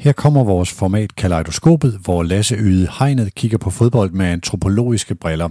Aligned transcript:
Her 0.00 0.12
kommer 0.12 0.44
vores 0.44 0.72
format 0.72 1.16
Kaleidoskopet, 1.16 1.98
hvor 2.04 2.22
Lasse 2.22 2.56
Yde 2.56 2.88
Hegnet 2.98 3.34
kigger 3.34 3.58
på 3.58 3.70
fodbold 3.70 4.10
med 4.10 4.26
antropologiske 4.26 5.14
briller. 5.14 5.48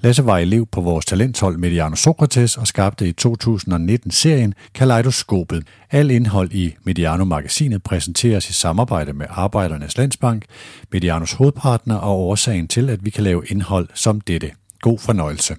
Lasse 0.00 0.26
var 0.26 0.38
elev 0.38 0.66
på 0.66 0.80
vores 0.80 1.06
talenthold 1.06 1.56
Mediano 1.56 1.96
Sokrates 1.96 2.56
og 2.56 2.66
skabte 2.66 3.08
i 3.08 3.12
2019 3.12 4.10
serien 4.10 4.54
Kaleidoskopet. 4.74 5.66
Al 5.90 6.10
indhold 6.10 6.52
i 6.52 6.74
Mediano-magasinet 6.84 7.82
præsenteres 7.82 8.50
i 8.50 8.52
samarbejde 8.52 9.12
med 9.12 9.26
Arbejdernes 9.30 9.98
Landsbank, 9.98 10.44
Medianos 10.92 11.32
hovedpartner 11.32 11.96
og 11.96 12.18
årsagen 12.18 12.68
til, 12.68 12.90
at 12.90 13.04
vi 13.04 13.10
kan 13.10 13.24
lave 13.24 13.42
indhold 13.46 13.88
som 13.94 14.20
dette. 14.20 14.50
God 14.80 14.98
fornøjelse. 14.98 15.54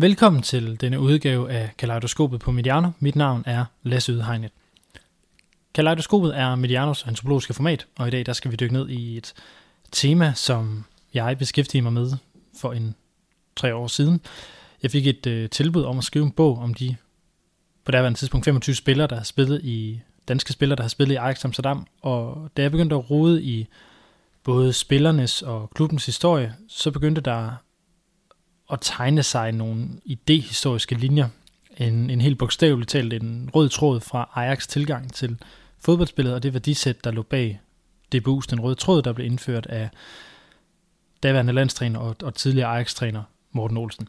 Velkommen 0.00 0.42
til 0.42 0.80
denne 0.80 1.00
udgave 1.00 1.50
af 1.50 1.70
Kaleidoskopet 1.78 2.40
på 2.40 2.52
Mediano. 2.52 2.90
Mit 2.98 3.16
navn 3.16 3.42
er 3.46 3.64
Lasse 3.82 4.12
Ydhegnet. 4.12 4.50
Kaleidoskopet 5.74 6.38
er 6.38 6.54
Medianos 6.54 7.06
antropologiske 7.06 7.54
format, 7.54 7.86
og 7.96 8.08
i 8.08 8.10
dag 8.10 8.26
der 8.26 8.32
skal 8.32 8.50
vi 8.50 8.56
dykke 8.56 8.74
ned 8.74 8.88
i 8.88 9.16
et 9.16 9.34
tema, 9.92 10.32
som 10.36 10.84
jeg 11.14 11.38
beskæftigede 11.38 11.82
mig 11.82 11.92
med 11.92 12.12
for 12.56 12.72
en 12.72 12.94
tre 13.56 13.74
år 13.74 13.86
siden. 13.86 14.20
Jeg 14.82 14.90
fik 14.90 15.06
et 15.06 15.26
øh, 15.26 15.50
tilbud 15.50 15.84
om 15.84 15.98
at 15.98 16.04
skrive 16.04 16.24
en 16.24 16.32
bog 16.32 16.58
om 16.58 16.74
de 16.74 16.96
på 17.84 17.92
daværende 17.92 18.18
tidspunkt 18.18 18.44
25 18.44 18.74
spillere, 18.74 19.06
der 19.06 19.16
har 19.16 19.24
spillet 19.24 19.64
i 19.64 20.00
danske 20.28 20.52
spillere, 20.52 20.76
der 20.76 20.82
har 20.82 20.88
spillet 20.88 21.14
i 21.14 21.16
Ajax 21.16 21.44
Amsterdam, 21.44 21.86
og 22.02 22.50
da 22.56 22.62
jeg 22.62 22.70
begyndte 22.70 22.96
at 22.96 23.10
rode 23.10 23.42
i 23.42 23.66
både 24.44 24.72
spillernes 24.72 25.42
og 25.42 25.70
klubbens 25.74 26.06
historie, 26.06 26.54
så 26.68 26.90
begyndte 26.90 27.20
der 27.20 27.52
at 28.72 28.78
tegne 28.82 29.22
sig 29.22 29.52
nogle 29.52 29.88
idehistoriske 30.04 30.94
linjer. 30.94 31.28
En, 31.76 32.10
en 32.10 32.20
helt 32.20 32.38
bogstaveligt 32.38 32.90
talt 32.90 33.12
en 33.12 33.50
rød 33.54 33.68
tråd 33.68 34.00
fra 34.00 34.30
Ajax 34.34 34.66
tilgang 34.66 35.12
til 35.12 35.36
fodboldspillet, 35.80 36.34
og 36.34 36.42
det 36.42 36.52
værdisæt, 36.52 37.04
der 37.04 37.10
lå 37.10 37.22
bag 37.22 37.60
det 38.12 38.24
den 38.24 38.60
røde 38.60 38.74
tråd, 38.74 39.02
der 39.02 39.12
blev 39.12 39.26
indført 39.26 39.66
af 39.66 39.90
daværende 41.22 41.52
landstræner 41.52 42.00
og, 42.00 42.16
og 42.22 42.34
tidligere 42.34 42.68
Ajax-træner 42.68 43.22
Morten 43.52 43.76
Olsen. 43.76 44.08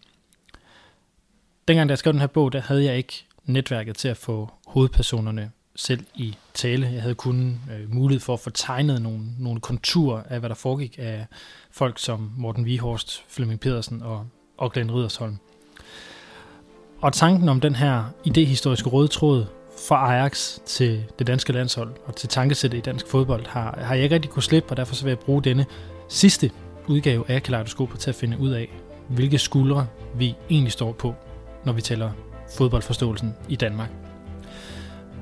Dengang, 1.67 1.89
da 1.89 1.91
jeg 1.91 1.97
skrev 1.97 2.13
den 2.13 2.19
her 2.19 2.27
bog, 2.27 2.53
der 2.53 2.61
havde 2.61 2.83
jeg 2.83 2.97
ikke 2.97 3.25
netværket 3.45 3.95
til 3.95 4.07
at 4.07 4.17
få 4.17 4.51
hovedpersonerne 4.67 5.51
selv 5.75 6.05
i 6.15 6.35
tale. 6.53 6.87
Jeg 6.87 7.01
havde 7.01 7.15
kun 7.15 7.61
øh, 7.71 7.93
mulighed 7.93 8.19
for 8.19 8.33
at 8.33 8.39
få 8.39 8.49
tegnet 8.49 9.01
nogle, 9.01 9.19
nogle 9.39 9.61
konturer 9.61 10.23
af, 10.23 10.39
hvad 10.39 10.49
der 10.49 10.55
foregik 10.55 10.95
af 10.97 11.25
folk 11.71 11.99
som 11.99 12.31
Morten 12.37 12.65
Vihorst, 12.65 13.23
Flemming 13.27 13.59
Pedersen 13.59 14.01
og 14.01 14.27
og 14.59 14.71
Glenn 14.71 14.95
Ridersholm. 14.95 15.37
Og 17.01 17.13
tanken 17.13 17.49
om 17.49 17.59
den 17.59 17.75
her 17.75 18.03
idehistoriske 18.23 18.89
røde 18.89 19.07
tråd 19.07 19.45
fra 19.87 20.13
Ajax 20.13 20.59
til 20.65 21.03
det 21.19 21.27
danske 21.27 21.53
landshold 21.53 21.89
og 22.05 22.15
til 22.15 22.29
tankesættet 22.29 22.77
i 22.77 22.81
dansk 22.81 23.07
fodbold 23.07 23.47
har, 23.47 23.79
har 23.81 23.95
jeg 23.95 24.03
ikke 24.03 24.15
rigtig 24.15 24.31
kunne 24.31 24.43
slippe, 24.43 24.69
og 24.69 24.77
derfor 24.77 24.95
så 24.95 25.03
vil 25.03 25.11
jeg 25.11 25.19
bruge 25.19 25.41
denne 25.43 25.65
sidste 26.09 26.51
udgave 26.87 27.23
af 27.27 27.43
Kaleidoskopet 27.43 27.99
til 27.99 28.09
at 28.09 28.15
finde 28.15 28.39
ud 28.39 28.49
af, 28.49 28.69
hvilke 29.07 29.37
skuldre 29.37 29.87
vi 30.15 30.35
egentlig 30.49 30.71
står 30.71 30.91
på, 30.91 31.15
når 31.65 31.73
vi 31.73 31.81
taler 31.81 32.11
fodboldforståelsen 32.57 33.35
i 33.49 33.55
Danmark. 33.55 33.89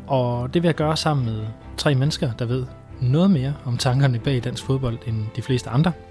Og 0.08 0.54
det 0.54 0.64
vil 0.64 0.68
jeg 0.68 0.76
gøre 0.76 0.98
sammen 0.98 1.26
med 1.26 1.46
tre 1.78 1.96
mennesker, 1.96 2.34
der 2.40 2.46
ved 2.46 2.66
noget 3.02 3.32
mere 3.32 3.54
om 3.66 3.78
tankerne 3.78 4.20
bag 4.20 4.44
dansk 4.44 4.64
fodbold 4.64 4.98
end 5.06 5.26
de 5.36 5.42
fleste 5.42 5.70
andre– 5.70 5.92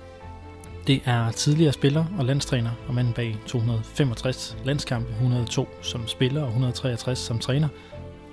det 0.87 1.03
er 1.05 1.31
tidligere 1.31 1.73
spiller 1.73 2.05
og 2.19 2.25
landstræner 2.25 2.71
og 2.89 2.95
manden 2.95 3.13
bag 3.13 3.37
265 3.47 4.57
landskampe, 4.65 5.11
102 5.11 5.69
som 5.83 6.09
spiller 6.09 6.43
og 6.43 6.49
163 6.49 7.19
som 7.19 7.39
træner, 7.39 7.69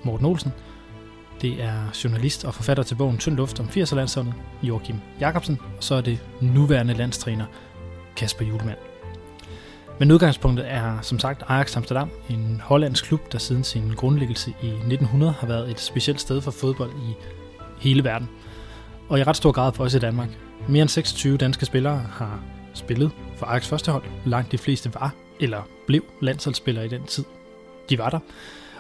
Morten 0.04 0.26
Olsen. 0.26 0.52
Det 1.42 1.64
er 1.64 2.00
journalist 2.04 2.46
og 2.46 2.54
forfatter 2.54 2.84
til 2.84 2.96
bogen 2.96 3.18
Tynd 3.18 3.36
Luft 3.36 3.60
om 3.60 3.66
80'er 3.66 3.96
landsholdet, 3.96 4.34
Joachim 4.64 4.96
Jakobsen, 5.20 5.60
og 5.78 5.84
så 5.84 5.96
er 5.96 6.02
det 6.02 6.20
nuværende 6.42 6.94
landstræner, 6.94 7.46
Kasper 8.16 8.46
Julemand. 8.46 8.78
Men 10.00 10.12
udgangspunktet 10.12 10.72
er 10.72 11.02
som 11.02 11.20
sagt 11.20 11.44
Ajax 11.48 11.78
Amsterdam, 11.78 12.10
en 12.30 12.62
hollandsk 12.64 13.06
klub, 13.06 13.32
der 13.32 13.38
siden 13.38 13.64
sin 13.64 13.94
grundlæggelse 13.96 14.54
i 14.64 14.68
1900 14.68 15.32
har 15.32 15.48
været 15.48 15.72
et 15.72 15.80
specielt 15.80 16.22
sted 16.22 16.42
for 16.42 16.52
fodbold 16.52 16.92
i 16.92 17.14
hele 17.80 18.04
verden. 18.04 18.30
Og 19.10 19.20
i 19.20 19.24
ret 19.24 19.38
stor 19.38 19.52
grad 19.52 19.74
for 19.74 19.84
os 19.84 19.94
i 19.94 20.00
Danmark, 20.00 20.30
mere 20.70 20.82
end 20.82 20.90
26 20.90 21.38
danske 21.38 21.66
spillere 21.66 21.98
har 21.98 22.44
spillet 22.74 23.12
for 23.36 23.46
Ajax 23.46 23.68
førstehold. 23.68 24.04
Langt 24.26 24.52
de 24.52 24.58
fleste 24.58 24.94
var 24.94 25.14
eller 25.40 25.62
blev 25.88 26.04
landsholdsspillere 26.22 26.86
i 26.86 26.90
den 26.90 27.04
tid. 27.04 27.24
De 27.90 27.98
var 27.98 28.10
der. 28.10 28.20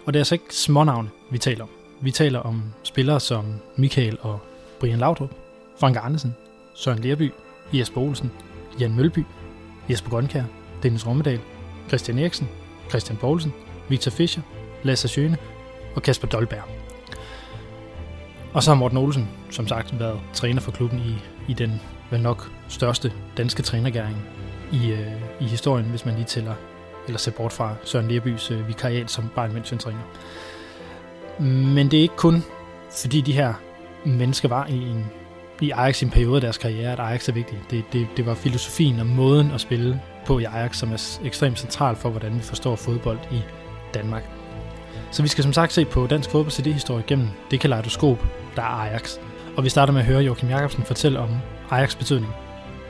Og 0.05 0.13
det 0.13 0.19
er 0.19 0.22
altså 0.22 0.35
ikke 0.35 0.55
smånavne, 0.55 1.09
vi 1.31 1.38
taler 1.38 1.63
om. 1.63 1.69
Vi 2.01 2.11
taler 2.11 2.39
om 2.39 2.63
spillere 2.83 3.19
som 3.19 3.45
Michael 3.75 4.17
og 4.22 4.39
Brian 4.79 4.99
Laudrup, 4.99 5.31
Frank 5.79 5.97
Arnesen, 5.97 6.35
Søren 6.75 6.99
Lerby, 6.99 7.31
Jesper 7.73 8.01
Olsen, 8.01 8.31
Jan 8.79 8.95
Mølby, 8.95 9.25
Jesper 9.89 10.09
Grønkær, 10.09 10.43
Dennis 10.83 11.07
Rommedal, 11.07 11.39
Christian 11.88 12.19
Eriksen, 12.19 12.49
Christian 12.89 13.17
Poulsen, 13.17 13.53
Victor 13.89 14.11
Fischer, 14.11 14.41
Lasse 14.83 15.07
Sjøne 15.07 15.38
og 15.95 16.01
Kasper 16.01 16.27
Dolberg. 16.27 16.63
Og 18.53 18.63
så 18.63 18.72
har 18.72 18.75
Morten 18.75 18.97
Olsen, 18.97 19.29
som 19.49 19.67
sagt, 19.67 19.99
været 19.99 20.19
træner 20.33 20.61
for 20.61 20.72
klubben 20.72 20.99
i 20.99 21.16
i 21.47 21.53
den 21.53 21.81
vel 22.11 22.21
nok 22.21 22.51
største 22.67 23.11
danske 23.37 23.63
trænergæring 23.63 24.17
i, 24.71 24.91
øh, 24.91 25.11
i 25.39 25.43
historien, 25.43 25.85
hvis 25.85 26.05
man 26.05 26.15
lige 26.15 26.25
tæller, 26.25 26.53
eller 27.07 27.19
ser 27.19 27.31
bort 27.31 27.53
fra 27.53 27.75
Søren 27.83 28.07
Lerbys 28.07 28.51
øh, 28.51 28.67
vikariat 28.67 29.11
som 29.11 29.29
Bayern 29.35 29.51
München-træner. 29.51 30.03
Men 31.43 31.91
det 31.91 31.97
er 31.97 32.01
ikke 32.01 32.15
kun, 32.15 32.43
fordi 33.01 33.21
de 33.21 33.33
her 33.33 33.53
mennesker 34.05 34.49
var 34.49 34.67
i 34.67 34.77
en 34.77 35.05
i 35.61 35.71
Ajax 35.71 36.01
i 36.01 36.05
en 36.05 36.11
periode 36.11 36.35
af 36.35 36.41
deres 36.41 36.57
karriere, 36.57 36.91
at 36.91 36.99
Ajax 36.99 37.29
er 37.29 37.33
vigtig. 37.33 37.59
Det, 37.71 37.83
det, 37.93 38.07
det 38.17 38.25
var 38.25 38.33
filosofien 38.33 38.99
og 38.99 39.05
måden 39.05 39.51
at 39.51 39.61
spille 39.61 40.01
på 40.25 40.39
i 40.39 40.43
Ajax, 40.43 40.77
som 40.77 40.91
er 40.91 41.19
ekstremt 41.23 41.59
central 41.59 41.95
for, 41.95 42.09
hvordan 42.09 42.35
vi 42.35 42.39
forstår 42.39 42.75
fodbold 42.75 43.19
i 43.31 43.41
Danmark. 43.93 44.23
Så 45.11 45.21
vi 45.21 45.27
skal 45.27 45.43
som 45.43 45.53
sagt 45.53 45.73
se 45.73 45.85
på 45.85 46.07
dansk 46.07 46.29
fodbolds 46.29 46.59
idéhistorie 46.59 47.05
gennem 47.07 47.27
det 47.51 47.59
kaleidoskop, 47.59 48.25
der 48.55 48.61
er 48.61 48.65
Ajax. 48.65 49.17
Og 49.58 49.64
vi 49.64 49.69
starter 49.69 49.94
med 49.94 50.02
at 50.02 50.08
høre 50.08 50.22
Joachim 50.22 50.50
Jacobsen 50.50 50.84
fortælle 50.84 51.19
om 51.19 51.30
Ajax 51.69 51.97
betydning 51.97 52.34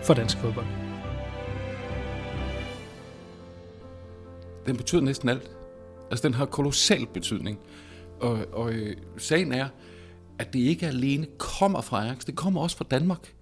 for 0.03 0.13
dansk 0.13 0.37
fodbold. 0.37 0.65
Den 4.65 4.77
betyder 4.77 5.01
næsten 5.01 5.29
alt. 5.29 5.51
Altså, 6.11 6.27
den 6.27 6.33
har 6.33 6.45
kolossal 6.45 7.07
betydning. 7.13 7.59
Og, 8.19 8.45
og 8.53 8.73
øh, 8.73 8.97
sagen 9.17 9.51
er, 9.51 9.67
at 10.39 10.53
det 10.53 10.59
ikke 10.59 10.87
alene 10.87 11.27
kommer 11.37 11.81
fra 11.81 12.05
Ajax, 12.05 12.25
det 12.25 12.35
kommer 12.35 12.61
også 12.61 12.77
fra 12.77 12.85
Danmark. 12.91 13.33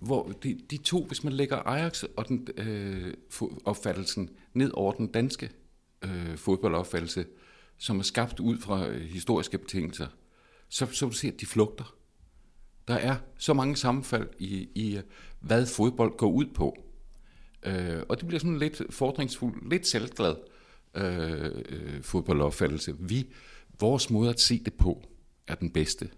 Hvor 0.00 0.32
de, 0.42 0.58
de 0.70 0.76
to, 0.76 1.04
hvis 1.04 1.24
man 1.24 1.32
lægger 1.32 1.56
Ajax 1.56 2.04
og 2.16 2.28
den 2.28 2.48
øh, 2.56 3.14
opfattelsen 3.64 4.30
ned 4.54 4.70
over 4.74 4.92
den 4.92 5.06
danske 5.06 5.50
øh, 6.02 6.36
fodboldopfattelse, 6.36 7.24
som 7.78 7.98
er 7.98 8.02
skabt 8.02 8.40
ud 8.40 8.58
fra 8.58 8.86
øh, 8.86 9.00
historiske 9.00 9.58
betingelser, 9.58 10.06
så, 10.68 10.86
så 10.92 11.06
vil 11.06 11.12
du 11.12 11.18
se, 11.18 11.28
at 11.28 11.40
de 11.40 11.46
flugter. 11.46 11.95
Der 12.88 12.94
er 12.94 13.16
så 13.38 13.54
mange 13.54 13.76
sammenfald 13.76 14.28
i, 14.38 14.68
i 14.74 15.00
hvad 15.40 15.66
fodbold 15.66 16.16
går 16.16 16.30
ud 16.30 16.46
på. 16.46 16.76
Øh, 17.62 18.02
og 18.08 18.18
det 18.18 18.26
bliver 18.26 18.40
sådan 18.40 18.58
lidt 18.58 18.82
fordringsfuldt, 18.90 19.68
lidt 19.70 19.86
selvglad 19.86 20.36
øh, 20.94 21.62
øh, 21.68 22.02
fodboldopfattelse. 22.02 22.94
Vi, 22.98 23.32
vores 23.80 24.10
måde 24.10 24.30
at 24.30 24.40
se 24.40 24.64
det 24.64 24.74
på, 24.74 25.08
er 25.46 25.54
den 25.54 25.70
bedste. 25.70 26.10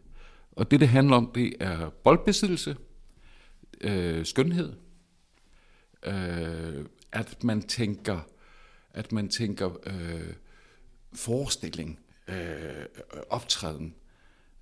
Og 0.52 0.70
det, 0.70 0.80
det 0.80 0.88
handler 0.88 1.16
om, 1.16 1.30
det 1.34 1.54
er 1.60 1.90
boldbesiddelse, 1.90 2.76
øh, 3.80 4.26
skønhed, 4.26 4.72
øh, 6.02 6.86
at 7.12 7.44
man 7.44 7.62
tænker, 7.62 8.20
at 8.90 9.12
man 9.12 9.28
tænker 9.28 9.70
øh, 9.86 10.32
forestilling, 11.12 12.00
øh, 12.28 12.84
optræden, 13.30 13.94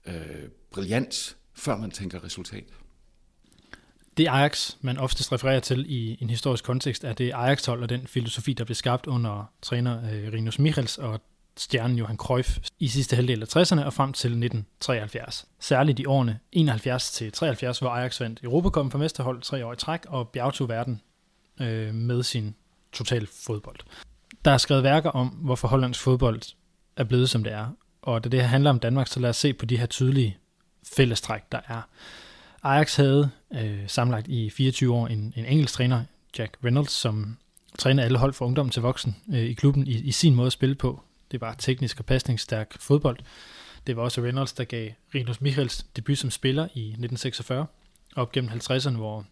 øh, 0.07 0.49
brillans, 0.71 1.37
før 1.57 1.77
man 1.77 1.91
tænker 1.91 2.25
resultat. 2.25 2.65
Det 4.17 4.29
Ajax, 4.29 4.75
man 4.81 4.99
oftest 4.99 5.33
refererer 5.33 5.61
til 5.61 5.85
i 5.89 6.19
en 6.21 6.31
historisk 6.31 6.65
kontekst, 6.65 7.05
er 7.05 7.13
det 7.13 7.33
Ajax-hold 7.35 7.83
og 7.83 7.89
den 7.89 8.07
filosofi, 8.07 8.53
der 8.53 8.65
blev 8.65 8.75
skabt 8.75 9.07
under 9.07 9.51
træner 9.63 10.11
øh, 10.13 10.33
Rinus 10.33 10.59
Michels 10.59 10.99
og 10.99 11.21
stjernen 11.57 11.99
Johan 11.99 12.17
Cruyff 12.17 12.59
i 12.79 12.89
sidste 12.89 13.17
halvdel 13.17 13.43
af 13.43 13.57
60'erne 13.57 13.85
og 13.85 13.93
frem 13.93 14.13
til 14.13 14.29
1973. 14.29 15.47
Særligt 15.61 15.99
i 15.99 16.05
årene 16.05 16.39
71 16.53 17.11
til 17.11 17.33
73, 17.33 17.79
hvor 17.79 17.91
Ajax 17.91 18.21
vandt 18.21 18.41
Europacupen 18.43 18.91
for 18.91 18.99
mesterhold 18.99 19.43
tre 19.43 19.67
år 19.67 19.73
i 19.73 19.77
træk 19.77 20.01
og 20.09 20.29
bjergtog 20.29 20.69
verden 20.69 21.01
øh, 21.61 21.95
med 21.95 22.23
sin 22.23 22.55
total 22.93 23.29
fodbold. 23.47 23.79
Der 24.45 24.51
er 24.51 24.59
skrevet 24.59 24.83
værker 24.83 25.11
om, 25.11 25.29
hvorfor 25.29 25.69
Hollands 25.69 25.99
fodbold 25.99 26.43
er 26.97 27.05
blevet, 27.05 27.31
som 27.31 27.45
det 27.45 27.53
er. 27.53 27.67
Og 28.03 28.25
da 28.25 28.29
det 28.29 28.41
her 28.41 28.47
handler 28.47 28.71
om 28.71 28.79
Danmark, 28.79 29.07
så 29.07 29.21
lad 29.21 29.31
os 29.31 29.37
se 29.37 29.53
på 29.53 29.67
de 29.67 29.79
her 29.79 29.87
tydelige 29.87 30.37
fællestræk, 30.95 31.43
der 31.53 31.61
er. 31.69 31.83
Ajax 32.63 32.97
havde 32.97 33.31
øh, 33.55 33.89
samlet 33.89 34.29
i 34.29 34.51
24 34.51 34.95
år 34.95 35.07
en, 35.07 35.33
en 35.37 35.45
engelsk 35.45 35.75
træner, 35.75 36.05
Jack 36.39 36.57
Reynolds, 36.65 36.93
som 36.93 37.37
træner 37.79 38.03
alle 38.03 38.19
hold 38.19 38.33
fra 38.33 38.47
ungdom 38.47 38.71
til 38.71 38.83
voksen 38.83 39.17
øh, 39.33 39.43
i 39.43 39.53
klubben 39.53 39.87
i, 39.87 39.91
i 39.91 40.13
sin 40.13 40.35
måde 40.35 40.47
at 40.47 40.53
spille 40.53 40.75
på. 40.75 41.01
Det 41.31 41.41
var 41.41 41.55
teknisk 41.55 41.99
og 41.99 42.07
pasningsstærk 42.07 42.81
fodbold. 42.81 43.19
Det 43.87 43.97
var 43.97 44.03
også 44.03 44.23
Reynolds, 44.23 44.53
der 44.53 44.65
gav 44.65 44.91
Rinus 45.15 45.41
Michels 45.41 45.87
debut 45.97 46.19
som 46.19 46.31
spiller 46.31 46.63
i 46.63 46.89
1946, 46.89 47.67
op 48.17 48.33
gennem 48.33 48.51
50'erne, 48.51 48.97
hvor, 48.97 49.25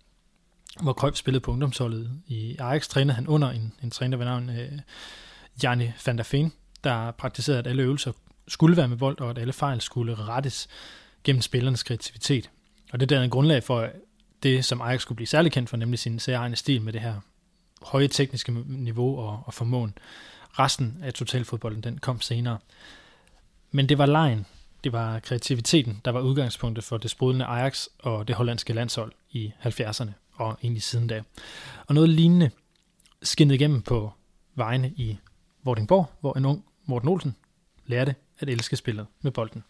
hvor 0.83 0.93
Krøjf 0.93 1.17
spillede 1.17 1.41
på 1.41 1.51
ungdomsholdet. 1.51 2.11
I 2.27 2.56
Ajax 2.59 2.89
trænede 2.89 3.15
han 3.15 3.29
under 3.29 3.51
en, 3.51 3.73
en 3.83 3.91
træner 3.91 4.17
ved 4.17 4.27
navn 4.27 4.51
øh, 4.51 4.73
Janne 5.62 5.95
van 6.06 6.19
der 6.19 6.25
Feen, 6.25 6.53
der 6.85 7.11
praktiserede, 7.11 7.59
at 7.59 7.67
alle 7.67 7.83
øvelser 7.83 8.12
skulle 8.49 8.77
være 8.77 8.89
med 8.89 8.97
bold, 8.97 9.21
og 9.21 9.31
at 9.31 9.39
alle 9.39 9.53
fejl 9.53 9.81
skulle 9.81 10.15
rettes 10.15 10.69
gennem 11.25 11.43
spillernes 11.43 11.82
kreativitet. 11.82 12.50
Og 12.93 13.00
det 13.00 13.09
dannede 13.09 13.31
grundlag 13.31 13.62
for 13.62 13.88
det, 14.43 14.65
som 14.65 14.81
Ajax 14.81 15.03
skulle 15.03 15.17
blive 15.17 15.26
særlig 15.26 15.53
kendt 15.53 15.71
for, 15.71 15.76
nemlig 15.76 15.99
sin 15.99 16.19
særegne 16.19 16.56
stil 16.56 16.82
med 16.82 16.93
det 16.93 17.00
her 17.00 17.21
høje 17.82 18.09
tekniske 18.09 18.53
niveau 18.67 19.19
og, 19.19 19.43
og 19.47 19.55
formåen. 19.55 19.99
Resten 20.59 20.99
af 21.03 21.15
totalfodbolden, 21.15 21.82
den 21.82 21.99
kom 21.99 22.21
senere. 22.21 22.59
Men 23.71 23.88
det 23.88 23.99
var 23.99 24.06
lejen, 24.06 24.47
det 24.85 24.93
var 24.93 25.19
kreativiteten, 25.19 26.00
der 26.05 26.11
var 26.11 26.21
udgangspunktet 26.21 26.85
for 26.85 26.97
det 26.97 27.11
sprudlende 27.11 27.44
Ajax 27.44 27.87
og 27.99 28.29
det 28.29 28.37
hollandske 28.37 28.73
landshold 28.73 29.12
i 29.31 29.53
70'erne 29.62 30.11
og 30.32 30.59
egentlig 30.62 30.82
siden 30.82 31.06
da. 31.06 31.23
Og 31.87 31.94
noget 31.94 32.11
lignende 32.11 32.50
skinnede 33.23 33.55
igennem 33.55 33.82
på 33.82 34.12
vejene 34.55 34.88
i 34.97 35.19
Vordingborg, 35.62 36.11
hvor 36.20 36.37
en 36.37 36.44
ung 36.44 36.65
Morten 36.85 37.09
Olsen 37.09 37.37
lærte 37.87 38.15
at 38.38 38.49
elske 38.49 38.77
spillet 38.77 39.06
med 39.20 39.31
bolden. 39.32 39.65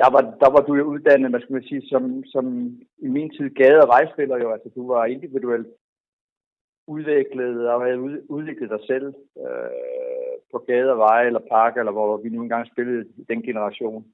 Der 0.00 0.10
var, 0.14 0.20
der 0.42 0.50
var 0.50 0.60
du 0.60 0.74
jo 0.74 0.84
uddannet, 0.84 1.30
man 1.30 1.40
skulle 1.40 1.68
sige, 1.68 1.82
som, 1.88 2.24
som 2.24 2.44
i 2.98 3.08
min 3.08 3.30
tid 3.30 3.50
gade- 3.50 3.82
og 3.82 3.88
vejspiller 3.88 4.36
jo. 4.38 4.50
Altså, 4.52 4.68
du 4.74 4.92
var 4.92 5.04
individuelt 5.04 5.68
udviklet 6.86 7.68
og 7.68 7.82
havde 7.82 8.30
udviklet 8.30 8.70
dig 8.70 8.80
selv 8.86 9.06
øh, 9.38 10.34
på 10.52 10.58
gade 10.58 10.92
og 10.92 10.98
veje 10.98 11.26
eller 11.26 11.48
park, 11.50 11.76
eller 11.76 11.92
hvor 11.92 12.16
vi 12.16 12.28
nu 12.28 12.42
engang 12.42 12.66
spillede 12.66 13.06
i 13.16 13.24
den 13.28 13.42
generation. 13.42 14.04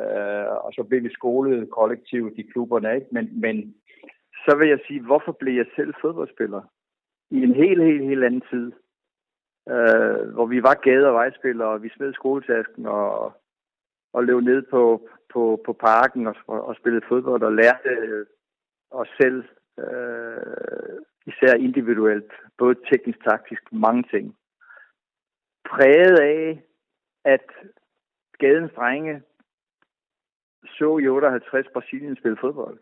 Øh, 0.00 0.46
og 0.64 0.72
så 0.72 0.82
blev 0.88 1.02
vi 1.02 1.12
skolet 1.12 1.70
kollektivt 1.70 2.38
i 2.38 2.42
klubberne, 2.42 2.94
ikke? 2.94 3.06
Men, 3.10 3.40
men 3.40 3.74
så 4.44 4.56
vil 4.58 4.68
jeg 4.68 4.78
sige, 4.86 5.00
hvorfor 5.00 5.32
blev 5.32 5.54
jeg 5.54 5.66
selv 5.76 5.94
fodboldspiller? 6.00 6.62
I 7.30 7.42
en 7.42 7.54
helt, 7.54 7.82
helt, 7.82 8.04
helt 8.04 8.24
anden 8.24 8.44
tid. 8.50 8.72
Øh, 9.68 10.28
hvor 10.34 10.46
vi 10.46 10.62
var 10.62 10.74
gade- 10.74 11.06
og 11.06 11.14
vejspillere, 11.14 11.68
og 11.68 11.82
vi 11.82 11.88
smed 11.88 12.12
skoletasken 12.12 12.86
og, 12.86 13.32
og 14.14 14.24
løb 14.24 14.40
ned 14.42 14.62
på, 14.62 15.08
på, 15.32 15.62
på 15.66 15.72
parken 15.72 16.26
og, 16.26 16.34
og 16.46 16.76
spillede 16.76 17.06
fodbold 17.08 17.42
og 17.42 17.52
lærte 17.52 17.88
øh, 17.88 18.26
os 18.90 19.08
selv 19.20 19.44
øh, 19.78 20.96
især 21.26 21.54
individuelt, 21.54 22.32
både 22.58 22.74
teknisk, 22.92 23.24
taktisk, 23.24 23.72
mange 23.72 24.02
ting. 24.10 24.36
Præget 25.64 26.18
af, 26.20 26.62
at 27.24 27.46
gadens 28.38 28.72
drenge 28.76 29.22
så 30.66 30.98
i 30.98 31.08
58 31.08 31.66
Brasilien 31.72 32.16
spille 32.16 32.36
fodbold. 32.40 32.80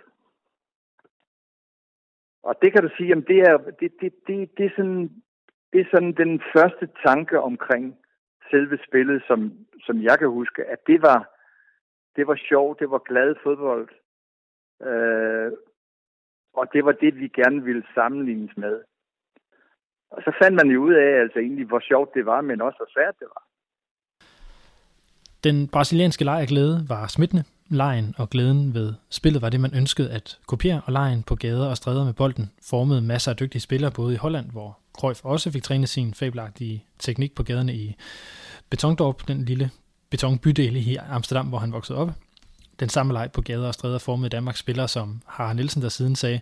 Og 2.43 2.55
det 2.63 2.73
kan 2.73 2.83
du 2.83 2.91
sige, 2.97 3.13
at 3.13 3.25
det 3.29 3.41
er, 3.41 3.57
det, 3.81 3.93
det, 4.01 4.13
det, 4.27 4.59
det, 4.59 4.67
er 4.67 4.71
sådan, 4.77 5.11
det 5.73 5.81
er 5.81 5.89
sådan 5.91 6.13
den 6.13 6.43
første 6.57 6.89
tanke 7.07 7.41
omkring 7.41 7.99
selve 8.53 8.77
spillet, 8.89 9.23
som, 9.29 9.41
som 9.87 9.97
jeg 10.09 10.17
kan 10.19 10.29
huske, 10.29 10.61
at 10.75 10.81
det 10.87 11.03
var, 11.03 11.21
det 12.17 12.25
var 12.27 12.39
sjovt, 12.49 12.81
det 12.81 12.91
var 12.91 13.03
glad 13.11 13.35
fodbold. 13.45 13.89
Øh, 14.89 15.53
og 16.59 16.65
det 16.73 16.85
var 16.85 16.93
det, 16.93 17.13
vi 17.23 17.29
gerne 17.29 17.61
ville 17.69 17.85
sammenlignes 17.95 18.57
med. 18.57 18.77
Og 20.11 20.23
så 20.23 20.31
fandt 20.43 20.55
man 20.61 20.69
jo 20.75 20.79
ud 20.87 20.95
af, 20.95 21.11
altså 21.23 21.39
egentlig, 21.39 21.67
hvor 21.67 21.81
sjovt 21.81 22.15
det 22.15 22.27
var, 22.27 22.41
men 22.41 22.61
også 22.61 22.79
hvor 22.79 22.91
svært 22.95 23.15
det 23.21 23.29
var. 23.35 23.43
Den 25.45 25.69
brasilianske 25.69 26.25
leg 26.25 26.41
af 26.41 26.47
glæde 26.47 26.77
var 26.89 27.07
smittende. 27.07 27.45
Lejen 27.71 28.15
og 28.19 28.31
glæden 28.31 28.75
ved 28.75 28.95
spillet 29.11 29.43
var 29.43 29.51
det, 29.51 29.61
man 29.61 29.77
ønskede 29.81 30.13
at 30.13 30.41
kopiere, 30.47 30.81
og 30.87 30.93
lejen 30.93 31.23
på 31.29 31.35
gader 31.35 31.71
og 31.71 31.77
stræder 31.77 32.05
med 32.05 32.15
bolden 32.15 32.47
formede 32.71 33.03
masser 33.03 33.31
af 33.31 33.37
dygtige 33.37 33.67
spillere, 33.67 33.93
både 33.97 34.15
i 34.15 34.23
Holland, 34.25 34.47
hvor 34.53 34.82
Cruyff 34.99 35.21
også 35.25 35.51
fik 35.51 35.63
trænet 35.63 35.89
sin 35.89 36.15
fabelagtige 36.15 36.85
teknik 36.99 37.35
på 37.35 37.43
gaderne 37.43 37.75
i 37.75 37.95
Betondorp, 38.71 39.29
den 39.29 39.45
lille 39.45 39.71
betonbydel 40.11 40.77
i 40.77 40.97
Amsterdam, 40.97 41.47
hvor 41.47 41.59
han 41.59 41.73
voksede 41.73 41.99
op, 41.99 42.11
den 42.81 42.89
samme 42.89 43.13
leg 43.13 43.33
på 43.33 43.43
gader 43.43 43.67
og 43.67 43.75
stræder 43.75 43.99
formede 43.99 44.29
Danmarks 44.29 44.59
spillere, 44.59 44.89
som 44.89 45.23
Harald 45.27 45.57
Nielsen 45.57 45.83
der 45.83 45.89
siden 45.89 46.17
sagde, 46.17 46.41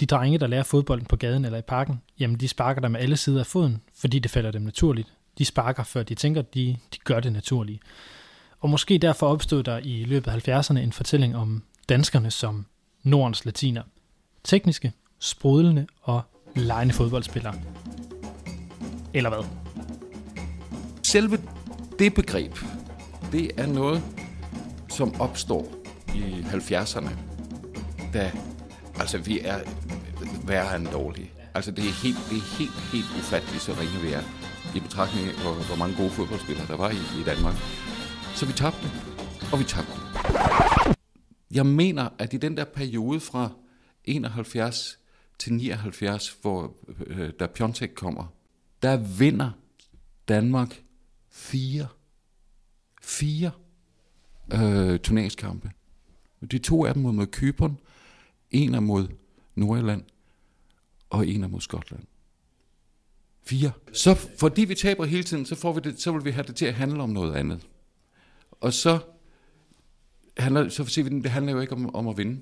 de 0.00 0.06
drenge, 0.06 0.38
der 0.38 0.46
lærer 0.46 0.62
fodbolden 0.62 1.06
på 1.06 1.16
gaden 1.16 1.44
eller 1.44 1.58
i 1.58 1.62
parken, 1.62 2.02
jamen 2.18 2.40
de 2.40 2.48
sparker 2.48 2.80
der 2.80 2.88
med 2.88 3.00
alle 3.00 3.16
sider 3.16 3.40
af 3.40 3.46
foden, 3.46 3.82
fordi 3.94 4.18
det 4.18 4.30
falder 4.30 4.50
dem 4.50 4.62
naturligt. 4.62 5.12
De 5.38 5.44
sparker, 5.44 5.84
før 5.84 6.02
de 6.02 6.14
tænker, 6.14 6.42
de, 6.42 6.76
de 6.94 6.98
gør 7.04 7.20
det 7.20 7.32
naturligt. 7.32 7.82
Og 8.60 8.70
måske 8.70 8.98
derfor 8.98 9.28
opstod 9.28 9.62
der 9.62 9.78
i 9.78 10.04
løbet 10.04 10.30
af 10.30 10.48
70'erne 10.48 10.78
en 10.78 10.92
fortælling 10.92 11.36
om 11.36 11.62
danskerne 11.88 12.30
som 12.30 12.66
Nordens 13.02 13.44
latiner. 13.44 13.82
Tekniske, 14.44 14.92
sprudlende 15.18 15.86
og 16.02 16.22
lejende 16.56 16.94
fodboldspiller. 16.94 17.52
Eller 19.14 19.30
hvad? 19.30 19.44
Selve 21.02 21.38
det 21.98 22.14
begreb, 22.14 22.58
det 23.32 23.50
er 23.56 23.66
noget, 23.66 24.02
som 24.88 25.20
opstår 25.20 25.72
i 26.14 26.40
70'erne, 26.40 27.10
da 28.12 28.32
altså 29.00 29.18
vi 29.18 29.40
er 29.40 29.58
værre 30.46 30.76
end 30.76 30.86
dårlige. 30.86 31.30
Altså 31.54 31.70
det 31.70 31.84
er 31.84 32.02
helt, 32.02 32.18
det 32.30 32.36
er 32.36 32.58
helt, 32.58 32.80
helt 32.92 33.06
ufatteligt, 33.18 33.62
så 33.62 33.72
ringe 33.72 34.00
vi 34.02 34.12
er 34.12 34.22
i 34.76 34.80
betragtning 34.80 35.28
af, 35.28 35.34
hvor, 35.34 35.52
hvor 35.52 35.76
mange 35.76 35.96
gode 35.96 36.10
fodboldspillere 36.10 36.66
der 36.66 36.76
var 36.76 36.90
i, 36.90 37.20
i 37.20 37.24
Danmark. 37.26 37.54
Så 38.34 38.46
vi 38.46 38.52
tabte, 38.52 38.86
og 39.52 39.58
vi 39.58 39.64
tabte. 39.64 39.92
Jeg 41.50 41.66
mener, 41.66 42.08
at 42.18 42.32
i 42.32 42.36
den 42.36 42.56
der 42.56 42.64
periode 42.64 43.20
fra 43.20 43.50
71 44.04 44.98
til 45.38 45.52
79, 45.52 46.38
hvor 46.42 46.74
øh, 47.06 47.30
da 47.40 47.46
Piontek 47.46 47.94
kommer, 47.94 48.26
der 48.82 48.96
vinder 48.96 49.50
Danmark 50.28 50.82
fire. 51.30 51.86
Fire 53.02 53.50
øh, 54.52 54.98
turneringskampe. 54.98 55.70
De 56.50 56.58
to 56.58 56.84
af 56.84 56.94
dem 56.94 57.02
mod, 57.02 57.12
mod 57.12 57.26
Kypern, 57.26 57.78
en 58.50 58.74
er 58.74 58.80
mod 58.80 59.08
Nordjylland, 59.54 60.04
og 61.10 61.26
en 61.26 61.44
er 61.44 61.48
mod 61.48 61.60
Skotland. 61.60 62.04
Fire. 63.42 63.72
Så 63.92 64.14
fordi 64.14 64.64
vi 64.64 64.74
taber 64.74 65.04
hele 65.04 65.22
tiden, 65.22 65.46
så, 65.46 65.54
får 65.54 65.72
vi 65.72 65.80
det, 65.80 66.00
så 66.00 66.12
vil 66.12 66.24
vi 66.24 66.30
have 66.30 66.46
det 66.46 66.56
til 66.56 66.66
at 66.66 66.74
handle 66.74 67.02
om 67.02 67.10
noget 67.10 67.34
andet. 67.34 67.66
Og 68.50 68.72
så 68.72 68.98
handler, 70.38 70.68
så 70.68 70.84
ser 70.84 71.02
vi, 71.02 71.08
det 71.08 71.30
handler 71.30 71.52
jo 71.52 71.60
ikke 71.60 71.72
om, 71.72 71.94
om 71.94 72.08
at 72.08 72.18
vinde. 72.18 72.40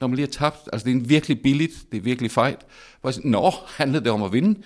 Når 0.00 0.06
man 0.06 0.16
lige 0.16 0.26
har 0.26 0.32
tabt, 0.32 0.68
altså 0.72 0.88
det 0.88 0.96
er 0.96 1.00
virkelig 1.00 1.42
billigt, 1.42 1.86
det 1.92 1.98
er 1.98 2.02
virkelig 2.02 2.30
fejt. 2.30 2.66
Nå, 3.24 3.52
handlede 3.66 4.04
det 4.04 4.12
om 4.12 4.22
at 4.22 4.32
vinde? 4.32 4.60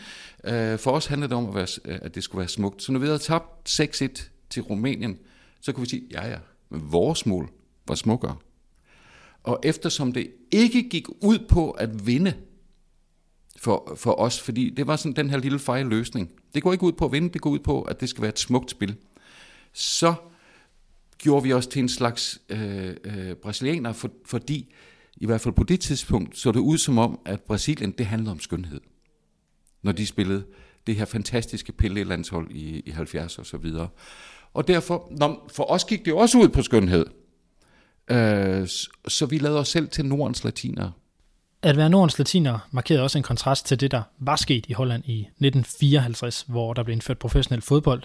Øh, 0.45 0.79
for 0.79 0.91
os 0.91 1.07
handlede 1.07 1.31
det 1.31 1.37
om, 1.37 1.49
at, 1.49 1.55
være, 1.55 1.67
øh, 1.85 1.99
at 2.03 2.15
det 2.15 2.25
skulle 2.25 2.41
være 2.41 2.49
smukt. 2.49 2.83
Så 2.83 2.93
når 2.93 3.01
vi 3.01 3.07
havde 3.07 3.19
tabt 3.19 3.81
6-1 3.81 4.31
til 4.51 4.63
Rumænien, 4.63 5.19
så 5.61 5.73
kunne 5.73 5.83
vi 5.83 5.89
sige, 5.89 6.03
ja 6.13 6.29
ja, 6.29 6.39
men 6.71 6.93
vores 6.93 7.27
mål 7.27 7.51
var 7.89 7.95
smukkere. 7.95 8.37
Og 9.43 9.61
eftersom 9.63 10.13
det 10.13 10.31
ikke 10.51 10.89
gik 10.89 11.09
ud 11.09 11.39
på 11.49 11.71
at 11.71 12.07
vinde 12.07 12.35
for, 13.57 13.97
for 13.97 14.21
os, 14.21 14.41
fordi 14.41 14.71
det 14.71 14.87
var 14.87 14.97
sådan 14.97 15.17
den 15.17 15.31
her 15.31 15.39
lille 15.39 15.59
fejl 15.59 15.87
løsning. 15.87 16.31
Det 16.55 16.63
går 16.63 16.73
ikke 16.73 16.85
ud 16.85 16.93
på 16.93 17.05
at 17.05 17.13
vinde, 17.13 17.33
det 17.33 17.41
går 17.41 17.51
ud 17.51 17.59
på, 17.59 17.83
at 17.83 18.01
det 18.01 18.09
skal 18.09 18.23
være 18.23 18.29
et 18.29 18.39
smukt 18.39 18.71
spil. 18.71 18.97
Så 19.73 20.15
gjorde 21.19 21.43
vi 21.43 21.53
os 21.53 21.67
til 21.67 21.81
en 21.81 21.89
slags 21.89 22.41
øh, 22.49 22.97
øh, 23.05 23.35
brasilianer, 23.35 23.93
for, 23.93 24.11
fordi 24.25 24.75
i 25.17 25.27
hvert 25.27 25.41
fald 25.41 25.55
på 25.55 25.65
det 25.65 25.81
tidspunkt 25.81 26.39
så 26.39 26.53
det 26.53 26.59
ud 26.59 26.79
som 26.79 26.99
om, 26.99 27.19
at 27.25 27.41
Brasilien, 27.41 27.91
det 27.91 28.07
handlede 28.07 28.31
om 28.31 28.41
skønhed. 28.41 28.81
Når 29.83 29.93
de 29.93 30.07
spillede 30.07 30.45
det 30.87 30.97
her 30.97 31.05
fantastiske 31.05 31.73
Pelle-landshold 31.73 32.51
i, 32.51 32.81
i 32.87 32.91
70 32.91 33.39
og 33.39 33.47
så 33.47 33.57
videre. 33.57 33.89
Og 34.55 34.69
derfor, 34.69 35.09
når, 35.11 35.49
for 35.55 35.71
os 35.71 35.85
gik 35.85 36.05
det 36.05 36.15
også 36.15 36.39
ud 36.39 36.49
på 36.49 36.63
skønhed. 36.63 37.07
Øh, 38.11 38.69
så 39.09 39.27
vi 39.27 39.39
lavede 39.39 39.61
os 39.61 39.69
selv 39.69 39.89
til 39.89 40.07
Nordens 40.07 40.45
latinere. 40.45 40.93
At 41.63 41.77
være 41.77 41.91
Nordens 41.91 42.19
latiner 42.19 42.59
markerede 42.71 43.03
også 43.03 43.19
en 43.19 43.25
kontrast 43.25 43.67
til 43.67 43.81
det, 43.81 43.91
der 43.91 44.03
var 44.19 44.37
sket 44.37 44.67
i 44.69 44.73
Holland 44.73 45.05
i 45.07 45.21
1954, 45.21 46.45
hvor 46.49 46.75
der 46.75 46.83
blev 46.83 46.93
indført 46.93 47.19
professionel 47.19 47.63
fodbold, 47.63 48.03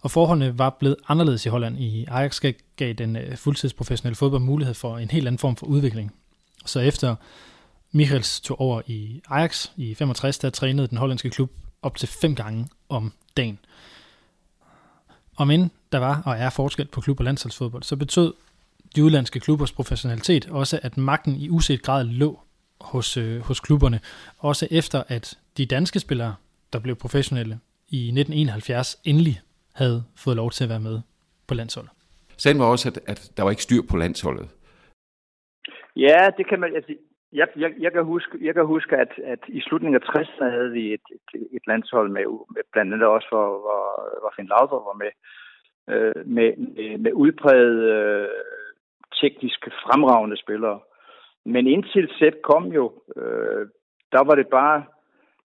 og 0.00 0.10
forholdene 0.10 0.58
var 0.58 0.70
blevet 0.70 0.96
anderledes 1.08 1.46
i 1.46 1.48
Holland. 1.48 1.78
I 1.78 2.04
Ajax 2.08 2.40
gav 2.76 2.92
den 2.92 3.16
øh, 3.16 3.36
fuldtidsprofessionelle 3.36 4.16
fodbold 4.16 4.42
mulighed 4.42 4.74
for 4.74 4.98
en 4.98 5.10
helt 5.10 5.26
anden 5.26 5.38
form 5.38 5.56
for 5.56 5.66
udvikling. 5.66 6.14
Så 6.66 6.80
efter 6.80 7.16
Michels 7.92 8.40
tog 8.40 8.60
over 8.60 8.82
i 8.86 9.22
Ajax 9.28 9.70
i 9.76 9.94
65, 9.94 10.38
der 10.38 10.50
trænede 10.50 10.88
den 10.88 10.98
hollandske 10.98 11.30
klub 11.30 11.50
op 11.82 11.96
til 11.96 12.08
fem 12.08 12.34
gange 12.34 12.68
om 12.88 13.12
dagen. 13.36 13.58
Om 15.36 15.50
end 15.50 15.70
der 15.92 15.98
var 15.98 16.22
og 16.24 16.36
er 16.36 16.50
forskel 16.50 16.86
på 16.86 17.00
klub- 17.00 17.20
og 17.20 17.24
landsholdsfodbold, 17.24 17.82
så 17.82 17.96
betød 17.96 18.32
de 18.96 19.04
udlandske 19.04 19.40
klubbers 19.40 19.72
professionalitet 19.72 20.46
også, 20.46 20.80
at 20.82 20.96
magten 20.96 21.36
i 21.36 21.48
uset 21.48 21.82
grad 21.82 22.04
lå 22.04 22.40
hos, 22.80 23.16
øh, 23.16 23.40
hos 23.40 23.60
klubberne, 23.60 24.00
også 24.38 24.68
efter 24.70 25.02
at 25.08 25.38
de 25.56 25.66
danske 25.66 26.00
spillere, 26.00 26.34
der 26.72 26.78
blev 26.78 26.96
professionelle 26.96 27.58
i 27.88 27.96
1971, 27.96 28.96
endelig 29.04 29.40
havde 29.74 30.04
fået 30.24 30.36
lov 30.36 30.50
til 30.50 30.64
at 30.64 30.70
være 30.70 30.86
med 30.88 31.00
på 31.48 31.54
landsholdet. 31.54 31.92
Sagen 32.36 32.58
var 32.58 32.64
også, 32.64 32.88
at, 32.88 32.98
at 33.12 33.20
der 33.36 33.42
var 33.42 33.50
ikke 33.50 33.62
styr 33.62 33.82
på 33.90 33.96
landsholdet. 33.96 34.48
Ja, 35.96 36.30
det 36.38 36.48
kan 36.48 36.60
man... 36.60 36.74
Altså, 36.76 36.92
jeg, 37.32 37.48
jeg, 37.56 37.70
jeg, 37.78 37.92
kan 37.92 38.04
huske, 38.04 38.38
jeg 38.40 38.54
kan 38.54 38.66
huske, 38.66 38.96
at, 38.96 39.12
at 39.24 39.38
i 39.48 39.60
slutningen 39.60 40.00
af 40.02 40.08
60'erne 40.08 40.50
havde 40.50 40.70
vi 40.70 40.94
et, 40.94 41.06
et, 41.34 41.48
et 41.52 41.66
landshold 41.66 42.08
med, 42.10 42.24
med 42.54 42.62
blandt 42.72 42.92
andet 42.94 43.08
også, 43.08 43.28
hvor, 43.30 43.48
hvor, 43.64 43.82
hvor 44.20 44.32
Finn 44.36 44.48
Laudrup 44.48 44.84
var 44.90 44.98
med, 45.04 45.12
øh, 45.92 46.26
med, 46.26 46.56
med, 46.56 46.98
med 46.98 47.12
udpræget 47.12 47.78
øh, 47.96 48.28
teknisk 49.20 49.60
fremragende 49.84 50.36
spillere. 50.36 50.80
Men 51.44 51.66
indtil 51.66 52.08
Sepp 52.18 52.36
kom 52.42 52.64
jo, 52.72 52.92
øh, 53.16 53.68
der 54.12 54.22
var 54.24 54.34
det 54.34 54.48
bare 54.48 54.84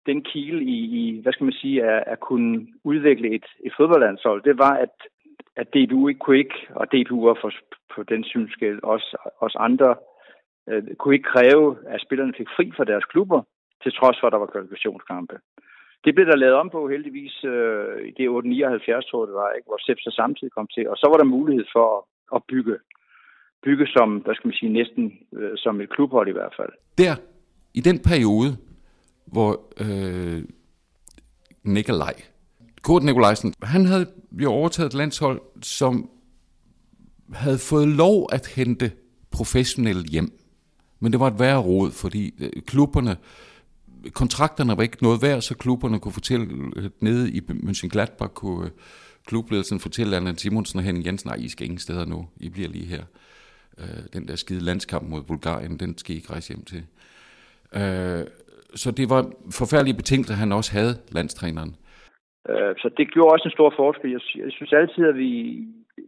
den 0.06 0.23
kile 0.23 0.64
i, 0.64 0.78
i 1.00 1.20
hvad 1.23 1.32
skal 1.32 1.44
man 1.44 1.61
sige, 1.62 1.84
at, 1.84 2.04
at 2.06 2.20
kunne 2.20 2.66
udvikle 2.84 3.34
et, 3.34 3.46
et 3.66 3.73
fodboldlandshold. 3.76 4.42
Det 4.42 4.58
var, 4.58 4.75
at, 4.84 4.94
at 5.56 5.66
DBU 5.75 6.08
ikke 6.08 6.18
kunne 6.18 6.38
ikke, 6.38 6.58
og 6.70 6.87
DBU 6.92 7.26
var 7.26 7.38
for, 7.40 7.50
på 7.94 8.02
den 8.02 8.25
synskæld 8.25 8.78
også, 8.82 9.30
også 9.38 9.58
andre, 9.58 9.94
øh, 10.68 10.82
kunne 10.99 11.14
ikke 11.14 11.32
kræve, 11.34 11.76
at 11.87 12.00
spillerne 12.00 12.34
fik 12.38 12.49
fri 12.56 12.73
fra 12.76 12.84
deres 12.84 13.04
klubber, 13.04 13.42
til 13.82 13.92
trods 13.92 14.16
for, 14.20 14.26
at 14.26 14.32
der 14.32 14.38
var 14.38 14.52
kvalifikationskampe. 14.52 15.37
Det 16.04 16.14
blev 16.14 16.26
der 16.26 16.37
lavet 16.37 16.54
om 16.54 16.70
på 16.70 16.88
heldigvis 16.88 17.44
øh, 17.44 18.08
i 18.08 18.11
det 18.18 18.28
879, 18.28 19.06
tror 19.06 19.26
det 19.26 19.34
var, 19.34 19.50
ikke? 19.52 19.66
hvor 19.68 19.78
Sepp 19.80 20.00
så 20.00 20.11
samtidig 20.20 20.52
kom 20.52 20.68
til. 20.75 20.88
Og 20.88 20.96
så 20.96 21.06
var 21.11 21.18
der 21.18 21.34
mulighed 21.37 21.64
for 21.75 21.87
at, 21.96 22.02
at 22.37 22.42
bygge 22.52 22.76
bygge 23.66 23.87
som, 23.96 24.08
hvad 24.25 24.34
skal 24.34 24.49
man 24.49 24.58
sige, 24.61 24.73
næsten 24.80 25.04
øh, 25.38 25.52
som 25.56 25.80
et 25.80 25.90
klubhold 25.90 26.28
i 26.28 26.37
hvert 26.38 26.54
fald. 26.58 26.73
Der, 26.99 27.12
i 27.78 27.80
den 27.88 27.99
periode, 28.11 28.50
hvor 29.26 29.75
øh, 29.81 30.45
Nikolaj, 31.64 32.14
Kurt 32.83 33.02
Nikolajsen, 33.02 33.54
han 33.62 33.87
havde 33.87 34.07
jo 34.33 34.50
overtaget 34.50 34.87
et 34.87 34.95
landshold, 34.95 35.40
som 35.62 36.11
havde 37.33 37.59
fået 37.59 37.88
lov 37.88 38.28
at 38.33 38.47
hente 38.47 38.93
professionelle 39.31 40.04
hjem. 40.09 40.38
Men 41.00 41.12
det 41.12 41.21
var 41.21 41.26
et 41.26 41.38
værre 41.38 41.59
råd, 41.59 41.90
fordi 41.90 42.35
øh, 42.38 42.62
klubberne, 42.66 43.16
kontrakterne 44.12 44.76
var 44.76 44.83
ikke 44.83 45.02
noget 45.02 45.23
værd, 45.23 45.43
så 45.43 45.54
klubberne 45.54 46.00
kunne 46.00 46.12
fortælle, 46.12 46.73
øh, 46.76 46.90
nede 47.00 47.33
i 47.33 47.40
Mönchengladbach 47.50 48.33
kunne 48.35 48.66
øh, 48.66 48.71
klubledelsen 49.26 49.81
fortælle 49.81 50.16
Anna 50.16 50.35
Simonsen 50.37 50.78
og 50.78 50.85
Henning 50.85 51.07
Jensen, 51.07 51.28
nej, 51.28 51.37
I 51.37 51.49
skal 51.49 51.64
ingen 51.64 51.78
steder 51.78 52.04
nu, 52.04 52.26
I 52.37 52.49
bliver 52.49 52.69
lige 52.69 52.87
her. 52.87 53.04
Den 54.12 54.28
der 54.28 54.37
skide 54.37 54.61
landskamp 54.61 55.09
mod 55.09 55.23
Bulgarien, 55.23 55.76
den 55.81 55.99
skal 55.99 56.14
I 56.14 56.19
ikke 56.19 56.31
rejse 56.31 56.49
hjem 56.49 56.64
til. 56.64 56.85
Så 58.83 58.88
det 58.90 59.07
var 59.11 59.23
forfærdelige 59.61 60.00
betingelser, 60.00 60.35
han 60.35 60.52
også 60.52 60.71
havde, 60.78 60.95
landstræneren. 61.16 61.73
Øh, 62.50 62.75
så 62.83 62.88
det 62.99 63.12
gjorde 63.12 63.33
også 63.35 63.49
en 63.49 63.59
stor 63.59 63.73
forskel. 63.76 64.11
Jeg, 64.11 64.21
jeg 64.45 64.52
synes 64.52 64.73
altid, 64.73 65.04
at 65.12 65.16
vi 65.25 65.31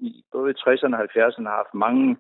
i 0.08 0.24
både 0.32 0.54
60'erne 0.62 0.96
og 0.96 1.02
70'erne 1.02 1.48
har 1.50 1.60
haft 1.62 1.74
mange 1.74 2.16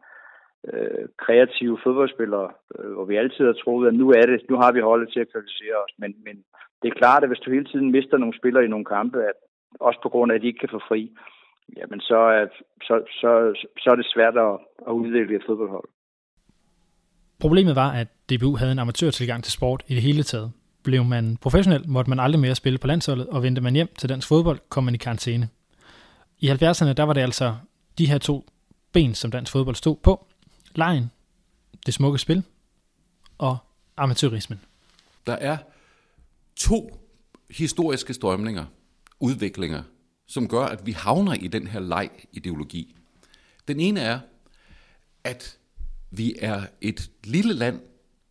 øh, 0.72 1.04
kreative 1.24 1.78
fodboldspillere, 1.84 2.50
øh, 2.78 2.92
hvor 2.92 3.04
vi 3.04 3.16
altid 3.16 3.44
har 3.46 3.56
troet, 3.62 3.88
at 3.88 3.94
nu 3.94 4.06
er 4.10 4.26
det, 4.30 4.50
nu 4.50 4.56
har 4.56 4.72
vi 4.72 4.80
holdet 4.80 5.08
til 5.12 5.20
at 5.20 5.30
kvalificere 5.32 5.76
os. 5.84 5.92
Men, 5.98 6.10
men 6.26 6.36
det 6.82 6.88
er 6.88 7.00
klart, 7.02 7.22
at 7.22 7.28
hvis 7.28 7.38
du 7.38 7.50
hele 7.50 7.64
tiden 7.64 7.90
mister 7.90 8.16
nogle 8.18 8.38
spillere 8.38 8.64
i 8.64 8.72
nogle 8.74 8.84
kampe, 8.84 9.18
at 9.30 9.38
også 9.80 10.00
på 10.02 10.08
grund 10.08 10.32
af, 10.32 10.36
at 10.36 10.42
de 10.42 10.46
ikke 10.46 10.58
kan 10.58 10.74
få 10.76 10.80
fri, 10.88 11.10
jamen 11.76 12.00
så 12.00 12.16
er, 12.16 12.46
så, 12.82 12.94
så, 13.20 13.30
så 13.82 13.90
er 13.90 13.96
det 13.96 14.12
svært 14.14 14.36
at, 14.36 14.54
at 14.88 14.92
udvikle 14.92 15.36
et 15.36 15.46
fodboldhold. 15.46 15.88
Problemet 17.38 17.76
var, 17.76 17.92
at 17.92 18.08
DBU 18.30 18.56
havde 18.56 18.72
en 18.72 18.78
amatørtilgang 18.78 19.44
til 19.44 19.52
sport 19.52 19.84
i 19.86 19.94
det 19.94 20.02
hele 20.02 20.22
taget. 20.22 20.52
Blev 20.82 21.04
man 21.04 21.36
professionel, 21.36 21.88
måtte 21.88 22.08
man 22.08 22.20
aldrig 22.20 22.40
mere 22.40 22.54
spille 22.54 22.78
på 22.78 22.86
landsholdet, 22.86 23.26
og 23.26 23.42
vendte 23.42 23.60
man 23.60 23.74
hjem 23.74 23.88
til 23.98 24.08
dansk 24.08 24.28
fodbold, 24.28 24.60
kom 24.68 24.84
man 24.84 24.94
i 24.94 24.98
karantæne. 24.98 25.48
I 26.38 26.50
70'erne, 26.50 26.92
der 26.92 27.02
var 27.02 27.12
det 27.12 27.20
altså 27.20 27.56
de 27.98 28.06
her 28.06 28.18
to 28.18 28.46
ben, 28.92 29.14
som 29.14 29.30
dansk 29.30 29.52
fodbold 29.52 29.76
stod 29.76 29.96
på. 29.96 30.26
Lejen, 30.74 31.10
det 31.86 31.94
smukke 31.94 32.18
spil, 32.18 32.42
og 33.38 33.58
amatørismen. 33.96 34.60
Der 35.26 35.32
er 35.32 35.56
to 36.56 37.06
historiske 37.50 38.14
strømninger, 38.14 38.64
udviklinger 39.20 39.82
som 40.26 40.48
gør, 40.48 40.64
at 40.64 40.86
vi 40.86 40.92
havner 40.92 41.32
i 41.34 41.48
den 41.48 41.66
her 41.66 41.80
leg-ideologi. 41.80 42.96
Den 43.68 43.80
ene 43.80 44.00
er, 44.00 44.20
at 45.24 45.58
vi 46.10 46.34
er 46.38 46.66
et 46.80 47.10
lille 47.24 47.52
land, 47.52 47.80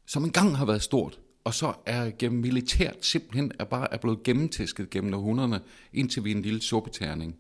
som 0.08 0.24
engang 0.24 0.58
har 0.58 0.65
været 0.65 0.84
stort, 0.84 1.20
og 1.44 1.53
så 1.53 1.74
er 1.86 2.12
gennem 2.20 2.41
militært 2.41 3.05
simpelthen 3.05 3.51
er 3.60 3.63
bare 3.63 3.94
er 3.94 3.98
blevet 3.98 4.24
gennemtæsket 4.24 4.89
gennem 4.89 5.13
århundrederne, 5.13 5.62
indtil 5.94 6.24
vi 6.24 6.32
er 6.32 6.36
en 6.36 6.41
lille 6.41 6.62
suppeterning. 6.62 7.36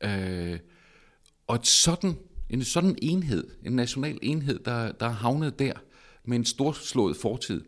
Øh, 0.00 0.58
og 1.46 1.56
et 1.56 1.66
sådan, 1.66 2.16
en 2.50 2.64
sådan 2.64 2.98
enhed, 3.02 3.46
en 3.64 3.72
national 3.72 4.18
enhed, 4.22 4.58
der, 4.58 4.92
der 4.92 5.06
er 5.06 5.10
havnet 5.10 5.58
der 5.58 5.72
med 6.24 6.36
en 6.36 6.44
storslået 6.44 7.16
fortid, 7.16 7.64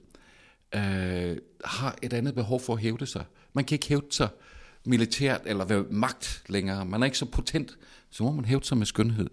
øh, 0.74 1.36
har 1.64 1.98
et 2.02 2.12
andet 2.12 2.34
behov 2.34 2.60
for 2.60 2.72
at 2.72 2.80
hævde 2.80 3.06
sig. 3.06 3.24
Man 3.52 3.64
kan 3.64 3.74
ikke 3.74 3.88
hævde 3.88 4.06
sig 4.10 4.28
militært 4.84 5.40
eller 5.46 5.64
ved 5.64 5.84
magt 5.90 6.42
længere. 6.48 6.84
Man 6.84 7.02
er 7.02 7.04
ikke 7.04 7.18
så 7.18 7.26
potent, 7.26 7.78
så 8.10 8.22
må 8.22 8.32
man 8.32 8.44
hævde 8.44 8.64
sig 8.64 8.76
med 8.76 8.86
skønhed. 8.86 9.30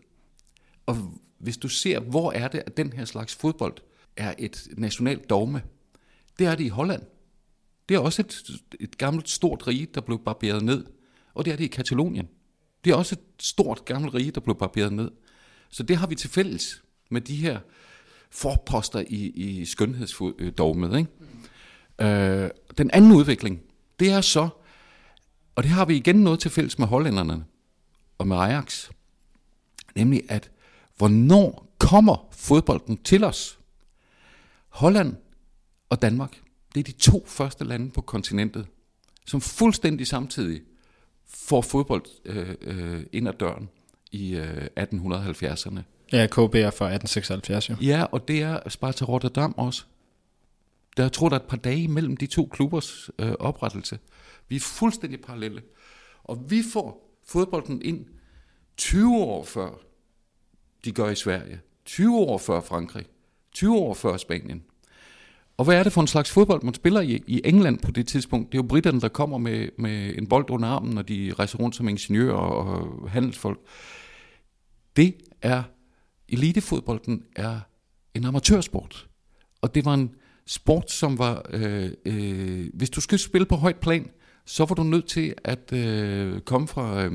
Og 0.86 1.13
hvis 1.43 1.57
du 1.57 1.67
ser, 1.67 2.00
hvor 2.00 2.31
er 2.31 2.47
det, 2.47 2.63
at 2.65 2.77
den 2.77 2.93
her 2.93 3.05
slags 3.05 3.35
fodbold 3.35 3.73
er 4.17 4.33
et 4.38 4.67
nationalt 4.77 5.29
dogme, 5.29 5.62
det 6.39 6.47
er 6.47 6.55
det 6.55 6.63
i 6.63 6.67
Holland. 6.67 7.03
Det 7.89 7.95
er 7.95 8.00
også 8.00 8.21
et, 8.21 8.62
et 8.79 8.97
gammelt 8.97 9.29
stort 9.29 9.67
rige, 9.67 9.88
der 9.93 10.01
blev 10.01 10.19
barberet 10.25 10.63
ned. 10.63 10.85
Og 11.33 11.45
det 11.45 11.53
er 11.53 11.57
det 11.57 11.63
i 11.63 11.67
Katalonien. 11.67 12.27
Det 12.85 12.91
er 12.91 12.95
også 12.95 13.15
et 13.15 13.43
stort 13.45 13.85
gammelt 13.85 14.13
rige, 14.13 14.31
der 14.31 14.41
blev 14.41 14.55
barberet 14.55 14.93
ned. 14.93 15.12
Så 15.69 15.83
det 15.83 15.97
har 15.97 16.07
vi 16.07 16.15
til 16.15 16.29
fælles 16.29 16.83
med 17.12 17.21
de 17.21 17.35
her 17.35 17.59
forposter 18.31 19.00
i, 19.00 19.25
i 19.29 19.65
skønhedsdogmet. 19.65 20.97
Ikke? 20.97 21.09
Øh, 22.01 22.50
den 22.77 22.91
anden 22.91 23.12
udvikling, 23.12 23.62
det 24.00 24.12
er 24.12 24.21
så, 24.21 24.50
og 25.55 25.63
det 25.63 25.71
har 25.71 25.85
vi 25.85 25.95
igen 25.95 26.15
noget 26.15 26.39
til 26.39 26.51
fælles 26.51 26.79
med 26.79 26.88
hollænderne 26.88 27.45
og 28.17 28.27
med 28.27 28.38
Ajax. 28.38 28.89
Nemlig 29.95 30.23
at, 30.29 30.51
hvornår 30.97 31.75
kommer 31.77 32.27
fodbolden 32.31 32.97
til 32.97 33.23
os? 33.23 33.59
Holland 34.69 35.15
og 35.89 36.01
Danmark, 36.01 36.41
det 36.75 36.79
er 36.79 36.83
de 36.83 36.91
to 36.91 37.25
første 37.27 37.65
lande 37.65 37.91
på 37.91 38.01
kontinentet, 38.01 38.67
som 39.25 39.41
fuldstændig 39.41 40.07
samtidig 40.07 40.62
får 41.27 41.62
fodbold 41.62 42.05
øh, 42.25 42.55
øh, 42.62 43.03
ind 43.12 43.27
ad 43.27 43.33
døren 43.33 43.69
i 44.12 44.35
øh, 44.35 44.67
1870'erne. 44.79 45.79
Ja, 46.12 46.27
KB 46.27 46.55
er 46.55 46.71
fra 46.71 46.85
1876 46.85 47.69
jo. 47.69 47.75
Ja, 47.81 48.03
og 48.03 48.27
det 48.27 48.41
er 48.41 48.69
Sparta 48.69 49.05
Rotterdam 49.05 49.53
også. 49.57 49.83
Der 50.97 51.09
tror 51.09 51.29
der 51.29 51.35
er 51.35 51.39
et 51.39 51.47
par 51.47 51.57
dage 51.57 51.88
mellem 51.88 52.17
de 52.17 52.25
to 52.25 52.45
klubbers 52.45 53.09
øh, 53.19 53.31
oprettelse. 53.31 54.00
Vi 54.47 54.55
er 54.55 54.59
fuldstændig 54.59 55.21
parallelle. 55.21 55.62
Og 56.23 56.51
vi 56.51 56.63
får 56.73 57.17
fodbolden 57.27 57.81
ind 57.81 58.05
20 58.77 59.17
år 59.17 59.43
før 59.43 59.69
de 60.85 60.91
gør 60.91 61.09
i 61.09 61.15
Sverige. 61.15 61.59
20 61.85 62.17
år 62.17 62.37
før 62.37 62.61
Frankrig. 62.61 63.05
20 63.51 63.77
år 63.77 63.93
før 63.93 64.17
Spanien. 64.17 64.63
Og 65.57 65.65
hvad 65.65 65.75
er 65.75 65.83
det 65.83 65.93
for 65.93 66.01
en 66.01 66.07
slags 66.07 66.31
fodbold, 66.31 66.63
man 66.63 66.73
spiller 66.73 67.01
i, 67.01 67.23
i 67.27 67.41
England 67.45 67.79
på 67.79 67.91
det 67.91 68.07
tidspunkt? 68.07 68.51
Det 68.51 68.57
er 68.57 68.63
jo 68.63 68.67
britterne, 68.67 69.01
der 69.01 69.07
kommer 69.07 69.37
med, 69.37 69.69
med 69.77 70.17
en 70.17 70.27
bold 70.27 70.49
under 70.49 70.69
armen, 70.69 70.93
når 70.93 71.01
de 71.01 71.33
rejser 71.39 71.57
rundt 71.57 71.75
som 71.75 71.87
ingeniører 71.87 72.35
og 72.35 73.09
handelsfolk. 73.09 73.59
Det 74.95 75.15
er, 75.41 75.63
elitefodbolden 76.29 77.23
er 77.35 77.59
en 78.13 78.25
amatørsport. 78.25 79.07
Og 79.61 79.75
det 79.75 79.85
var 79.85 79.93
en 79.93 80.11
sport, 80.45 80.91
som 80.91 81.17
var, 81.17 81.45
øh, 81.49 81.91
øh, 82.05 82.69
hvis 82.73 82.89
du 82.89 83.01
skal 83.01 83.19
spille 83.19 83.45
på 83.45 83.55
højt 83.55 83.79
plan, 83.79 84.09
så 84.45 84.65
var 84.65 84.75
du 84.75 84.83
nødt 84.83 85.07
til 85.07 85.33
at 85.43 85.73
øh, 85.73 86.39
komme 86.39 86.67
fra, 86.67 87.03
øh, 87.03 87.13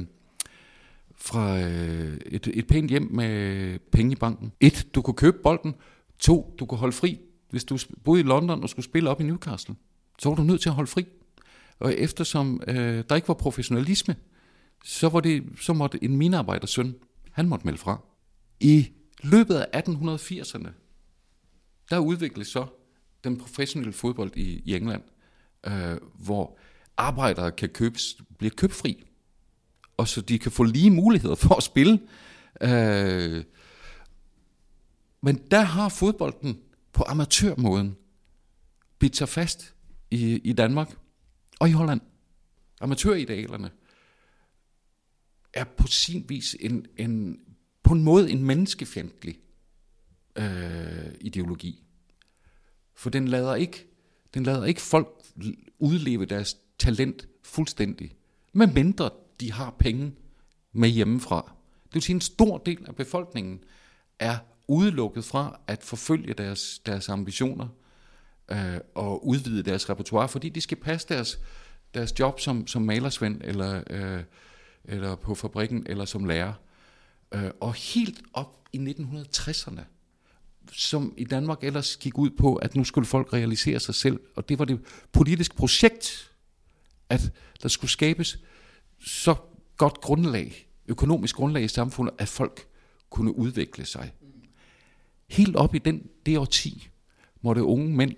fra 1.20 1.60
øh, 1.60 2.18
et, 2.26 2.48
et 2.54 2.66
pænt 2.66 2.90
hjem 2.90 3.08
med 3.10 3.78
penge 3.78 4.12
i 4.12 4.16
banken. 4.16 4.52
Et, 4.60 4.87
du 4.94 5.02
kunne 5.02 5.14
købe 5.14 5.37
bolden. 5.42 5.75
To, 6.18 6.54
du 6.58 6.66
kunne 6.66 6.78
holde 6.78 6.92
fri. 6.92 7.18
Hvis 7.50 7.64
du 7.64 7.78
boede 8.04 8.20
i 8.20 8.25
London 8.25 8.62
og 8.62 8.68
skulle 8.68 8.84
spille 8.84 9.10
op 9.10 9.20
i 9.20 9.25
Newcastle, 9.25 9.75
så 10.18 10.28
var 10.28 10.37
du 10.37 10.42
nødt 10.42 10.60
til 10.60 10.68
at 10.68 10.75
holde 10.75 10.90
fri. 10.90 11.06
Og 11.78 11.94
eftersom 11.94 12.62
øh, 12.68 13.04
der 13.08 13.14
ikke 13.16 13.28
var 13.28 13.34
professionalisme, 13.34 14.16
så, 14.84 15.08
var 15.08 15.20
det, 15.20 15.44
så 15.60 15.72
måtte 15.72 16.04
en 16.04 16.16
minearbejdersøn, 16.16 16.94
han 17.32 17.48
måtte 17.48 17.66
melde 17.66 17.78
fra. 17.78 18.00
I 18.60 18.88
løbet 19.22 19.54
af 19.54 19.82
1880'erne, 19.88 20.68
der 21.90 21.98
udviklede 21.98 22.48
så 22.48 22.66
den 23.25 23.37
professionelle 23.37 23.92
fodbold 23.92 24.37
i, 24.37 24.62
i 24.64 24.76
England, 24.76 25.02
øh, 25.66 25.96
hvor 26.14 26.58
arbejdere 26.96 27.52
kan 27.52 27.68
købes, 27.68 28.16
bliver 28.38 28.54
købfri, 28.56 29.07
og 29.99 30.09
så 30.09 30.21
de 30.21 30.38
kan 30.38 30.52
få 30.52 30.62
lige 30.62 30.90
muligheder 30.90 31.35
for 31.35 31.55
at 31.55 31.62
spille. 31.62 32.00
Øh, 32.61 33.45
men 35.21 35.37
der 35.50 35.61
har 35.61 35.88
fodbolden 35.88 36.61
på 36.93 37.05
amatørmåden 37.09 37.97
bidt 38.99 39.17
sig 39.17 39.28
fast 39.28 39.75
i, 40.11 40.40
i 40.45 40.52
Danmark 40.52 40.99
og 41.61 41.69
i 41.69 41.73
Holland. 41.73 42.00
Amatøridealerne 42.81 43.71
er 45.52 45.64
på 45.64 45.87
sin 45.87 46.25
vis 46.28 46.57
en, 46.61 46.87
en, 46.97 47.40
på 47.83 47.95
en 47.95 48.02
måde 48.02 48.31
en 48.31 48.45
menneskefjendtlig 48.45 49.38
øh, 50.37 51.14
ideologi. 51.21 51.85
For 52.95 53.11
den 53.11 53.28
lader 53.28 53.55
ikke, 53.55 53.87
den 54.35 54.43
lader 54.43 54.64
ikke 54.64 54.81
folk 54.81 55.09
udleve 55.78 56.26
deres 56.26 56.57
talent 56.78 57.28
fuldstændig, 57.43 58.17
medmindre 58.52 59.11
de 59.40 59.52
har 59.52 59.75
penge 59.78 60.12
med 60.73 60.88
hjemmefra. 60.88 61.52
Det 61.85 61.95
vil 61.95 62.02
sige, 62.02 62.14
en 62.14 62.21
stor 62.21 62.59
del 62.59 62.85
af 62.87 62.97
befolkningen 62.97 63.61
er 64.18 64.38
udelukket 64.68 65.25
fra 65.25 65.61
at 65.66 65.83
forfølge 65.83 66.35
deres, 66.35 66.80
deres 66.87 67.09
ambitioner 67.09 67.68
øh, 68.49 68.78
og 68.95 69.26
udvide 69.26 69.62
deres 69.62 69.90
repertoire, 69.90 70.28
fordi 70.28 70.49
de 70.49 70.61
skal 70.61 70.76
passe 70.76 71.09
deres, 71.09 71.38
deres 71.95 72.18
job 72.18 72.40
som, 72.40 72.66
som 72.66 72.83
malersvend 72.83 73.40
eller, 73.45 73.83
øh, 73.90 74.23
eller 74.85 75.16
på 75.16 75.35
fabrikken 75.35 75.87
eller 75.87 76.04
som 76.04 76.25
lærer. 76.25 76.52
Øh, 77.35 77.50
og 77.61 77.75
helt 77.75 78.23
op 78.33 78.68
i 78.73 78.78
1960'erne, 78.78 79.80
som 80.73 81.14
i 81.16 81.25
Danmark 81.25 81.64
ellers 81.64 81.97
gik 81.97 82.18
ud 82.18 82.30
på, 82.30 82.57
at 82.57 82.75
nu 82.75 82.85
skulle 82.85 83.07
folk 83.07 83.33
realisere 83.33 83.80
sig 83.80 83.95
selv, 83.95 84.21
og 84.37 84.49
det 84.49 84.59
var 84.59 84.64
det 84.64 84.80
politiske 85.12 85.54
projekt, 85.57 86.33
at 87.09 87.33
der 87.62 87.68
skulle 87.68 87.90
skabes 87.90 88.38
så 89.00 89.35
godt 89.76 90.00
grundlag, 90.00 90.69
økonomisk 90.87 91.37
grundlag 91.37 91.62
i 91.62 91.69
samfundet, 91.69 92.14
at 92.19 92.28
folk 92.28 92.67
kunne 93.11 93.38
udvikle 93.38 93.87
sig. 93.87 94.12
Helt 95.28 95.57
op 95.57 95.75
i 95.75 95.78
den, 95.78 96.09
det 96.26 96.38
årti 96.38 96.88
måtte 97.40 97.62
unge 97.62 97.97
mænd 97.97 98.14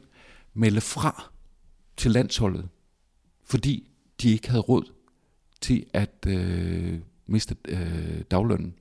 melde 0.55 0.81
fra 0.81 1.31
til 1.97 2.11
landsholdet, 2.11 2.69
fordi 3.45 3.91
de 4.23 4.31
ikke 4.31 4.49
havde 4.49 4.63
råd 4.63 4.93
til 5.61 5.87
at 5.93 6.27
øh, 6.27 7.01
miste 7.27 7.57
øh, 7.69 8.21
daglønnen. 8.31 8.75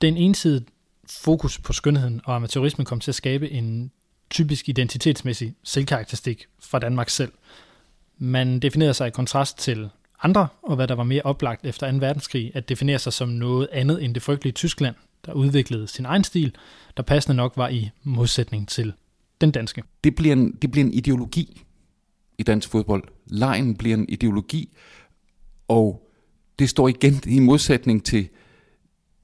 Den 0.00 0.16
ensidige 0.16 0.66
fokus 1.06 1.58
på 1.58 1.72
skønheden 1.72 2.20
og 2.24 2.36
amatørismen 2.36 2.84
kom 2.84 3.00
til 3.00 3.10
at 3.10 3.14
skabe 3.14 3.50
en 3.50 3.90
typisk 4.30 4.68
identitetsmæssig 4.68 5.54
selvkarakteristik 5.62 6.46
fra 6.58 6.78
Danmark 6.78 7.08
selv. 7.08 7.32
Man 8.18 8.60
definerede 8.60 8.94
sig 8.94 9.08
i 9.08 9.10
kontrast 9.10 9.58
til 9.58 9.90
andre, 10.22 10.48
og 10.62 10.76
hvad 10.76 10.88
der 10.88 10.94
var 10.94 11.04
mere 11.04 11.22
oplagt 11.22 11.66
efter 11.66 11.92
2. 11.92 11.98
verdenskrig, 11.98 12.50
at 12.54 12.68
definere 12.68 12.98
sig 12.98 13.12
som 13.12 13.28
noget 13.28 13.68
andet 13.72 14.04
end 14.04 14.14
det 14.14 14.22
frygtelige 14.22 14.52
Tyskland, 14.52 14.94
der 15.26 15.32
udviklede 15.32 15.88
sin 15.88 16.04
egen 16.04 16.24
stil, 16.24 16.54
der 16.96 17.02
passende 17.02 17.36
nok 17.36 17.56
var 17.56 17.68
i 17.68 17.90
modsætning 18.02 18.68
til 18.68 18.92
den 19.40 19.50
danske. 19.50 19.82
Det 20.04 20.14
bliver 20.14 20.32
en, 20.32 20.52
det 20.62 20.70
bliver 20.70 20.84
en 20.84 20.92
ideologi 20.92 21.62
i 22.38 22.42
dansk 22.42 22.68
fodbold. 22.68 23.04
Lejen 23.26 23.76
bliver 23.76 23.96
en 23.96 24.06
ideologi, 24.08 24.76
og 25.68 26.10
det 26.58 26.70
står 26.70 26.88
igen 26.88 27.22
i 27.26 27.38
modsætning 27.38 28.04
til 28.04 28.28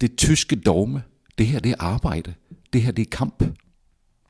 det 0.01 0.17
tyske 0.17 0.57
dogme. 0.57 1.03
Det 1.39 1.47
her, 1.47 1.61
det 1.61 1.71
er 1.71 1.77
arbejde. 1.79 2.35
Det 2.73 2.83
her, 2.83 2.93
det 2.93 3.03
er 3.07 3.11
kamp. 3.11 3.39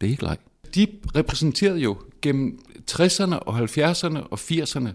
Det 0.01 0.07
er 0.07 0.11
ikke 0.11 0.23
leg. 0.23 0.37
De 0.75 0.87
repræsenterede 1.17 1.79
jo 1.79 1.97
gennem 2.23 2.59
60'erne 2.91 3.35
og 3.35 3.59
70'erne 3.59 4.19
og 4.19 4.39
80'erne, 4.39 4.89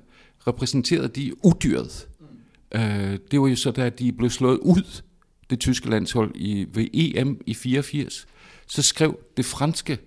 repræsenterede 0.50 1.08
de 1.08 1.46
udyret. 1.46 2.08
Mm. 2.20 2.80
Øh, 2.80 3.20
det 3.32 3.42
var 3.42 3.48
jo 3.48 3.56
så, 3.56 3.72
da 3.72 3.90
de 3.90 4.12
blev 4.12 4.30
slået 4.30 4.58
ud, 4.58 5.02
det 5.50 5.60
tyske 5.60 5.90
landshold 5.90 6.32
i, 6.36 6.66
ved 6.74 6.88
EM 6.94 7.42
i 7.46 7.54
84, 7.54 8.28
så 8.68 8.82
skrev 8.82 9.20
det 9.38 9.46
franske 9.46 9.98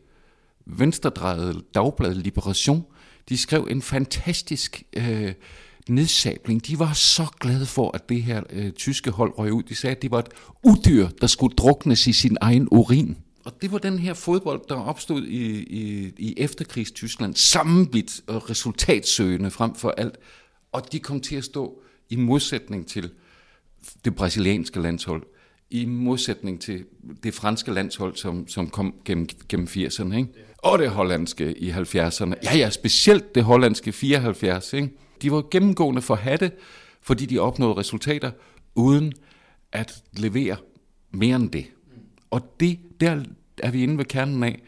venstredrejede 0.66 1.62
dagblad 1.74 2.14
Liberation, 2.14 2.84
de 3.28 3.36
skrev 3.36 3.68
en 3.70 3.82
fantastisk 3.82 4.82
øh, 4.96 5.32
nedsabling. 5.88 6.66
De 6.66 6.78
var 6.78 6.92
så 6.92 7.26
glade 7.40 7.66
for, 7.66 7.90
at 7.94 8.08
det 8.08 8.22
her 8.22 8.42
øh, 8.50 8.72
tyske 8.72 9.10
hold 9.10 9.38
røg 9.38 9.52
ud. 9.52 9.62
De 9.62 9.74
sagde, 9.74 9.96
at 9.96 10.02
det 10.02 10.10
var 10.10 10.18
et 10.18 10.28
udyr, 10.62 11.08
der 11.20 11.26
skulle 11.26 11.56
druknes 11.56 12.06
i 12.06 12.12
sin 12.12 12.36
egen 12.40 12.68
urin. 12.70 13.16
Og 13.44 13.62
det 13.62 13.72
var 13.72 13.78
den 13.78 13.98
her 13.98 14.14
fodbold, 14.14 14.62
der 14.68 14.74
opstod 14.74 15.22
i, 15.22 15.62
i, 15.62 16.12
i 16.18 16.34
efterkrigstyskland, 16.36 17.34
sammenbit 17.34 18.20
og 18.26 18.50
resultatsøgende 18.50 19.50
frem 19.50 19.74
for 19.74 19.90
alt. 19.90 20.18
Og 20.72 20.92
de 20.92 20.98
kom 20.98 21.20
til 21.20 21.36
at 21.36 21.44
stå 21.44 21.82
i 22.10 22.16
modsætning 22.16 22.86
til 22.86 23.10
det 24.04 24.14
brasilianske 24.14 24.80
landshold, 24.80 25.22
i 25.70 25.84
modsætning 25.84 26.60
til 26.60 26.84
det 27.22 27.34
franske 27.34 27.72
landshold, 27.72 28.16
som, 28.16 28.48
som 28.48 28.70
kom 28.70 28.94
gennem, 29.04 29.28
gennem 29.48 29.66
80'erne, 29.66 30.16
ikke? 30.16 30.28
og 30.58 30.78
det 30.78 30.90
hollandske 30.90 31.58
i 31.58 31.70
70'erne. 31.70 32.34
Ja, 32.44 32.56
ja, 32.56 32.70
specielt 32.70 33.34
det 33.34 33.44
hollandske 33.44 33.92
74. 33.92 34.72
Ikke? 34.72 34.90
De 35.22 35.32
var 35.32 35.44
gennemgående 35.50 36.02
for 36.02 36.14
hatte, 36.14 36.52
fordi 37.00 37.26
de 37.26 37.38
opnåede 37.38 37.76
resultater, 37.76 38.30
uden 38.74 39.12
at 39.72 40.02
levere 40.12 40.56
mere 41.10 41.36
end 41.36 41.50
det. 41.50 41.66
Og 42.32 42.40
det, 42.60 43.00
der 43.00 43.24
er 43.62 43.70
vi 43.70 43.82
inde 43.82 43.98
ved 43.98 44.04
kernen 44.04 44.44
af, 44.44 44.62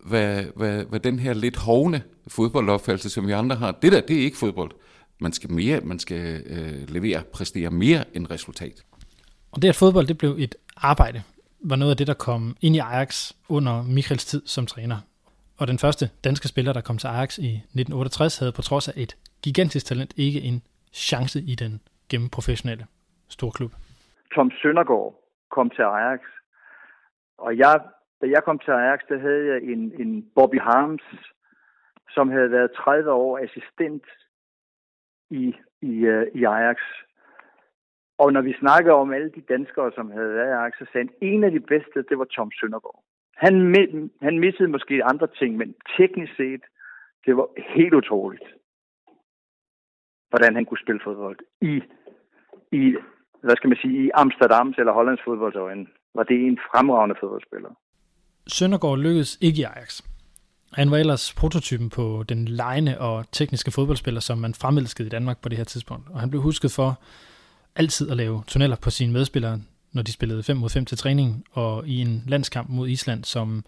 hvad, 0.00 0.44
hvad, 0.56 0.84
hvad 0.84 1.00
den 1.00 1.18
her 1.18 1.34
lidt 1.34 1.56
hovne 1.56 2.02
fodboldopfattelse, 2.28 3.10
som 3.10 3.26
vi 3.26 3.32
andre 3.32 3.56
har, 3.56 3.72
det 3.72 3.92
der, 3.92 4.00
det 4.00 4.16
er 4.16 4.20
ikke 4.20 4.36
fodbold. 4.36 4.70
Man 5.20 5.32
skal, 5.32 5.52
mere, 5.52 5.80
man 5.80 5.98
skal 5.98 6.42
øh, 6.46 6.88
levere, 6.88 7.22
præstere 7.34 7.70
mere 7.70 8.04
end 8.14 8.30
resultat. 8.30 8.84
Og 9.52 9.62
det, 9.62 9.68
at 9.68 9.76
fodbold 9.76 10.06
det 10.06 10.18
blev 10.18 10.36
et 10.38 10.54
arbejde, 10.76 11.22
var 11.60 11.76
noget 11.76 11.90
af 11.90 11.96
det, 11.96 12.06
der 12.06 12.14
kom 12.14 12.56
ind 12.60 12.76
i 12.76 12.78
Ajax 12.78 13.32
under 13.48 13.82
Michaels 13.82 14.24
tid 14.24 14.42
som 14.46 14.66
træner. 14.66 14.96
Og 15.58 15.68
den 15.68 15.78
første 15.78 16.10
danske 16.24 16.48
spiller, 16.48 16.72
der 16.72 16.80
kom 16.80 16.98
til 16.98 17.06
Ajax 17.06 17.38
i 17.38 17.50
1968, 17.50 18.38
havde 18.38 18.52
på 18.52 18.62
trods 18.62 18.88
af 18.88 18.92
et 18.96 19.16
gigantisk 19.42 19.86
talent 19.86 20.12
ikke 20.16 20.40
en 20.40 20.62
chance 20.92 21.40
i 21.40 21.54
den 21.54 21.80
gennem 22.10 22.28
professionelle 22.28 22.86
storklub. 23.28 23.72
Tom 24.34 24.50
Søndergaard 24.62 25.14
kom 25.50 25.70
til 25.70 25.82
Ajax, 25.82 26.20
og 27.38 27.58
jeg, 27.58 27.80
da 28.20 28.26
jeg 28.26 28.44
kom 28.44 28.58
til 28.58 28.70
Ajax, 28.70 29.00
der 29.08 29.18
havde 29.18 29.46
jeg 29.46 29.62
en, 29.62 29.92
en 30.02 30.30
Bobby 30.34 30.60
Harms, 30.60 31.02
som 32.10 32.28
havde 32.28 32.50
været 32.50 32.72
30 32.72 33.12
år 33.12 33.38
assistent 33.38 34.04
i, 35.30 35.54
i, 35.82 35.94
øh, 36.06 36.26
i 36.34 36.44
Ajax. 36.44 36.78
Og 38.18 38.32
når 38.32 38.40
vi 38.40 38.52
snakker 38.60 38.92
om 38.92 39.12
alle 39.12 39.30
de 39.30 39.40
danskere, 39.40 39.92
som 39.94 40.10
havde 40.10 40.34
været 40.34 40.48
i 40.48 40.58
Ajax, 40.58 40.72
så 40.78 40.86
sagde 40.92 41.08
en 41.20 41.44
af 41.44 41.50
de 41.50 41.60
bedste, 41.60 42.02
det 42.08 42.18
var 42.18 42.24
Tom 42.24 42.50
Søndergaard. 42.60 43.02
Han, 43.36 43.74
han 44.22 44.38
missede 44.38 44.68
måske 44.68 45.04
andre 45.04 45.26
ting, 45.26 45.56
men 45.56 45.74
teknisk 45.96 46.36
set, 46.36 46.62
det 47.26 47.36
var 47.36 47.48
helt 47.56 47.94
utroligt, 47.94 48.44
hvordan 50.28 50.54
han 50.54 50.64
kunne 50.64 50.78
spille 50.78 51.00
fodbold. 51.04 51.38
I, 51.60 51.82
i 52.72 52.96
hvad 53.40 53.56
skal 53.56 53.68
man 53.68 53.78
sige, 53.82 54.04
i 54.04 54.10
Amsterdams 54.14 54.78
eller 54.78 54.92
Hollands 54.92 55.22
fodboldsøjne 55.24 55.86
var 56.14 56.22
det 56.22 56.46
en 56.46 56.58
fremragende 56.72 57.14
fodboldspiller. 57.20 57.68
Søndergaard 58.46 58.98
lykkedes 58.98 59.38
ikke 59.40 59.60
i 59.60 59.62
Ajax. 59.62 60.00
Han 60.72 60.90
var 60.90 60.96
ellers 60.96 61.34
prototypen 61.34 61.90
på 61.90 62.24
den 62.28 62.48
lejende 62.48 63.00
og 63.00 63.24
tekniske 63.32 63.70
fodboldspiller, 63.70 64.20
som 64.20 64.38
man 64.38 64.54
fremelskede 64.54 65.06
i 65.06 65.10
Danmark 65.10 65.38
på 65.38 65.48
det 65.48 65.58
her 65.58 65.64
tidspunkt. 65.64 66.08
Og 66.10 66.20
han 66.20 66.30
blev 66.30 66.42
husket 66.42 66.70
for 66.72 67.00
altid 67.76 68.10
at 68.10 68.16
lave 68.16 68.42
tunneller 68.46 68.76
på 68.76 68.90
sine 68.90 69.12
medspillere, 69.12 69.60
når 69.92 70.02
de 70.02 70.12
spillede 70.12 70.42
5 70.42 70.56
mod 70.56 70.70
5 70.70 70.84
til 70.84 70.98
træning, 70.98 71.44
og 71.52 71.88
i 71.88 72.00
en 72.00 72.24
landskamp 72.26 72.68
mod 72.68 72.88
Island, 72.88 73.24
som 73.24 73.64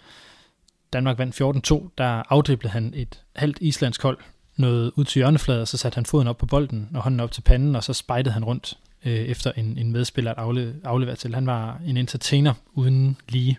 Danmark 0.93 1.19
vandt 1.19 1.41
14-2, 1.73 1.89
der 1.99 2.23
afdriblede 2.29 2.73
han 2.73 2.93
et 2.97 3.25
halvt 3.37 3.59
islandsk 3.61 4.03
hold 4.03 4.19
noget 4.57 4.93
ud 4.97 5.05
til 5.05 5.21
hjørnefladen, 5.21 5.61
og 5.61 5.69
så 5.69 5.77
satte 5.77 5.97
han 5.97 6.07
foden 6.07 6.29
op 6.29 6.39
på 6.39 6.47
bolden 6.47 6.89
og 6.95 7.03
hånden 7.03 7.21
op 7.21 7.31
til 7.31 7.43
panden, 7.43 7.77
og 7.77 7.85
så 7.85 7.93
spejdede 7.93 8.33
han 8.33 8.45
rundt 8.45 8.79
øh, 9.05 9.13
efter 9.13 9.53
en, 9.53 9.79
en 9.79 9.93
medspiller 9.93 10.31
at 10.31 10.39
afle, 10.39 10.77
aflevere 10.85 11.17
til. 11.17 11.35
Han 11.35 11.47
var 11.47 11.81
en 11.87 11.97
entertainer 11.97 12.55
uden 12.73 13.17
lige. 13.29 13.59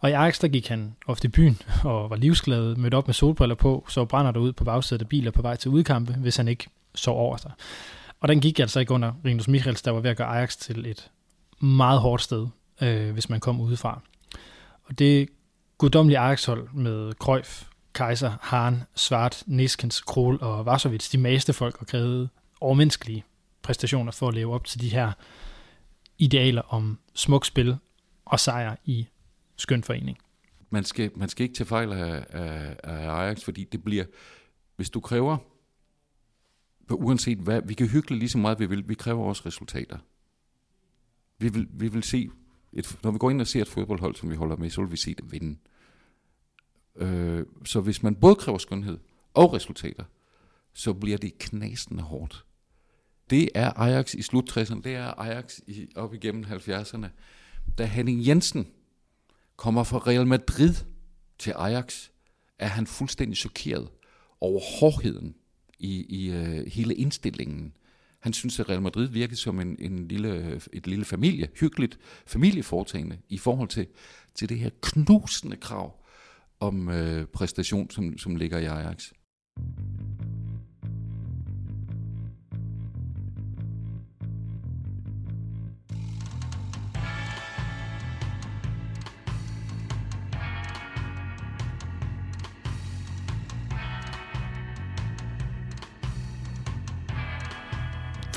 Og 0.00 0.10
i 0.10 0.12
Ajax, 0.12 0.40
der 0.40 0.48
gik 0.48 0.68
han 0.68 0.96
ofte 1.06 1.28
i 1.28 1.30
byen 1.30 1.58
og 1.84 2.10
var 2.10 2.16
livsglad, 2.16 2.76
mødte 2.76 2.94
op 2.94 3.08
med 3.08 3.14
solbriller 3.14 3.54
på, 3.54 3.86
så 3.88 4.04
brænder 4.04 4.32
der 4.32 4.40
ud 4.40 4.52
på 4.52 4.64
bagsædet 4.64 5.02
af 5.02 5.08
biler 5.08 5.30
på 5.30 5.42
vej 5.42 5.56
til 5.56 5.70
udkampe, 5.70 6.12
hvis 6.12 6.36
han 6.36 6.48
ikke 6.48 6.66
sov 6.94 7.18
over 7.18 7.36
sig. 7.36 7.50
Og 8.20 8.28
den 8.28 8.40
gik 8.40 8.60
altså 8.60 8.80
ikke 8.80 8.92
under 8.94 9.12
Rinus 9.24 9.48
Michels, 9.48 9.82
der 9.82 9.90
var 9.90 10.00
ved 10.00 10.10
at 10.10 10.16
gøre 10.16 10.28
Ajax 10.28 10.56
til 10.56 10.86
et 10.86 11.10
meget 11.60 12.00
hårdt 12.00 12.22
sted, 12.22 12.46
øh, 12.80 13.12
hvis 13.12 13.28
man 13.28 13.40
kom 13.40 13.60
udefra. 13.60 14.00
Og 14.84 14.98
det 14.98 15.28
guddommelige 15.78 16.18
Ajax-hold 16.18 16.68
med 16.72 17.12
Cruyff, 17.12 17.64
Kaiser, 17.94 18.32
Hahn, 18.42 18.82
Svart, 18.94 19.42
Neskens, 19.46 20.00
Krol 20.00 20.38
og 20.40 20.66
Varsovits, 20.66 21.08
de 21.08 21.18
maste 21.18 21.52
folk 21.52 21.76
og 21.80 21.86
krævede 21.86 22.28
overmenneskelige 22.60 23.24
præstationer 23.68 24.12
for 24.12 24.28
at 24.28 24.34
leve 24.34 24.54
op 24.54 24.64
til 24.64 24.80
de 24.80 24.88
her 24.88 25.12
idealer 26.18 26.62
om 26.62 26.98
smuk 27.14 27.44
spil 27.44 27.76
og 28.24 28.40
sejr 28.40 28.76
i 28.84 29.06
skøn 29.56 29.82
forening. 29.82 30.18
man 30.70 30.84
skal, 30.84 31.10
man 31.16 31.28
skal 31.28 31.42
ikke 31.44 31.54
tage 31.54 31.66
fejl 31.66 31.92
af, 31.92 32.26
af, 32.28 32.76
af 32.84 33.08
Ajax, 33.10 33.44
fordi 33.44 33.64
det 33.64 33.84
bliver, 33.84 34.04
hvis 34.76 34.90
du 34.90 35.00
kræver, 35.00 35.36
uanset 36.90 37.38
hvad, 37.38 37.62
vi 37.62 37.74
kan 37.74 37.86
hygge 37.86 38.18
lige 38.18 38.28
så 38.28 38.38
meget 38.38 38.58
vi 38.58 38.66
vil, 38.66 38.88
vi 38.88 38.94
kræver 38.94 39.24
også 39.24 39.42
resultater. 39.46 39.98
Vi 41.38 41.48
vil, 41.48 41.68
vi 41.70 41.88
vil 41.88 42.02
se, 42.02 42.30
et, 42.72 42.98
når 43.02 43.10
vi 43.10 43.18
går 43.18 43.30
ind 43.30 43.40
og 43.40 43.46
ser 43.46 43.62
et 43.62 43.68
fodboldhold, 43.68 44.14
som 44.14 44.30
vi 44.30 44.36
holder 44.36 44.56
med, 44.56 44.70
så 44.70 44.80
vil 44.80 44.92
vi 44.92 44.96
se 44.96 45.14
det 45.14 45.32
vinde. 45.32 45.58
Øh, 46.96 47.46
så 47.64 47.80
hvis 47.80 48.02
man 48.02 48.14
både 48.14 48.34
kræver 48.34 48.58
skønhed 48.58 48.98
og 49.34 49.52
resultater, 49.52 50.04
så 50.72 50.92
bliver 50.92 51.18
det 51.18 51.38
knasende 51.38 52.02
hårdt. 52.02 52.44
Det 53.30 53.48
er 53.54 53.80
Ajax 53.80 54.14
i 54.14 54.22
slut 54.22 54.58
60'erne, 54.58 54.82
det 54.82 54.94
er 54.94 55.20
Ajax 55.20 55.58
i, 55.66 55.88
op 55.96 56.14
igennem 56.14 56.44
70'erne. 56.44 57.06
Da 57.78 57.84
Henning 57.84 58.26
Jensen 58.26 58.66
kommer 59.56 59.84
fra 59.84 59.98
Real 59.98 60.26
Madrid 60.26 60.74
til 61.38 61.54
Ajax, 61.56 62.08
er 62.58 62.66
han 62.66 62.86
fuldstændig 62.86 63.36
chokeret 63.36 63.88
over 64.40 64.60
hårdheden 64.80 65.34
i, 65.78 66.06
i 66.08 66.30
øh, 66.30 66.66
hele 66.66 66.94
indstillingen. 66.94 67.72
Han 68.20 68.32
synes, 68.32 68.60
at 68.60 68.68
Real 68.68 68.82
Madrid 68.82 69.08
virkede 69.08 69.36
som 69.36 69.60
en, 69.60 69.76
en 69.78 70.08
lille, 70.08 70.60
et 70.72 70.86
lille 70.86 71.04
familie, 71.04 71.48
hyggeligt 71.60 71.98
familieforetagende 72.26 73.18
i 73.28 73.38
forhold 73.38 73.68
til, 73.68 73.86
til 74.34 74.48
det 74.48 74.58
her 74.58 74.70
knusende 74.82 75.56
krav 75.56 76.04
om 76.60 76.88
øh, 76.88 77.26
præstation, 77.26 77.90
som, 77.90 78.18
som 78.18 78.36
ligger 78.36 78.58
i 78.58 78.64
Ajax. 78.64 79.12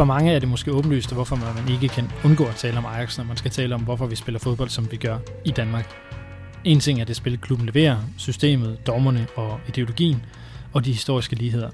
For 0.01 0.05
mange 0.05 0.33
er 0.33 0.39
det 0.39 0.49
måske 0.49 0.71
åbenlyst, 0.71 1.13
hvorfor 1.13 1.35
man 1.35 1.69
ikke 1.69 1.87
kan 1.87 2.11
undgå 2.25 2.45
at 2.45 2.55
tale 2.55 2.77
om 2.77 2.85
Ajax, 2.85 3.17
når 3.17 3.25
man 3.25 3.37
skal 3.37 3.51
tale 3.51 3.75
om, 3.75 3.83
hvorfor 3.83 4.05
vi 4.05 4.15
spiller 4.15 4.39
fodbold, 4.39 4.69
som 4.69 4.91
vi 4.91 4.97
gør 4.97 5.17
i 5.45 5.51
Danmark. 5.51 5.95
En 6.63 6.79
ting 6.79 7.01
er 7.01 7.05
det 7.05 7.15
spil, 7.15 7.37
klubben 7.37 7.65
leverer, 7.65 7.97
systemet, 8.17 8.87
dommerne 8.87 9.27
og 9.35 9.59
ideologien, 9.67 10.25
og 10.73 10.85
de 10.85 10.91
historiske 10.91 11.35
ligheder. 11.35 11.69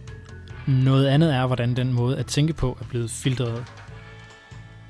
Noget 0.68 1.08
andet 1.08 1.34
er, 1.34 1.46
hvordan 1.46 1.76
den 1.76 1.94
måde 1.94 2.18
at 2.18 2.26
tænke 2.26 2.54
på 2.54 2.78
er 2.82 2.86
blevet 2.86 3.12
filtreret 3.12 3.66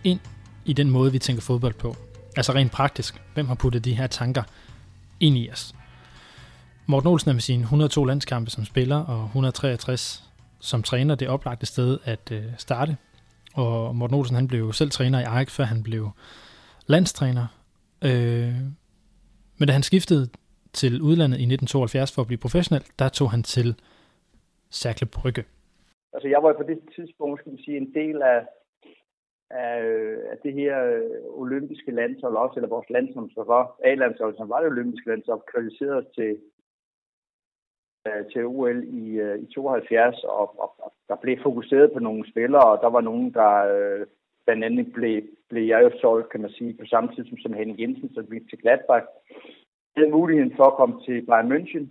ind 0.03 0.19
i 0.65 0.73
den 0.73 0.89
måde, 0.89 1.11
vi 1.11 1.19
tænker 1.19 1.41
fodbold 1.41 1.73
på. 1.73 1.95
Altså 2.37 2.53
rent 2.53 2.71
praktisk, 2.71 3.21
hvem 3.33 3.47
har 3.47 3.55
puttet 3.55 3.85
de 3.85 3.93
her 3.93 4.07
tanker 4.07 4.43
ind 5.19 5.37
i 5.37 5.49
os? 5.51 5.75
Morten 6.85 7.09
Olsen 7.09 7.29
er 7.29 7.33
med 7.33 7.41
sine 7.41 7.61
102 7.61 8.05
landskampe 8.05 8.51
som 8.51 8.65
spiller 8.65 8.97
og 8.97 9.25
163 9.25 10.23
som 10.59 10.83
træner 10.83 11.15
det 11.15 11.27
oplagte 11.27 11.65
sted 11.65 11.97
at 12.03 12.31
øh, 12.31 12.43
starte 12.57 12.97
og 13.57 13.95
Morten 13.95 14.15
Olsen 14.17 14.35
han 14.35 14.47
blev 14.47 14.73
selv 14.73 14.89
træner 14.89 15.19
i 15.19 15.23
Ajax, 15.23 15.47
før 15.57 15.63
han 15.63 15.83
blev 15.83 16.03
landstræner. 16.87 17.45
Øh, 18.07 18.53
men 19.57 19.67
da 19.67 19.73
han 19.73 19.83
skiftede 19.83 20.25
til 20.73 20.93
udlandet 21.01 21.37
i 21.37 21.45
1972 21.45 22.15
for 22.15 22.21
at 22.21 22.27
blive 22.27 22.45
professionel, 22.45 22.83
der 22.99 23.09
tog 23.09 23.31
han 23.31 23.43
til 23.43 23.69
Cercle 24.71 25.07
Brygge. 25.15 25.43
Altså 26.13 26.27
jeg 26.33 26.43
var 26.43 26.53
på 26.53 26.63
det 26.71 26.79
tidspunkt, 26.95 27.39
skal 27.39 27.51
man 27.51 27.63
sige, 27.65 27.77
en 27.77 27.93
del 27.93 28.21
af, 28.21 28.41
af, 29.49 29.77
af 30.31 30.37
det 30.43 30.53
her 30.53 30.75
øh, 30.95 31.41
olympiske 31.43 31.91
landshold 31.91 32.35
også, 32.35 32.55
eller 32.55 32.75
vores 32.75 32.89
landshold, 32.89 33.29
som 33.35 33.47
var 33.47 33.63
A-landshold, 33.89 34.37
som 34.37 34.49
var 34.49 34.59
det 34.61 34.71
olympiske 34.71 35.09
landshold, 35.09 35.41
kvalificeret 35.51 36.07
til, 36.15 36.31
Øh, 38.07 38.25
til 38.31 38.45
OL 38.45 38.83
i, 38.83 39.19
øh, 39.19 39.39
i 39.39 39.45
72, 39.45 40.23
og, 40.23 40.59
og, 40.61 40.73
og 40.79 40.93
der 41.07 41.15
blev 41.15 41.37
fokuseret 41.43 41.91
på 41.91 41.99
nogle 41.99 42.29
spillere, 42.31 42.63
og 42.71 42.79
der 42.81 42.89
var 42.89 43.01
nogen, 43.01 43.33
der 43.33 43.51
øh, 43.75 44.05
blandt 44.45 44.63
andet 44.63 44.93
blev, 44.93 45.21
blev 45.49 45.63
jeg 45.63 45.83
jo 45.83 45.91
solgt, 46.01 46.29
kan 46.29 46.41
man 46.41 46.49
sige, 46.49 46.73
på 46.73 46.85
samme 46.85 47.15
tid 47.15 47.25
som, 47.25 47.37
som 47.37 47.53
Henning 47.53 47.79
Jensen, 47.79 48.13
så 48.13 48.21
vi 48.21 48.39
til 48.39 48.57
Gladbach. 48.57 49.05
Det 49.93 50.03
havde 50.03 50.11
muligheden 50.11 50.53
for 50.55 50.63
at 50.63 50.77
komme 50.79 50.95
til 51.05 51.25
Bayern 51.25 51.51
München, 51.51 51.85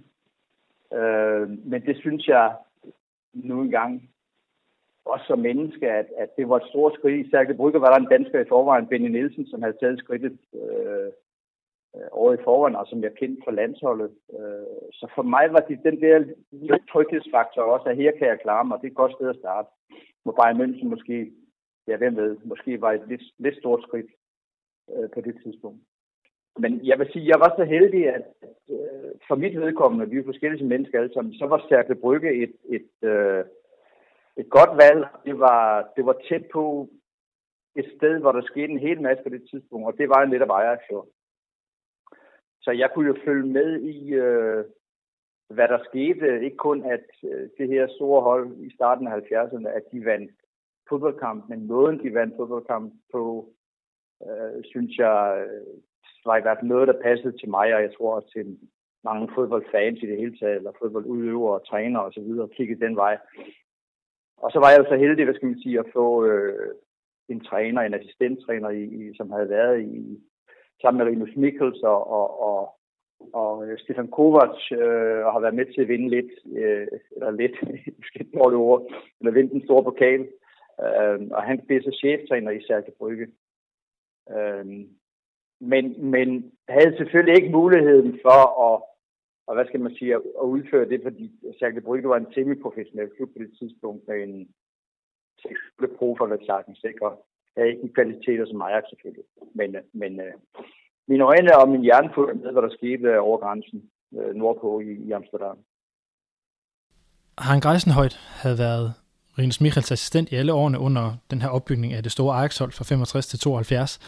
øh, 0.98 1.48
men 1.70 1.86
det 1.86 1.96
synes 1.96 2.28
jeg 2.28 2.56
nu 3.34 3.62
engang, 3.62 4.10
også 5.04 5.24
som 5.26 5.38
menneske, 5.38 5.90
at, 5.90 6.06
at 6.18 6.36
det 6.36 6.48
var 6.48 6.56
et 6.56 6.68
stort 6.68 6.94
skridt. 6.94 7.30
Særligt 7.30 7.48
det 7.48 7.56
Brygge 7.56 7.80
var 7.80 7.90
der 7.90 8.00
en 8.00 8.12
dansker 8.14 8.40
i 8.40 8.48
forvejen, 8.48 8.86
Benny 8.86 9.08
Nielsen, 9.08 9.46
som 9.46 9.62
havde 9.62 9.76
taget 9.80 9.98
skridtet 9.98 10.38
øh, 10.54 11.12
øh, 11.96 12.08
året 12.12 12.38
i 12.38 12.44
forvejen, 12.44 12.76
og 12.76 12.86
som 12.86 13.02
jeg 13.02 13.14
kendte 13.14 13.42
fra 13.44 13.52
landsholdet. 13.60 14.10
Øh, 14.38 14.76
så 14.92 15.06
for 15.14 15.22
mig 15.22 15.52
var 15.52 15.62
det 15.68 15.86
den 15.88 16.00
der 16.00 16.16
tryghedsfaktor 16.92 17.62
også, 17.62 17.88
at 17.88 17.96
her 17.96 18.12
kan 18.18 18.28
jeg 18.28 18.40
klare 18.40 18.64
mig. 18.64 18.78
Det 18.78 18.86
er 18.86 18.90
et 18.90 19.02
godt 19.02 19.12
sted 19.12 19.28
at 19.28 19.40
starte. 19.42 19.68
Må 20.24 20.32
Bayern 20.32 20.60
München 20.60 20.88
måske, 20.88 21.32
ja 21.88 21.96
hvem 21.96 22.16
ved, 22.16 22.36
måske 22.44 22.80
var 22.80 22.92
et 22.92 23.08
lidt, 23.08 23.22
lidt 23.38 23.56
stort 23.56 23.82
skridt 23.82 24.10
øh, 24.90 25.10
på 25.14 25.20
det 25.20 25.34
tidspunkt. 25.42 25.80
Men 26.58 26.86
jeg 26.86 26.98
vil 26.98 27.12
sige, 27.12 27.28
jeg 27.28 27.40
var 27.40 27.52
så 27.56 27.64
heldig, 27.64 28.08
at 28.08 28.26
øh, 28.70 29.10
for 29.28 29.34
mit 29.34 29.60
vedkommende, 29.60 30.10
vi 30.10 30.18
er 30.18 30.24
forskellige 30.24 30.58
som 30.58 30.68
mennesker 30.68 30.98
alle 30.98 31.14
sammen, 31.14 31.34
så 31.34 31.46
var 31.46 31.58
Stærke 31.66 31.94
Brygge 31.94 32.42
et, 32.42 32.54
et, 32.68 33.08
øh, 33.08 33.44
et 34.36 34.50
godt 34.50 34.70
valg. 34.84 35.06
Det 35.24 35.38
var, 35.38 35.88
det 35.96 36.06
var 36.06 36.16
tæt 36.28 36.44
på 36.52 36.88
et 37.76 37.92
sted, 37.96 38.18
hvor 38.20 38.32
der 38.32 38.42
skete 38.42 38.72
en 38.72 38.78
hel 38.78 39.02
masse 39.02 39.22
på 39.22 39.28
det 39.28 39.42
tidspunkt, 39.50 39.86
og 39.86 39.98
det 39.98 40.08
var 40.08 40.24
netop 40.24 40.50
Ajax 40.50 40.80
jo. 40.92 41.04
Så 42.66 42.72
jeg 42.72 42.90
kunne 42.94 43.06
jo 43.06 43.16
følge 43.24 43.46
med 43.58 43.80
i, 43.80 44.14
øh, 44.14 44.64
hvad 45.54 45.68
der 45.68 45.84
skete. 45.84 46.44
Ikke 46.44 46.56
kun, 46.56 46.82
at 46.84 47.06
øh, 47.24 47.48
det 47.58 47.68
her 47.68 47.86
store 47.96 48.22
hold 48.22 48.56
i 48.58 48.74
starten 48.74 49.06
af 49.06 49.12
70'erne, 49.16 49.68
at 49.68 49.82
de 49.92 50.04
vandt 50.04 50.30
fodboldkamp, 50.88 51.48
men 51.48 51.66
måden 51.66 51.98
de 51.98 52.14
vandt 52.14 52.34
fodboldkamp 52.36 52.92
på, 53.12 53.22
øh, 54.26 54.64
synes 54.64 54.98
jeg, 54.98 55.46
øh, 55.48 55.80
var 56.24 56.36
i 56.36 56.40
hvert 56.42 56.58
fald 56.58 56.68
noget, 56.68 56.88
der 56.88 57.02
passede 57.02 57.38
til 57.38 57.50
mig, 57.50 57.74
og 57.74 57.82
jeg 57.82 57.94
tror 57.94 58.14
også 58.14 58.30
til 58.32 58.58
mange 59.04 59.28
fodboldfans 59.34 59.98
i 60.02 60.06
det 60.06 60.18
hele 60.18 60.38
taget, 60.38 60.56
eller 60.56 60.72
fodboldudøvere, 60.78 61.64
træner 61.70 62.00
og 62.00 62.12
så 62.12 62.20
videre, 62.20 62.48
kiggede 62.48 62.84
den 62.86 62.96
vej. 62.96 63.18
Og 64.36 64.50
så 64.52 64.58
var 64.58 64.70
jeg 64.70 64.78
jo 64.78 64.88
så 64.88 64.96
heldig, 64.96 65.24
hvad 65.24 65.34
skal 65.34 65.48
man 65.48 65.62
sige, 65.62 65.78
at 65.78 65.92
få 65.92 66.24
øh, 66.24 66.74
en 67.28 67.40
træner, 67.44 67.80
en 67.82 67.94
assistenttræner, 67.94 68.70
i, 68.70 68.82
i, 68.84 69.16
som 69.16 69.30
havde 69.30 69.48
været 69.48 69.80
i, 69.80 70.20
sammen 70.82 70.98
med 70.98 71.06
Rinus 71.06 71.36
Mikkels 71.36 71.82
og, 71.82 72.10
og, 72.10 72.40
og, 72.48 72.78
og 73.32 73.78
Stefan 73.78 74.08
Kovac 74.08 74.72
øh, 74.72 75.24
har 75.32 75.40
været 75.40 75.54
med 75.54 75.66
til 75.66 75.80
at 75.80 75.88
vinde 75.88 76.08
lidt, 76.08 76.32
øh, 76.62 76.86
eller 77.16 77.30
lidt, 77.30 77.56
måske 77.98 78.20
et 78.20 78.34
dårligt 78.34 78.58
ord, 78.58 78.82
eller 79.20 79.32
vinde 79.32 79.50
den 79.50 79.64
store 79.64 79.84
pokal. 79.84 80.20
Øh, 80.84 81.18
og 81.30 81.42
han 81.42 81.60
blev 81.66 81.82
så 81.82 81.98
cheftræner 82.00 82.50
i 82.50 82.62
Særke 82.66 82.92
Brygge. 82.98 83.26
Øh, 84.30 84.66
men, 85.60 86.10
men 86.10 86.52
havde 86.68 86.96
selvfølgelig 86.96 87.36
ikke 87.36 87.56
muligheden 87.56 88.18
for 88.22 88.40
at, 88.68 88.82
og 89.46 89.54
hvad 89.54 89.66
skal 89.66 89.80
man 89.80 89.94
sige, 89.94 90.14
at 90.14 90.20
udføre 90.42 90.88
det, 90.88 91.00
fordi 91.02 91.32
Særke 91.58 91.80
Brygge 91.80 92.08
var 92.08 92.16
en 92.16 92.32
semi-professionel 92.34 93.10
klub 93.16 93.28
på 93.28 93.38
det 93.38 93.58
tidspunkt 93.58 94.08
med 94.08 94.22
en 94.22 94.48
seksuelle 95.42 95.96
profer, 95.96 96.26
hvad 96.26 96.38
sagtens 96.46 96.78
sikre 96.78 97.16
havde 97.56 97.68
ikke 97.70 97.82
de 97.82 97.94
kvaliteter 97.96 98.46
som 98.46 98.62
Ajax 98.62 98.84
selvfølgelig. 98.90 99.24
Men, 99.54 99.76
men 99.92 100.20
øh, 100.20 100.34
mine 101.08 101.24
øjne 101.24 101.58
og 101.58 101.68
min 101.68 101.82
hjerne 101.82 102.10
fulgte 102.14 102.34
med, 102.34 102.52
hvad 102.52 102.62
der 102.62 102.76
skete 102.78 103.20
over 103.20 103.38
grænsen 103.38 103.82
øh, 104.18 104.34
nordpå 104.34 104.80
i, 104.80 104.90
i 105.06 105.10
Amsterdam. 105.12 105.58
Han 107.38 107.60
Greisenhøjt 107.60 108.16
havde 108.42 108.58
været 108.58 108.86
Rinus 109.38 109.60
Michels 109.60 109.92
assistent 109.92 110.32
i 110.32 110.34
alle 110.34 110.52
årene 110.52 110.78
under 110.78 111.06
den 111.30 111.42
her 111.42 111.48
opbygning 111.48 111.92
af 111.92 112.02
det 112.02 112.12
store 112.12 112.36
Ajax-hold 112.36 112.72
fra 112.72 112.84
65 112.84 113.26
til 113.26 113.38
72. 113.38 113.98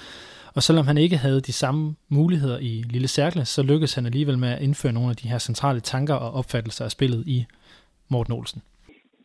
Og 0.56 0.62
selvom 0.62 0.86
han 0.86 0.98
ikke 0.98 1.16
havde 1.16 1.40
de 1.40 1.52
samme 1.52 1.96
muligheder 2.08 2.58
i 2.58 2.72
Lille 2.94 3.08
Cercle, 3.08 3.44
så 3.44 3.62
lykkedes 3.62 3.94
han 3.94 4.06
alligevel 4.06 4.38
med 4.38 4.48
at 4.48 4.62
indføre 4.62 4.92
nogle 4.92 5.10
af 5.10 5.16
de 5.16 5.28
her 5.28 5.38
centrale 5.38 5.80
tanker 5.80 6.14
og 6.14 6.30
opfattelser 6.38 6.84
af 6.84 6.90
spillet 6.90 7.22
i 7.26 7.46
Morten 8.10 8.32
Olsen. 8.32 8.62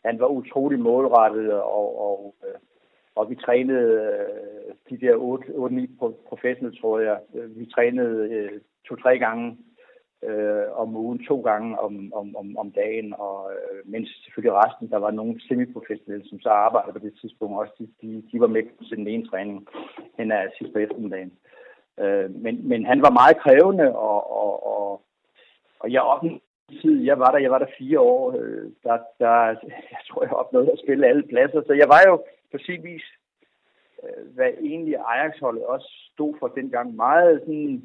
Han 0.04 0.18
var 0.20 0.26
utrolig 0.26 0.78
målrettet 0.78 1.52
og, 1.52 1.88
og 2.08 2.34
øh, 2.46 2.54
og 3.16 3.30
vi 3.30 3.34
trænede 3.34 3.92
øh, 3.92 4.74
de 4.90 5.06
der 5.06 5.14
8-9 5.16 6.20
professionelle, 6.28 6.80
tror 6.80 6.98
jeg. 6.98 7.18
Vi 7.32 7.66
trænede 7.66 8.28
øh, 8.30 8.60
to-tre 8.88 9.18
gange 9.18 9.58
øh, 10.28 10.66
om 10.82 10.96
ugen, 10.96 11.24
to 11.24 11.40
gange 11.40 11.78
om, 11.78 12.12
om, 12.14 12.36
om, 12.36 12.56
om 12.56 12.72
dagen, 12.72 13.14
og 13.18 13.52
øh, 13.52 13.90
mens 13.92 14.08
selvfølgelig 14.24 14.58
resten, 14.64 14.90
der 14.90 14.98
var 14.98 15.10
nogle 15.10 15.40
semiprofessionelle, 15.48 16.28
som 16.28 16.40
så 16.40 16.48
arbejdede 16.48 16.92
på 16.92 16.98
det 16.98 17.14
tidspunkt 17.20 17.58
også, 17.60 17.72
de, 17.78 17.88
de, 18.02 18.22
de 18.32 18.40
var 18.40 18.46
med 18.46 18.62
til 18.88 18.96
den 18.96 19.08
ene 19.08 19.26
træning 19.26 19.66
hen 20.18 20.32
ad 20.32 20.48
sidst 20.58 20.72
på 20.72 20.78
eftermiddagen. 20.78 21.32
Øh, 22.00 22.30
men, 22.30 22.68
men 22.68 22.84
han 22.86 23.02
var 23.02 23.10
meget 23.10 23.36
krævende, 23.44 23.96
og, 23.96 24.18
og, 24.42 24.66
og, 24.66 25.02
og 25.80 25.92
jeg 25.92 26.02
opnåede 26.02 26.40
tid, 26.82 27.02
jeg 27.04 27.18
var 27.18 27.30
der, 27.30 27.38
jeg 27.38 27.50
var 27.50 27.58
der 27.58 27.76
fire 27.78 28.00
år, 28.00 28.36
øh, 28.38 28.70
der, 28.82 28.98
der, 29.18 29.34
jeg 29.94 30.02
tror, 30.08 30.22
jeg 30.22 30.32
opnåede 30.32 30.72
at 30.72 30.82
spille 30.84 31.06
alle 31.06 31.22
pladser, 31.22 31.62
så 31.66 31.72
jeg 31.72 31.88
var 31.88 32.02
jo 32.08 32.22
på 32.54 32.58
sin 32.58 32.84
vis, 32.84 33.06
hvad 34.34 34.50
egentlig 34.60 34.96
Ajax-holdet 34.96 35.64
også 35.64 35.88
stod 36.12 36.34
for 36.38 36.48
dengang, 36.48 36.94
meget 36.94 37.40
sådan 37.40 37.82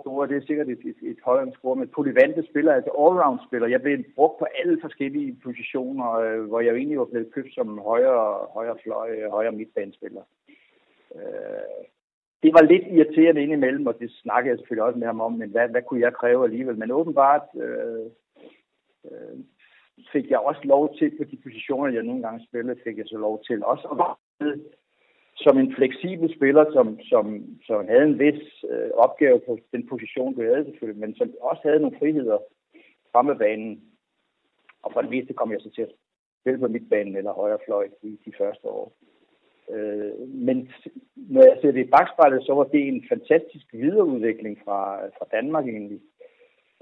store, 0.00 0.28
det 0.28 0.36
er 0.36 0.46
sikkert 0.46 0.68
et, 0.68 0.82
et, 0.84 0.96
et 1.10 1.18
hollandsk 1.24 1.64
ord, 1.64 1.78
men 1.78 1.88
polyvante 1.88 2.42
spiller, 2.50 2.72
altså 2.74 2.90
allround-spiller. 2.90 3.68
Jeg 3.68 3.82
blev 3.82 4.04
brugt 4.16 4.38
på 4.38 4.46
alle 4.58 4.78
forskellige 4.80 5.38
positioner, 5.44 6.12
øh, 6.12 6.42
hvor 6.48 6.60
jeg 6.60 6.74
egentlig 6.74 6.98
var 6.98 7.04
blevet 7.04 7.32
købt 7.34 7.54
som 7.54 7.78
højre, 7.78 8.46
højre 8.56 8.76
fløj, 8.82 9.28
højre 9.28 9.52
midtbanespiller. 9.52 10.22
Øh, 11.16 11.84
det 12.42 12.52
var 12.52 12.62
lidt 12.62 12.86
irriterende 12.86 13.42
indimellem, 13.42 13.86
og 13.86 13.98
det 13.98 14.10
snakkede 14.10 14.50
jeg 14.50 14.58
selvfølgelig 14.58 14.84
også 14.84 14.98
med 14.98 15.06
ham 15.06 15.20
om, 15.20 15.32
men 15.32 15.50
hvad, 15.50 15.68
hvad 15.68 15.82
kunne 15.82 16.00
jeg 16.00 16.14
kræve 16.14 16.44
alligevel? 16.44 16.78
Men 16.78 16.90
åbenbart 16.90 17.42
øh, 17.54 18.06
øh, 19.04 19.38
fik 20.12 20.30
jeg 20.30 20.38
også 20.38 20.60
lov 20.64 20.94
til, 20.98 21.10
på 21.18 21.24
de 21.24 21.36
positioner, 21.42 21.92
jeg 21.92 22.02
nogle 22.02 22.22
gange 22.22 22.46
spillede, 22.48 22.80
fik 22.84 22.98
jeg 22.98 23.06
så 23.06 23.18
lov 23.18 23.42
til 23.44 23.64
også 23.64 23.88
at 23.92 23.98
være 23.98 24.14
som 25.36 25.58
en 25.58 25.74
fleksibel 25.74 26.34
spiller, 26.36 26.64
som, 26.72 27.00
som, 27.00 27.24
som 27.66 27.88
havde 27.88 28.02
en 28.02 28.18
vis 28.18 28.64
øh, 28.70 28.90
opgave 28.94 29.40
på 29.46 29.58
den 29.72 29.86
position, 29.86 30.34
du 30.34 30.42
havde 30.42 30.64
selvfølgelig, 30.64 31.00
men 31.00 31.14
som 31.14 31.34
også 31.40 31.62
havde 31.64 31.80
nogle 31.80 31.98
friheder 31.98 32.38
fremme 33.12 33.38
banen. 33.38 33.82
Og 34.82 34.92
for 34.92 35.00
det 35.00 35.10
meste 35.10 35.34
kom 35.34 35.52
jeg 35.52 35.60
så 35.60 35.70
til 35.70 35.82
at 35.82 35.92
spille 36.40 36.58
på 36.58 36.68
midtbanen 36.68 37.16
eller 37.16 37.32
højre 37.32 37.58
fløj 37.66 37.88
i 38.02 38.18
de 38.24 38.32
første 38.38 38.66
år. 38.68 38.92
Øh, 39.70 40.18
men 40.28 40.72
når 41.16 41.42
jeg 41.42 41.58
ser 41.60 41.72
det 41.72 41.86
i 41.86 41.90
bagspejlet, 41.90 42.42
så 42.46 42.54
var 42.54 42.64
det 42.64 42.88
en 42.88 43.04
fantastisk 43.08 43.66
videreudvikling 43.72 44.58
fra, 44.64 45.06
fra 45.06 45.26
Danmark 45.32 45.68
egentlig. 45.68 46.00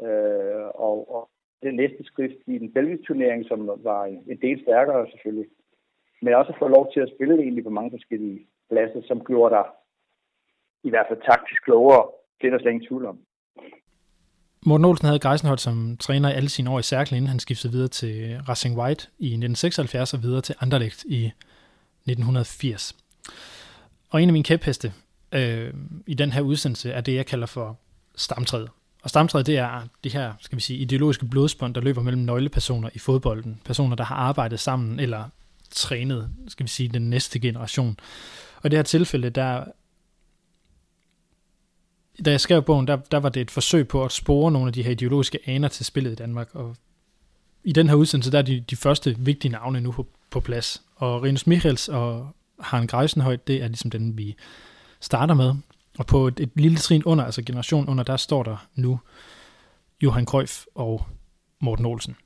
Øh, 0.03 0.67
og, 0.75 1.15
og 1.15 1.29
det 1.63 1.75
næste 1.75 2.05
skridt 2.05 2.33
i 2.47 2.59
den 2.59 2.73
belgiske 2.73 3.05
turnering, 3.05 3.47
som 3.49 3.71
var 3.91 4.05
en, 4.05 4.39
del 4.43 4.63
stærkere 4.63 5.11
selvfølgelig. 5.11 5.49
Men 6.23 6.35
også 6.35 6.53
få 6.59 6.69
lov 6.69 6.93
til 6.93 7.01
at 7.01 7.13
spille 7.15 7.35
egentlig 7.43 7.65
på 7.65 7.71
mange 7.71 7.91
forskellige 7.91 8.47
pladser, 8.71 9.03
som 9.07 9.25
gjorde 9.25 9.55
dig 9.55 9.65
i 10.85 10.91
hvert 10.91 11.07
fald 11.09 11.21
taktisk 11.31 11.65
klogere. 11.65 12.05
Det 12.41 12.47
er 12.47 12.51
der 12.51 12.59
slet 12.59 12.71
ingen 12.73 12.89
tvivl 12.89 13.07
om. 13.07 13.19
Morten 14.67 14.85
Olsen 14.85 15.07
havde 15.07 15.19
Greisenholt 15.19 15.61
som 15.61 15.97
træner 16.01 16.29
i 16.31 16.33
alle 16.33 16.49
sine 16.49 16.71
år 16.71 16.79
i 16.79 16.83
Cercle, 16.83 17.17
inden 17.17 17.29
han 17.29 17.39
skiftede 17.39 17.73
videre 17.73 17.89
til 17.89 18.41
Racing 18.49 18.79
White 18.79 19.03
i 19.19 19.27
1976 19.27 20.15
og 20.15 20.23
videre 20.23 20.41
til 20.41 20.55
Anderlecht 20.61 21.05
i 21.05 21.25
1980. 21.27 22.97
Og 24.11 24.23
en 24.23 24.29
af 24.29 24.33
mine 24.33 24.45
kæpheste 24.45 24.93
øh, 25.35 25.75
i 26.07 26.15
den 26.15 26.33
her 26.33 26.41
udsendelse 26.41 26.93
er 26.93 27.01
det, 27.01 27.15
jeg 27.15 27.27
kalder 27.27 27.47
for 27.47 27.79
stamtræet. 28.17 28.71
Og 29.03 29.11
stamtræet, 29.11 29.47
det 29.47 29.59
er 29.59 29.83
de 30.05 30.09
her, 30.09 30.33
skal 30.41 30.57
vi 30.57 30.63
sige, 30.63 30.79
ideologiske 30.79 31.27
blodsbånd, 31.27 31.75
der 31.75 31.81
løber 31.81 32.03
mellem 32.03 32.23
nøglepersoner 32.23 32.91
i 32.95 32.99
fodbolden. 32.99 33.61
Personer, 33.65 33.97
der 33.97 34.05
har 34.05 34.17
arbejdet 34.17 34.61
sammen 34.61 35.01
eller 35.01 35.25
trænet, 35.71 36.31
skal 36.49 36.65
vi 36.65 36.69
sige, 36.69 36.89
den 36.89 37.11
næste 37.11 37.39
generation. 37.39 37.97
Og 38.57 38.67
i 38.67 38.69
det 38.69 38.79
her 38.79 38.83
tilfælde, 38.83 39.31
der 39.31 39.65
da 42.25 42.31
jeg 42.31 42.41
skrev 42.41 42.63
bogen, 42.63 42.87
der, 42.87 42.97
der 42.97 43.19
var 43.19 43.29
det 43.29 43.43
et 43.43 43.51
forsøg 43.51 43.89
på 43.89 44.05
at 44.05 44.13
spore 44.13 44.53
nogle 44.53 44.67
af 44.67 44.73
de 44.73 44.83
her 44.83 44.91
ideologiske 44.91 45.39
aner 45.47 45.69
til 45.69 45.85
spillet 45.85 46.13
i 46.13 46.15
Danmark, 46.15 46.55
og 46.55 46.77
i 47.65 47.73
den 47.73 47.89
her 47.89 47.95
udsendelse, 47.95 48.33
der 48.33 48.39
er 48.39 48.43
de, 48.43 48.61
de 48.61 48.77
første 48.77 49.17
vigtige 49.19 49.53
navne 49.53 49.81
nu 49.81 49.93
på, 49.93 50.07
på 50.31 50.41
plads. 50.41 50.83
Og 50.97 51.23
Renus 51.23 51.47
Michels 51.47 51.89
og 51.89 52.31
Harald 52.61 52.89
Greisenhøjt, 52.89 53.47
det 53.47 53.63
er 53.63 53.69
ligesom 53.69 53.91
den, 53.91 54.19
vi 54.19 54.37
starter 55.01 55.35
med. 55.35 55.55
Og 55.99 56.07
på 56.07 56.29
et, 56.29 56.41
et 56.41 56.51
lille 56.55 56.79
trin 56.79 57.05
under, 57.05 57.25
altså 57.25 57.43
generation 57.43 57.89
under, 57.89 58.05
der 58.05 58.17
står 58.17 58.43
der 58.43 58.67
nu 58.75 59.01
Johan 60.03 60.27
Cruyff 60.27 60.65
og 60.75 61.07
Morten 61.61 61.87
Olsen. 61.87 62.17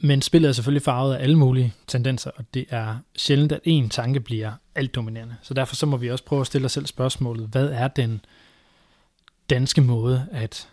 Men 0.00 0.22
spillet 0.22 0.48
er 0.48 0.52
selvfølgelig 0.52 0.82
farvet 0.82 1.14
af 1.14 1.22
alle 1.22 1.38
mulige 1.38 1.74
tendenser, 1.86 2.30
og 2.36 2.54
det 2.54 2.66
er 2.70 2.98
sjældent, 3.16 3.52
at 3.52 3.60
én 3.66 3.88
tanke 3.88 4.20
bliver 4.20 4.52
alt 4.74 4.94
dominerende. 4.94 5.36
Så 5.42 5.54
derfor 5.54 5.74
så 5.74 5.86
må 5.86 5.96
vi 5.96 6.10
også 6.10 6.24
prøve 6.24 6.40
at 6.40 6.46
stille 6.46 6.64
os 6.64 6.72
selv 6.72 6.86
spørgsmålet, 6.86 7.48
hvad 7.48 7.68
er 7.68 7.88
den 7.88 8.20
danske 9.50 9.80
måde 9.80 10.28
at 10.32 10.68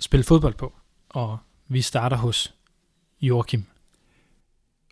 spille 0.00 0.24
fodbold 0.24 0.54
på? 0.54 0.74
Og 1.08 1.38
vi 1.68 1.82
starter 1.82 2.16
hos 2.16 2.54
Joachim. 3.20 3.64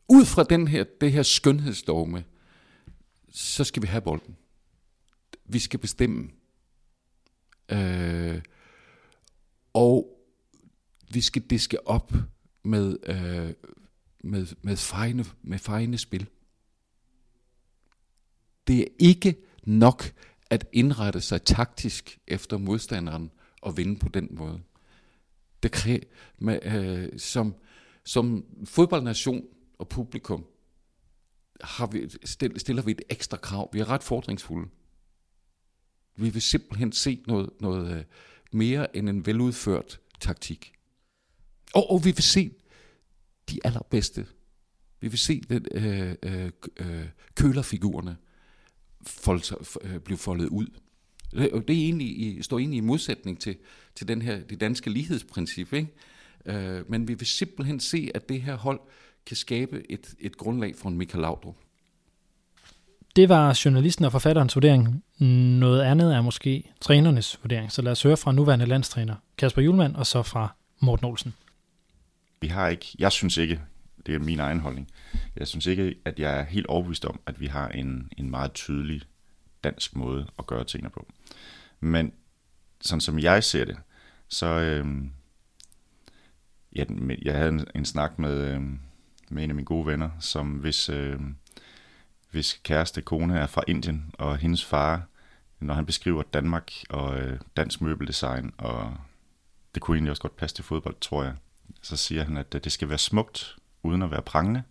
Ud 0.08 0.24
fra 0.24 0.44
den 0.44 0.68
her, 0.68 0.84
det 1.00 1.12
her 1.12 1.22
skønhedsdogme, 1.22 2.24
så 3.32 3.64
skal 3.64 3.82
vi 3.82 3.86
have 3.86 4.00
bolden. 4.00 4.36
Vi 5.48 5.58
skal 5.58 5.80
bestemme. 5.80 6.30
Øh, 7.68 8.42
og 9.72 10.18
vi 11.12 11.20
skal 11.20 11.42
diske 11.42 11.86
op 11.86 12.12
med, 12.62 12.96
øh, 13.06 13.54
med, 14.24 14.46
med, 14.62 14.76
fejne, 14.76 15.24
med 15.42 15.58
fejne 15.58 15.98
spil. 15.98 16.28
Det 18.66 18.80
er 18.80 18.86
ikke 18.98 19.36
nok 19.62 20.12
at 20.50 20.68
indrette 20.72 21.20
sig 21.20 21.42
taktisk 21.42 22.18
efter 22.26 22.58
modstanderen 22.58 23.30
og 23.62 23.76
vinde 23.76 23.98
på 23.98 24.08
den 24.08 24.28
måde. 24.30 24.60
Det 25.62 25.72
kræver, 25.72 26.00
med, 26.38 26.58
øh, 26.64 27.18
som, 27.18 27.54
som 28.04 28.44
fodboldnation 28.64 29.44
og 29.78 29.88
publikum 29.88 30.46
har 31.60 31.86
vi, 31.86 32.08
stiller 32.58 32.82
vi 32.82 32.90
et 32.90 33.02
ekstra 33.08 33.36
krav. 33.36 33.70
Vi 33.72 33.80
er 33.80 33.88
ret 33.88 34.02
fordringsfulde. 34.02 34.68
Vi 36.18 36.28
vil 36.28 36.42
simpelthen 36.42 36.92
se 36.92 37.22
noget, 37.26 37.50
noget 37.60 37.98
øh, 37.98 38.04
mere 38.52 38.96
end 38.96 39.08
en 39.08 39.26
veludført 39.26 40.00
taktik. 40.20 40.72
Og, 41.74 41.90
og 41.90 42.04
vi 42.04 42.10
vil 42.10 42.22
se 42.22 42.50
de 43.50 43.60
allerbedste. 43.64 44.26
Vi 45.00 45.08
vil 45.08 45.18
se 45.18 45.40
den, 45.40 45.66
øh, 45.72 46.14
øh, 46.22 46.50
øh 46.80 47.08
kølerfigurerne 47.34 48.16
folde, 49.06 49.56
øh, 49.80 49.98
blive 49.98 50.18
foldet 50.18 50.48
ud. 50.48 50.66
Det, 51.30 51.68
det 51.68 51.76
er 51.76 51.84
egentlig, 51.84 52.44
står 52.44 52.58
egentlig 52.58 52.76
i 52.76 52.80
modsætning 52.80 53.40
til, 53.40 53.56
til 53.94 54.08
den 54.08 54.22
her, 54.22 54.40
det 54.44 54.60
danske 54.60 54.90
lighedsprincip. 54.90 55.72
Ikke? 55.72 55.88
Øh, 56.46 56.90
men 56.90 57.08
vi 57.08 57.14
vil 57.14 57.26
simpelthen 57.26 57.80
se, 57.80 58.10
at 58.14 58.28
det 58.28 58.42
her 58.42 58.56
hold 58.56 58.80
kan 59.26 59.36
skabe 59.36 59.90
et, 59.90 60.14
et 60.18 60.36
grundlag 60.36 60.76
for 60.76 60.88
en 60.88 60.98
Michael 60.98 61.22
Laudrup. 61.22 61.56
Det 63.18 63.28
var 63.28 63.60
journalisten 63.64 64.04
og 64.04 64.12
forfatterens 64.12 64.56
vurdering. 64.56 65.04
Noget 65.58 65.82
andet 65.82 66.14
er 66.14 66.20
måske 66.20 66.72
trænernes 66.80 67.38
vurdering. 67.42 67.72
Så 67.72 67.82
lad 67.82 67.92
os 67.92 68.02
høre 68.02 68.16
fra 68.16 68.32
nuværende 68.32 68.66
landstræner 68.66 69.14
Kasper 69.38 69.62
Julemand 69.62 69.96
og 69.96 70.06
så 70.06 70.22
fra 70.22 70.54
Morten 70.80 71.06
Olsen. 71.06 71.34
Vi 72.40 72.48
har 72.48 72.68
ikke, 72.68 72.86
jeg 72.98 73.12
synes 73.12 73.36
ikke, 73.36 73.60
det 74.06 74.14
er 74.14 74.18
min 74.18 74.40
egen 74.40 74.60
holdning, 74.60 74.88
jeg 75.36 75.46
synes 75.46 75.66
ikke, 75.66 75.94
at 76.04 76.18
jeg 76.18 76.40
er 76.40 76.44
helt 76.44 76.66
overbevist 76.66 77.04
om, 77.04 77.20
at 77.26 77.40
vi 77.40 77.46
har 77.46 77.68
en, 77.68 78.08
en 78.16 78.30
meget 78.30 78.52
tydelig 78.52 79.02
dansk 79.64 79.96
måde 79.96 80.26
at 80.38 80.46
gøre 80.46 80.64
tingene 80.64 80.90
på. 80.90 81.06
Men 81.80 82.12
sådan 82.80 83.00
som 83.00 83.18
jeg 83.18 83.44
ser 83.44 83.64
det, 83.64 83.76
så 84.28 84.46
øh, 84.46 84.86
ja, 86.76 86.84
jeg 87.22 87.34
havde 87.34 87.48
en, 87.48 87.66
en 87.74 87.84
snak 87.84 88.18
med, 88.18 88.54
øh, 88.54 88.62
med 89.28 89.44
en 89.44 89.50
af 89.50 89.54
mine 89.54 89.66
gode 89.66 89.86
venner, 89.86 90.10
som 90.20 90.50
hvis, 90.50 90.88
øh, 90.88 91.20
hvis 92.30 92.60
kæreste 92.62 93.02
kone 93.02 93.38
er 93.38 93.46
fra 93.46 93.62
Indien, 93.66 94.14
og 94.18 94.36
hendes 94.36 94.64
far, 94.64 95.06
når 95.60 95.74
han 95.74 95.86
beskriver 95.86 96.22
Danmark 96.22 96.72
og 96.90 97.18
øh, 97.18 97.40
dansk 97.56 97.80
møbeldesign, 97.80 98.52
og 98.58 98.96
det 99.74 99.82
kunne 99.82 99.96
egentlig 99.96 100.10
også 100.10 100.22
godt 100.22 100.36
passe 100.36 100.56
til 100.56 100.64
fodbold, 100.64 100.96
tror 101.00 101.24
jeg, 101.24 101.34
så 101.82 101.96
siger 101.96 102.24
han, 102.24 102.36
at 102.36 102.54
øh, 102.54 102.64
det 102.64 102.72
skal 102.72 102.88
være 102.88 102.98
smukt, 102.98 103.56
uden 103.82 104.02
at 104.02 104.10
være 104.10 104.22
prangende, 104.22 104.62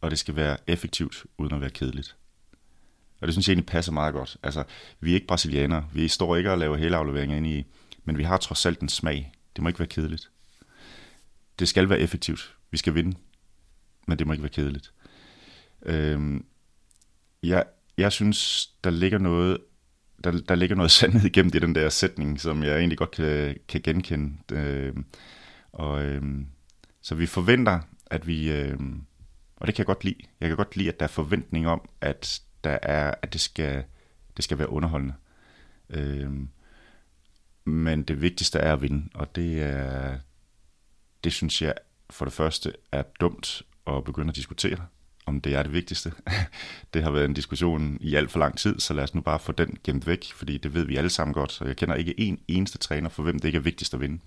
og 0.00 0.10
det 0.10 0.18
skal 0.18 0.36
være 0.36 0.56
effektivt, 0.66 1.26
uden 1.38 1.54
at 1.54 1.60
være 1.60 1.70
kedeligt. 1.70 2.16
Og 3.20 3.26
det 3.26 3.34
synes 3.34 3.48
jeg 3.48 3.52
egentlig 3.52 3.66
passer 3.66 3.92
meget 3.92 4.14
godt. 4.14 4.36
Altså, 4.42 4.64
vi 5.00 5.10
er 5.10 5.14
ikke 5.14 5.26
brasilianere, 5.26 5.88
vi 5.92 6.08
står 6.08 6.36
ikke 6.36 6.52
og 6.52 6.58
laver 6.58 6.76
hele 6.76 6.96
afleveringer 6.96 7.36
ind 7.36 7.46
i, 7.46 7.66
men 8.04 8.18
vi 8.18 8.22
har 8.22 8.36
trods 8.36 8.66
alt 8.66 8.80
en 8.80 8.88
smag. 8.88 9.32
Det 9.56 9.62
må 9.62 9.68
ikke 9.68 9.78
være 9.78 9.88
kedeligt. 9.88 10.30
Det 11.58 11.68
skal 11.68 11.88
være 11.88 11.98
effektivt. 11.98 12.56
Vi 12.70 12.78
skal 12.78 12.94
vinde, 12.94 13.16
men 14.06 14.18
det 14.18 14.26
må 14.26 14.32
ikke 14.32 14.42
være 14.42 14.52
kedeligt. 14.52 14.92
Øhm, 15.82 16.44
jeg, 17.42 17.64
jeg 17.96 18.12
synes, 18.12 18.66
der 18.84 18.90
ligger 18.90 19.18
noget 19.18 19.58
der, 20.24 20.30
der 20.48 20.54
ligger 20.54 20.76
noget 20.76 20.90
sandhed 21.00 21.24
igennem 21.24 21.50
det, 21.50 21.62
den 21.62 21.74
der 21.74 21.88
sætning, 21.88 22.40
som 22.40 22.62
jeg 22.62 22.78
egentlig 22.78 22.98
godt 22.98 23.10
kan, 23.10 23.56
kan 23.68 23.80
genkende. 23.80 24.36
Øhm, 24.52 25.04
og 25.72 26.04
øh, 26.04 26.22
så 27.02 27.14
vi 27.14 27.26
forventer, 27.26 27.80
at 28.06 28.26
vi, 28.26 28.52
øh, 28.52 28.78
og 29.56 29.66
det 29.66 29.74
kan 29.74 29.82
jeg 29.82 29.86
godt 29.86 30.04
lide, 30.04 30.16
jeg 30.40 30.48
kan 30.48 30.56
godt 30.56 30.76
lide, 30.76 30.88
at 30.88 31.00
der 31.00 31.04
er 31.04 31.10
forventning 31.10 31.68
om, 31.68 31.88
at 32.00 32.42
der 32.64 32.78
er, 32.82 33.14
at 33.22 33.32
det 33.32 33.40
skal, 33.40 33.84
det 34.36 34.44
skal 34.44 34.58
være 34.58 34.70
underholdende. 34.70 35.14
Øh, 35.90 36.30
men 37.64 38.02
det 38.02 38.22
vigtigste 38.22 38.58
er 38.58 38.72
at 38.72 38.82
vinde, 38.82 39.08
og 39.14 39.36
det 39.36 39.62
er, 39.62 40.18
det 41.24 41.32
synes 41.32 41.62
jeg 41.62 41.74
for 42.10 42.24
det 42.24 42.34
første 42.34 42.72
er 42.92 43.02
dumt 43.20 43.62
at 43.86 44.04
begynde 44.04 44.28
at 44.28 44.36
diskutere, 44.36 44.86
om 45.30 45.40
det 45.44 45.52
er 45.58 45.62
det 45.62 45.72
vigtigste. 45.80 46.10
det 46.92 47.00
har 47.04 47.12
været 47.16 47.28
en 47.28 47.38
diskussion 47.40 47.82
i 48.00 48.10
alt 48.18 48.30
for 48.30 48.38
lang 48.44 48.54
tid, 48.58 48.74
så 48.84 48.90
lad 48.94 49.04
os 49.04 49.14
nu 49.14 49.20
bare 49.30 49.38
få 49.46 49.52
den 49.52 49.70
gemt 49.86 50.04
væk, 50.06 50.22
fordi 50.38 50.54
det 50.64 50.74
ved 50.76 50.84
vi 50.86 50.96
alle 50.96 51.10
sammen 51.16 51.34
godt, 51.40 51.52
så 51.52 51.64
jeg 51.64 51.76
kender 51.76 51.94
ikke 51.94 52.14
en 52.26 52.36
eneste 52.48 52.78
træner, 52.78 53.08
for 53.08 53.22
hvem 53.22 53.38
det 53.38 53.44
ikke 53.48 53.62
er 53.62 53.68
vigtigst 53.70 53.94
at 53.94 54.00
vinde. 54.00 54.18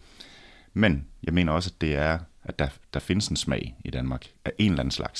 Men 0.73 0.93
jeg 1.25 1.33
mener 1.33 1.51
også, 1.53 1.71
at 1.75 1.81
det 1.81 1.95
er, 1.95 2.13
at 2.49 2.59
der, 2.59 2.69
der 2.93 2.99
findes 2.99 3.27
en 3.29 3.35
smag 3.45 3.63
i 3.85 3.89
Danmark 3.97 4.23
af 4.45 4.51
en 4.57 4.71
eller 4.71 4.83
anden 4.83 4.99
slags. 5.01 5.19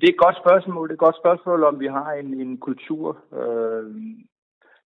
Det 0.00 0.06
er 0.08 0.14
et 0.16 0.24
godt 0.26 0.38
spørgsmål. 0.44 0.88
Det 0.88 0.92
er 0.92 1.00
et 1.00 1.06
godt 1.06 1.20
spørgsmål, 1.22 1.64
om 1.64 1.80
vi 1.80 1.86
har 1.86 2.10
en, 2.12 2.40
en 2.40 2.58
kultur. 2.58 3.06
Øh, 3.40 3.86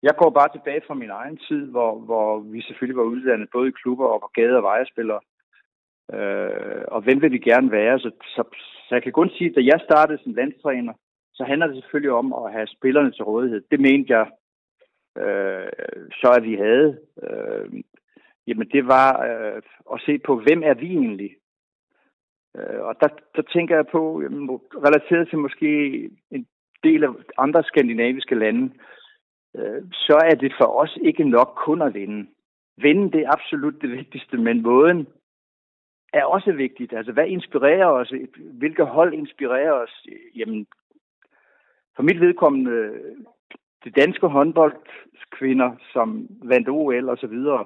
jeg 0.08 0.14
går 0.18 0.30
bare 0.30 0.50
tilbage 0.52 0.82
fra 0.88 0.94
min 0.94 1.10
egen 1.10 1.38
tid, 1.48 1.66
hvor, 1.74 2.00
hvor 2.00 2.40
vi 2.40 2.62
selvfølgelig 2.62 2.98
var 2.98 3.12
uddannet 3.14 3.50
både 3.56 3.68
i 3.70 3.78
klubber 3.82 4.06
og 4.06 4.20
på 4.22 4.30
gade- 4.36 4.60
og 4.62 4.64
vejespillere. 4.64 5.22
Øh, 6.16 6.84
og 6.88 7.02
hvem 7.02 7.22
vil 7.22 7.32
vi 7.32 7.38
gerne 7.38 7.72
være? 7.72 8.00
Så, 8.00 8.12
så, 8.36 8.44
så 8.86 8.96
jeg 8.96 9.04
kan 9.04 9.12
kun 9.12 9.30
sige, 9.30 9.50
at 9.50 9.56
da 9.56 9.62
jeg 9.62 9.80
startede 9.84 10.24
som 10.24 10.34
landstræner, 10.34 10.94
så 11.34 11.44
handler 11.44 11.68
det 11.68 11.76
selvfølgelig 11.76 12.12
om 12.12 12.34
at 12.34 12.52
have 12.52 12.68
spillerne 12.68 13.12
til 13.12 13.24
rådighed. 13.24 13.62
Det 13.72 13.80
mente 13.80 14.14
jeg 14.18 14.28
øh, 15.18 15.68
så, 16.12 16.34
at 16.38 16.44
vi 16.44 16.56
havde. 16.56 17.00
Øh, 17.24 17.84
jamen 18.48 18.70
det 18.70 18.88
var 18.88 19.10
øh, 19.28 19.62
at 19.94 20.02
se 20.06 20.18
på, 20.18 20.36
hvem 20.40 20.64
er 20.64 20.74
vi 20.74 20.88
egentlig? 20.88 21.32
Øh, 22.58 22.82
og 22.82 22.96
der, 23.02 23.08
der 23.36 23.42
tænker 23.42 23.76
jeg 23.76 23.88
på, 23.88 24.22
jamen, 24.22 24.50
relateret 24.86 25.30
til 25.30 25.38
måske 25.38 25.70
en 26.32 26.48
del 26.84 27.04
af 27.04 27.10
andre 27.38 27.64
skandinaviske 27.64 28.36
lande, 28.36 28.74
øh, 29.58 29.82
så 29.94 30.16
er 30.32 30.36
det 30.36 30.54
for 30.58 30.82
os 30.82 30.98
ikke 31.02 31.24
nok 31.24 31.54
kun 31.66 31.82
at 31.82 31.94
vinde. 31.94 32.28
Vinde 32.78 33.12
det 33.12 33.22
er 33.22 33.34
absolut 33.34 33.82
det 33.82 33.92
vigtigste, 33.92 34.38
men 34.38 34.62
måden 34.62 35.08
er 36.14 36.24
også 36.26 36.52
vigtigt. 36.52 36.94
Altså, 36.94 37.12
hvad 37.12 37.28
inspirerer 37.28 37.86
os? 37.86 38.14
Hvilke 38.38 38.84
hold 38.84 39.14
inspirerer 39.14 39.72
os? 39.72 40.06
Jamen, 40.36 40.68
for 41.96 42.04
mit 42.04 42.20
vedkommende, 42.20 42.94
de 43.86 43.90
danske 43.90 44.28
håndboldkvinder, 44.28 45.72
som 45.94 46.28
vandt 46.44 46.70
OL 46.70 47.10
og 47.10 47.18
så 47.18 47.28
videre, 47.28 47.66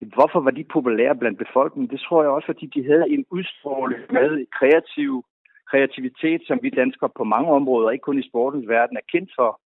hvorfor 0.00 0.40
var 0.40 0.50
de 0.50 0.64
populære 0.64 1.16
blandt 1.16 1.38
befolkningen? 1.38 1.90
Det 1.90 2.00
tror 2.00 2.22
jeg 2.22 2.30
også, 2.30 2.46
fordi 2.46 2.66
de 2.66 2.86
havde 2.86 3.10
en 3.10 3.24
udstråling 3.30 4.02
med 4.12 4.46
kreativ 4.58 5.24
kreativitet, 5.70 6.40
som 6.46 6.58
vi 6.62 6.70
danskere 6.70 7.10
på 7.16 7.24
mange 7.24 7.50
områder, 7.50 7.90
ikke 7.90 8.02
kun 8.02 8.18
i 8.18 8.28
sportens 8.28 8.68
verden, 8.68 8.96
er 8.96 9.10
kendt 9.12 9.30
for. 9.38 9.60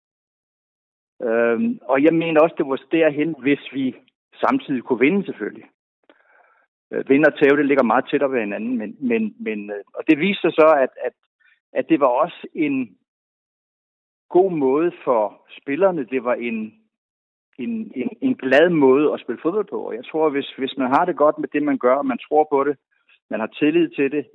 Øhm, 1.27 1.79
og 1.83 2.03
jeg 2.03 2.15
mener 2.15 2.41
også, 2.41 2.55
det 2.59 2.67
var 2.69 2.81
derhen, 2.93 3.35
hvis 3.39 3.65
vi 3.73 3.97
samtidig 4.45 4.83
kunne 4.83 4.99
vinde 4.99 5.25
selvfølgelig. 5.25 5.67
Øh, 6.93 7.05
og 7.27 7.39
tæve, 7.39 7.57
det 7.57 7.67
ligger 7.67 7.85
meget 7.85 8.05
tættere 8.11 8.33
ved 8.33 8.41
hinanden, 8.41 8.79
men, 8.79 8.97
men, 9.01 9.35
men, 9.41 9.71
øh, 9.71 9.85
og 9.95 10.03
det 10.09 10.19
viste 10.19 10.41
sig 10.41 10.53
så, 10.53 10.69
at, 10.85 10.91
at, 11.07 11.13
at 11.73 11.89
det 11.89 12.01
var 12.01 12.07
også 12.07 12.47
en 12.55 12.97
god 14.29 14.51
måde 14.51 14.93
for 15.05 15.47
spillerne. 15.61 16.05
Det 16.05 16.25
var 16.25 16.35
en, 16.35 16.75
en, 17.59 17.93
en, 17.95 18.09
en 18.21 18.35
glad 18.35 18.71
måde 18.71 19.13
at 19.13 19.21
spille 19.21 19.41
fodbold 19.43 19.67
på. 19.71 19.81
Og 19.89 19.95
jeg 19.95 20.05
tror, 20.05 20.31
hvis, 20.31 20.51
hvis 20.59 20.75
man 20.79 20.89
har 20.89 21.05
det 21.05 21.17
godt 21.17 21.39
med 21.39 21.49
det, 21.53 21.63
man 21.63 21.79
gør, 21.79 21.95
og 21.95 22.07
man 22.07 22.19
tror 22.19 22.47
på 22.53 22.65
det, 22.65 22.77
man 23.31 23.41
har 23.41 23.47
tillid 23.47 23.89
til 23.89 24.13
det, 24.13 24.27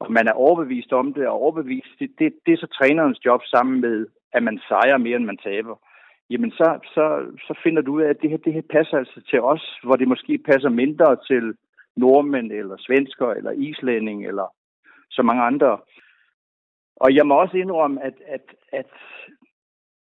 og 0.00 0.12
man 0.12 0.28
er 0.28 0.32
overbevist 0.32 0.92
om 0.92 1.14
det, 1.14 1.26
og 1.28 1.34
overbevist, 1.34 1.98
det, 1.98 2.10
det, 2.18 2.32
det 2.46 2.52
er 2.52 2.56
så 2.56 2.66
trænerens 2.66 3.24
job 3.24 3.40
sammen 3.44 3.80
med, 3.80 4.06
at 4.32 4.42
man 4.42 4.60
sejrer 4.68 4.98
mere, 4.98 5.16
end 5.16 5.24
man 5.24 5.36
taber. 5.36 5.76
Jamen, 6.30 6.50
så, 6.50 6.78
så, 6.94 7.04
så 7.46 7.60
finder 7.62 7.82
du 7.82 7.94
ud 7.94 8.02
af, 8.02 8.08
at 8.10 8.22
det 8.22 8.30
her, 8.30 8.36
det 8.36 8.52
her 8.52 8.62
passer 8.70 8.96
altså 8.98 9.20
til 9.30 9.40
os, 9.40 9.78
hvor 9.82 9.96
det 9.96 10.08
måske 10.08 10.38
passer 10.38 10.68
mindre 10.68 11.16
til 11.26 11.54
nordmænd, 11.96 12.52
eller 12.52 12.76
svensker, 12.78 13.28
eller 13.30 13.50
islænding, 13.50 14.26
eller 14.26 14.54
så 15.10 15.22
mange 15.22 15.42
andre. 15.42 15.78
Og 16.96 17.14
jeg 17.14 17.26
må 17.26 17.34
også 17.34 17.56
indrømme, 17.56 18.02
at, 18.04 18.14
at, 18.26 18.46
at 18.72 18.90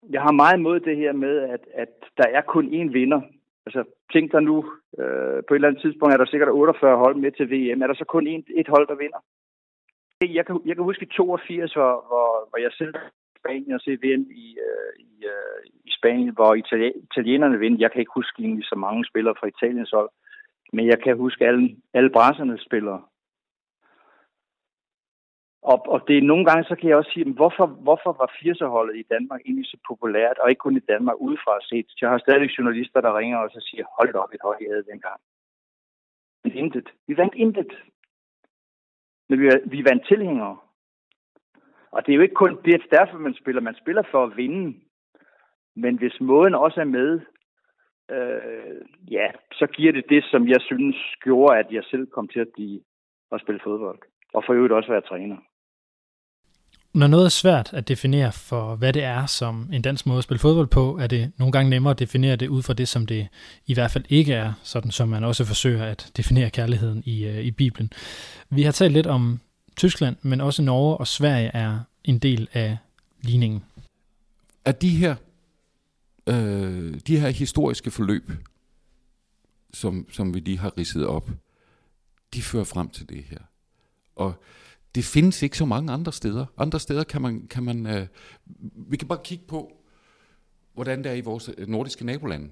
jeg 0.10 0.22
har 0.22 0.32
meget 0.32 0.58
imod 0.58 0.80
det 0.80 0.98
her 0.98 1.14
med, 1.14 1.38
at, 1.40 1.64
at 1.74 1.94
der 2.18 2.28
er 2.28 2.42
kun 2.42 2.66
én 2.66 2.92
vinder. 2.92 3.22
Altså, 3.66 3.84
tænk 4.14 4.32
dig 4.32 4.42
nu, 4.42 4.58
øh, 5.00 5.40
på 5.48 5.54
et 5.54 5.58
eller 5.58 5.68
andet 5.68 5.82
tidspunkt 5.82 6.14
er 6.14 6.18
der 6.18 6.26
sikkert 6.26 6.50
48 6.50 6.98
hold 6.98 7.16
med 7.16 7.32
til 7.32 7.48
VM. 7.52 7.82
Er 7.82 7.88
der 7.88 7.94
så 7.94 8.06
kun 8.06 8.28
én, 8.28 8.44
et 8.60 8.68
hold, 8.68 8.88
der 8.88 8.96
vinder? 8.96 9.22
Jeg 10.22 10.46
kan, 10.46 10.62
jeg 10.66 10.76
kan 10.76 10.84
huske 10.84 11.06
i 11.06 11.14
82, 11.16 11.74
hvor, 11.74 12.06
hvor, 12.10 12.50
hvor 12.50 12.60
jeg 12.66 12.72
selv 12.72 12.96
i 13.36 13.40
Spanien 13.40 13.72
og 13.72 13.82
se 13.82 13.92
VM 13.92 14.26
i, 14.46 14.48
øh, 14.68 14.92
i, 15.00 15.12
øh, 15.34 15.60
i 15.88 15.92
Spanien, 15.98 16.34
hvor 16.34 16.52
Itali- 16.56 17.00
italienerne 17.12 17.60
vinder. 17.60 17.78
Jeg 17.80 17.92
kan 17.92 18.00
ikke 18.00 18.18
huske 18.20 18.42
egentlig 18.44 18.66
så 18.66 18.76
mange 18.76 19.06
spillere 19.06 19.36
fra 19.40 19.48
Italiens 19.48 19.92
hold, 19.92 20.10
men 20.74 20.88
jeg 20.88 21.02
kan 21.04 21.18
huske 21.18 21.48
alle, 21.48 21.76
alle 21.94 22.10
brasserne 22.10 22.60
spillere. 22.60 23.02
Og, 25.62 25.80
og 25.94 26.00
det 26.08 26.18
er 26.18 26.22
nogle 26.32 26.46
gange, 26.46 26.64
så 26.64 26.76
kan 26.76 26.90
jeg 26.90 26.98
også 26.98 27.12
sige, 27.14 27.34
hvorfor, 27.34 27.66
hvorfor 27.66 28.12
var 28.20 28.30
80'erholdet 28.42 28.96
i 29.00 29.10
Danmark 29.14 29.42
egentlig 29.46 29.66
så 29.66 29.78
populært, 29.88 30.38
og 30.38 30.50
ikke 30.50 30.60
kun 30.60 30.78
i 30.78 30.90
Danmark 30.92 31.16
udefra 31.20 31.58
set? 31.62 31.88
Jeg 32.02 32.10
har 32.10 32.18
stadig 32.18 32.58
journalister, 32.58 33.02
der 33.02 33.18
ringer 33.18 33.38
og 33.38 33.50
så 33.50 33.60
siger, 33.70 33.84
hold 33.98 34.16
op 34.16 34.34
et 34.34 34.42
hold, 34.44 34.62
I 34.62 34.66
havde 34.72 34.90
dengang. 34.92 35.20
Men 36.44 36.54
intet. 36.54 36.88
Vi 37.08 37.18
vandt 37.18 37.36
intet. 37.36 37.72
Men 39.30 39.42
vi, 39.42 39.50
vi 39.66 39.86
vandt 39.90 40.08
tilhængere. 40.08 40.58
Og 41.92 42.06
det 42.06 42.12
er 42.12 42.16
jo 42.16 42.22
ikke 42.22 42.42
kun 42.44 42.60
det, 42.66 42.82
derfor 42.92 43.18
man 43.18 43.34
spiller. 43.34 43.62
Man 43.62 43.76
spiller 43.82 44.04
for 44.12 44.24
at 44.24 44.38
vinde. 44.38 44.80
Men 45.76 45.98
hvis 45.98 46.22
måden 46.22 46.56
også 46.56 46.80
er 46.82 46.92
med, 46.98 47.22
øh, 48.12 48.82
ja, 49.12 49.28
så 49.52 49.68
giver 49.76 49.92
det 49.92 50.06
det, 50.10 50.24
som 50.32 50.48
jeg 50.48 50.62
synes 50.62 50.96
gjorde, 51.24 51.58
at 51.60 51.68
jeg 51.72 51.84
selv 51.92 52.08
kom 52.08 52.28
til 52.28 52.40
at 52.40 52.48
blive 52.54 52.80
at 53.32 53.42
spille 53.42 53.62
fodbold. 53.64 54.00
Og 54.34 54.44
for 54.46 54.54
øvrigt 54.54 54.74
også 54.74 54.92
være 54.92 55.02
træner. 55.02 55.38
Når 56.94 57.08
noget 57.08 57.26
er 57.26 57.30
svært 57.30 57.74
at 57.74 57.88
definere 57.88 58.32
for, 58.50 58.76
hvad 58.76 58.94
det 58.94 59.04
er 59.04 59.26
som 59.26 59.70
en 59.74 59.82
dansk 59.82 60.06
måde 60.06 60.18
at 60.18 60.24
spille 60.24 60.40
fodbold 60.40 60.68
på, 60.68 60.98
er 61.02 61.08
det 61.08 61.32
nogle 61.40 61.52
gange 61.52 61.70
nemmere 61.70 61.92
at 61.92 62.00
definere 62.00 62.36
det 62.36 62.48
ud 62.48 62.64
fra 62.64 62.74
det, 62.74 62.88
som 62.88 63.06
det 63.06 63.28
i 63.66 63.74
hvert 63.74 63.92
fald 63.92 64.04
ikke 64.10 64.34
er, 64.34 64.54
sådan 64.64 64.92
som 64.92 65.10
man 65.10 65.24
også 65.24 65.46
forsøger 65.46 65.86
at 65.86 66.12
definere 66.18 66.50
kærligheden 66.50 67.04
i, 67.06 67.28
uh, 67.28 67.40
i 67.40 67.52
Bibelen. 67.52 67.92
Vi 68.50 68.62
har 68.62 68.72
talt 68.72 68.94
lidt 68.94 69.08
om 69.08 69.40
Tyskland, 69.78 70.16
men 70.22 70.42
også 70.42 70.64
Norge 70.64 70.98
og 70.98 71.08
Sverige 71.08 71.52
er 71.54 71.80
en 72.04 72.20
del 72.20 72.50
af 72.54 72.78
ligningen. 73.22 73.64
At 74.66 74.82
de 74.82 74.90
her, 74.90 75.16
øh, 76.28 77.00
de 77.08 77.20
her 77.20 77.30
historiske 77.30 77.92
forløb, 77.92 78.32
som, 79.74 80.08
som 80.12 80.34
vi 80.34 80.40
lige 80.40 80.58
har 80.58 80.78
ridset 80.78 81.08
op, 81.08 81.30
de 82.34 82.42
fører 82.42 82.64
frem 82.64 82.90
til 82.90 83.10
det 83.10 83.24
her. 83.24 83.40
Og 84.16 84.44
det 84.96 85.06
findes 85.06 85.42
ikke 85.42 85.58
så 85.58 85.66
mange 85.66 85.94
andre 85.94 86.14
steder. 86.14 86.46
Andre 86.58 86.80
steder 86.80 87.04
kan 87.04 87.22
man, 87.22 87.48
kan 87.48 87.64
man 87.64 87.86
øh, 87.86 88.08
vi 88.76 88.98
kan 88.98 89.08
bare 89.08 89.20
kigge 89.24 89.46
på, 89.48 89.84
hvordan 90.74 91.04
det 91.04 91.12
er 91.12 91.16
i 91.16 91.22
vores 91.22 91.50
øh, 91.58 91.68
nordiske 91.68 92.06
nabolande. 92.06 92.50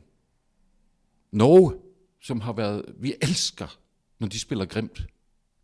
Norge, 1.31 1.73
som 2.21 2.41
har 2.41 2.53
været, 2.53 2.85
vi 2.97 3.15
elsker, 3.21 3.79
når 4.19 4.27
de 4.27 4.39
spiller 4.39 4.65
grimt. 4.65 5.07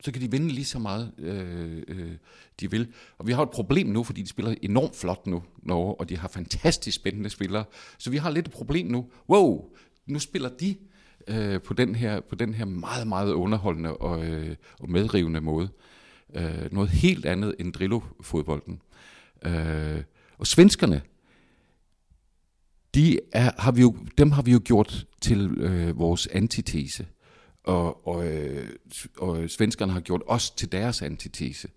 Så 0.01 0.11
kan 0.11 0.21
de 0.21 0.31
vinde 0.31 0.49
lige 0.49 0.65
så 0.65 0.79
meget, 0.79 1.11
øh, 1.17 1.83
øh, 1.87 2.11
de 2.59 2.71
vil. 2.71 2.93
Og 3.17 3.27
vi 3.27 3.31
har 3.31 3.43
et 3.43 3.49
problem 3.49 3.87
nu, 3.87 4.03
fordi 4.03 4.21
de 4.21 4.27
spiller 4.27 4.55
enormt 4.61 4.95
flot 4.95 5.27
nu, 5.27 5.43
Norge, 5.63 5.95
og 5.95 6.09
de 6.09 6.17
har 6.17 6.27
fantastisk 6.27 6.95
spændende 6.95 7.29
spillere. 7.29 7.63
Så 7.97 8.09
vi 8.09 8.17
har 8.17 8.29
lidt 8.29 8.47
et 8.47 8.53
problem 8.53 8.87
nu. 8.87 9.09
Wow, 9.29 9.69
nu 10.05 10.19
spiller 10.19 10.49
de 10.49 10.75
øh, 11.27 11.61
på, 11.61 11.73
den 11.73 11.95
her, 11.95 12.19
på 12.19 12.35
den 12.35 12.53
her 12.53 12.65
meget, 12.65 13.07
meget 13.07 13.33
underholdende 13.33 13.97
og, 13.97 14.25
øh, 14.25 14.55
og 14.79 14.89
medrivende 14.89 15.41
måde. 15.41 15.69
Øh, 16.35 16.73
noget 16.73 16.89
helt 16.89 17.25
andet 17.25 17.55
end 17.59 17.73
Drillo-fodbolden. 17.73 18.81
Øh, 19.45 20.03
og 20.37 20.47
svenskerne, 20.47 21.01
de 22.95 23.19
er, 23.31 23.51
har 23.57 23.71
vi 23.71 23.81
jo, 23.81 23.95
dem 24.17 24.31
har 24.31 24.41
vi 24.41 24.51
jo 24.51 24.61
gjort 24.63 25.07
til 25.21 25.51
øh, 25.57 25.99
vores 25.99 26.27
antitese. 26.27 27.07
Og, 27.63 28.07
og, 28.07 28.27
øh, 28.27 28.69
og 29.17 29.49
svenskerne 29.49 29.91
har 29.91 29.99
gjort 29.99 30.21
os 30.27 30.51
til 30.51 30.71
deres 30.71 31.01
antitese. 31.01 31.67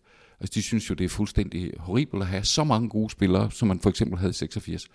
Altså 0.41 0.53
de 0.55 0.63
synes 0.63 0.91
jo, 0.91 0.95
det 0.95 1.05
er 1.05 1.09
fuldstændig 1.09 1.73
horribelt 1.79 2.23
at 2.23 2.29
have 2.29 2.45
så 2.45 2.65
mange 2.65 2.89
gode 2.89 3.11
spillere, 3.11 3.51
som 3.51 3.69
man 3.69 3.81
for 3.81 3.91
eksempel 3.91 4.19
havde 4.19 4.31
i 4.31 4.35
86, 4.35 4.89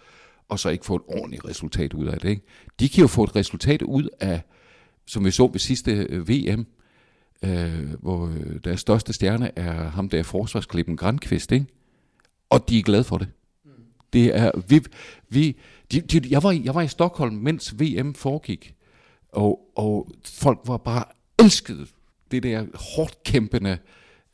og 0.50 0.60
så 0.60 0.70
ikke 0.70 0.86
få 0.86 0.96
et 0.96 1.02
ordentligt 1.08 1.46
resultat 1.46 1.94
ud 1.94 2.08
af 2.08 2.20
det. 2.20 2.30
Ikke? 2.30 2.42
De 2.80 2.90
kan 2.90 3.02
jo 3.02 3.08
få 3.08 3.24
et 3.24 3.36
resultat 3.36 3.82
ud 3.82 4.10
af, 4.20 4.42
som 5.06 5.26
vi 5.26 5.32
så 5.32 5.48
ved 5.48 5.60
sidste 5.60 5.92
øh, 5.92 6.30
VM, 6.30 6.66
øh, 7.44 7.94
hvor 8.00 8.28
øh, 8.28 8.60
deres 8.64 8.80
største 8.80 9.14
stjerne 9.14 9.60
er 9.60 9.90
ham 9.90 10.10
der 10.10 10.24
forsvarsklippen 10.24 10.98
Grandqvist, 10.98 11.52
ikke? 11.52 11.66
Og 12.50 12.70
de 12.70 12.80
er 12.80 12.84
glade 12.84 13.04
for 13.04 13.18
det. 13.18 13.28
Det 14.14 14.36
er, 14.36 14.52
vi, 14.68 14.82
vi, 15.30 15.58
de, 15.92 16.02
de, 16.02 16.30
jeg, 16.30 16.44
var, 16.44 16.52
jeg 16.52 16.76
var 16.76 16.82
i 16.82 16.88
Stockholm, 16.88 17.36
mens 17.36 17.80
VM 17.80 18.14
foregik, 18.14 18.76
og, 19.32 19.60
og 19.76 20.12
folk 20.26 20.60
var 20.66 20.78
bare 20.78 21.04
elskede 21.40 21.88
det 22.32 22.44
der 22.44 22.66
hårdt 22.96 23.24
kæmpende, 23.24 23.78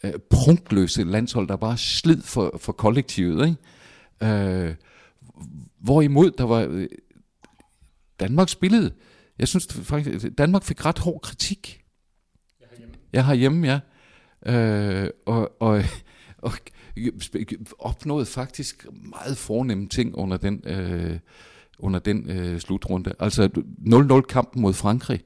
øh, 0.04 0.14
prunkløse 0.30 1.04
landshold, 1.04 1.48
der 1.48 1.56
bare 1.56 1.78
slid 1.78 2.22
for, 2.22 2.58
for 2.58 2.72
kollektivet. 2.72 3.48
Ikke? 3.48 4.36
Øh, 4.36 4.76
hvorimod 5.80 6.32
der 6.32 6.44
var 6.44 6.68
øh, 6.70 6.88
Danmark 8.20 8.50
spillede. 8.50 8.94
Jeg 9.40 9.48
synes 9.48 9.68
faktisk, 9.74 10.38
Danmark 10.38 10.64
fik 10.64 10.86
ret 10.86 11.00
hård 11.00 11.22
kritik 11.22 11.82
jeg 12.60 12.68
har 12.70 12.78
hjemme, 12.78 12.96
Jeg 13.14 13.26
har 13.26 13.34
hjemme, 13.34 13.68
ja. 13.68 13.80
Øh, 14.54 15.10
og, 15.26 15.62
og, 15.62 15.84
og 16.38 16.52
opnåede 17.80 18.26
faktisk 18.26 18.86
meget 18.92 19.38
fornemme 19.38 19.88
ting 19.88 20.16
under 20.16 20.38
den, 20.38 20.64
øh, 20.66 21.20
under 21.80 22.00
den 22.00 22.30
øh, 22.30 22.60
slutrunde. 22.60 23.14
Altså 23.20 23.50
0-0-kampen 23.80 24.62
mod 24.62 24.74
Frankrig, 24.74 25.24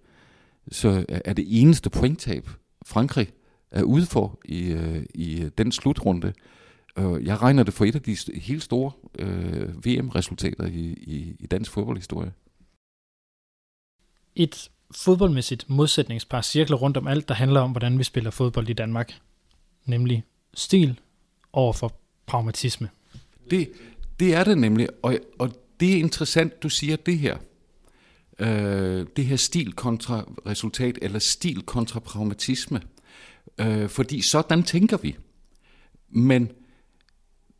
så 0.71 1.05
er 1.09 1.33
det 1.33 1.61
eneste 1.61 1.89
pointtab, 1.89 2.49
Frankrig 2.85 3.27
er 3.71 3.83
ude 3.83 4.05
for 4.05 4.39
i, 4.45 4.71
øh, 4.71 5.05
i 5.15 5.49
den 5.57 5.71
slutrunde. 5.71 6.33
Jeg 6.97 7.41
regner 7.41 7.63
det 7.63 7.73
for 7.73 7.85
et 7.85 7.95
af 7.95 8.01
de 8.01 8.17
helt 8.33 8.63
store 8.63 8.91
øh, 9.19 9.85
VM-resultater 9.85 10.65
i, 10.65 10.93
i, 11.01 11.35
i 11.39 11.45
dansk 11.45 11.71
fodboldhistorie. 11.71 12.31
et 14.35 14.69
fodboldmæssigt 14.91 15.69
modsætningspar 15.69 16.41
cirkler 16.41 16.77
rundt 16.77 16.97
om 16.97 17.07
alt, 17.07 17.27
der 17.27 17.33
handler 17.33 17.59
om, 17.59 17.71
hvordan 17.71 17.99
vi 17.99 18.03
spiller 18.03 18.31
fodbold 18.31 18.69
i 18.69 18.73
Danmark. 18.73 19.19
Nemlig 19.85 20.23
stil 20.53 20.99
over 21.53 21.73
for 21.73 21.93
pragmatisme. 22.25 22.89
Det, 23.49 23.71
det 24.19 24.35
er 24.35 24.43
det 24.43 24.57
nemlig, 24.57 24.87
og, 25.03 25.17
og 25.39 25.51
det 25.79 25.93
er 25.93 25.97
interessant, 25.97 26.63
du 26.63 26.69
siger 26.69 26.95
det 26.95 27.19
her. 27.19 27.37
Øh, 28.39 29.07
det 29.15 29.25
her 29.25 29.35
stil 29.35 29.73
kontra 29.73 30.25
resultat, 30.45 30.99
eller 31.01 31.19
stil 31.19 31.61
kontra 31.61 31.99
pragmatisme. 31.99 32.81
Øh, 33.59 33.89
fordi 33.89 34.21
sådan 34.21 34.63
tænker 34.63 34.97
vi. 34.97 35.17
Men 36.09 36.51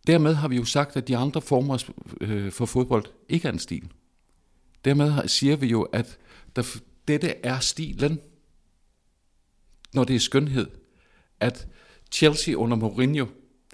dermed 0.08 0.34
har 0.34 0.48
vi 0.48 0.56
jo 0.56 0.66
sagt, 0.66 0.98
at 0.98 1.08
de 1.08 1.18
andre 1.18 1.42
former 1.42 1.92
øh, 2.22 2.52
for 2.52 2.66
fodbold 2.66 3.06
ikke 3.30 3.48
er 3.48 3.52
en 3.52 3.60
stil. 3.60 3.92
Dermed 4.86 5.28
siger 5.28 5.56
vi 5.56 5.68
jo, 5.68 5.82
at 5.82 6.18
der, 6.56 6.78
dette 7.08 7.36
er 7.46 7.60
stilen, 7.60 8.20
når 9.94 10.04
det 10.04 10.16
er 10.16 10.20
skønhed. 10.20 10.68
At 11.40 11.68
Chelsea 12.12 12.56
under 12.56 12.78
Mourinho 12.78 13.26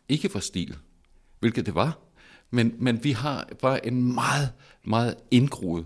ikke 0.10 0.34
var 0.34 0.40
stil, 0.40 0.78
hvilket 1.40 1.66
det 1.66 1.76
var. 1.76 2.05
Men, 2.52 2.76
men 2.80 3.04
vi 3.04 3.12
har 3.12 3.50
bare 3.62 3.86
en 3.86 4.14
meget, 4.14 4.52
meget 4.84 5.16
indgroet 5.32 5.86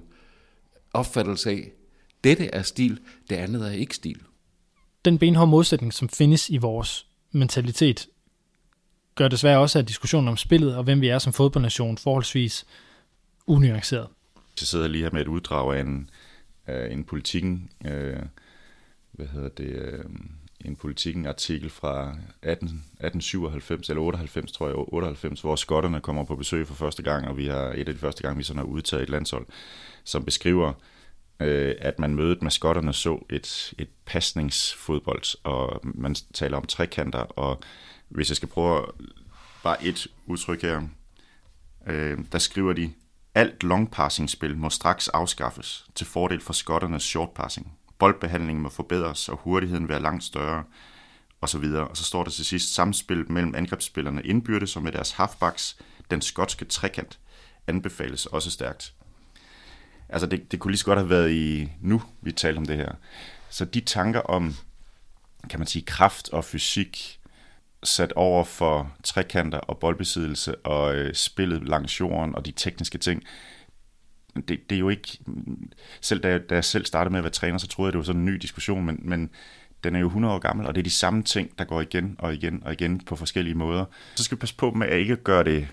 opfattelse 0.93 1.49
af, 1.49 1.71
dette 2.23 2.45
er 2.45 2.61
stil, 2.61 2.99
det 3.29 3.35
andet 3.35 3.67
er 3.67 3.71
ikke 3.71 3.95
stil. 3.95 4.21
Den 5.05 5.17
benhårde 5.17 5.51
modsætning, 5.51 5.93
som 5.93 6.09
findes 6.09 6.49
i 6.49 6.57
vores 6.57 7.07
mentalitet, 7.31 8.07
gør 9.15 9.27
desværre 9.27 9.59
også, 9.59 9.79
at 9.79 9.87
diskussionen 9.87 10.27
om 10.27 10.37
spillet 10.37 10.75
og 10.75 10.83
hvem 10.83 11.01
vi 11.01 11.07
er 11.07 11.19
som 11.19 11.33
fodboldnation 11.33 11.97
forholdsvis 11.97 12.65
unuanceret. 13.47 14.07
Jeg 14.59 14.67
sidder 14.67 14.87
lige 14.87 15.03
her 15.03 15.11
med 15.11 15.21
et 15.21 15.27
uddrag 15.27 15.75
af 15.75 15.81
en, 15.81 16.09
af 16.67 16.93
en 16.93 17.03
politikken, 17.03 17.69
øh, 17.85 18.19
hvad 19.11 19.27
hedder 19.27 19.49
det, 19.49 19.69
øh, 19.69 20.05
en 20.65 20.75
politikken 20.75 21.25
artikel 21.25 21.69
fra 21.69 22.15
18, 22.41 22.67
1897 22.67 23.89
eller 23.89 24.01
98, 24.01 24.51
tror 24.51 24.67
jeg, 24.67 24.75
98, 24.77 25.41
hvor 25.41 25.55
skotterne 25.55 26.01
kommer 26.01 26.23
på 26.23 26.35
besøg 26.35 26.67
for 26.67 26.73
første 26.73 27.03
gang, 27.03 27.27
og 27.27 27.37
vi 27.37 27.47
har 27.47 27.73
et 27.75 27.87
af 27.87 27.93
de 27.93 27.99
første 27.99 28.23
gange, 28.23 28.37
vi 28.37 28.43
sådan 28.43 28.57
har 28.57 28.65
udtaget 28.65 29.03
et 29.03 29.09
landshold, 29.09 29.45
som 30.03 30.25
beskriver, 30.25 30.73
øh, 31.39 31.75
at 31.79 31.99
man 31.99 32.15
mødet 32.15 32.41
med 32.41 32.51
skotterne 32.51 32.93
så 32.93 33.25
et, 33.29 33.73
et 33.77 33.89
pasningsfodbold, 34.05 35.37
og 35.43 35.81
man 35.83 36.15
taler 36.33 36.57
om 36.57 36.65
trekanter, 36.65 37.19
og 37.19 37.61
hvis 38.09 38.29
jeg 38.29 38.35
skal 38.35 38.49
prøve 38.49 38.85
bare 39.63 39.85
et 39.85 40.07
udtryk 40.25 40.61
her, 40.61 40.81
øh, 41.87 42.17
der 42.31 42.39
skriver 42.39 42.73
de, 42.73 42.91
alt 43.35 43.63
longpassing-spil 43.63 44.57
må 44.57 44.69
straks 44.69 45.07
afskaffes 45.07 45.85
til 45.95 46.07
fordel 46.07 46.41
for 46.41 46.53
skotternes 46.53 47.03
shortpassing. 47.03 47.78
Boldbehandlingen 47.99 48.63
må 48.63 48.69
forbedres, 48.69 49.29
og 49.29 49.37
hurtigheden 49.37 49.89
være 49.89 50.01
langt 50.01 50.23
større, 50.23 50.63
og 51.41 51.49
så 51.49 51.57
videre. 51.57 51.87
Og 51.87 51.97
så 51.97 52.03
står 52.03 52.23
der 52.23 52.31
til 52.31 52.45
sidst 52.45 52.73
samspil 52.73 53.31
mellem 53.31 53.55
angrebsspillerne 53.55 54.21
indbyrdes 54.23 54.75
og 54.75 54.83
med 54.83 54.91
deres 54.91 55.11
halfbacks. 55.11 55.77
Den 56.11 56.21
skotske 56.21 56.65
trekant 56.65 57.19
anbefales 57.67 58.25
også 58.25 58.51
stærkt. 58.51 58.93
Altså 60.09 60.27
det, 60.27 60.51
det 60.51 60.59
kunne 60.59 60.71
lige 60.71 60.79
så 60.79 60.85
godt 60.85 60.99
have 60.99 61.09
været 61.09 61.31
i 61.31 61.71
nu, 61.81 62.01
vi 62.21 62.31
taler 62.31 62.57
om 62.57 62.65
det 62.65 62.77
her. 62.77 62.91
Så 63.49 63.65
de 63.65 63.79
tanker 63.79 64.19
om, 64.19 64.55
kan 65.49 65.59
man 65.59 65.67
sige, 65.67 65.85
kraft 65.85 66.29
og 66.29 66.45
fysik, 66.45 67.19
sat 67.83 68.13
over 68.13 68.43
for 68.43 68.93
trekanter 69.03 69.57
og 69.57 69.77
boldbesiddelse 69.77 70.55
og 70.55 70.95
øh, 70.95 71.15
spillet 71.15 71.67
langs 71.67 71.99
jorden 71.99 72.35
og 72.35 72.45
de 72.45 72.51
tekniske 72.51 72.97
ting, 72.97 73.23
det, 74.35 74.69
det 74.69 74.75
er 74.75 74.79
jo 74.79 74.89
ikke... 74.89 75.19
Selv 76.01 76.19
da 76.19 76.29
jeg, 76.29 76.49
da 76.49 76.55
jeg 76.55 76.63
selv 76.63 76.85
startede 76.85 77.11
med 77.11 77.19
at 77.19 77.23
være 77.23 77.31
træner, 77.31 77.57
så 77.57 77.67
troede 77.67 77.87
jeg, 77.87 77.93
det 77.93 77.97
var 77.97 78.03
sådan 78.03 78.21
en 78.21 78.25
ny 78.25 78.33
diskussion, 78.33 78.85
men, 78.85 78.99
men 79.01 79.29
den 79.83 79.95
er 79.95 79.99
jo 79.99 80.05
100 80.05 80.33
år 80.33 80.39
gammel, 80.39 80.65
og 80.65 80.75
det 80.75 80.81
er 80.81 80.83
de 80.83 80.89
samme 80.89 81.23
ting, 81.23 81.59
der 81.59 81.63
går 81.65 81.81
igen 81.81 82.15
og 82.19 82.33
igen 82.33 82.63
og 82.65 82.73
igen 82.73 82.99
på 82.99 83.15
forskellige 83.15 83.55
måder. 83.55 83.85
Så 84.15 84.23
skal 84.23 84.37
vi 84.37 84.39
passe 84.39 84.55
på 84.55 84.71
med 84.71 84.87
at 84.87 84.99
ikke 84.99 85.15
gøre 85.15 85.43
det 85.43 85.67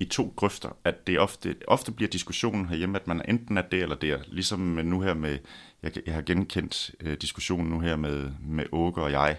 i 0.00 0.04
to 0.04 0.32
grøfter, 0.36 0.76
at 0.84 1.06
det 1.06 1.18
ofte, 1.18 1.56
ofte 1.68 1.92
bliver 1.92 2.08
diskussionen 2.08 2.68
herhjemme, 2.68 2.98
at 2.98 3.06
man 3.06 3.22
enten 3.28 3.58
er 3.58 3.62
det 3.62 3.82
eller 3.82 3.96
der, 3.96 4.18
ligesom 4.28 4.60
nu 4.60 5.00
her 5.00 5.14
med, 5.14 5.38
jeg, 5.82 5.92
jeg 6.06 6.14
har 6.14 6.22
genkendt 6.22 6.90
øh, 7.00 7.16
diskussionen 7.20 7.70
nu 7.70 7.80
her 7.80 7.96
med, 7.96 8.30
med 8.40 8.64
Åke 8.72 9.02
og 9.02 9.12
jeg, 9.12 9.38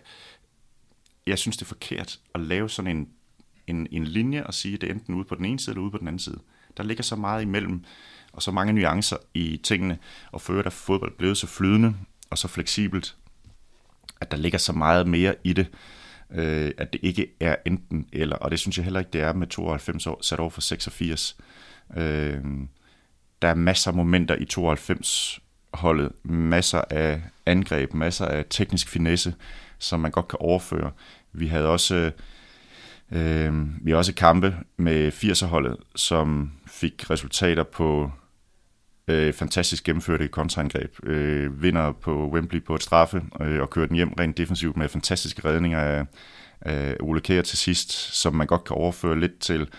jeg 1.27 1.39
synes, 1.39 1.57
det 1.57 1.63
er 1.63 1.67
forkert 1.67 2.19
at 2.35 2.41
lave 2.41 2.69
sådan 2.69 2.97
en, 2.97 3.09
en, 3.67 3.87
en 3.91 4.03
linje 4.03 4.43
og 4.43 4.53
sige, 4.53 4.75
at 4.75 4.81
det 4.81 4.89
er 4.89 4.93
enten 4.93 5.15
ude 5.15 5.25
på 5.25 5.35
den 5.35 5.45
ene 5.45 5.59
side 5.59 5.71
eller 5.71 5.83
ude 5.83 5.91
på 5.91 5.97
den 5.97 6.07
anden 6.07 6.19
side. 6.19 6.39
Der 6.77 6.83
ligger 6.83 7.03
så 7.03 7.15
meget 7.15 7.41
imellem, 7.41 7.83
og 8.33 8.41
så 8.41 8.51
mange 8.51 8.73
nuancer 8.73 9.17
i 9.33 9.59
tingene, 9.63 9.97
og 10.31 10.41
før 10.41 10.61
der 10.61 10.69
fodbold 10.69 11.17
blevet 11.17 11.37
så 11.37 11.47
flydende 11.47 11.95
og 12.29 12.37
så 12.37 12.47
fleksibelt, 12.47 13.15
at 14.21 14.31
der 14.31 14.37
ligger 14.37 14.57
så 14.57 14.73
meget 14.73 15.07
mere 15.07 15.35
i 15.43 15.53
det, 15.53 15.67
øh, 16.31 16.71
at 16.77 16.93
det 16.93 16.99
ikke 17.03 17.27
er 17.39 17.55
enten 17.65 18.07
eller, 18.13 18.35
og 18.35 18.51
det 18.51 18.59
synes 18.59 18.77
jeg 18.77 18.83
heller 18.83 18.99
ikke, 18.99 19.11
det 19.11 19.21
er 19.21 19.33
med 19.33 19.47
92 19.47 20.07
år, 20.07 20.19
sat 20.21 20.39
over 20.39 20.49
for 20.49 20.61
86. 20.61 21.37
Øh, 21.97 22.37
der 23.41 23.47
er 23.47 23.55
masser 23.55 23.91
af 23.91 23.97
momenter 23.97 24.35
i 24.35 24.45
92 24.45 25.39
holdet, 25.73 26.11
masser 26.23 26.81
af 26.89 27.21
angreb, 27.45 27.93
masser 27.93 28.25
af 28.25 28.45
teknisk 28.49 28.89
finesse, 28.89 29.35
som 29.79 29.99
man 29.99 30.11
godt 30.11 30.27
kan 30.27 30.39
overføre. 30.39 30.91
Vi 31.33 31.47
havde 31.47 31.67
også 31.67 31.95
øh, 31.95 32.11
Øh, 33.11 33.53
vi 33.85 33.91
har 33.91 33.97
også 33.97 34.13
kampe 34.13 34.55
med 34.77 35.11
80'er-holdet, 35.11 35.77
som 35.95 36.51
fik 36.67 37.09
resultater 37.09 37.63
på 37.63 38.11
øh, 39.07 39.33
fantastisk 39.33 39.83
gennemførte 39.83 40.27
kontraangreb. 40.27 40.95
Øh, 41.03 41.61
vinder 41.61 41.91
på 41.91 42.29
Wembley 42.29 42.63
på 42.63 42.75
et 42.75 42.83
straffe 42.83 43.23
øh, 43.41 43.61
og 43.61 43.69
kører 43.69 43.87
den 43.87 43.95
hjem 43.95 44.13
rent 44.19 44.37
defensivt 44.37 44.77
med 44.77 44.89
fantastiske 44.89 45.47
redninger 45.47 45.79
af, 45.79 46.05
af 46.61 46.97
Ole 46.99 47.21
Kjær 47.21 47.41
til 47.41 47.57
sidst, 47.57 47.91
som 47.91 48.35
man 48.35 48.47
godt 48.47 48.63
kan 48.63 48.75
overføre 48.75 49.19
lidt 49.19 49.39
til 49.39 49.69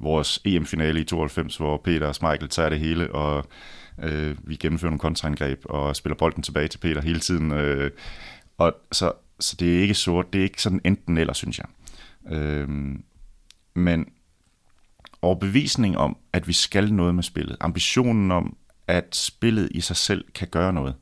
vores 0.00 0.40
EM-finale 0.44 1.00
i 1.00 1.04
92, 1.04 1.56
hvor 1.56 1.80
Peter 1.84 2.06
og 2.06 2.14
Michael 2.22 2.48
tager 2.48 2.68
det 2.68 2.78
hele, 2.78 3.14
og 3.14 3.46
øh, 4.02 4.36
vi 4.44 4.56
gennemfører 4.56 4.90
nogle 4.90 5.00
kontraangreb 5.00 5.60
og 5.64 5.96
spiller 5.96 6.16
bolden 6.16 6.42
tilbage 6.42 6.68
til 6.68 6.78
Peter 6.78 7.00
hele 7.00 7.20
tiden. 7.20 7.52
Øh, 7.52 7.90
og 8.58 8.74
så 8.92 9.12
så 9.40 9.56
det 9.58 9.76
er 9.76 9.80
ikke 9.80 9.94
sort, 9.94 10.32
det 10.32 10.38
er 10.38 10.42
ikke 10.42 10.62
sådan 10.62 10.80
enten 10.84 11.18
eller, 11.18 11.32
synes 11.32 11.58
jeg. 11.58 11.66
Øhm, 12.30 13.04
men 13.74 14.12
overbevisning 15.22 15.98
om, 15.98 16.16
at 16.32 16.48
vi 16.48 16.52
skal 16.52 16.92
noget 16.92 17.14
med 17.14 17.22
spillet, 17.22 17.56
ambitionen 17.60 18.30
om, 18.30 18.56
at 18.86 19.16
spillet 19.16 19.68
i 19.70 19.80
sig 19.80 19.96
selv 19.96 20.24
kan 20.32 20.48
gøre 20.48 20.72
noget, 20.72 20.94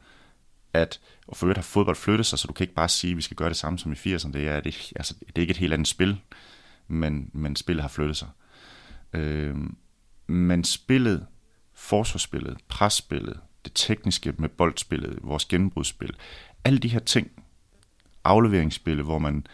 at 0.72 1.01
og 1.29 1.37
for 1.37 1.47
øvrigt 1.47 1.59
har 1.59 1.62
fodbold 1.62 1.97
flyttet 1.97 2.27
sig, 2.27 2.39
så 2.39 2.47
du 2.47 2.53
kan 2.53 2.64
ikke 2.64 2.74
bare 2.74 2.89
sige, 2.89 3.11
at 3.11 3.16
vi 3.16 3.22
skal 3.22 3.37
gøre 3.37 3.49
det 3.49 3.57
samme 3.57 3.79
som 3.79 3.93
i 3.93 3.95
80'erne. 3.95 4.33
Det 4.33 4.49
er, 4.49 4.61
det, 4.61 4.93
altså, 4.97 5.14
det 5.27 5.39
er 5.39 5.41
ikke 5.41 5.51
et 5.51 5.57
helt 5.57 5.72
andet 5.72 5.89
spil, 5.89 6.20
men, 6.89 7.31
men 7.33 7.57
spillet 7.57 7.83
har 7.83 7.89
flyttet 7.89 8.16
sig. 8.16 8.29
Øhm, 9.12 9.77
men 10.27 10.64
spillet, 10.64 11.27
forsvarsspillet, 11.74 12.57
presspillet, 12.68 13.41
det 13.64 13.72
tekniske 13.74 14.35
med 14.39 14.49
boldspillet, 14.49 15.18
vores 15.22 15.45
genbrudsspil, 15.45 16.16
alle 16.64 16.79
de 16.79 16.89
her 16.89 16.99
ting 16.99 17.31
afleveringsspil, 18.24 19.03
hvor 19.03 19.18
man 19.18 19.47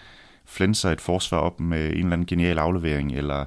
flænser 0.53 0.91
et 0.91 1.01
forsvar 1.01 1.39
op 1.39 1.61
med 1.61 1.87
en 1.87 1.97
eller 1.97 2.13
anden 2.13 2.27
genial 2.27 2.59
aflevering, 2.59 3.13
eller 3.13 3.45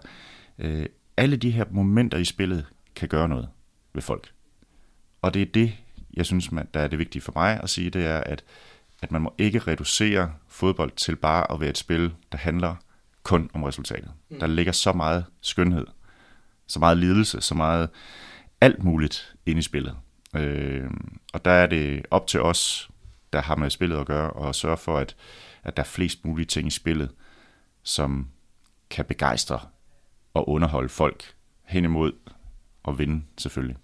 øh, 0.59 0.85
alle 1.17 1.37
de 1.37 1.51
her 1.51 1.65
momenter 1.71 2.17
i 2.17 2.25
spillet 2.25 2.65
kan 2.95 3.09
gøre 3.09 3.29
noget 3.29 3.49
ved 3.93 4.01
folk. 4.01 4.31
Og 5.21 5.33
det 5.33 5.41
er 5.41 5.45
det, 5.53 5.73
jeg 6.13 6.25
synes, 6.25 6.51
man, 6.51 6.67
der 6.73 6.79
er 6.79 6.87
det 6.87 6.99
vigtige 6.99 7.21
for 7.21 7.31
mig 7.35 7.59
at 7.63 7.69
sige, 7.69 7.89
det 7.89 8.05
er, 8.05 8.19
at, 8.19 8.43
at 9.01 9.11
man 9.11 9.21
må 9.21 9.33
ikke 9.37 9.59
reducere 9.59 10.33
fodbold 10.47 10.91
til 10.91 11.15
bare 11.15 11.51
at 11.51 11.59
være 11.59 11.69
et 11.69 11.77
spil, 11.77 12.13
der 12.31 12.37
handler 12.37 12.75
kun 13.23 13.49
om 13.53 13.63
resultatet. 13.63 14.11
Mm. 14.29 14.39
Der 14.39 14.47
ligger 14.47 14.71
så 14.71 14.93
meget 14.93 15.25
skønhed, 15.41 15.85
så 16.67 16.79
meget 16.79 16.97
lidelse, 16.97 17.41
så 17.41 17.55
meget 17.55 17.89
alt 18.61 18.83
muligt 18.83 19.35
ind 19.45 19.59
i 19.59 19.61
spillet. 19.61 19.95
Øh, 20.35 20.89
og 21.33 21.45
der 21.45 21.51
er 21.51 21.65
det 21.65 22.05
op 22.11 22.27
til 22.27 22.41
os 22.41 22.89
der 23.33 23.41
har 23.41 23.55
med 23.55 23.69
spillet 23.69 23.97
at 23.97 24.05
gøre, 24.05 24.29
og 24.29 24.55
sørge 24.55 24.77
for, 24.77 24.97
at, 24.97 25.15
at 25.65 25.77
der 25.77 25.83
er 25.83 25.87
flest 25.87 26.25
mulige 26.25 26.45
ting 26.45 26.67
i 26.67 26.71
spillet, 26.71 27.11
som 27.83 28.27
kan 28.89 29.05
begejstre 29.05 29.59
og 30.33 30.49
underholde 30.49 30.89
folk 30.89 31.33
hen 31.63 31.83
imod 31.83 32.11
og 32.83 32.99
vinde 32.99 33.23
selvfølgelig. 33.37 33.77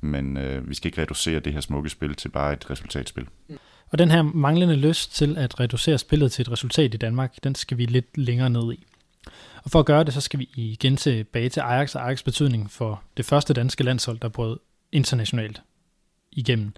Men 0.00 0.36
øh, 0.36 0.68
vi 0.68 0.74
skal 0.74 0.88
ikke 0.88 1.02
reducere 1.02 1.40
det 1.40 1.52
her 1.52 1.60
smukke 1.60 1.90
spil 1.90 2.14
til 2.14 2.28
bare 2.28 2.52
et 2.52 2.70
resultatspil. 2.70 3.28
Og 3.92 3.98
den 3.98 4.10
her 4.10 4.22
manglende 4.22 4.76
lyst 4.76 5.14
til 5.14 5.38
at 5.38 5.60
reducere 5.60 5.98
spillet 5.98 6.32
til 6.32 6.42
et 6.42 6.50
resultat 6.50 6.94
i 6.94 6.96
Danmark, 6.96 7.44
den 7.44 7.54
skal 7.54 7.78
vi 7.78 7.86
lidt 7.86 8.18
længere 8.18 8.50
ned 8.50 8.72
i. 8.72 8.86
Og 9.64 9.70
for 9.70 9.80
at 9.80 9.86
gøre 9.86 10.04
det, 10.04 10.14
så 10.14 10.20
skal 10.20 10.38
vi 10.38 10.48
igen 10.54 10.96
tilbage 10.96 11.48
til 11.48 11.60
Ajax 11.60 11.94
og 11.94 12.02
Ajax 12.02 12.24
betydning 12.24 12.70
for 12.70 13.02
det 13.16 13.24
første 13.24 13.54
danske 13.54 13.84
landshold, 13.84 14.18
der 14.18 14.28
brød 14.28 14.58
internationalt 14.92 15.62
igennem. 16.32 16.72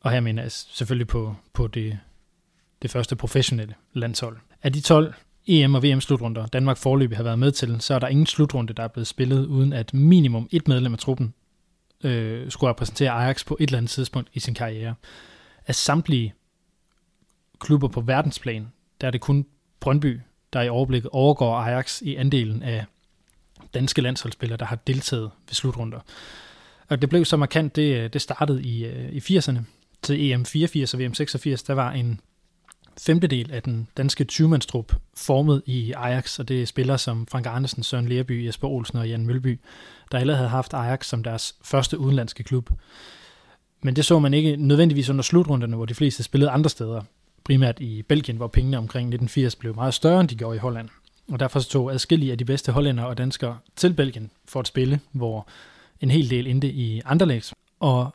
Og 0.00 0.10
her 0.10 0.20
mener 0.20 0.42
jeg 0.42 0.52
selvfølgelig 0.52 1.06
på, 1.06 1.36
på 1.52 1.66
det, 1.66 1.98
det 2.82 2.90
første 2.90 3.16
professionelle 3.16 3.74
landshold. 3.92 4.36
Af 4.62 4.72
de 4.72 4.80
12 4.80 5.14
EM- 5.48 5.74
og 5.74 5.82
VM-slutrunder, 5.82 6.46
Danmark 6.46 6.76
forløbig 6.76 7.16
har 7.16 7.24
været 7.24 7.38
med 7.38 7.52
til, 7.52 7.80
så 7.80 7.94
er 7.94 7.98
der 7.98 8.08
ingen 8.08 8.26
slutrunde, 8.26 8.72
der 8.72 8.82
er 8.82 8.88
blevet 8.88 9.06
spillet, 9.06 9.46
uden 9.46 9.72
at 9.72 9.94
minimum 9.94 10.48
et 10.50 10.68
medlem 10.68 10.92
af 10.92 10.98
truppen 10.98 11.34
øh, 12.04 12.50
skulle 12.50 12.70
repræsentere 12.70 13.10
Ajax 13.10 13.46
på 13.46 13.56
et 13.60 13.66
eller 13.66 13.78
andet 13.78 13.90
tidspunkt 13.90 14.30
i 14.32 14.40
sin 14.40 14.54
karriere. 14.54 14.94
Af 15.66 15.74
samtlige 15.74 16.34
klubber 17.58 17.88
på 17.88 18.00
verdensplan, 18.00 18.68
der 19.00 19.06
er 19.06 19.10
det 19.10 19.20
kun 19.20 19.46
Brøndby, 19.80 20.20
der 20.52 20.62
i 20.62 20.68
overblikket 20.68 21.10
overgår 21.10 21.56
Ajax 21.56 22.00
i 22.00 22.14
andelen 22.14 22.62
af 22.62 22.84
danske 23.74 24.02
landsholdsspillere, 24.02 24.58
der 24.58 24.64
har 24.64 24.76
deltaget 24.76 25.30
ved 25.48 25.54
slutrunder. 25.54 26.00
Og 26.88 27.00
det 27.00 27.08
blev 27.08 27.24
så 27.24 27.36
markant, 27.36 27.76
det, 27.76 27.96
øh, 27.96 28.12
det 28.12 28.22
startede 28.22 28.62
i, 28.62 28.84
øh, 28.84 29.12
i 29.12 29.18
80'erne 29.18 29.58
til 30.02 30.30
EM 30.30 30.44
84 30.44 30.94
og 30.94 31.00
VM 31.00 31.14
86, 31.14 31.62
der 31.62 31.74
var 31.74 31.92
en 31.92 32.20
femtedel 33.00 33.52
af 33.52 33.62
den 33.62 33.88
danske 33.96 34.26
20-mandstrup 34.32 34.92
formet 35.16 35.62
i 35.66 35.92
Ajax, 35.92 36.38
og 36.38 36.48
det 36.48 36.62
er 36.62 36.66
spillere 36.66 36.98
som 36.98 37.26
Frank 37.26 37.46
Arnesen, 37.46 37.82
Søren 37.82 38.08
Lerby, 38.08 38.46
Jesper 38.46 38.68
Olsen 38.68 38.98
og 38.98 39.08
Jan 39.08 39.26
Mølby, 39.26 39.60
der 40.12 40.18
alle 40.18 40.36
havde 40.36 40.48
haft 40.48 40.74
Ajax 40.74 41.06
som 41.06 41.22
deres 41.22 41.54
første 41.64 41.98
udenlandske 41.98 42.42
klub. 42.42 42.70
Men 43.82 43.96
det 43.96 44.04
så 44.04 44.18
man 44.18 44.34
ikke 44.34 44.56
nødvendigvis 44.56 45.10
under 45.10 45.22
slutrunderne, 45.22 45.76
hvor 45.76 45.86
de 45.86 45.94
fleste 45.94 46.22
spillede 46.22 46.50
andre 46.50 46.70
steder, 46.70 47.02
primært 47.44 47.80
i 47.80 48.02
Belgien, 48.02 48.36
hvor 48.36 48.46
pengene 48.46 48.78
omkring 48.78 49.06
1980 49.06 49.56
blev 49.56 49.74
meget 49.74 49.94
større, 49.94 50.20
end 50.20 50.28
de 50.28 50.34
gjorde 50.34 50.56
i 50.56 50.58
Holland. 50.58 50.88
Og 51.32 51.40
derfor 51.40 51.60
tog 51.60 51.92
adskillige 51.92 52.32
af 52.32 52.38
de 52.38 52.44
bedste 52.44 52.72
hollændere 52.72 53.06
og 53.06 53.18
danskere 53.18 53.58
til 53.76 53.92
Belgien 53.92 54.30
for 54.48 54.60
at 54.60 54.66
spille, 54.66 55.00
hvor 55.12 55.48
en 56.00 56.10
hel 56.10 56.30
del 56.30 56.46
endte 56.46 56.72
i 56.72 57.02
Anderlecht. 57.04 57.54
Og 57.80 58.14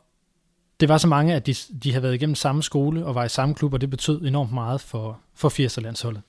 det 0.80 0.88
var 0.88 0.98
så 0.98 1.08
mange, 1.08 1.34
at 1.34 1.46
de, 1.46 1.52
de 1.82 1.92
havde 1.92 2.02
været 2.02 2.14
igennem 2.14 2.34
samme 2.34 2.62
skole 2.62 3.06
og 3.06 3.14
var 3.14 3.24
i 3.24 3.36
samme 3.38 3.54
klub, 3.54 3.72
og 3.74 3.80
det 3.80 3.90
betød 3.90 4.18
enormt 4.20 4.54
meget 4.54 4.80
for, 4.90 5.06
for 5.40 5.48
80'er-landsholdet. 5.58 6.22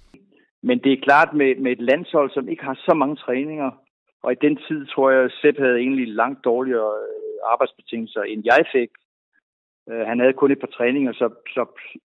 Men 0.64 0.80
det 0.84 0.92
er 0.94 1.06
klart 1.08 1.30
med, 1.34 1.56
med 1.64 1.72
et 1.72 1.82
landshold, 1.82 2.30
som 2.32 2.50
ikke 2.50 2.64
har 2.64 2.78
så 2.88 2.94
mange 2.94 3.16
træninger, 3.16 3.72
og 4.24 4.32
i 4.32 4.36
den 4.46 4.56
tid 4.68 4.86
tror 4.86 5.12
jeg, 5.12 5.24
at 5.24 5.32
Sepp 5.42 5.58
havde 5.60 5.78
egentlig 5.86 6.08
langt 6.08 6.46
dårligere 6.46 6.94
øh, 7.08 7.52
arbejdsbetingelser, 7.54 8.22
end 8.22 8.42
jeg 8.46 8.62
fik. 8.72 8.90
Øh, 9.90 10.04
han 10.10 10.20
havde 10.20 10.34
kun 10.34 10.52
et 10.52 10.60
par 10.60 10.74
træninger, 10.78 11.14
så, 11.14 11.28
så, 11.56 11.64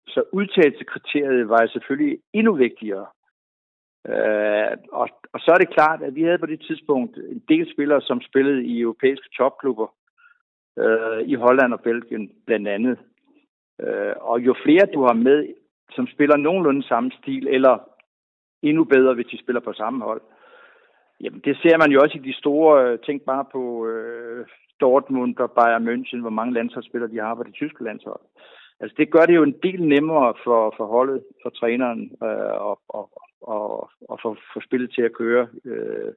så 0.08 0.20
udtalelsekriteriet 0.32 1.48
var 1.48 1.66
selvfølgelig 1.66 2.18
endnu 2.32 2.52
vigtigere. 2.54 3.06
Uh, 4.08 4.72
og, 5.00 5.08
og 5.34 5.38
så 5.40 5.50
er 5.54 5.58
det 5.60 5.74
klart, 5.76 6.02
at 6.02 6.14
vi 6.14 6.22
havde 6.22 6.38
på 6.38 6.46
det 6.46 6.60
tidspunkt 6.60 7.16
en 7.16 7.42
del 7.48 7.72
spillere, 7.72 8.00
som 8.00 8.20
spillede 8.20 8.64
i 8.64 8.80
europæiske 8.80 9.28
topklubber, 9.36 9.88
øh, 10.78 11.20
i 11.26 11.34
Holland 11.34 11.72
og 11.72 11.80
Belgien 11.80 12.30
blandt 12.46 12.68
andet. 12.68 12.98
Øh, 13.80 14.12
og 14.20 14.40
jo 14.40 14.54
flere 14.64 14.86
du 14.94 15.02
har 15.02 15.12
med, 15.12 15.54
som 15.92 16.06
spiller 16.06 16.36
nogenlunde 16.36 16.82
samme 16.82 17.10
stil, 17.10 17.48
eller 17.48 17.78
endnu 18.62 18.84
bedre, 18.84 19.14
hvis 19.14 19.26
de 19.26 19.38
spiller 19.38 19.60
på 19.60 19.72
samme 19.72 20.04
hold, 20.04 20.22
jamen 21.20 21.40
det 21.44 21.56
ser 21.62 21.78
man 21.78 21.90
jo 21.92 22.00
også 22.02 22.18
i 22.18 22.28
de 22.28 22.34
store, 22.34 22.84
øh, 22.84 22.98
tænk 22.98 23.22
bare 23.22 23.44
på 23.52 23.86
øh, 23.86 24.46
Dortmund 24.80 25.36
og 25.36 25.50
Bayern 25.52 25.88
München, 25.88 26.20
hvor 26.20 26.30
mange 26.30 26.54
landsholdsspillere 26.54 27.10
de 27.10 27.18
har 27.18 27.34
på 27.34 27.42
det 27.42 27.54
tyske 27.54 27.84
landshold. 27.84 28.20
Altså 28.80 28.94
det 28.98 29.10
gør 29.10 29.24
det 29.26 29.34
jo 29.36 29.42
en 29.42 29.56
del 29.62 29.82
nemmere 29.88 30.34
for, 30.44 30.74
for 30.76 30.86
holdet, 30.86 31.22
for 31.42 31.50
træneren, 31.50 32.02
øh, 32.22 32.54
og, 32.68 32.80
og, 32.88 33.10
og, 33.42 33.90
og 34.08 34.18
for, 34.22 34.38
for 34.52 34.60
spillet 34.60 34.90
til 34.92 35.02
at 35.02 35.12
køre 35.12 35.48
øh, 35.64 36.12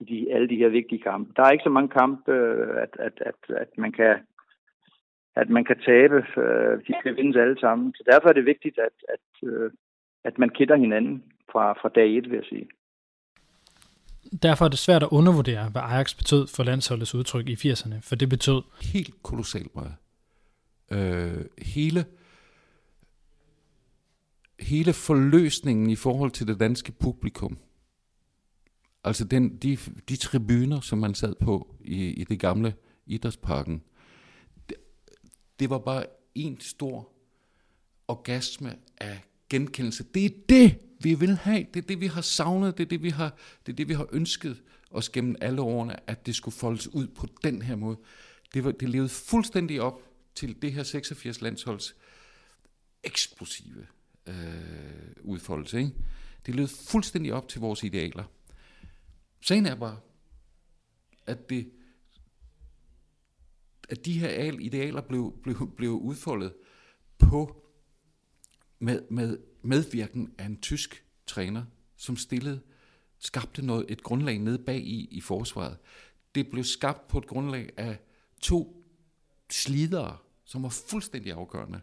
i 0.00 0.04
de, 0.04 0.34
alle 0.34 0.48
de 0.48 0.56
her 0.56 0.68
vigtige 0.68 1.02
kampe. 1.02 1.32
Der 1.36 1.42
er 1.42 1.50
ikke 1.50 1.64
så 1.64 1.70
mange 1.70 1.88
kampe, 1.88 2.32
øh, 2.32 2.82
at, 2.82 2.96
at, 2.98 3.12
at, 3.20 3.56
at 3.56 3.68
man 3.78 3.92
kan 3.92 4.16
at 5.36 5.48
man 5.48 5.64
kan 5.64 5.78
tabe. 5.78 6.16
Øh, 6.42 6.78
de 6.86 6.94
skal 7.00 7.16
vindes 7.16 7.36
alle 7.36 7.60
sammen. 7.60 7.94
Så 7.94 8.02
derfor 8.10 8.28
er 8.28 8.32
det 8.32 8.46
vigtigt, 8.46 8.78
at, 8.78 8.96
at, 9.14 9.48
øh, 9.48 9.70
at 10.24 10.38
man 10.38 10.48
kender 10.48 10.76
hinanden 10.76 11.22
fra, 11.52 11.72
fra 11.72 11.88
dag 11.88 12.16
et, 12.18 12.30
vil 12.30 12.36
jeg 12.36 12.44
sige. 12.48 12.68
Derfor 14.42 14.64
er 14.64 14.68
det 14.68 14.78
svært 14.78 15.02
at 15.02 15.08
undervurdere, 15.12 15.68
hvad 15.72 15.82
Ajax 15.82 16.14
betød 16.14 16.46
for 16.56 16.62
landsholdets 16.62 17.14
udtryk 17.14 17.48
i 17.48 17.54
80'erne, 17.54 17.94
for 18.08 18.16
det 18.16 18.28
betød... 18.28 18.62
Helt 18.94 19.22
kolossalt 19.22 19.74
meget. 19.74 19.94
Øh, 20.92 21.44
hele, 21.74 22.04
hele 24.60 24.92
forløsningen 24.92 25.90
i 25.90 25.96
forhold 25.96 26.30
til 26.30 26.46
det 26.46 26.60
danske 26.60 26.92
publikum, 27.02 27.58
Altså 29.04 29.24
den, 29.24 29.56
de, 29.56 29.78
de 30.08 30.16
tribuner, 30.16 30.80
som 30.80 30.98
man 30.98 31.14
sad 31.14 31.34
på 31.40 31.74
i, 31.80 32.06
i 32.06 32.24
det 32.24 32.40
gamle 32.40 32.74
idrætsparken, 33.06 33.82
det, 34.68 34.76
det 35.58 35.70
var 35.70 35.78
bare 35.78 36.06
en 36.34 36.60
stor 36.60 37.12
orgasme 38.08 38.76
af 38.98 39.20
genkendelse. 39.48 40.04
Det 40.14 40.24
er 40.24 40.30
det, 40.48 40.78
vi 41.00 41.14
vil 41.14 41.36
have. 41.36 41.66
Det 41.74 41.82
er 41.82 41.86
det, 41.86 42.00
vi 42.00 42.06
har 42.06 42.20
savnet. 42.20 42.78
Det 42.78 42.84
er 42.84 42.88
det, 42.88 43.02
vi 43.02 43.10
har, 43.10 43.36
det 43.66 43.72
er 43.72 43.76
det, 43.76 43.88
vi 43.88 43.94
har 43.94 44.06
ønsket 44.12 44.62
os 44.90 45.08
gennem 45.08 45.36
alle 45.40 45.60
årene, 45.62 46.10
at 46.10 46.26
det 46.26 46.34
skulle 46.34 46.54
foldes 46.54 46.88
ud 46.88 47.06
på 47.06 47.26
den 47.44 47.62
her 47.62 47.76
måde. 47.76 47.96
Det, 48.54 48.64
var, 48.64 48.72
det 48.72 48.88
levede 48.88 49.08
fuldstændig 49.08 49.80
op 49.80 50.00
til 50.34 50.62
det 50.62 50.72
her 50.72 50.82
86 50.82 51.40
landsholds 51.40 51.94
eksplosive 53.04 53.86
øh, 54.26 54.34
udfoldelse. 55.22 55.78
Ikke? 55.78 55.92
Det 56.46 56.54
levede 56.54 56.72
fuldstændig 56.88 57.32
op 57.32 57.48
til 57.48 57.60
vores 57.60 57.82
idealer. 57.82 58.24
Sagen 59.42 59.66
er 59.66 59.74
bare, 59.74 60.00
at, 61.26 61.50
det, 61.50 61.70
at 63.88 64.04
de 64.04 64.18
her 64.18 64.58
idealer 64.58 65.00
blev, 65.00 65.38
blev, 65.42 65.74
blev 65.76 65.90
udfoldet 65.90 66.54
på 67.18 67.66
med, 68.78 69.02
med 69.10 69.38
medvirken 69.62 70.34
af 70.38 70.46
en 70.46 70.60
tysk 70.60 71.04
træner, 71.26 71.64
som 71.96 72.16
stillede, 72.16 72.60
skabte 73.18 73.66
noget, 73.66 73.86
et 73.88 74.02
grundlag 74.02 74.38
nede 74.38 74.58
bag 74.58 74.80
i, 74.80 75.08
i 75.10 75.20
forsvaret. 75.20 75.76
Det 76.34 76.50
blev 76.50 76.64
skabt 76.64 77.08
på 77.08 77.18
et 77.18 77.26
grundlag 77.26 77.70
af 77.76 77.98
to 78.40 78.84
slidere, 79.50 80.16
som 80.44 80.62
var 80.62 80.68
fuldstændig 80.68 81.32
afgørende, 81.32 81.80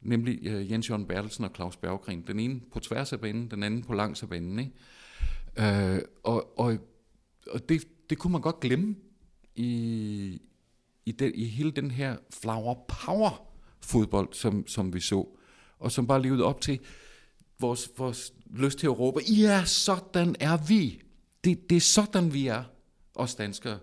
nemlig 0.00 0.54
uh, 0.54 0.70
Jens 0.70 0.90
Jørgen 0.90 1.06
Bertelsen 1.06 1.44
og 1.44 1.50
Claus 1.54 1.76
Berggren. 1.76 2.26
Den 2.26 2.40
ene 2.40 2.60
på 2.72 2.80
tværs 2.80 3.12
af 3.12 3.20
banen, 3.20 3.50
den 3.50 3.62
anden 3.62 3.82
på 3.82 3.92
langs 3.92 4.22
af 4.22 4.28
banen. 4.28 4.58
Ikke? 4.58 4.72
Øh, 5.58 6.00
og, 6.22 6.58
og 6.58 6.78
og 7.50 7.68
det, 7.68 7.88
det 8.10 8.18
kunne 8.18 8.32
man 8.32 8.40
godt 8.40 8.60
glemme 8.60 8.96
i, 9.54 10.40
i, 11.06 11.12
den, 11.12 11.32
i 11.34 11.44
hele 11.44 11.70
den 11.70 11.90
her 11.90 12.16
flower 12.40 12.74
power 12.88 13.46
fodbold, 13.80 14.28
som, 14.32 14.66
som 14.66 14.94
vi 14.94 15.00
så, 15.00 15.28
og 15.78 15.92
som 15.92 16.06
bare 16.06 16.22
levede 16.22 16.44
op 16.44 16.60
til 16.60 16.80
vores, 17.58 17.90
vores 17.98 18.32
lyst 18.50 18.78
til 18.78 18.86
at 18.86 18.98
råbe, 18.98 19.20
ja, 19.28 19.64
sådan 19.64 20.36
er 20.40 20.66
vi. 20.68 21.02
Det, 21.44 21.70
det 21.70 21.76
er 21.76 21.80
sådan, 21.80 22.34
vi 22.34 22.46
er, 22.46 22.64
os 23.14 23.34
danskere. 23.34 23.78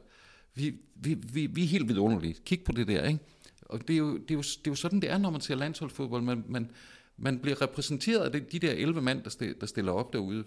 Vi, 0.55 0.75
vi, 0.95 1.13
vi, 1.13 1.45
vi 1.45 1.63
er 1.63 1.67
helt 1.67 1.87
vidunderlige. 1.87 2.35
Kig 2.45 2.63
på 2.63 2.71
det 2.71 2.87
der, 2.87 3.07
ikke? 3.07 3.19
Og 3.61 3.87
det 3.87 3.93
er, 3.93 3.97
jo, 3.97 4.17
det, 4.17 4.31
er 4.31 4.35
jo, 4.35 4.41
det 4.41 4.67
er 4.67 4.71
jo 4.71 4.75
sådan, 4.75 5.01
det 5.01 5.09
er, 5.09 5.17
når 5.17 5.29
man 5.29 5.41
ser 5.41 5.55
landsholdsfodbold. 5.55 6.23
Man, 6.23 6.43
man, 6.47 6.71
man 7.17 7.39
bliver 7.39 7.61
repræsenteret 7.61 8.35
af 8.35 8.45
de 8.45 8.59
der 8.59 8.71
11 8.71 9.01
mand, 9.01 9.23
der 9.59 9.65
stiller 9.65 9.91
op 9.91 10.13
derude. 10.13 10.43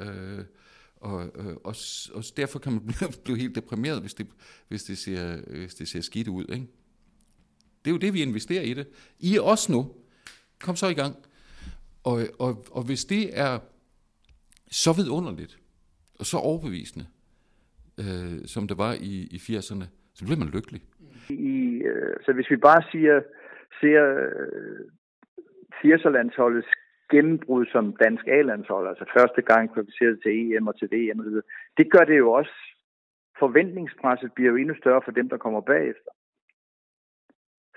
Øh, 0.00 0.44
og, 0.96 1.24
øh, 1.24 1.56
og, 1.64 1.74
og 2.14 2.22
derfor 2.36 2.58
kan 2.58 2.72
man 2.72 2.80
blive, 2.86 3.10
blive 3.24 3.38
helt 3.38 3.54
deprimeret, 3.54 4.00
hvis 4.00 4.14
det, 4.14 4.26
hvis 4.68 4.84
det, 4.84 4.98
ser, 4.98 5.50
hvis 5.50 5.74
det 5.74 5.88
ser 5.88 6.00
skidt 6.00 6.28
ud. 6.28 6.44
Ikke? 6.44 6.66
Det 7.84 7.90
er 7.90 7.94
jo 7.94 7.98
det, 7.98 8.14
vi 8.14 8.22
investerer 8.22 8.62
i 8.62 8.74
det. 8.74 8.86
I 9.18 9.36
er 9.36 9.40
os 9.40 9.68
nu. 9.68 9.94
Kom 10.60 10.76
så 10.76 10.88
i 10.88 10.94
gang. 10.94 11.16
Og, 12.04 12.20
og, 12.38 12.64
og 12.70 12.82
hvis 12.86 13.04
det 13.04 13.38
er 13.38 13.58
så 14.70 14.92
vidunderligt, 14.92 15.58
og 16.18 16.26
så 16.26 16.36
overbevisende, 16.36 17.06
øh, 17.98 18.46
som 18.46 18.68
det 18.68 18.78
var 18.78 18.92
i, 18.92 19.28
i 19.30 19.36
80'erne, 19.36 19.84
så 20.14 20.24
bliver 20.24 20.38
man 20.38 20.48
lykkelig. 20.48 20.82
I, 21.28 21.82
øh, 21.92 22.16
så 22.24 22.32
hvis 22.32 22.50
vi 22.50 22.56
bare 22.56 22.82
siger, 22.92 23.20
ser 23.80 24.02
øh, 24.18 24.80
80'er-landsholdets 25.84 26.70
gennembrud 27.14 27.66
som 27.66 27.96
dansk 28.04 28.24
A-landshold, 28.26 28.88
altså 28.88 29.04
første 29.18 29.42
gang 29.42 29.72
kvalificeret 29.72 30.20
til 30.22 30.32
EM 30.40 30.66
og 30.66 30.78
til 30.78 30.88
VM 30.92 31.20
osv., 31.20 31.36
det 31.78 31.86
gør 31.92 32.04
det 32.10 32.18
jo 32.18 32.32
også. 32.32 32.56
Forventningspresset 33.38 34.32
bliver 34.32 34.50
jo 34.50 34.56
endnu 34.56 34.74
større 34.74 35.02
for 35.04 35.12
dem, 35.18 35.28
der 35.28 35.36
kommer 35.36 35.60
bagefter. 35.60 36.10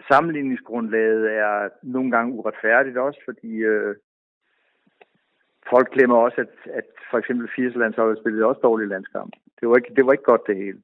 Sammenligningsgrundlaget 0.09 1.23
er 1.31 1.69
nogle 1.83 2.11
gange 2.11 2.33
uretfærdigt 2.33 2.97
også, 2.97 3.19
fordi 3.25 3.51
øh, 3.71 3.95
folk 5.69 5.87
glemmer 5.91 6.17
også, 6.17 6.41
at, 6.41 6.71
at 6.79 6.89
for 7.11 7.17
eksempel 7.17 7.49
80-landsholdet 7.59 8.19
spillede 8.21 8.45
også 8.45 8.61
dårlige 8.63 8.89
landskamp. 8.89 9.33
Det 9.59 9.69
var, 9.69 9.75
ikke, 9.75 9.95
det 9.95 10.05
var 10.05 10.11
ikke 10.11 10.31
godt 10.31 10.47
det 10.47 10.55
hele. 10.55 10.81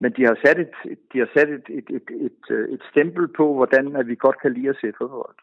Men 0.00 0.12
de 0.12 0.24
har 0.24 0.38
sat 0.44 0.58
et, 0.58 0.74
de 1.12 1.18
har 1.18 1.30
sat 1.36 1.48
et, 1.48 1.66
et, 1.68 1.88
et, 1.90 2.08
et, 2.26 2.72
et 2.74 2.82
stempel 2.90 3.28
på, 3.28 3.54
hvordan 3.54 3.96
at 3.96 4.06
vi 4.06 4.14
godt 4.14 4.40
kan 4.40 4.52
lide 4.52 4.68
at 4.68 4.76
se 4.80 4.92
fodbold 4.98 5.36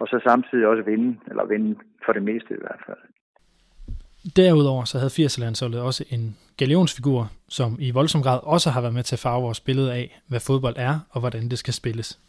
og 0.00 0.06
så 0.06 0.20
samtidig 0.24 0.66
også 0.66 0.82
vinde, 0.82 1.18
eller 1.30 1.44
vinde 1.44 1.78
for 2.04 2.12
det 2.12 2.22
meste 2.22 2.54
i 2.54 2.60
hvert 2.60 2.82
fald. 2.86 2.98
Derudover 4.36 4.84
så 4.84 4.98
havde 4.98 5.26
80'erlandsholdet 5.26 5.78
også 5.78 6.04
en 6.10 6.36
galionsfigur, 6.56 7.30
som 7.48 7.76
i 7.80 7.90
voldsom 7.90 8.22
grad 8.22 8.40
også 8.42 8.70
har 8.70 8.80
været 8.80 8.94
med 8.94 9.02
til 9.02 9.14
at 9.14 9.18
farve 9.18 9.42
vores 9.42 9.60
billede 9.60 9.94
af, 9.94 10.20
hvad 10.28 10.40
fodbold 10.40 10.74
er 10.78 10.98
og 11.10 11.20
hvordan 11.20 11.48
det 11.48 11.58
skal 11.58 11.74
spilles. 11.74 12.20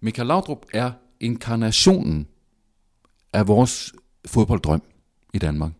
Michael 0.00 0.26
Laudrup 0.26 0.66
er 0.74 0.92
inkarnationen 1.20 2.28
af 3.32 3.48
vores 3.48 3.94
fodbolddrøm 4.26 4.82
i 5.34 5.38
Danmark. 5.38 5.72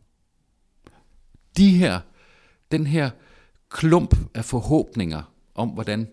De 1.57 1.71
her, 1.71 2.01
den 2.73 2.87
her 2.87 3.11
klump 3.71 4.15
af 4.35 4.45
forhåbninger 4.45 5.23
om, 5.55 5.69
hvordan 5.69 6.09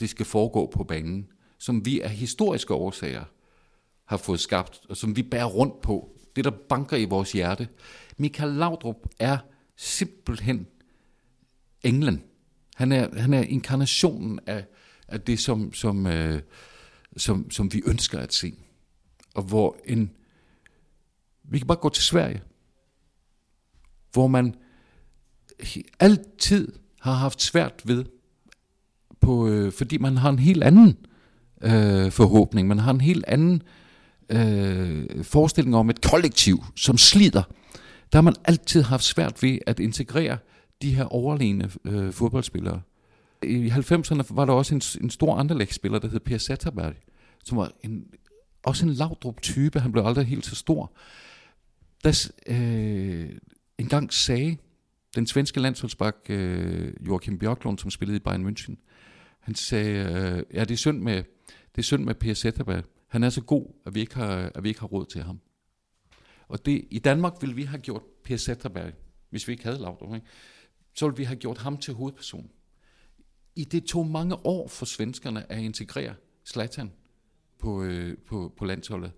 det 0.00 0.08
skal 0.10 0.26
foregå 0.26 0.70
på 0.74 0.84
banen, 0.84 1.28
som 1.58 1.86
vi 1.86 2.00
af 2.00 2.10
historiske 2.10 2.74
årsager 2.74 3.24
har 4.06 4.16
fået 4.16 4.40
skabt, 4.40 4.80
og 4.88 4.96
som 4.96 5.16
vi 5.16 5.22
bærer 5.22 5.44
rundt 5.44 5.80
på. 5.80 6.10
Det, 6.36 6.44
der 6.44 6.50
banker 6.68 6.96
i 6.96 7.04
vores 7.04 7.32
hjerte. 7.32 7.68
Michael 8.16 8.52
Laudrup 8.52 8.96
er 9.18 9.38
simpelthen 9.76 10.66
englen. 11.82 12.22
Han 12.74 12.92
er, 12.92 13.20
han 13.20 13.34
er 13.34 13.42
inkarnationen 13.42 14.40
af, 14.46 14.64
af 15.08 15.20
det, 15.20 15.38
som, 15.38 15.72
som, 15.72 16.06
øh, 16.06 16.42
som, 17.16 17.50
som 17.50 17.72
vi 17.72 17.82
ønsker 17.86 18.18
at 18.18 18.34
se. 18.34 18.54
Og 19.34 19.42
hvor 19.42 19.76
en... 19.84 20.10
Vi 21.44 21.58
kan 21.58 21.66
bare 21.66 21.78
gå 21.78 21.88
til 21.88 22.04
Sverige, 22.04 22.42
hvor 24.12 24.26
man 24.26 24.54
altid 26.00 26.72
har 27.00 27.12
haft 27.12 27.42
svært 27.42 27.82
ved, 27.84 28.04
på, 29.20 29.48
øh, 29.48 29.72
fordi 29.72 29.98
man 29.98 30.16
har 30.16 30.30
en 30.30 30.38
helt 30.38 30.62
anden 30.62 30.96
øh, 31.62 32.10
forhåbning, 32.10 32.68
man 32.68 32.78
har 32.78 32.90
en 32.90 33.00
helt 33.00 33.24
anden 33.28 33.62
øh, 34.30 35.24
forestilling 35.24 35.76
om 35.76 35.90
et 35.90 36.00
kollektiv, 36.00 36.64
som 36.76 36.98
slider. 36.98 37.42
Der 38.12 38.18
har 38.18 38.22
man 38.22 38.34
altid 38.44 38.82
haft 38.82 39.04
svært 39.04 39.42
ved 39.42 39.58
at 39.66 39.80
integrere 39.80 40.38
de 40.82 40.94
her 40.94 41.04
overlegne 41.04 41.70
øh, 41.84 42.12
fodboldspillere. 42.12 42.80
I 43.42 43.68
90'erne 43.68 44.22
var 44.30 44.44
der 44.44 44.52
også 44.52 44.74
en, 44.74 44.82
en 45.00 45.10
stor 45.10 45.36
anderlægsspiller, 45.36 45.98
der 45.98 46.08
hed 46.08 46.20
Per 46.20 46.38
Satterberg, 46.38 46.94
som 47.44 47.58
var 47.58 47.72
en, 47.82 48.04
også 48.62 48.86
en 48.86 48.92
lavdrup 48.92 49.42
type, 49.42 49.80
han 49.80 49.92
blev 49.92 50.04
aldrig 50.04 50.26
helt 50.26 50.46
så 50.46 50.54
stor. 50.54 50.92
Der 52.04 52.30
øh, 52.46 53.30
en 53.78 53.88
gang 53.88 54.12
sagde 54.12 54.56
den 55.14 55.26
svenske 55.26 55.60
landsholdsbak 55.60 56.16
øh, 56.28 56.92
Joachim 57.06 57.38
Bjørklund, 57.38 57.78
som 57.78 57.90
spillede 57.90 58.16
i 58.16 58.20
Bayern 58.20 58.46
München, 58.46 58.76
han 59.40 59.54
sagde, 59.54 59.90
øh, 59.90 60.42
ja, 60.54 60.60
det 60.60 60.70
er 60.70 60.76
synd 60.76 60.98
med, 60.98 61.16
det 61.46 61.78
er 61.78 61.82
synd 61.82 62.04
med 62.04 62.14
Per 62.14 62.34
Zetterberg. 62.34 62.84
Han 63.06 63.22
er 63.22 63.30
så 63.30 63.42
god, 63.42 63.66
at 63.86 63.94
vi 63.94 64.00
ikke 64.00 64.14
har, 64.14 64.50
at 64.54 64.62
vi 64.62 64.68
ikke 64.68 64.80
har 64.80 64.86
råd 64.86 65.06
til 65.06 65.22
ham. 65.22 65.40
Og 66.48 66.66
det, 66.66 66.84
i 66.90 66.98
Danmark 66.98 67.32
ville 67.40 67.54
vi 67.54 67.62
have 67.62 67.80
gjort 67.80 68.02
Per 68.24 68.36
Zetterberg, 68.36 68.92
hvis 69.30 69.48
vi 69.48 69.52
ikke 69.52 69.64
havde 69.64 69.78
Laudrup, 69.78 70.14
ikke? 70.14 70.26
så 70.94 71.06
ville 71.06 71.16
vi 71.16 71.24
have 71.24 71.36
gjort 71.36 71.58
ham 71.58 71.76
til 71.76 71.94
hovedperson. 71.94 72.50
I 73.56 73.64
det 73.64 73.84
tog 73.84 74.06
mange 74.06 74.46
år 74.46 74.68
for 74.68 74.86
svenskerne 74.86 75.52
at 75.52 75.58
integrere 75.58 76.14
Zlatan 76.46 76.92
på, 77.58 77.82
øh, 77.82 78.18
på, 78.18 78.54
på 78.56 78.64
landsholdet. 78.64 79.12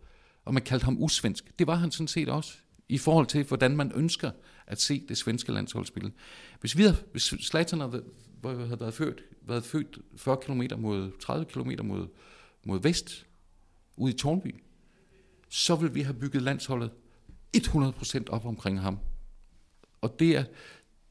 Og 0.45 0.55
man 0.55 0.63
kaldte 0.63 0.85
ham 0.85 1.03
usvensk. 1.03 1.59
Det 1.59 1.67
var 1.67 1.75
han 1.75 1.91
sådan 1.91 2.09
set 2.09 2.29
også, 2.29 2.59
i 2.89 2.99
forhold 2.99 3.27
til, 3.27 3.45
hvordan 3.45 3.77
man 3.77 3.93
ønsker 3.95 4.31
at 4.67 4.81
se 4.81 5.07
det 5.09 5.19
svenske 5.19 5.53
landshold 5.53 5.87
spille. 5.87 6.13
Hvis, 6.61 6.77
vi 6.77 6.83
havde, 6.83 6.97
hvis 7.13 7.23
Zlatan 7.23 7.81
havde, 7.81 8.05
havde 8.45 8.81
været, 8.81 8.95
født, 8.95 9.23
været 9.43 9.65
født 9.65 9.99
40 10.17 10.37
km 10.37 10.63
mod 10.79 11.21
30 11.21 11.45
km 11.45 11.71
mod, 11.83 12.09
mod 12.65 12.83
vest, 12.83 13.27
ude 13.99 14.15
i 14.15 14.17
Tornby, 14.17 14.55
så 15.49 15.77
vil 15.77 15.95
vi 15.95 16.03
have 16.03 16.15
bygget 16.15 16.43
landsholdet 16.43 16.91
100% 17.57 18.25
op 18.29 18.47
omkring 18.47 18.81
ham. 18.81 18.99
Og 20.01 20.17
det 20.19 20.37
er, 20.37 20.45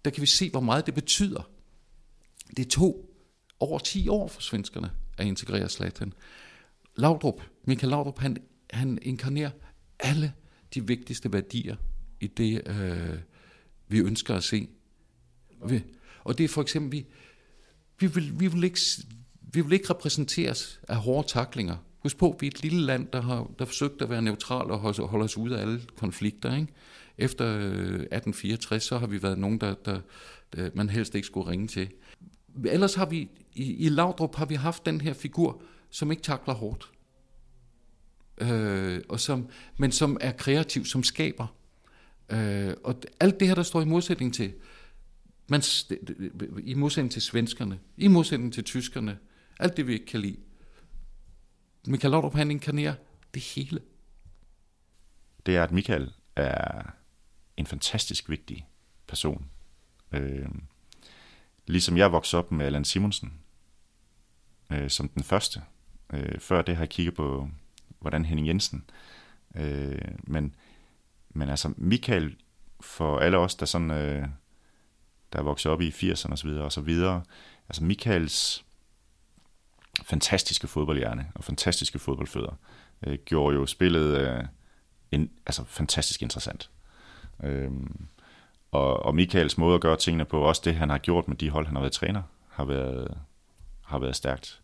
der 0.05 0.11
kan 0.11 0.21
vi 0.21 0.27
se, 0.27 0.49
hvor 0.49 0.59
meget 0.59 0.85
det 0.85 0.93
betyder. 0.93 1.49
Det 2.57 2.69
tog 2.69 3.09
over 3.59 3.79
10 3.79 4.07
år 4.07 4.27
for 4.27 4.41
svenskerne 4.41 4.91
at 5.17 5.25
integrere 5.25 5.69
Zlatan. 5.69 6.13
Laudrup, 6.95 7.41
Michael 7.63 7.89
Laudrup, 7.89 8.19
han, 8.19 8.37
han 8.69 8.99
inkarnerer 9.01 9.51
alle 9.99 10.33
de 10.73 10.87
vigtigste 10.87 11.33
værdier 11.33 11.75
i 12.19 12.27
det, 12.27 12.67
øh, 12.67 13.19
vi 13.87 13.99
ønsker 13.99 14.35
at 14.35 14.43
se. 14.43 14.69
Og 16.23 16.37
det 16.37 16.43
er 16.43 16.47
for 16.47 16.61
eksempel, 16.61 16.91
vi, 16.91 17.05
vi, 17.99 18.07
vil, 18.07 18.39
vi, 18.39 18.47
vil 18.47 18.63
ikke, 18.63 18.79
vi 19.41 19.61
vil 19.61 19.73
ikke 19.73 19.89
repræsenteres 19.89 20.79
af 20.87 20.95
hårde 20.95 21.27
taklinger. 21.27 21.77
Husk 22.07 22.17
på, 22.17 22.37
vi 22.39 22.47
er 22.47 22.51
et 22.51 22.61
lille 22.61 22.81
land, 22.81 23.07
der 23.13 23.21
har 23.21 23.51
der 23.59 23.65
forsøgt 23.65 24.01
at 24.01 24.09
være 24.09 24.21
neutral 24.21 24.71
og 24.71 24.79
holde, 24.79 25.23
os 25.23 25.37
ude 25.37 25.57
af 25.57 25.61
alle 25.61 25.81
konflikter. 25.95 26.55
Ikke? 26.55 26.67
Efter 27.17 27.45
øh, 27.45 27.61
1864, 27.61 28.83
så 28.83 28.97
har 28.97 29.07
vi 29.07 29.23
været 29.23 29.37
nogen, 29.37 29.57
der, 29.57 29.73
der, 29.73 29.99
der 30.55 30.69
man 30.73 30.89
helst 30.89 31.15
ikke 31.15 31.27
skulle 31.27 31.49
ringe 31.49 31.67
til. 31.67 31.89
Ellers 32.65 32.95
har 32.95 33.05
vi, 33.05 33.29
i, 33.53 33.85
i 33.85 33.89
Laudrup 33.89 34.35
har 34.35 34.45
vi 34.45 34.55
haft 34.55 34.85
den 34.85 35.01
her 35.01 35.13
figur, 35.13 35.61
som 35.89 36.11
ikke 36.11 36.23
takler 36.23 36.53
hårdt. 36.53 36.91
Øh, 38.37 39.01
og 39.09 39.19
som, 39.19 39.49
men 39.77 39.91
som 39.91 40.17
er 40.21 40.31
kreativ, 40.31 40.85
som 40.85 41.03
skaber. 41.03 41.47
Øh, 42.29 42.73
og 42.83 42.95
alt 43.19 43.39
det 43.39 43.47
her, 43.47 43.55
der 43.55 43.63
står 43.63 43.81
i 43.81 43.85
modsætning 43.85 44.33
til, 44.33 44.53
man, 45.47 45.61
i 46.63 46.73
modsætning 46.73 47.11
til 47.11 47.21
svenskerne, 47.21 47.79
i 47.97 48.07
modsætning 48.07 48.53
til 48.53 48.63
tyskerne, 48.63 49.17
alt 49.59 49.77
det 49.77 49.87
vi 49.87 49.93
ikke 49.93 50.05
kan 50.05 50.19
lide. 50.19 50.37
Michael 51.87 52.11
Laudrup, 52.11 52.33
han 52.33 52.51
inkarnerer 52.51 52.93
det 53.33 53.41
hele. 53.41 53.81
Det 55.45 55.55
er, 55.55 55.63
at 55.63 55.71
Michael 55.71 56.13
er 56.35 56.81
en 57.57 57.65
fantastisk 57.65 58.29
vigtig 58.29 58.67
person. 59.07 59.49
Øh, 60.11 60.49
ligesom 61.65 61.97
jeg 61.97 62.11
voksede 62.11 62.39
op 62.39 62.51
med 62.51 62.65
Allan 62.65 62.85
Simonsen 62.85 63.33
øh, 64.71 64.89
som 64.89 65.09
den 65.09 65.23
første. 65.23 65.61
Øh, 66.13 66.39
før 66.39 66.61
det 66.61 66.75
har 66.75 66.81
jeg 66.81 66.89
kigget 66.89 67.15
på, 67.15 67.49
hvordan 67.99 68.25
Henning 68.25 68.47
Jensen. 68.47 68.89
Øh, 69.55 70.15
men, 70.23 70.55
men 71.29 71.49
altså 71.49 71.73
Michael, 71.77 72.35
for 72.81 73.19
alle 73.19 73.37
os, 73.37 73.55
der 73.55 73.65
sådan... 73.65 73.91
Øh, 73.91 74.27
der 75.33 75.39
er 75.39 75.43
vokset 75.43 75.71
op 75.71 75.81
i 75.81 75.89
80'erne 75.89 76.31
og 76.31 76.37
så 76.37 76.47
videre 76.47 76.63
og 76.63 76.71
så 76.71 76.81
videre. 76.81 77.23
Altså 77.69 77.83
Michaels 77.83 78.65
fantastiske 80.03 80.67
fodboldhjerne 80.67 81.31
og 81.35 81.43
fantastiske 81.43 81.99
fodboldfødder 81.99 82.59
øh, 83.07 83.17
gjorde 83.25 83.55
jo 83.55 83.65
spillet 83.65 84.17
øh, 84.17 84.43
en, 85.11 85.29
altså 85.45 85.63
fantastisk 85.65 86.21
interessant. 86.21 86.69
Øh, 87.43 87.71
og, 88.71 89.05
og 89.05 89.15
Michaels 89.15 89.57
måde 89.57 89.75
at 89.75 89.81
gøre 89.81 89.97
tingene 89.97 90.25
på, 90.25 90.41
også 90.41 90.61
det 90.65 90.75
han 90.75 90.89
har 90.89 90.97
gjort 90.97 91.27
med 91.27 91.37
de 91.37 91.49
hold, 91.49 91.65
han 91.65 91.75
har 91.75 91.81
været 91.81 91.93
træner, 91.93 92.21
har 92.49 92.65
været, 92.65 93.17
har 93.83 93.99
været 93.99 94.15
stærkt. 94.15 94.61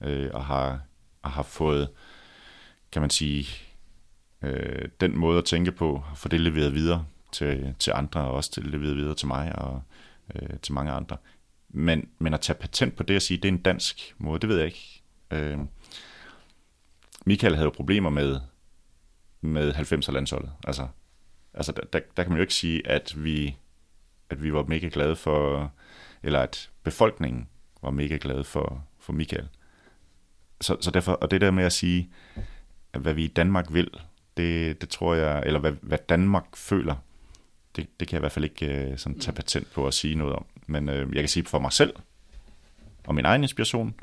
Øh, 0.00 0.30
og 0.34 0.44
har, 0.44 0.80
og 1.22 1.30
har 1.30 1.42
fået, 1.42 1.88
kan 2.92 3.02
man 3.02 3.10
sige, 3.10 3.46
øh, 4.42 4.88
den 5.00 5.18
måde 5.18 5.38
at 5.38 5.44
tænke 5.44 5.72
på, 5.72 6.04
for 6.14 6.28
det 6.28 6.40
leveret 6.40 6.74
videre 6.74 7.06
til, 7.32 7.74
til 7.78 7.92
andre, 7.96 8.20
og 8.20 8.32
også 8.32 8.50
til 8.50 8.64
leveret 8.64 8.96
videre 8.96 9.14
til 9.14 9.28
mig 9.28 9.58
og 9.58 9.82
øh, 10.34 10.58
til 10.62 10.74
mange 10.74 10.92
andre. 10.92 11.16
Men, 11.76 12.08
men 12.18 12.34
at 12.34 12.40
tage 12.40 12.58
patent 12.58 12.96
på 12.96 13.02
det 13.02 13.16
og 13.16 13.22
sige, 13.22 13.36
at 13.36 13.42
det 13.42 13.48
er 13.48 13.52
en 13.52 13.62
dansk 13.62 14.14
måde, 14.18 14.40
det 14.40 14.48
ved 14.48 14.56
jeg 14.56 14.66
ikke. 14.66 15.02
Øh, 15.30 15.58
Michael 17.26 17.54
havde 17.54 17.64
jo 17.64 17.70
problemer 17.70 18.10
med, 18.10 18.40
med 19.40 19.74
90'er 19.74 20.12
landsholdet. 20.12 20.52
Altså, 20.64 20.88
altså 21.54 21.72
der, 21.72 21.82
der, 21.92 22.00
der 22.16 22.22
kan 22.22 22.30
man 22.32 22.36
jo 22.36 22.42
ikke 22.42 22.54
sige, 22.54 22.86
at 22.86 23.24
vi, 23.24 23.56
at 24.30 24.42
vi 24.42 24.52
var 24.52 24.62
mega 24.62 24.88
glade 24.92 25.16
for, 25.16 25.72
eller 26.22 26.40
at 26.40 26.70
befolkningen 26.82 27.48
var 27.82 27.90
mega 27.90 28.18
glade 28.20 28.44
for, 28.44 28.84
for 28.98 29.12
Michael. 29.12 29.48
Så, 30.60 30.76
så 30.80 30.90
derfor, 30.90 31.12
og 31.12 31.30
det 31.30 31.40
der 31.40 31.50
med 31.50 31.64
at 31.64 31.72
sige, 31.72 32.10
at 32.92 33.00
hvad 33.00 33.14
vi 33.14 33.24
i 33.24 33.28
Danmark 33.28 33.66
vil, 33.72 33.90
det, 34.36 34.80
det 34.80 34.88
tror 34.88 35.14
jeg, 35.14 35.42
eller 35.46 35.60
hvad, 35.60 35.72
hvad 35.72 35.98
Danmark 36.08 36.56
føler, 36.56 36.94
det, 37.76 38.00
det 38.00 38.08
kan 38.08 38.14
jeg 38.14 38.20
i 38.20 38.22
hvert 38.22 38.32
fald 38.32 38.44
ikke 38.44 38.88
uh, 38.92 38.98
sådan 38.98 39.18
tage 39.18 39.34
patent 39.34 39.72
på 39.72 39.86
at 39.86 39.94
sige 39.94 40.14
noget 40.14 40.34
om. 40.34 40.46
Men 40.66 40.88
øh, 40.88 41.14
jeg 41.14 41.22
kan 41.22 41.28
sige 41.28 41.46
for 41.46 41.58
mig 41.58 41.72
selv, 41.72 41.94
og 43.06 43.14
min 43.14 43.24
egen 43.24 43.42
inspiration, 43.42 43.94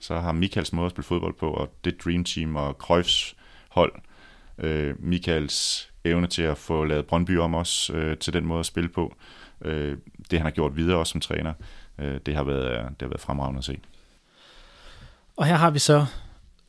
så 0.00 0.18
har 0.18 0.32
Michaels 0.32 0.72
måde 0.72 0.86
at 0.86 0.90
spille 0.90 1.06
fodbold 1.06 1.34
på, 1.34 1.50
og 1.50 1.74
det 1.84 2.04
Dream 2.04 2.24
Team 2.24 2.56
og 2.56 2.74
Cruyffs 2.74 3.36
hold, 3.68 3.92
øh, 4.58 4.94
Michaels 4.98 5.90
evne 6.04 6.26
til 6.26 6.42
at 6.42 6.58
få 6.58 6.84
lavet 6.84 7.06
Brøndby 7.06 7.38
om 7.38 7.54
os 7.54 7.90
øh, 7.94 8.18
til 8.18 8.32
den 8.32 8.46
måde 8.46 8.60
at 8.60 8.66
spille 8.66 8.88
på, 8.88 9.14
øh, 9.62 9.98
det 10.30 10.38
han 10.38 10.46
har 10.46 10.50
gjort 10.50 10.76
videre 10.76 10.98
også 10.98 11.10
som 11.10 11.20
træner, 11.20 11.52
øh, 11.98 12.20
det, 12.26 12.34
har 12.34 12.44
været, 12.44 12.90
det 12.90 13.02
har 13.02 13.08
været 13.08 13.20
fremragende 13.20 13.58
at 13.58 13.64
se. 13.64 13.78
Og 15.36 15.46
her 15.46 15.54
har 15.54 15.70
vi 15.70 15.78
så 15.78 16.06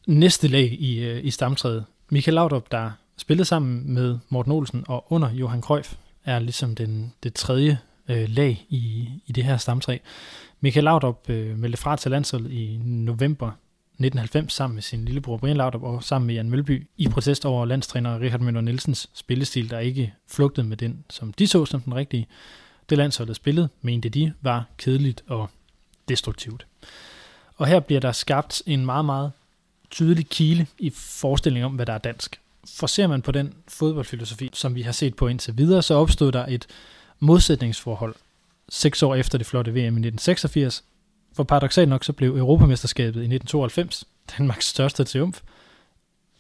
næste 0.08 0.48
lag 0.48 0.78
i, 0.80 1.06
øh, 1.06 1.26
i 1.26 1.32
stamtræet. 1.32 1.86
Michael 2.10 2.36
Laudrup, 2.36 2.72
der 2.72 2.92
spillede 3.18 3.46
sammen 3.46 3.94
med 3.94 4.18
Morten 4.30 4.52
Olsen 4.52 4.84
og 4.88 5.12
under 5.12 5.32
Johan 5.32 5.62
Cruyff, 5.62 5.94
er 6.26 6.40
ligesom 6.40 6.76
den, 6.76 7.14
det 7.24 7.34
tredje 7.34 7.80
øh, 8.10 8.30
lag 8.30 8.66
i, 8.70 9.10
i 9.26 9.32
det 9.32 9.44
her 9.44 9.58
stamtræ. 9.58 9.98
Michael 10.60 10.84
Laudrup 10.84 11.30
øh, 11.30 11.58
meldte 11.58 11.78
fra 11.78 11.96
til 11.96 12.12
landsholdet 12.12 12.52
i 12.52 12.80
november 12.84 13.48
1990 13.48 14.54
sammen 14.54 14.76
med 14.76 14.84
sin 14.84 15.06
lillebror 15.06 15.38
Brian 15.38 15.58
Laudrup 15.58 15.84
og 15.84 16.04
sammen 16.04 16.28
med 16.28 16.36
Jan 16.36 16.50
Mølby 16.50 16.88
i 16.98 17.08
protest 17.08 17.46
over 17.46 17.66
landstræner 17.66 18.20
Richard 18.20 18.40
Møller 18.40 18.62
Nielsens 18.62 19.10
spillestil, 19.14 19.70
der 19.70 19.80
ikke 19.80 20.14
flugtede 20.28 20.68
med 20.68 20.78
den, 20.78 21.04
som 21.10 21.34
de 21.34 21.48
så 21.48 21.66
som 21.66 21.82
den 21.82 21.96
rigtige. 21.96 22.28
Det 22.90 22.98
landsholdet 22.98 23.36
spillede, 23.36 23.70
mente 23.82 24.10
de, 24.10 24.34
var 24.42 24.66
kedeligt 24.78 25.24
og 25.28 25.50
destruktivt. 26.10 26.68
Og 27.56 27.68
her 27.68 27.80
bliver 27.80 28.02
der 28.02 28.12
skabt 28.12 28.64
en 28.66 28.86
meget, 28.86 29.06
meget 29.06 29.32
tydelig 29.92 30.30
kile 30.30 30.68
i 30.78 30.90
forestillingen 30.96 31.66
om, 31.66 31.76
hvad 31.76 31.86
der 31.86 31.94
er 31.94 31.98
dansk. 31.98 32.40
For 32.68 32.88
ser 32.88 33.08
man 33.08 33.22
på 33.22 33.32
den 33.32 33.54
fodboldfilosofi, 33.68 34.50
som 34.54 34.76
vi 34.76 34.82
har 34.82 34.92
set 34.92 35.16
på 35.16 35.28
indtil 35.28 35.58
videre, 35.58 35.82
så 35.82 35.94
opstod 35.94 36.32
der 36.32 36.46
et 36.46 36.68
modsætningsforhold 37.20 38.16
seks 38.70 39.04
år 39.04 39.16
efter 39.16 39.38
det 39.38 39.48
flotte 39.48 39.72
VM 39.72 39.78
i 39.78 39.82
1986, 39.84 40.84
For 41.34 41.44
paradoxalt 41.44 41.90
nok 41.90 42.04
så 42.04 42.14
blev 42.14 42.38
Europamesterskabet 42.38 43.22
i 43.22 43.30
1992, 43.34 44.08
Danmarks 44.38 44.66
største 44.66 45.04
triumf, 45.04 45.42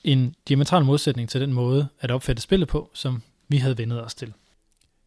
en 0.04 0.36
diametral 0.48 0.86
modsætning 0.86 1.30
til 1.30 1.42
den 1.42 1.54
måde 1.54 1.88
at 2.00 2.12
opfatte 2.12 2.42
spillet 2.42 2.68
på, 2.68 2.90
som 2.94 3.22
vi 3.48 3.58
havde 3.58 3.78
vendet 3.78 4.06
os 4.06 4.16
til. 4.16 4.34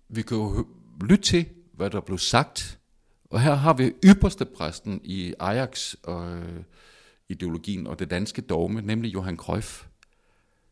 Vi 0.08 0.22
kan 0.22 0.36
jo 0.36 0.66
lytte 1.00 1.24
til, 1.24 1.46
hvad 1.72 1.90
der 1.90 2.00
blev 2.00 2.18
sagt, 2.18 2.78
og 3.30 3.40
her 3.40 3.54
har 3.54 3.72
vi 3.72 3.92
ypperste 4.04 4.44
præsten 4.44 5.00
i 5.04 5.34
Ajax 5.40 5.94
og 6.02 6.36
øh, 6.36 6.62
ideologien 7.28 7.86
og 7.86 7.98
det 7.98 8.10
danske 8.10 8.42
dogme, 8.42 8.82
nemlig 8.82 9.14
Johan 9.14 9.36
Cruyff. 9.36 9.84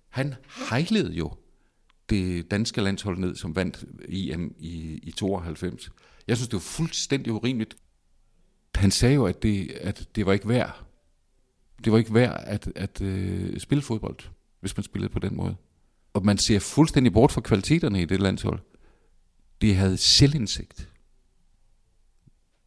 Han 0.09 0.35
hejlede 0.69 1.13
jo 1.13 1.33
det 2.11 2.51
danske 2.51 2.81
landshold 2.81 3.19
ned, 3.19 3.37
som 3.37 3.57
vandt 3.57 3.85
EM 4.09 4.55
i, 4.59 5.01
i 5.03 5.11
92. 5.11 5.91
Jeg 6.29 6.37
synes, 6.37 6.49
det 6.49 6.55
var 6.55 6.61
fuldstændig 6.61 7.33
urimeligt. 7.33 7.77
Han 8.75 8.91
sagde 8.91 9.15
jo, 9.15 9.27
at 9.27 9.43
det, 9.43 9.71
at 9.71 10.09
det 10.15 10.27
var 10.27 10.33
ikke 10.33 10.49
værd. 10.49 10.85
Det 11.85 11.93
var 11.93 11.99
ikke 11.99 12.15
værd 12.15 12.45
at, 12.47 12.73
at 12.75 13.01
uh, 13.01 13.59
spille 13.59 13.83
fodbold, 13.83 14.19
hvis 14.61 14.77
man 14.77 14.85
spillede 14.85 15.13
på 15.13 15.19
den 15.19 15.37
måde. 15.37 15.57
Og 16.13 16.25
man 16.25 16.39
ser 16.39 16.59
fuldstændig 16.59 17.13
bort 17.13 17.33
fra 17.33 17.41
kvaliteterne 17.41 18.03
i 18.03 18.05
det 18.05 18.21
landshold. 18.21 18.61
Det 19.61 19.77
havde 19.77 19.97
selvindsigt. 19.97 20.89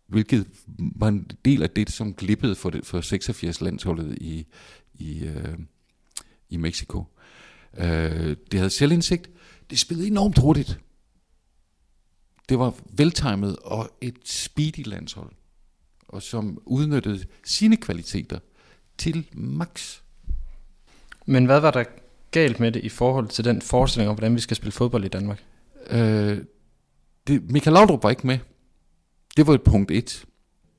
Hvilket 0.07 0.47
var 0.77 1.07
en 1.07 1.31
del 1.45 1.63
af 1.63 1.69
det, 1.69 1.91
som 1.91 2.13
glippede 2.13 2.55
for, 2.55 2.69
det, 2.69 2.85
for 2.85 3.01
86 3.01 3.61
landsholdet 3.61 4.17
i, 4.21 4.45
i, 4.93 5.27
uh, 5.27 5.59
i 6.49 6.57
Mexico. 6.57 7.05
Uh, 7.77 7.85
det 8.51 8.53
havde 8.53 8.69
selvindsigt. 8.69 9.29
Det 9.69 9.79
spillede 9.79 10.07
enormt 10.07 10.37
hurtigt. 10.37 10.79
Det 12.49 12.59
var 12.59 12.73
veltimet 12.93 13.55
og 13.55 13.89
et 14.01 14.15
speedy 14.25 14.87
landshold, 14.87 15.31
og 16.07 16.21
som 16.21 16.61
udnyttede 16.65 17.25
sine 17.43 17.77
kvaliteter 17.77 18.39
til 18.97 19.27
max. 19.33 19.99
Men 21.25 21.45
hvad 21.45 21.59
var 21.59 21.71
der 21.71 21.83
galt 22.31 22.59
med 22.59 22.71
det 22.71 22.83
i 22.83 22.89
forhold 22.89 23.27
til 23.27 23.45
den 23.45 23.61
forestilling 23.61 24.09
om, 24.09 24.15
hvordan 24.15 24.35
vi 24.35 24.39
skal 24.39 24.57
spille 24.57 24.71
fodbold 24.71 25.05
i 25.05 25.07
Danmark? 25.07 25.43
Øh, 25.89 26.37
det, 27.27 27.51
Michael 27.51 27.73
Laudrup 27.73 28.03
var 28.03 28.09
ikke 28.09 28.27
med. 28.27 28.39
Det 29.37 29.47
var 29.47 29.53
et 29.53 29.63
punkt 29.63 29.91
et. 29.91 30.25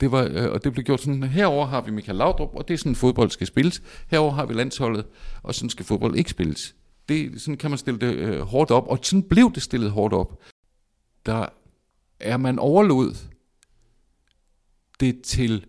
Det 0.00 0.12
var, 0.12 0.28
øh, 0.32 0.52
og 0.52 0.64
det 0.64 0.72
blev 0.72 0.84
gjort 0.84 1.00
sådan, 1.00 1.22
herover 1.22 1.66
har 1.66 1.80
vi 1.80 1.90
Michael 1.90 2.18
Laudrup, 2.18 2.54
og 2.54 2.68
det 2.68 2.74
er 2.74 2.78
sådan, 2.78 2.94
fodbold 2.94 3.30
skal 3.30 3.46
spilles. 3.46 3.82
Herover 4.10 4.32
har 4.32 4.46
vi 4.46 4.54
landsholdet, 4.54 5.06
og 5.42 5.54
sådan 5.54 5.70
skal 5.70 5.84
fodbold 5.84 6.16
ikke 6.16 6.30
spilles. 6.30 6.74
Det, 7.08 7.40
sådan 7.40 7.56
kan 7.56 7.70
man 7.70 7.78
stille 7.78 8.00
det 8.00 8.14
øh, 8.14 8.40
hårdt 8.40 8.70
op, 8.70 8.86
og 8.86 8.98
sådan 9.02 9.22
blev 9.22 9.52
det 9.52 9.62
stillet 9.62 9.90
hårdt 9.90 10.14
op. 10.14 10.42
Der 11.26 11.46
er 12.20 12.36
man 12.36 12.58
overlod 12.58 13.14
det 15.00 15.22
til 15.22 15.66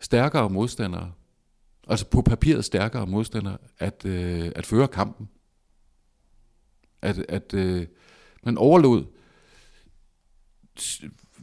stærkere 0.00 0.50
modstandere, 0.50 1.12
altså 1.88 2.06
på 2.06 2.22
papiret 2.22 2.64
stærkere 2.64 3.06
modstandere, 3.06 3.58
at, 3.78 4.04
øh, 4.04 4.52
at 4.56 4.66
føre 4.66 4.88
kampen. 4.88 5.28
At, 7.02 7.18
at 7.28 7.54
øh, 7.54 7.86
man 8.42 8.58
overlod 8.58 9.04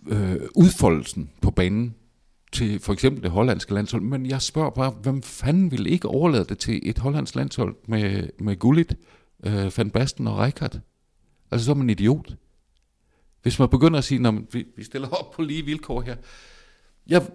øh, 0.08 0.42
udfoldelsen 0.56 1.32
på 1.42 1.52
banen 1.52 1.96
til 2.56 2.80
for 2.80 2.94
eksempel 2.94 3.24
det 3.24 3.32
hollandske 3.32 3.74
landshold. 3.74 4.02
Men 4.02 4.26
jeg 4.26 4.42
spørger 4.42 4.70
bare, 4.70 4.92
hvem 4.92 5.22
fanden 5.22 5.72
ville 5.72 5.90
ikke 5.90 6.08
overlade 6.08 6.46
det 6.46 6.58
til 6.58 6.90
et 6.90 6.98
hollandsk 6.98 7.36
landshold 7.36 7.76
med, 7.88 8.30
med 8.40 8.60
Gullit, 8.60 8.96
øh, 9.46 9.78
Van 9.78 9.90
Basten 9.90 10.28
og 10.28 10.38
Rijkaard? 10.38 10.80
Altså 11.52 11.66
så 11.66 11.72
er 11.72 11.76
man 11.76 11.90
idiot. 11.90 12.36
Hvis 13.42 13.60
man 13.60 13.70
begynder 13.70 13.98
at 13.98 14.04
sige, 14.04 14.28
at 14.28 14.34
vi, 14.52 14.66
vi 14.76 14.84
stiller 14.84 15.08
op 15.08 15.32
på 15.32 15.42
lige 15.42 15.66
vilkår 15.66 16.02
her. 16.02 16.16
Jeg, 17.08 17.28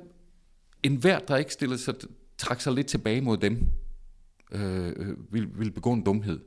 en 0.82 0.96
hver, 0.96 1.18
der 1.18 1.36
ikke 1.36 1.52
stillede 1.52 1.78
sig, 1.78 1.94
trak 2.38 2.60
sig 2.60 2.72
lidt 2.72 2.86
tilbage 2.86 3.20
mod 3.20 3.36
dem, 3.36 3.66
øh, 4.52 4.96
ville, 4.98 5.16
vil, 5.30 5.48
vil 5.58 5.70
begå 5.70 5.92
en 5.92 6.04
dumhed. 6.04 6.40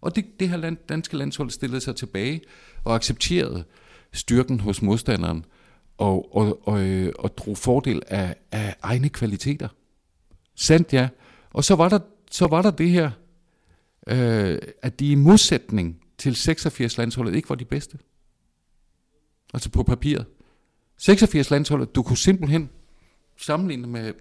Og 0.00 0.16
det, 0.16 0.24
det 0.40 0.48
her 0.48 0.56
land, 0.56 0.76
danske 0.88 1.16
landshold 1.16 1.50
stillede 1.50 1.80
sig 1.80 1.96
tilbage 1.96 2.40
og 2.84 2.94
accepterede 2.94 3.64
styrken 4.12 4.60
hos 4.60 4.82
modstanderen 4.82 5.44
og, 6.00 6.36
og, 6.36 6.68
og, 6.68 6.88
øh, 6.88 7.12
og 7.18 7.38
drog 7.38 7.58
fordel 7.58 8.02
af, 8.06 8.36
af 8.52 8.76
egne 8.82 9.08
kvaliteter. 9.08 9.68
Sandt 10.54 10.92
ja. 10.92 11.08
Og 11.50 11.64
så 11.64 11.74
var 11.74 11.88
der, 11.88 11.98
så 12.30 12.46
var 12.46 12.62
der 12.62 12.70
det 12.70 12.90
her, 12.90 13.10
øh, 14.06 14.58
at 14.82 15.00
de 15.00 15.10
i 15.10 15.14
modsætning 15.14 16.00
til 16.18 16.36
86 16.36 16.98
landsholdet 16.98 17.34
ikke 17.34 17.48
var 17.48 17.54
de 17.54 17.64
bedste. 17.64 17.98
Altså 19.54 19.70
på 19.70 19.82
papiret. 19.82 20.26
86 20.96 21.50
landsholdet, 21.50 21.94
du 21.94 22.02
kunne 22.02 22.16
simpelthen 22.16 22.70
sammenligne 23.36 23.86
med 23.86 24.12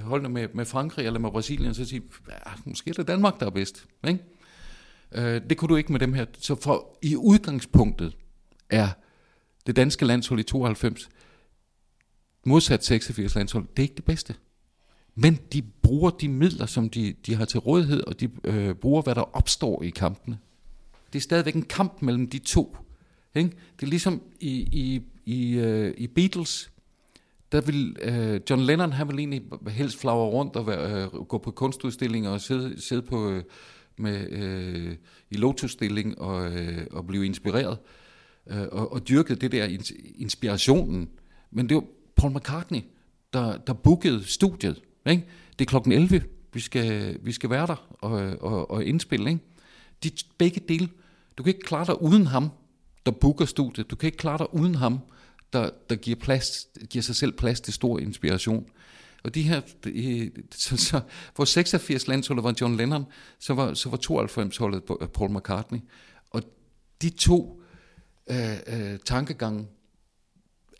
holdene 0.00 0.28
med, 0.28 0.48
med 0.54 0.64
Frankrig 0.64 1.06
eller 1.06 1.20
med 1.20 1.30
Brasilien, 1.30 1.74
så 1.74 1.84
sige, 1.84 2.02
ja, 2.28 2.52
måske 2.64 2.90
er 2.90 2.94
det 2.94 3.08
Danmark, 3.08 3.40
der 3.40 3.46
er 3.46 3.50
bedst. 3.50 3.86
Ikke? 4.08 4.24
Øh, 5.12 5.40
det 5.50 5.56
kunne 5.56 5.68
du 5.68 5.76
ikke 5.76 5.92
med 5.92 6.00
dem 6.00 6.12
her. 6.12 6.26
Så 6.38 6.54
for 6.54 6.98
i 7.02 7.16
udgangspunktet 7.16 8.16
er 8.70 8.88
det 9.66 9.76
danske 9.76 10.04
landshold 10.04 10.40
i 10.40 10.42
92 10.42 11.08
modsat 12.46 12.84
86 12.84 13.34
landshold, 13.34 13.66
det 13.76 13.78
er 13.78 13.82
ikke 13.82 13.94
det 13.94 14.04
bedste. 14.04 14.34
Men 15.14 15.38
de 15.52 15.62
bruger 15.62 16.10
de 16.10 16.28
midler, 16.28 16.66
som 16.66 16.90
de, 16.90 17.14
de 17.26 17.34
har 17.34 17.44
til 17.44 17.60
rådighed, 17.60 18.00
og 18.06 18.20
de 18.20 18.30
øh, 18.44 18.74
bruger, 18.74 19.02
hvad 19.02 19.14
der 19.14 19.36
opstår 19.36 19.82
i 19.82 19.90
kampene. 19.90 20.38
Det 21.12 21.18
er 21.18 21.22
stadigvæk 21.22 21.54
en 21.54 21.62
kamp 21.62 22.02
mellem 22.02 22.28
de 22.28 22.38
to. 22.38 22.76
Ikke? 23.34 23.50
Det 23.50 23.86
er 23.86 23.90
ligesom 23.90 24.22
i, 24.40 24.50
i, 24.50 25.02
i, 25.24 25.52
øh, 25.52 25.94
i 25.96 26.06
Beatles, 26.06 26.70
der 27.52 27.60
vil 27.60 27.96
øh, 28.02 28.40
John 28.50 28.62
Lennon, 28.62 28.92
han 28.92 29.08
vil 29.08 29.18
egentlig 29.18 29.42
helst 29.68 29.98
flagre 29.98 30.26
rundt 30.26 30.56
og 30.56 30.66
være, 30.66 31.04
øh, 31.04 31.08
gå 31.08 31.38
på 31.38 31.50
kunstudstillinger 31.50 32.30
og 32.30 32.40
sidde, 32.40 32.80
sidde 32.80 33.02
på, 33.02 33.30
øh, 33.30 33.42
med, 33.98 34.30
øh, 34.30 34.96
i 35.30 35.36
lotusstilling 35.36 36.18
og, 36.18 36.52
øh, 36.52 36.86
og 36.90 37.06
blive 37.06 37.26
inspireret 37.26 37.78
øh, 38.46 38.62
og, 38.72 38.92
og 38.92 39.08
dyrke 39.08 39.34
det 39.34 39.52
der 39.52 39.78
inspirationen. 40.14 41.08
Men 41.50 41.68
det 41.68 41.74
var 41.74 41.84
Paul 42.26 42.36
McCartney, 42.36 42.80
der, 43.32 43.56
der 43.56 43.72
bookede 43.72 44.24
studiet. 44.24 44.82
Ikke? 45.06 45.26
Det 45.58 45.64
er 45.64 45.68
klokken 45.68 45.92
11, 45.92 46.22
vi 46.52 46.60
skal, 46.60 47.18
vi 47.22 47.32
skal 47.32 47.50
være 47.50 47.66
der 47.66 47.96
og, 47.98 48.12
og, 48.40 48.70
og 48.70 48.84
indspille. 48.84 49.30
Ikke? 49.30 49.42
De 50.02 50.10
begge 50.38 50.60
dele, 50.68 50.88
du 51.38 51.42
kan 51.42 51.54
ikke 51.54 51.66
klare 51.66 51.86
dig 51.86 52.02
uden 52.02 52.26
ham, 52.26 52.50
der 53.06 53.12
booker 53.12 53.44
studiet. 53.44 53.90
Du 53.90 53.96
kan 53.96 54.06
ikke 54.06 54.18
klare 54.18 54.38
dig 54.38 54.54
uden 54.54 54.74
ham, 54.74 54.98
der, 55.52 55.70
der 55.90 55.96
giver, 55.96 56.16
plads, 56.16 56.66
giver 56.90 57.02
sig 57.02 57.16
selv 57.16 57.32
plads 57.32 57.60
til 57.60 57.74
stor 57.74 57.98
inspiration. 57.98 58.66
Og 59.24 59.34
de 59.34 59.42
her, 59.42 59.60
så, 60.54 60.76
så, 60.76 61.00
hvor 61.34 61.44
86 61.44 62.08
landsholdet 62.08 62.44
var 62.44 62.54
John 62.60 62.76
Lennon, 62.76 63.04
så 63.38 63.54
var, 63.54 63.74
så 63.74 63.90
var 63.90 63.96
92 63.96 64.56
holdet 64.56 64.82
Paul 65.14 65.30
McCartney. 65.30 65.80
Og 66.30 66.42
de 67.02 67.10
to 67.10 67.62
øh, 68.30 68.56
øh, 68.66 68.98
tankegange 69.04 69.66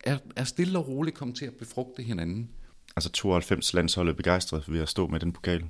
er, 0.06 0.18
er 0.36 0.44
stille 0.44 0.78
og 0.78 0.88
roligt 0.88 1.16
kommet 1.16 1.36
til 1.36 1.46
at 1.46 1.54
befrugte 1.54 2.02
hinanden. 2.02 2.50
Altså 2.96 3.10
92 3.10 3.74
landsholdet 3.74 4.16
begejstret 4.16 4.72
ved 4.72 4.80
at 4.80 4.88
stå 4.88 5.06
med 5.06 5.20
den 5.20 5.32
pokal. 5.32 5.64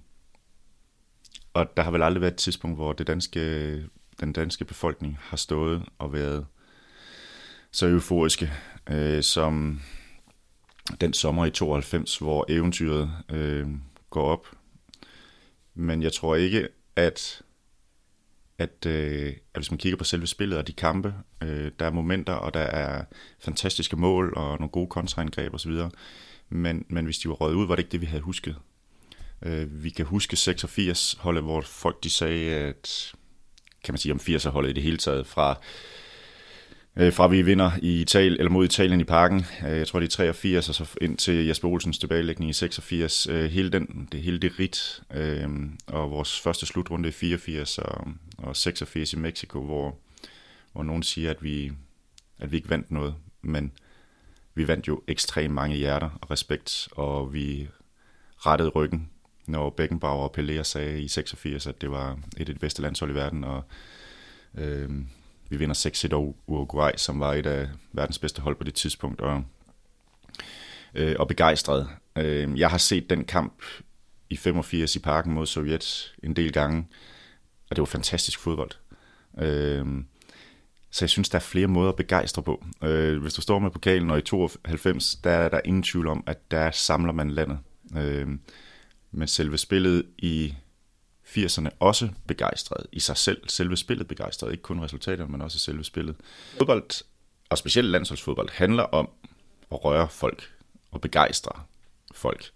Og 1.54 1.76
der 1.76 1.82
har 1.82 1.90
vel 1.90 2.02
aldrig 2.02 2.20
været 2.20 2.32
et 2.32 2.38
tidspunkt, 2.38 2.76
hvor 2.76 2.92
det 2.92 3.06
danske, 3.06 3.82
den 4.20 4.32
danske 4.32 4.64
befolkning 4.64 5.18
har 5.20 5.36
stået 5.36 5.82
og 5.98 6.12
været 6.12 6.46
så 7.70 7.86
euforiske, 7.86 8.52
øh, 8.90 9.22
som 9.22 9.80
den 11.00 11.12
sommer 11.12 11.46
i 11.46 11.50
92, 11.50 12.18
hvor 12.18 12.44
eventyret 12.48 13.10
øh, 13.30 13.68
går 14.10 14.24
op. 14.24 14.46
Men 15.74 16.02
jeg 16.02 16.12
tror 16.12 16.36
ikke, 16.36 16.68
at 16.96 17.42
at, 18.58 18.86
øh, 18.86 19.26
at 19.26 19.60
hvis 19.60 19.70
man 19.70 19.78
kigger 19.78 19.96
på 19.96 20.04
selve 20.04 20.26
spillet 20.26 20.58
og 20.58 20.66
de 20.66 20.72
kampe, 20.72 21.14
øh, 21.42 21.70
der 21.78 21.86
er 21.86 21.90
momenter, 21.90 22.32
og 22.32 22.54
der 22.54 22.60
er 22.60 23.04
fantastiske 23.38 23.96
mål 23.96 24.32
og 24.36 24.58
nogle 24.58 24.68
gode 24.68 24.88
kontraangreb 24.88 25.54
osv., 25.54 25.72
men, 26.48 26.84
men 26.88 27.04
hvis 27.04 27.18
de 27.18 27.28
var 27.28 27.34
røget 27.34 27.54
ud, 27.54 27.66
var 27.66 27.76
det 27.76 27.82
ikke 27.82 27.92
det, 27.92 28.00
vi 28.00 28.06
havde 28.06 28.22
husket. 28.22 28.56
Øh, 29.42 29.84
vi 29.84 29.90
kan 29.90 30.06
huske 30.06 30.36
86 30.36 31.16
holdet, 31.18 31.42
hvor 31.42 31.60
folk 31.60 32.04
de 32.04 32.10
sagde, 32.10 32.54
at 32.54 33.12
kan 33.84 33.92
man 33.92 33.98
sige 33.98 34.12
om 34.12 34.20
80'er 34.22 34.50
holdet 34.50 34.70
i 34.70 34.72
det 34.72 34.82
hele 34.82 34.96
taget, 34.96 35.26
fra 35.26 35.60
øh, 36.96 37.12
fra 37.12 37.26
vi 37.26 37.42
vinder 37.42 37.70
i 37.82 38.00
Italien, 38.00 38.40
eller 38.40 38.50
mod 38.50 38.64
Italien 38.64 39.00
i 39.00 39.04
parken, 39.04 39.46
øh, 39.66 39.78
jeg 39.78 39.86
tror 39.86 40.00
det 40.00 40.06
er 40.06 40.16
83, 40.16 40.68
og 40.68 40.74
så 40.74 40.96
ind 41.00 41.16
til 41.16 41.46
Jesper 41.46 41.68
Olsens 41.68 41.98
tilbagelægning 41.98 42.50
i 42.50 42.52
86, 42.52 43.26
øh, 43.26 43.50
hele, 43.50 43.70
den, 43.70 44.08
det, 44.12 44.22
hele 44.22 44.38
det 44.38 44.58
rit, 44.58 45.02
øh, 45.14 45.48
og 45.86 46.10
vores 46.10 46.40
første 46.40 46.66
slutrunde 46.66 47.08
i 47.08 47.12
84 47.12 47.78
og, 47.78 48.08
og 48.38 48.56
86 48.56 49.12
i 49.12 49.16
Mexico, 49.16 49.60
hvor, 49.60 49.96
hvor 50.72 50.82
nogen 50.82 51.02
siger, 51.02 51.30
at 51.30 51.42
vi, 51.42 51.72
at 52.38 52.52
vi 52.52 52.56
ikke 52.56 52.70
vandt 52.70 52.90
noget, 52.90 53.14
men 53.42 53.72
vi 54.54 54.68
vandt 54.68 54.88
jo 54.88 55.02
ekstremt 55.08 55.54
mange 55.54 55.76
hjerter 55.76 56.18
og 56.20 56.30
respekt, 56.30 56.88
og 56.92 57.34
vi 57.34 57.68
rettede 58.38 58.68
ryggen, 58.68 59.10
når 59.46 59.70
Beckenbauer 59.70 60.28
og 60.28 60.38
Pelé 60.38 60.62
sagde 60.62 61.00
i 61.00 61.08
86, 61.08 61.66
at 61.66 61.80
det 61.80 61.90
var 61.90 62.18
et 62.36 62.48
af 62.48 62.54
de 62.54 62.60
bedste 62.60 62.82
landshold 62.82 63.10
i 63.10 63.14
verden, 63.14 63.44
og 63.44 63.62
øh, 64.54 64.90
vi 65.48 65.56
vinder 65.56 66.08
6-1 66.10 66.14
over 66.14 66.32
Uruguay, 66.46 66.90
som 66.96 67.20
var 67.20 67.34
et 67.34 67.46
af 67.46 67.68
verdens 67.92 68.18
bedste 68.18 68.42
hold 68.42 68.56
på 68.56 68.64
det 68.64 68.74
tidspunkt. 68.74 69.20
Og, 69.20 69.44
øh, 70.94 71.16
og 71.18 71.28
begejstret. 71.28 71.88
Øh, 72.18 72.58
jeg 72.58 72.70
har 72.70 72.78
set 72.78 73.10
den 73.10 73.24
kamp 73.24 73.62
i 74.30 74.36
85 74.36 74.96
i 74.96 74.98
parken 74.98 75.32
mod 75.32 75.46
Sovjet 75.46 76.14
en 76.22 76.36
del 76.36 76.52
gange, 76.52 76.86
og 77.70 77.76
det 77.76 77.82
var 77.82 77.86
fantastisk 77.86 78.38
fodbold. 78.38 78.70
Øh, 79.38 79.86
så 80.90 81.04
jeg 81.04 81.10
synes, 81.10 81.28
der 81.28 81.36
er 81.36 81.42
flere 81.42 81.66
måder 81.66 81.88
at 81.88 81.96
begejstre 81.96 82.42
på. 82.42 82.64
Øh, 82.82 83.22
hvis 83.22 83.34
du 83.34 83.40
står 83.40 83.58
med 83.58 83.70
pokalen, 83.70 84.10
og 84.10 84.18
i 84.18 84.22
92, 84.22 85.14
der 85.14 85.30
er 85.30 85.48
der 85.48 85.60
ingen 85.64 85.82
tvivl 85.82 86.06
om, 86.06 86.24
at 86.26 86.50
der 86.50 86.70
samler 86.70 87.12
man 87.12 87.30
landet. 87.30 87.58
Øh, 87.96 88.28
men 89.12 89.28
selve 89.28 89.58
spillet 89.58 90.06
i 90.18 90.54
80'erne 91.26 91.68
også 91.80 92.08
begejstret 92.26 92.86
i 92.92 93.00
sig 93.00 93.16
selv. 93.16 93.48
Selve 93.48 93.76
spillet 93.76 94.08
begejstret, 94.08 94.50
ikke 94.52 94.62
kun 94.62 94.82
resultaterne, 94.82 95.32
men 95.32 95.42
også 95.42 95.58
selve 95.58 95.84
spillet. 95.84 96.16
Fodbold, 96.58 97.04
og 97.50 97.58
specielt 97.58 97.88
landsholdsfodbold, 97.88 98.48
handler 98.52 98.82
om 98.82 99.08
at 99.72 99.84
røre 99.84 100.08
folk 100.08 100.50
og 100.90 101.00
begejstre 101.00 101.62
folk. 102.14 102.50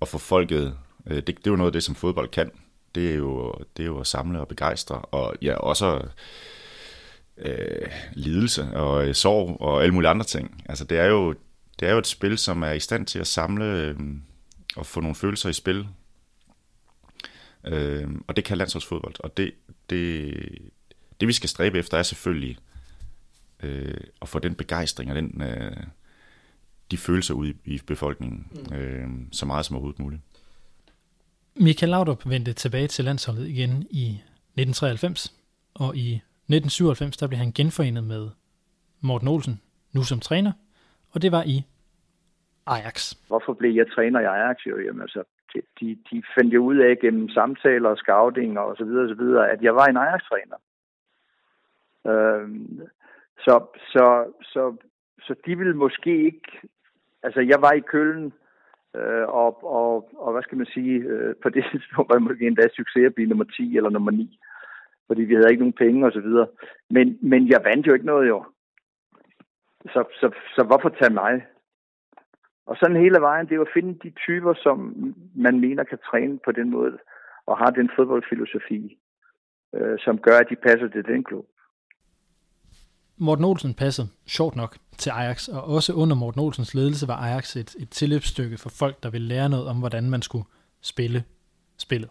Og 0.00 0.08
få 0.08 0.18
folket, 0.18 0.76
øh, 1.06 1.16
det, 1.16 1.26
det 1.26 1.46
er 1.46 1.50
jo 1.50 1.56
noget 1.56 1.68
af 1.68 1.72
det, 1.72 1.82
som 1.82 1.94
fodbold 1.94 2.28
kan. 2.28 2.50
Det 2.94 3.10
er 3.10 3.14
jo, 3.14 3.54
det 3.76 3.82
er 3.82 3.86
jo 3.86 4.00
at 4.00 4.06
samle 4.06 4.40
og 4.40 4.48
begejstre, 4.48 4.98
og 4.98 5.34
ja, 5.42 5.54
også 5.54 6.00
øh, 7.38 7.90
lidelse 8.12 8.62
og 8.74 9.08
øh, 9.08 9.14
sorg 9.14 9.60
og 9.60 9.82
alle 9.82 9.94
mulige 9.94 10.10
andre 10.10 10.24
ting. 10.24 10.64
Altså 10.68 10.84
det 10.84 10.98
er 10.98 11.06
jo, 11.06 11.34
det 11.80 11.88
er 11.88 11.92
jo 11.92 11.98
et 11.98 12.06
spil, 12.06 12.38
som 12.38 12.62
er 12.62 12.72
i 12.72 12.80
stand 12.80 13.06
til 13.06 13.18
at 13.18 13.26
samle 13.26 13.64
øh, 13.64 13.96
og 14.76 14.86
få 14.86 15.00
nogle 15.00 15.14
følelser 15.14 15.48
i 15.48 15.52
spil. 15.52 15.86
Øh, 17.64 18.08
og 18.26 18.36
det 18.36 18.44
kan 18.44 18.58
landsholdsfodbold. 18.58 19.14
Og 19.24 19.36
det, 19.36 19.52
det, 19.90 20.34
det 21.20 21.28
vi 21.28 21.32
skal 21.32 21.48
stræbe 21.48 21.78
efter 21.78 21.98
er 21.98 22.02
selvfølgelig 22.02 22.58
øh, 23.62 24.00
at 24.22 24.28
få 24.28 24.38
den 24.38 24.54
begejstring 24.54 25.10
og 25.10 25.16
den, 25.16 25.42
øh, 25.42 25.76
de 26.90 26.96
følelser 26.96 27.34
ud 27.34 27.46
i, 27.46 27.56
i 27.64 27.80
befolkningen 27.86 28.46
øh, 28.74 29.08
så 29.32 29.46
meget 29.46 29.66
som 29.66 29.76
overhovedet 29.76 30.00
muligt. 30.00 30.22
Michael 31.56 31.90
Laudrup 31.90 32.28
vendte 32.28 32.52
tilbage 32.52 32.86
til 32.88 33.04
landsholdet 33.04 33.48
igen 33.48 33.70
i 33.90 34.06
1993, 34.06 35.36
og 35.74 35.96
i 35.96 36.14
1997 36.14 37.16
der 37.16 37.26
blev 37.26 37.38
han 37.38 37.52
genforenet 37.52 38.04
med 38.04 38.28
Morten 39.00 39.28
Olsen, 39.28 39.60
nu 39.92 40.02
som 40.02 40.20
træner, 40.20 40.52
og 41.10 41.22
det 41.22 41.32
var 41.32 41.42
i 41.42 41.62
Ajax. 42.66 43.14
Hvorfor 43.26 43.52
blev 43.52 43.74
jeg 43.74 43.86
træner 43.94 44.20
i 44.20 44.24
Ajax? 44.24 44.56
Jo, 44.66 44.78
jamen, 44.78 45.02
altså, 45.02 45.22
de, 45.80 45.98
de 46.10 46.22
fandt 46.34 46.54
jo 46.54 46.62
ud 46.64 46.76
af 46.76 46.98
gennem 46.98 47.28
samtaler 47.28 47.88
og 47.88 47.96
scouting 47.96 48.58
og 48.58 48.76
så 48.76 48.84
videre, 48.84 49.04
og 49.04 49.08
så 49.08 49.14
videre, 49.14 49.50
at 49.50 49.62
jeg 49.62 49.74
var 49.74 49.86
en 49.86 49.96
Ajax-træner. 49.96 50.56
Øhm, 52.06 52.80
så, 53.38 53.66
så, 53.92 54.32
så, 54.42 54.76
så 55.22 55.34
de 55.46 55.58
ville 55.58 55.76
måske 55.76 56.24
ikke... 56.24 56.60
Altså, 57.22 57.40
jeg 57.40 57.62
var 57.62 57.72
i 57.72 57.80
Køln, 57.80 58.32
øh, 58.96 59.28
og, 59.28 59.64
og, 59.64 60.10
og 60.16 60.32
hvad 60.32 60.42
skal 60.42 60.58
man 60.58 60.66
sige, 60.66 60.94
øh, 60.98 61.34
på 61.42 61.48
det 61.48 61.64
tidspunkt 61.72 62.08
var 62.08 62.14
det 62.14 62.22
måske 62.22 62.46
endda 62.46 62.68
succes 62.68 63.06
at 63.06 63.14
blive 63.14 63.28
nummer 63.28 63.44
10 63.44 63.76
eller 63.76 63.90
nummer 63.90 64.10
9, 64.10 64.38
fordi 65.06 65.22
vi 65.22 65.34
havde 65.34 65.50
ikke 65.50 65.62
nogen 65.62 65.82
penge 65.84 66.06
og 66.06 66.12
så 66.12 66.20
videre. 66.20 66.46
Men, 66.90 67.18
men 67.22 67.48
jeg 67.48 67.60
vandt 67.64 67.86
jo 67.86 67.92
ikke 67.92 68.06
noget 68.06 68.28
jo. 68.28 68.44
Så, 69.84 70.04
så, 70.20 70.30
så 70.54 70.62
hvorfor 70.62 70.88
tage 70.88 71.12
mig? 71.12 71.46
Og 72.70 72.76
sådan 72.80 73.02
hele 73.04 73.20
vejen, 73.20 73.46
det 73.48 73.56
er 73.56 73.60
at 73.60 73.74
finde 73.74 73.92
de 74.04 74.10
typer, 74.10 74.54
som 74.54 74.76
man 75.34 75.60
mener 75.60 75.84
kan 75.84 75.98
træne 76.10 76.38
på 76.44 76.52
den 76.52 76.70
måde, 76.70 76.98
og 77.46 77.58
har 77.58 77.70
den 77.70 77.90
fodboldfilosofi, 77.96 78.98
øh, 79.74 79.98
som 79.98 80.18
gør, 80.18 80.38
at 80.38 80.50
de 80.50 80.56
passer 80.56 80.88
til 80.88 81.04
den 81.04 81.24
klub. 81.24 81.46
Morten 83.18 83.44
Olsen 83.44 83.74
passede, 83.74 84.08
sjovt 84.26 84.56
nok, 84.56 84.72
til 85.02 85.10
Ajax, 85.10 85.48
og 85.48 85.62
også 85.76 85.92
under 86.02 86.16
Morten 86.16 86.40
Olsens 86.40 86.74
ledelse 86.74 87.08
var 87.08 87.18
Ajax 87.26 87.56
et, 87.56 87.70
et 87.82 87.90
tilløbsstykke 87.90 88.56
for 88.62 88.70
folk, 88.80 88.96
der 89.02 89.10
ville 89.10 89.28
lære 89.28 89.48
noget 89.48 89.66
om, 89.68 89.76
hvordan 89.78 90.10
man 90.10 90.22
skulle 90.22 90.46
spille 90.82 91.20
spillet. 91.78 92.10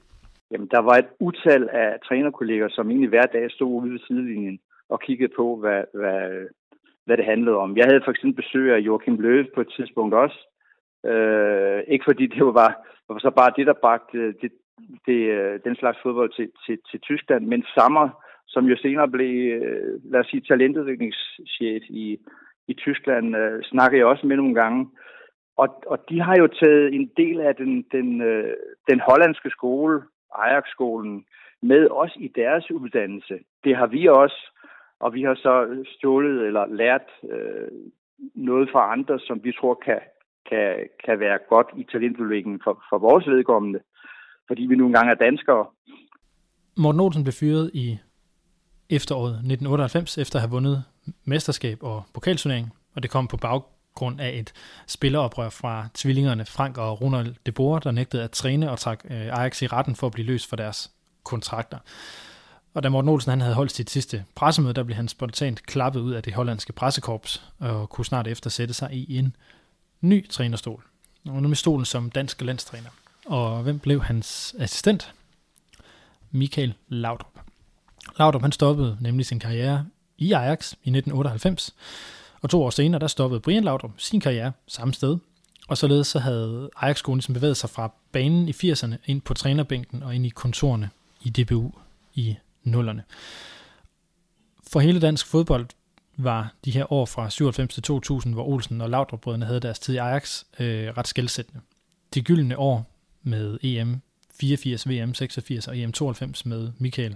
Jamen, 0.51 0.68
der 0.72 0.82
var 0.82 0.95
et 0.97 1.10
utal 1.20 1.70
af 1.70 1.89
trænerkolleger, 2.07 2.70
som 2.70 2.89
egentlig 2.89 3.10
hver 3.10 3.28
dag 3.36 3.51
stod 3.51 3.82
ude 3.82 3.91
ved 3.91 3.99
sidelinjen 4.07 4.60
og 4.89 5.01
kiggede 5.01 5.34
på, 5.36 5.55
hvad, 5.55 5.84
hvad, 5.93 6.47
hvad 7.05 7.18
det 7.18 7.26
handlede 7.26 7.57
om. 7.57 7.78
Jeg 7.78 7.86
havde 7.86 8.01
for 8.05 8.12
eksempel 8.12 8.43
besøg 8.43 8.74
af 8.76 8.80
Joachim 8.80 9.16
Löw 9.24 9.53
på 9.55 9.62
et 9.62 9.74
tidspunkt 9.78 10.14
også. 10.14 10.49
Øh, 11.06 11.84
ikke 11.88 12.06
fordi 12.08 12.28
det 12.28 12.45
var, 12.45 12.72
var 13.10 13.20
så 13.20 13.32
bare 13.32 13.54
det, 13.56 13.68
der 13.68 13.74
bragte 13.74 14.18
øh, 14.18 14.34
det, 14.41 14.52
det, 15.06 15.20
øh, 15.38 15.60
den 15.66 15.76
slags 15.76 15.97
fodbold 16.04 16.32
til, 16.34 16.52
til, 16.66 16.80
til 16.91 17.00
Tyskland, 17.00 17.45
men 17.45 17.66
Sammer, 17.76 18.10
som 18.47 18.66
jo 18.66 18.76
senere 18.78 19.08
blev, 19.08 19.62
øh, 19.62 20.12
lad 20.12 20.20
os 20.20 20.28
sige, 20.28 20.41
talentudviklingschef 20.41 21.84
i, 21.89 22.20
i 22.68 22.74
Tyskland, 22.74 23.36
øh, 23.38 23.64
snakker 23.64 23.97
jeg 23.97 24.06
også 24.06 24.28
med 24.28 24.38
nogle 24.38 24.56
gange. 24.56 24.89
Og, 25.58 25.84
og 25.88 26.10
de 26.10 26.22
har 26.22 26.36
jo 26.39 26.47
taget 26.47 26.93
en 26.93 27.12
del 27.18 27.39
af 27.41 27.56
den, 27.56 27.86
den, 27.91 28.22
øh, 28.22 28.54
den 28.89 29.00
hollandske 29.00 29.50
skole, 29.50 30.02
Ajax-skolen, 30.36 31.26
med 31.62 31.88
os 31.91 32.14
i 32.16 32.28
deres 32.28 32.72
uddannelse. 32.72 33.39
Det 33.64 33.76
har 33.76 33.88
vi 33.88 34.08
også, 34.08 34.52
og 35.00 35.14
vi 35.14 35.24
har 35.24 35.36
så 35.36 35.84
stjålet 35.86 36.47
eller 36.47 36.66
lært 36.66 37.08
øh, 37.30 37.68
noget 38.36 38.70
fra 38.72 38.91
andre, 38.91 39.20
som 39.20 39.43
vi 39.43 39.52
tror 39.52 39.74
kan, 39.74 40.00
kan, 40.50 40.88
kan 41.06 41.20
være 41.20 41.38
godt 41.50 41.68
i 41.78 41.84
talentudviklingen 41.91 42.62
for, 42.64 42.84
for 42.89 42.97
vores 42.97 43.28
vedkommende, 43.28 43.80
fordi 44.47 44.62
vi 44.62 44.76
nu 44.76 44.86
engang 44.86 45.10
er 45.10 45.16
danskere. 45.16 45.66
Morten 46.78 47.02
Olsen 47.02 47.24
blev 47.24 47.34
fyret 47.34 47.72
i 47.74 47.97
efteråret 48.89 49.32
1998, 49.32 50.18
efter 50.18 50.36
at 50.36 50.41
have 50.41 50.52
vundet 50.52 50.84
mesterskab 51.26 51.78
og 51.84 52.04
pokalturnering, 52.14 52.74
og 52.95 53.04
det 53.04 53.12
kom 53.12 53.28
på 53.28 53.38
baggrund 53.38 54.22
af 54.22 54.39
et 54.39 54.54
spilleroprør 54.88 55.50
fra 55.50 55.88
tvillingerne 55.93 56.45
Frank 56.45 56.78
og 56.78 57.02
Ronald 57.02 57.36
de 57.45 57.52
Boer, 57.52 57.80
der 57.80 57.91
nægtede 57.91 58.24
at 58.24 58.32
træne 58.32 58.72
og 58.72 58.80
trak 58.80 59.06
øh, 59.06 59.38
Ajax 59.39 59.62
i 59.62 59.68
retten 59.68 59.95
for 59.95 60.08
at 60.08 60.14
blive 60.14 60.28
løst 60.28 60.50
for 60.50 60.56
deres 60.56 60.91
kontrakter. 61.24 61.78
Og 62.74 62.84
da 62.84 62.89
Morten 62.89 63.10
Olsen 63.10 63.30
han 63.30 63.41
havde 63.41 63.56
holdt 63.56 63.72
sit 63.72 63.89
sidste 63.89 64.26
pressemøde, 64.36 64.74
der 64.74 64.84
blev 64.84 64.95
han 64.95 65.08
spontant 65.08 65.66
klappet 65.66 66.00
ud 66.00 66.12
af 66.12 66.24
det 66.24 66.34
hollandske 66.34 66.74
pressekorps, 66.74 67.54
og 67.60 67.89
kunne 67.89 68.06
snart 68.06 68.28
efter 68.28 68.50
sætte 68.50 68.74
sig 68.74 68.93
i 68.93 69.18
en 69.18 69.36
ny 70.02 70.30
trænerstol. 70.30 70.84
Og 71.26 71.41
nu 71.41 71.47
med 71.47 71.56
stolen 71.56 71.86
som 71.86 72.10
dansk 72.10 72.41
landstræner. 72.41 72.89
Og 73.26 73.64
hvem 73.64 73.80
blev 73.80 74.04
hans 74.04 74.56
assistent? 74.60 75.14
Michael 76.32 76.74
Laudrup. 76.88 77.39
Laudrup 78.20 78.41
han 78.41 78.52
stoppede 78.52 78.97
nemlig 79.02 79.26
sin 79.26 79.39
karriere 79.39 79.86
i 80.18 80.32
Ajax 80.32 80.72
i 80.72 80.76
1998, 80.76 81.76
og 82.41 82.50
to 82.50 82.64
år 82.64 82.70
senere 82.70 83.00
der 83.00 83.08
stoppede 83.08 83.41
Brian 83.41 83.64
Laudrup 83.64 83.91
sin 83.97 84.20
karriere 84.20 84.52
samme 84.68 84.93
sted. 84.93 85.18
Og 85.68 85.78
således 85.78 86.08
så 86.08 86.20
havde 86.20 86.70
Ajax-skolen 86.76 87.18
ligesom 87.18 87.34
bevæget 87.34 87.58
sig 87.58 87.70
fra 87.70 87.91
banen 88.12 88.50
i 88.50 88.52
80'erne 88.52 88.95
ind 89.06 89.22
på 89.22 89.34
trænerbænken 89.34 90.04
og 90.04 90.16
ind 90.16 90.26
i 90.26 90.30
kontorerne 90.30 90.89
i 91.22 91.30
DBU 91.30 91.72
i 92.14 92.36
nullerne. 92.64 93.04
For 94.68 94.80
hele 94.80 95.00
dansk 95.00 95.26
fodbold 95.26 95.68
var 96.24 96.53
de 96.65 96.72
her 96.72 96.93
år 96.93 97.05
fra 97.05 97.30
97 97.30 97.74
til 97.74 97.84
2000, 97.84 98.34
hvor 98.34 98.43
Olsen 98.43 98.82
og 98.82 98.89
laudrup 98.89 99.26
havde 99.26 99.59
deres 99.59 99.80
tid 99.80 99.93
i 99.93 99.97
Ajax, 99.97 100.43
øh, 100.59 100.88
ret 100.97 101.07
skældsættende. 101.07 101.61
De 102.13 102.22
gyldne 102.22 102.57
år 102.57 102.91
med 103.24 103.57
EM 103.63 104.01
84, 104.39 104.89
VM 104.89 105.13
86 105.13 105.67
og 105.67 105.78
EM 105.78 105.91
92 105.91 106.45
med 106.45 106.72
Michael 106.78 107.15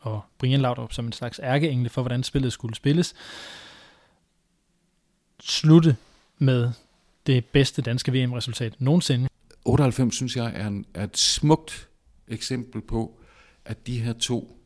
og 0.00 0.20
Brian 0.38 0.60
Laudrup 0.60 0.92
som 0.92 1.06
en 1.06 1.12
slags 1.12 1.40
ærkeengle 1.42 1.88
for, 1.88 2.02
hvordan 2.02 2.22
spillet 2.22 2.52
skulle 2.52 2.74
spilles, 2.74 3.14
slutte 5.40 5.96
med 6.38 6.70
det 7.26 7.44
bedste 7.44 7.82
danske 7.82 8.12
VM-resultat 8.12 8.74
nogensinde. 8.78 9.28
98 9.64 10.14
synes 10.14 10.36
jeg 10.36 10.52
er, 10.54 10.66
en, 10.66 10.86
er 10.94 11.04
et 11.04 11.18
smukt 11.18 11.88
eksempel 12.28 12.80
på, 12.80 13.20
at 13.64 13.86
de 13.86 14.00
her 14.00 14.12
to 14.12 14.58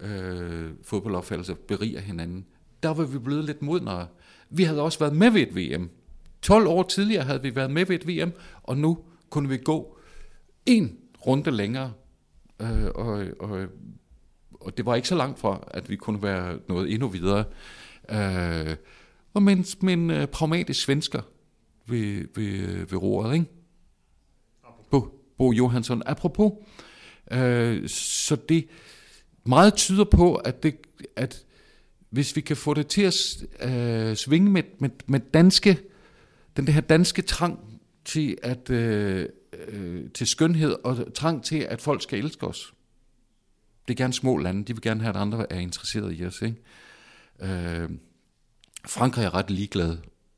øh, 0.00 0.70
fodboldopfattelser 0.84 1.54
beriger 1.68 2.00
hinanden. 2.00 2.46
Der 2.84 2.94
var 2.94 3.04
vi 3.04 3.18
blevet 3.18 3.44
lidt 3.44 3.62
modnere. 3.62 4.06
Vi 4.50 4.62
havde 4.62 4.82
også 4.82 4.98
været 4.98 5.16
med 5.16 5.30
ved 5.30 5.42
et 5.42 5.56
VM. 5.56 5.90
12 6.42 6.66
år 6.66 6.82
tidligere 6.82 7.24
havde 7.24 7.42
vi 7.42 7.56
været 7.56 7.70
med 7.70 7.86
ved 7.86 7.96
et 7.96 8.08
VM, 8.08 8.32
og 8.62 8.76
nu 8.76 8.98
kunne 9.30 9.48
vi 9.48 9.56
gå 9.56 9.98
en 10.66 10.98
runde 11.26 11.50
længere. 11.50 11.92
Øh, 12.60 12.84
og, 12.94 13.24
og, 13.40 13.66
og 14.60 14.76
det 14.76 14.86
var 14.86 14.94
ikke 14.94 15.08
så 15.08 15.14
langt 15.14 15.38
fra, 15.38 15.68
at 15.70 15.90
vi 15.90 15.96
kunne 15.96 16.22
være 16.22 16.58
noget 16.68 16.92
endnu 16.92 17.08
videre. 17.08 17.44
Øh, 18.10 18.76
og 19.34 19.42
mens 19.42 19.82
min 19.82 20.10
uh, 20.10 20.24
pragmatisk 20.24 20.82
svensker 20.82 21.22
ved, 21.86 22.28
ved, 22.34 22.86
ved 22.86 23.02
roret, 23.02 23.34
ikke? 23.34 23.46
Bo, 24.90 25.24
Bo 25.38 25.52
Johansson. 25.52 26.02
Apropos, 26.06 26.52
øh, 27.30 27.88
så 27.88 28.36
det 28.48 28.68
meget 29.44 29.74
tyder 29.74 30.04
på, 30.04 30.34
at, 30.34 30.62
det, 30.62 30.76
at 31.16 31.44
hvis 32.14 32.36
vi 32.36 32.40
kan 32.40 32.56
få 32.56 32.74
det 32.74 32.86
til 32.86 33.02
at 33.02 33.44
øh, 33.60 34.16
svinge 34.16 34.50
med, 34.50 34.62
med, 34.78 34.90
med 35.06 35.20
danske, 35.20 35.78
den 36.56 36.68
her 36.68 36.80
danske 36.80 37.22
trang 37.22 37.80
til, 38.04 38.38
at, 38.42 38.70
øh, 38.70 39.28
øh, 39.68 40.10
til 40.10 40.26
skønhed 40.26 40.76
og 40.84 41.14
trang 41.14 41.44
til, 41.44 41.56
at 41.58 41.80
folk 41.80 42.02
skal 42.02 42.18
elske 42.18 42.46
os. 42.46 42.74
Det 43.88 43.94
er 43.94 43.96
gerne 43.96 44.12
små 44.12 44.36
lande, 44.36 44.64
de 44.64 44.72
vil 44.72 44.82
gerne 44.82 45.00
have, 45.00 45.14
at 45.14 45.20
andre 45.20 45.52
er 45.52 45.58
interesseret 45.58 46.20
i 46.20 46.26
os. 46.26 46.42
Ikke? 46.42 46.56
Øh, 47.40 47.90
Frankrig 48.86 49.24
er 49.24 49.34
ret 49.34 49.50
ligeglad 49.50 49.96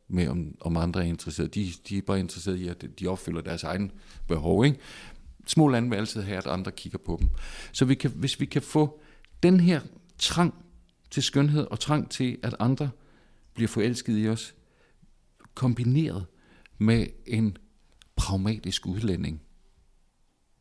med, 0.09 0.29
om, 0.29 0.57
om 0.61 0.77
andre 0.77 1.01
er 1.01 1.09
interesseret. 1.09 1.55
De, 1.55 1.72
de 1.89 1.99
er 1.99 2.03
bare 2.03 2.20
interesseret 2.20 2.57
i, 2.57 2.68
at 2.68 2.85
de 3.01 3.07
opfylder 3.07 3.41
deres 3.41 3.62
egen 3.62 3.93
behov. 4.29 4.64
Ikke? 4.64 4.79
Små 5.47 5.68
lande 5.68 5.91
vil 5.91 5.97
altid 5.97 6.22
have, 6.22 6.39
at 6.39 6.47
andre 6.47 6.72
kigger 6.72 6.99
på 6.99 7.16
dem. 7.20 7.29
Så 7.72 7.85
vi 7.85 7.95
kan, 7.95 8.11
hvis 8.11 8.41
vi 8.41 8.47
kan 8.47 8.62
få 8.62 9.01
den 9.43 9.61
her 9.61 9.81
trang 10.18 10.55
til 11.17 11.23
skønhed 11.23 11.67
og 11.71 11.81
trang 11.81 12.11
til, 12.11 12.39
at 12.43 12.57
andre 12.59 12.91
bliver 13.55 13.69
forelsket 13.69 14.25
i 14.25 14.29
os, 14.29 14.55
kombineret 15.55 16.27
med 16.79 17.07
en 17.27 17.57
pragmatisk 18.17 18.87
udlænding, 18.87 19.43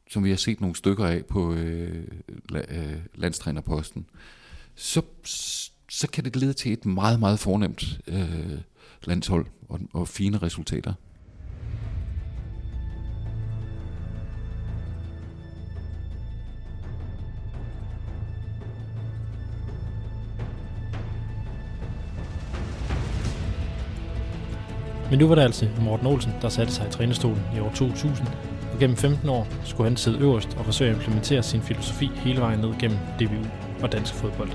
som 0.09 0.23
vi 0.23 0.29
har 0.29 0.37
set 0.37 0.61
nogle 0.61 0.75
stykker 0.75 1.05
af 1.05 1.25
på 1.25 1.53
øh, 1.53 2.07
øh, 2.69 2.97
landstrænerposten, 3.15 4.05
så, 4.75 5.01
så 5.89 6.07
kan 6.13 6.25
det 6.25 6.35
lede 6.35 6.53
til 6.53 6.73
et 6.73 6.85
meget, 6.85 7.19
meget 7.19 7.39
fornemt 7.39 7.99
øh, 8.07 8.59
landshold 9.03 9.45
og, 9.69 9.79
og 9.93 10.07
fine 10.07 10.37
resultater. 10.37 10.93
Men 25.15 25.19
nu 25.19 25.27
var 25.27 25.35
det 25.35 25.41
altså 25.41 25.67
Morten 25.81 26.07
Olsen, 26.07 26.33
der 26.41 26.49
satte 26.49 26.73
sig 26.73 26.87
i 26.87 26.91
trænestolen 26.91 27.41
i 27.55 27.59
år 27.59 27.71
2000, 27.75 28.27
og 28.73 28.79
gennem 28.79 28.97
15 28.97 29.29
år 29.29 29.47
skulle 29.63 29.89
han 29.89 29.97
sidde 29.97 30.19
øverst 30.19 30.57
og 30.59 30.65
forsøge 30.65 30.91
at 30.91 30.95
implementere 30.95 31.43
sin 31.43 31.61
filosofi 31.61 32.11
hele 32.15 32.41
vejen 32.41 32.59
ned 32.59 32.73
gennem 32.79 32.97
DBU 33.19 33.45
og 33.81 33.91
dansk 33.91 34.13
fodbold. 34.13 34.49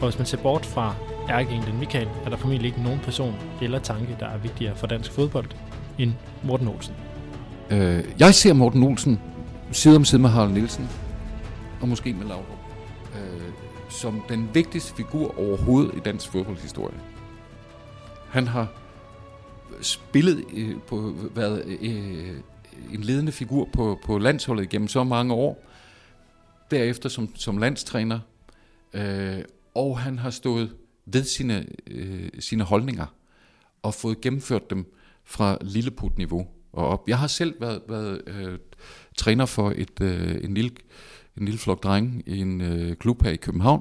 Og 0.00 0.08
hvis 0.08 0.18
man 0.18 0.26
ser 0.26 0.38
bort 0.38 0.66
fra 0.66 0.94
ærkeenglen 1.30 1.78
Michael, 1.78 2.08
er 2.26 2.30
der 2.30 2.36
formentlig 2.36 2.66
ikke 2.68 2.82
nogen 2.82 3.00
person 3.00 3.34
eller 3.62 3.78
tanke, 3.78 4.16
der 4.20 4.26
er 4.26 4.38
vigtigere 4.38 4.76
for 4.76 4.86
dansk 4.86 5.12
fodbold 5.12 5.46
end 5.98 6.12
Morten 6.42 6.68
Olsen. 6.68 6.94
Øh, 7.70 8.04
jeg 8.18 8.34
ser 8.34 8.52
Morten 8.52 8.82
Olsen 8.82 9.20
side 9.72 9.96
om 9.96 10.04
side 10.04 10.22
med 10.22 10.30
Harald 10.30 10.52
Nielsen, 10.52 10.88
og 11.80 11.88
måske 11.88 12.12
med 12.12 12.26
Laudrup, 12.26 12.58
øh, 13.14 13.40
som 13.88 14.22
den 14.28 14.48
vigtigste 14.54 14.94
figur 14.96 15.38
overhovedet 15.38 15.94
i 15.94 15.98
dansk 15.98 16.28
fodboldhistorie. 16.28 16.96
Han 18.30 18.48
har 18.48 18.83
spillet 19.80 20.44
øh, 20.54 20.76
på, 20.86 21.14
været 21.34 21.64
øh, 21.66 22.36
en 22.92 23.00
ledende 23.00 23.32
figur 23.32 23.68
på, 23.72 23.98
på 24.04 24.18
landsholdet 24.18 24.68
gennem 24.68 24.88
så 24.88 25.04
mange 25.04 25.34
år, 25.34 25.64
derefter 26.70 27.08
som, 27.08 27.36
som 27.36 27.58
landstræner, 27.58 28.20
øh, 28.94 29.38
og 29.74 29.98
han 29.98 30.18
har 30.18 30.30
stået 30.30 30.74
ved 31.06 31.24
sine, 31.24 31.66
øh, 31.86 32.28
sine 32.38 32.64
holdninger 32.64 33.06
og 33.82 33.94
fået 33.94 34.20
gennemført 34.20 34.70
dem 34.70 34.94
fra 35.24 35.58
lilleput-niveau 35.60 36.46
og 36.72 36.88
op. 36.88 37.08
Jeg 37.08 37.18
har 37.18 37.26
selv 37.26 37.60
været, 37.60 37.82
været 37.88 38.22
øh, 38.26 38.58
træner 39.16 39.46
for 39.46 39.72
et, 39.76 40.00
øh, 40.00 40.44
en, 40.44 40.54
lille, 40.54 40.70
en 41.38 41.44
lille 41.44 41.58
flok 41.58 41.82
drenge 41.82 42.22
i 42.26 42.38
en 42.38 42.60
øh, 42.60 42.96
klub 42.96 43.22
her 43.22 43.30
i 43.30 43.36
København, 43.36 43.80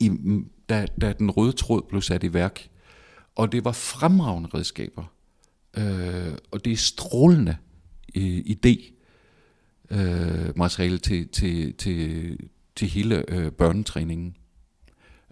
i, 0.00 0.10
da, 0.68 0.86
da 1.00 1.12
den 1.12 1.30
røde 1.30 1.52
tråd 1.52 1.82
blev 1.88 2.02
sat 2.02 2.24
i 2.24 2.34
værk. 2.34 2.68
Og 3.36 3.52
det 3.52 3.64
var 3.64 3.72
fremragende 3.72 4.48
redskaber. 4.54 5.04
Øh, 5.76 6.38
og 6.50 6.64
det 6.64 6.72
er 6.72 6.76
strålende 6.76 7.56
øh, 8.16 8.38
idé, 8.38 8.92
øh, 9.90 10.58
materiale 10.58 10.98
til, 10.98 11.28
til, 11.28 11.74
til, 11.74 12.38
til 12.76 12.88
hele 12.88 13.30
øh, 13.30 13.52
børnetræningen. 13.52 14.36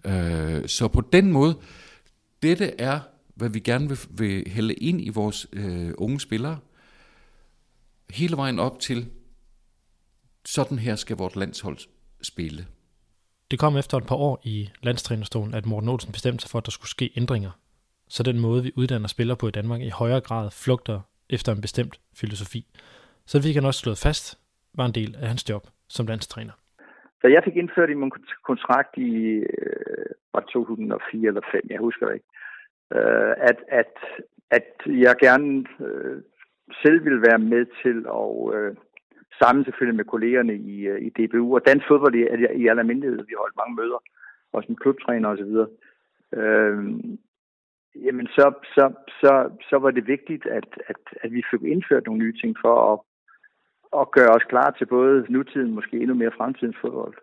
Øh, 0.05 0.67
så 0.67 0.87
på 0.87 1.01
den 1.01 1.31
måde, 1.31 1.59
dette 2.43 2.81
er, 2.81 2.99
hvad 3.35 3.49
vi 3.49 3.59
gerne 3.59 3.87
vil, 3.87 3.99
vil 4.09 4.43
hælde 4.47 4.73
ind 4.73 5.01
i 5.01 5.09
vores 5.09 5.47
øh, 5.53 5.93
unge 5.97 6.19
spillere, 6.19 6.59
hele 8.09 8.37
vejen 8.37 8.59
op 8.59 8.79
til, 8.79 9.07
sådan 10.45 10.79
her 10.79 10.95
skal 10.95 11.17
vores 11.17 11.35
landshold 11.35 11.77
spille. 12.21 12.67
Det 13.51 13.59
kom 13.59 13.77
efter 13.77 13.97
et 13.97 14.05
par 14.05 14.15
år 14.15 14.41
i 14.43 14.69
landstrænerstolen, 14.81 15.53
at 15.53 15.65
Morten 15.65 15.89
Olsen 15.89 16.11
bestemte 16.11 16.41
sig 16.41 16.49
for, 16.49 16.57
at 16.57 16.65
der 16.65 16.71
skulle 16.71 16.89
ske 16.89 17.11
ændringer. 17.15 17.51
Så 18.07 18.23
den 18.23 18.39
måde, 18.39 18.63
vi 18.63 18.71
uddanner 18.77 19.07
spillere 19.07 19.37
på 19.37 19.47
i 19.47 19.51
Danmark, 19.51 19.81
i 19.81 19.89
højere 19.89 20.21
grad 20.21 20.51
flugter 20.63 20.99
efter 21.29 21.51
en 21.51 21.61
bestemt 21.61 21.99
filosofi. 22.21 22.61
Så 23.25 23.41
vi 23.45 23.53
kan 23.53 23.65
også 23.65 23.79
slået 23.79 24.03
fast, 24.07 24.39
var 24.77 24.85
en 24.85 24.95
del 24.99 25.15
af 25.21 25.27
hans 25.27 25.49
job 25.49 25.63
som 25.89 26.05
landstræner. 26.05 26.53
Så 27.21 27.27
jeg 27.27 27.41
fik 27.43 27.55
indført 27.55 27.89
i 27.89 27.93
min 27.93 28.11
kontrakt 28.45 28.97
i 28.97 29.11
øh, 29.57 30.05
var 30.33 30.39
2004 30.39 31.27
eller 31.27 31.41
5, 31.51 31.61
jeg 31.69 31.79
husker 31.79 32.05
det 32.07 32.13
ikke, 32.13 32.31
øh, 32.95 33.33
at, 33.49 33.57
at, 33.67 33.93
at 34.51 34.69
jeg 34.87 35.15
gerne 35.25 35.65
øh, 35.87 36.21
selv 36.83 37.05
ville 37.05 37.21
være 37.21 37.39
med 37.39 37.65
til 37.83 37.97
at 38.21 38.31
øh, 38.55 38.75
sammen 39.41 39.65
selvfølgelig 39.65 39.97
med 39.97 40.11
kollegerne 40.13 40.55
i, 40.55 40.77
øh, 40.91 40.99
i 41.07 41.09
DBU, 41.09 41.55
og 41.55 41.61
dansk 41.67 41.85
fodbold 41.87 42.15
i, 42.15 42.23
i 42.61 42.67
almindelighed. 42.67 43.17
Vi 43.17 43.41
holdt 43.43 43.59
mange 43.61 43.75
møder, 43.75 43.99
også 44.53 44.67
med 44.69 44.77
klubtræner 44.77 45.29
osv. 45.29 45.53
Øh, 46.39 46.77
jamen 47.95 48.27
så, 48.27 48.53
så, 48.75 48.93
så, 49.21 49.31
så 49.69 49.77
var 49.77 49.91
det 49.91 50.07
vigtigt, 50.07 50.45
at, 50.45 50.67
at, 50.87 50.95
at 51.23 51.31
vi 51.31 51.41
fik 51.51 51.61
indført 51.71 52.05
nogle 52.05 52.23
nye 52.23 52.37
ting 52.41 52.55
for 52.61 52.93
at, 52.93 52.99
at 54.01 54.11
gøre 54.11 54.35
os 54.35 54.43
klar 54.49 54.75
til 54.77 54.85
både 54.85 55.25
nutiden, 55.29 55.71
måske 55.71 55.97
endnu 55.97 56.15
mere 56.15 56.31
fremtidens 56.37 56.75
fodbold. 56.81 57.13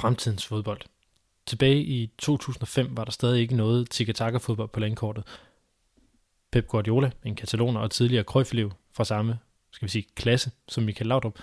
Fremtidens 0.00 0.48
fodbold. 0.48 0.80
Tilbage 1.46 1.78
i 1.78 2.12
2005 2.18 2.86
var 2.96 3.04
der 3.04 3.12
stadig 3.12 3.40
ikke 3.40 3.56
noget 3.56 3.90
tiki-taka-fodbold 3.90 4.68
på 4.68 4.80
landkortet. 4.80 5.24
Pep 6.52 6.66
Guardiola, 6.66 7.10
en 7.24 7.36
kataloner 7.36 7.80
og 7.80 7.90
tidligere 7.90 8.24
krøjfelev 8.24 8.70
fra 8.96 9.04
samme 9.04 9.38
skal 9.74 9.86
vi 9.86 9.90
sige, 9.90 10.06
klasse 10.16 10.50
som 10.68 10.84
Michael 10.84 11.06
Laudrup, 11.06 11.38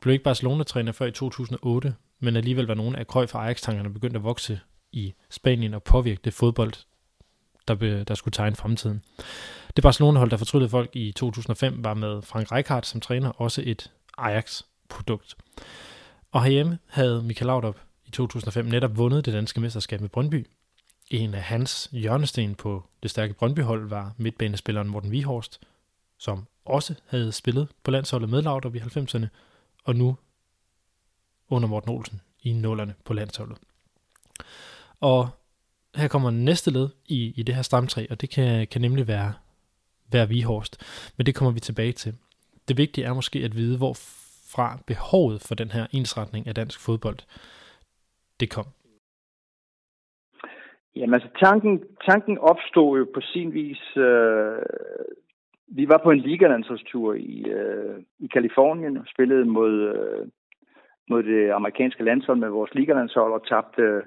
blev 0.00 0.12
ikke 0.12 0.24
Barcelona-træner 0.24 0.92
før 0.92 1.06
i 1.06 1.10
2008, 1.10 1.94
men 2.20 2.36
alligevel 2.36 2.66
var 2.66 2.74
nogle 2.74 2.98
af 2.98 3.06
Cruyff 3.06 3.34
og 3.34 3.44
Ajax-tankerne 3.44 3.92
begyndt 3.92 4.16
at 4.16 4.22
vokse 4.22 4.60
i 4.92 5.14
Spanien 5.30 5.74
og 5.74 5.82
påvirke 5.82 6.20
det 6.24 6.34
fodbold, 6.34 6.72
der, 7.68 7.74
be, 7.74 8.04
der 8.04 8.14
skulle 8.14 8.32
tegne 8.32 8.56
fremtiden. 8.56 9.02
Det 9.76 9.82
Barcelona-hold, 9.82 10.30
der 10.30 10.36
fortryllede 10.36 10.70
folk 10.70 10.96
i 10.96 11.12
2005, 11.12 11.84
var 11.84 11.94
med 11.94 12.22
Frank 12.22 12.52
Rijkaard 12.52 12.82
som 12.82 13.00
træner 13.00 13.30
også 13.30 13.62
et 13.64 13.90
Ajax-produkt. 14.18 15.36
Og 16.32 16.44
herhjemme 16.44 16.78
havde 16.86 17.22
Michael 17.22 17.46
Laudrup 17.46 17.78
i 18.06 18.10
2005 18.10 18.64
netop 18.64 18.96
vundet 18.96 19.24
det 19.26 19.34
danske 19.34 19.60
mesterskab 19.60 20.00
med 20.00 20.08
Brøndby. 20.08 20.46
En 21.10 21.34
af 21.34 21.42
hans 21.42 21.88
hjørnesten 21.92 22.54
på 22.54 22.84
det 23.02 23.10
stærke 23.10 23.34
Brøndby-hold 23.34 23.88
var 23.88 24.12
midtbanespilleren 24.16 24.88
Morten 24.88 25.10
Vihorst, 25.10 25.60
som 26.18 26.46
også 26.64 26.94
havde 27.06 27.32
spillet 27.32 27.68
på 27.82 27.90
landsholdet 27.90 28.28
med 28.28 28.42
Laudrup 28.42 28.74
i 28.74 28.78
90'erne, 28.78 29.26
og 29.84 29.96
nu 29.96 30.16
under 31.48 31.68
Morten 31.68 31.90
Olsen 31.90 32.20
i 32.42 32.52
nullerne 32.52 32.94
på 33.04 33.12
landsholdet. 33.12 33.58
Og 35.02 35.22
her 35.96 36.08
kommer 36.08 36.30
næste 36.30 36.70
led 36.70 36.88
i, 37.08 37.32
i 37.36 37.42
det 37.42 37.54
her 37.54 37.62
stamtræ, 37.62 38.06
og 38.10 38.20
det 38.20 38.30
kan, 38.30 38.66
kan 38.66 38.80
nemlig 38.80 39.08
være, 39.08 39.32
være 40.12 40.28
Vihorst. 40.28 40.74
Men 41.16 41.26
det 41.26 41.34
kommer 41.34 41.52
vi 41.52 41.60
tilbage 41.60 41.92
til. 41.92 42.12
Det 42.68 42.78
vigtige 42.78 43.06
er 43.06 43.14
måske 43.14 43.38
at 43.38 43.56
vide, 43.56 43.78
hvorfra 43.78 44.78
behovet 44.86 45.44
for 45.48 45.54
den 45.54 45.70
her 45.70 45.86
ensretning 45.92 46.46
af 46.46 46.54
dansk 46.54 46.86
fodbold, 46.86 47.18
det 48.40 48.50
kom. 48.50 48.66
Jamen 50.96 51.14
altså, 51.14 51.28
tanken, 51.44 51.82
tanken 52.08 52.38
opstod 52.38 52.98
jo 52.98 53.06
på 53.14 53.20
sin 53.20 53.54
vis 53.54 53.96
øh, 53.96 54.58
vi 55.76 55.88
var 55.88 56.00
på 56.04 56.10
en 56.10 56.20
ligalandsholdstur 56.20 57.14
i, 57.14 57.44
øh, 57.58 57.96
i 58.18 58.26
Kalifornien 58.26 58.96
og 58.96 59.04
spillede 59.06 59.44
mod, 59.44 59.74
øh, 59.94 60.28
mod 61.10 61.22
det 61.22 61.50
amerikanske 61.50 62.04
landshold 62.04 62.38
med 62.38 62.48
vores 62.48 62.74
ligalandshold 62.74 63.32
og 63.32 63.46
tabte, 63.46 63.82
øh, 63.82 64.02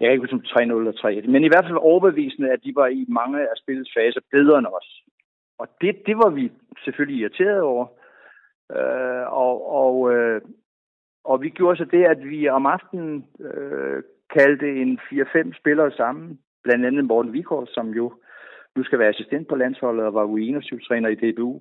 jeg 0.00 0.06
kan 0.06 0.12
ikke 0.12 0.26
huske 0.32 0.60
3-0 0.60 0.60
eller 0.62 0.92
3 0.92 1.22
men 1.28 1.44
i 1.44 1.48
hvert 1.48 1.64
fald 1.64 1.78
overbevisende, 1.90 2.52
at 2.52 2.64
de 2.64 2.72
var 2.74 2.86
i 2.86 3.04
mange 3.08 3.40
af 3.40 3.56
spillets 3.56 3.90
faser 3.96 4.20
bedre 4.30 4.58
end 4.58 4.66
os. 4.66 5.02
Og 5.58 5.68
det, 5.80 6.06
det 6.06 6.16
var 6.16 6.30
vi 6.30 6.52
selvfølgelig 6.84 7.20
irriteret 7.20 7.60
over. 7.60 7.86
Øh, 8.76 9.24
og, 9.32 9.54
og, 9.82 10.14
øh, 10.14 10.40
og 11.24 11.42
vi 11.42 11.48
gjorde 11.48 11.76
så 11.76 11.84
det, 11.84 12.04
at 12.04 12.28
vi 12.28 12.48
om 12.48 12.66
aftenen 12.66 13.26
øh, 13.40 14.02
kaldte 14.30 14.68
en 14.82 14.98
4-5 15.12 15.58
spillere 15.60 15.90
sammen, 15.90 16.38
blandt 16.64 16.86
andet 16.86 17.04
Morten 17.04 17.32
Vikor, 17.32 17.64
som 17.68 17.90
jo 17.90 18.12
nu 18.76 18.84
skal 18.84 18.98
være 18.98 19.08
assistent 19.08 19.48
på 19.48 19.56
landsholdet 19.56 20.06
og 20.06 20.14
var 20.14 20.26
U21-træner 20.26 21.08
i 21.08 21.14
DBU. 21.14 21.60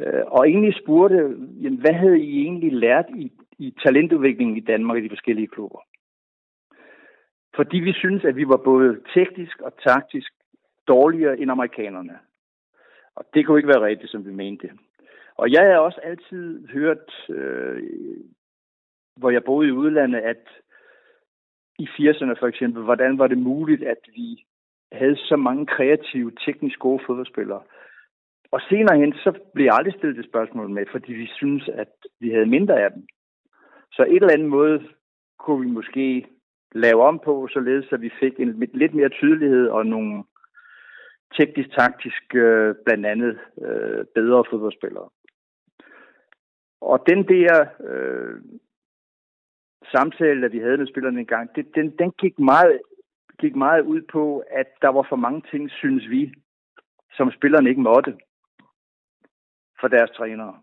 Øh, 0.00 0.22
og 0.26 0.48
egentlig 0.48 0.74
spurgte, 0.82 1.16
jamen, 1.62 1.80
hvad 1.80 1.92
havde 1.92 2.20
I 2.20 2.40
egentlig 2.42 2.72
lært 2.72 3.06
i, 3.16 3.32
i 3.58 3.74
talentudviklingen 3.84 4.56
i 4.56 4.60
Danmark 4.60 4.98
i 4.98 5.04
de 5.04 5.08
forskellige 5.08 5.48
klubber? 5.48 5.78
Fordi 7.56 7.78
vi 7.78 7.92
synes, 7.92 8.24
at 8.24 8.36
vi 8.36 8.48
var 8.48 8.56
både 8.56 9.00
teknisk 9.14 9.60
og 9.60 9.72
taktisk 9.86 10.32
dårligere 10.88 11.38
end 11.38 11.50
amerikanerne. 11.50 12.18
Og 13.14 13.24
det 13.34 13.46
kunne 13.46 13.58
ikke 13.58 13.68
være 13.74 13.86
rigtigt, 13.86 14.10
som 14.10 14.26
vi 14.26 14.32
mente. 14.32 14.70
Og 15.34 15.52
jeg 15.52 15.62
har 15.62 15.78
også 15.78 16.00
altid 16.02 16.68
hørt, 16.68 17.28
øh, 17.28 17.82
hvor 19.16 19.30
jeg 19.30 19.44
boede 19.44 19.68
i 19.68 19.72
udlandet, 19.72 20.18
at 20.18 20.48
i 21.78 21.86
80'erne 21.86 22.34
for 22.40 22.46
eksempel, 22.46 22.82
hvordan 22.82 23.18
var 23.18 23.26
det 23.26 23.38
muligt, 23.38 23.82
at 23.82 23.98
vi 24.14 24.44
havde 24.92 25.16
så 25.16 25.36
mange 25.36 25.66
kreative, 25.66 26.32
teknisk 26.44 26.78
gode 26.78 27.02
fodboldspillere. 27.06 27.62
Og 28.50 28.60
senere 28.68 28.98
hen, 28.98 29.12
så 29.12 29.38
blev 29.54 29.64
jeg 29.64 29.74
aldrig 29.74 29.94
stillet 29.94 30.16
det 30.16 30.30
spørgsmål 30.30 30.70
med, 30.70 30.86
fordi 30.90 31.12
vi 31.12 31.26
synes, 31.26 31.68
at 31.68 31.92
vi 32.20 32.30
havde 32.30 32.46
mindre 32.46 32.80
af 32.80 32.92
dem. 32.92 33.06
Så 33.92 34.02
et 34.02 34.16
eller 34.16 34.32
andet 34.32 34.48
måde 34.48 34.88
kunne 35.38 35.60
vi 35.66 35.70
måske 35.70 36.26
lave 36.74 37.02
om 37.02 37.18
på, 37.24 37.48
således 37.50 37.92
at 37.92 38.00
vi 38.00 38.10
fik 38.20 38.40
en 38.40 38.68
lidt 38.74 38.94
mere 38.94 39.08
tydelighed 39.08 39.68
og 39.68 39.86
nogle 39.86 40.24
teknisk-taktisk 41.38 42.34
øh, 42.34 42.74
blandt 42.84 43.06
andet 43.06 43.38
øh, 43.62 44.04
bedre 44.14 44.44
fodboldspillere. 44.50 45.08
Og 46.80 47.04
den 47.06 47.28
der 47.28 47.66
øh, 47.88 48.40
samtale, 49.92 50.42
der 50.42 50.48
vi 50.48 50.58
havde 50.58 50.78
med 50.78 50.86
spillerne 50.86 51.20
en 51.20 51.26
gang, 51.26 51.56
det, 51.56 51.74
den, 51.74 51.96
den 51.98 52.10
gik, 52.10 52.38
meget, 52.38 52.80
gik 53.38 53.56
meget 53.56 53.82
ud 53.82 54.02
på, 54.12 54.44
at 54.50 54.66
der 54.82 54.88
var 54.88 55.06
for 55.08 55.16
mange 55.16 55.42
ting, 55.50 55.70
synes 55.70 56.10
vi, 56.10 56.32
som 57.12 57.30
spillerne 57.30 57.68
ikke 57.68 57.80
måtte 57.80 58.18
for 59.80 59.88
deres 59.88 60.10
trænere. 60.10 60.60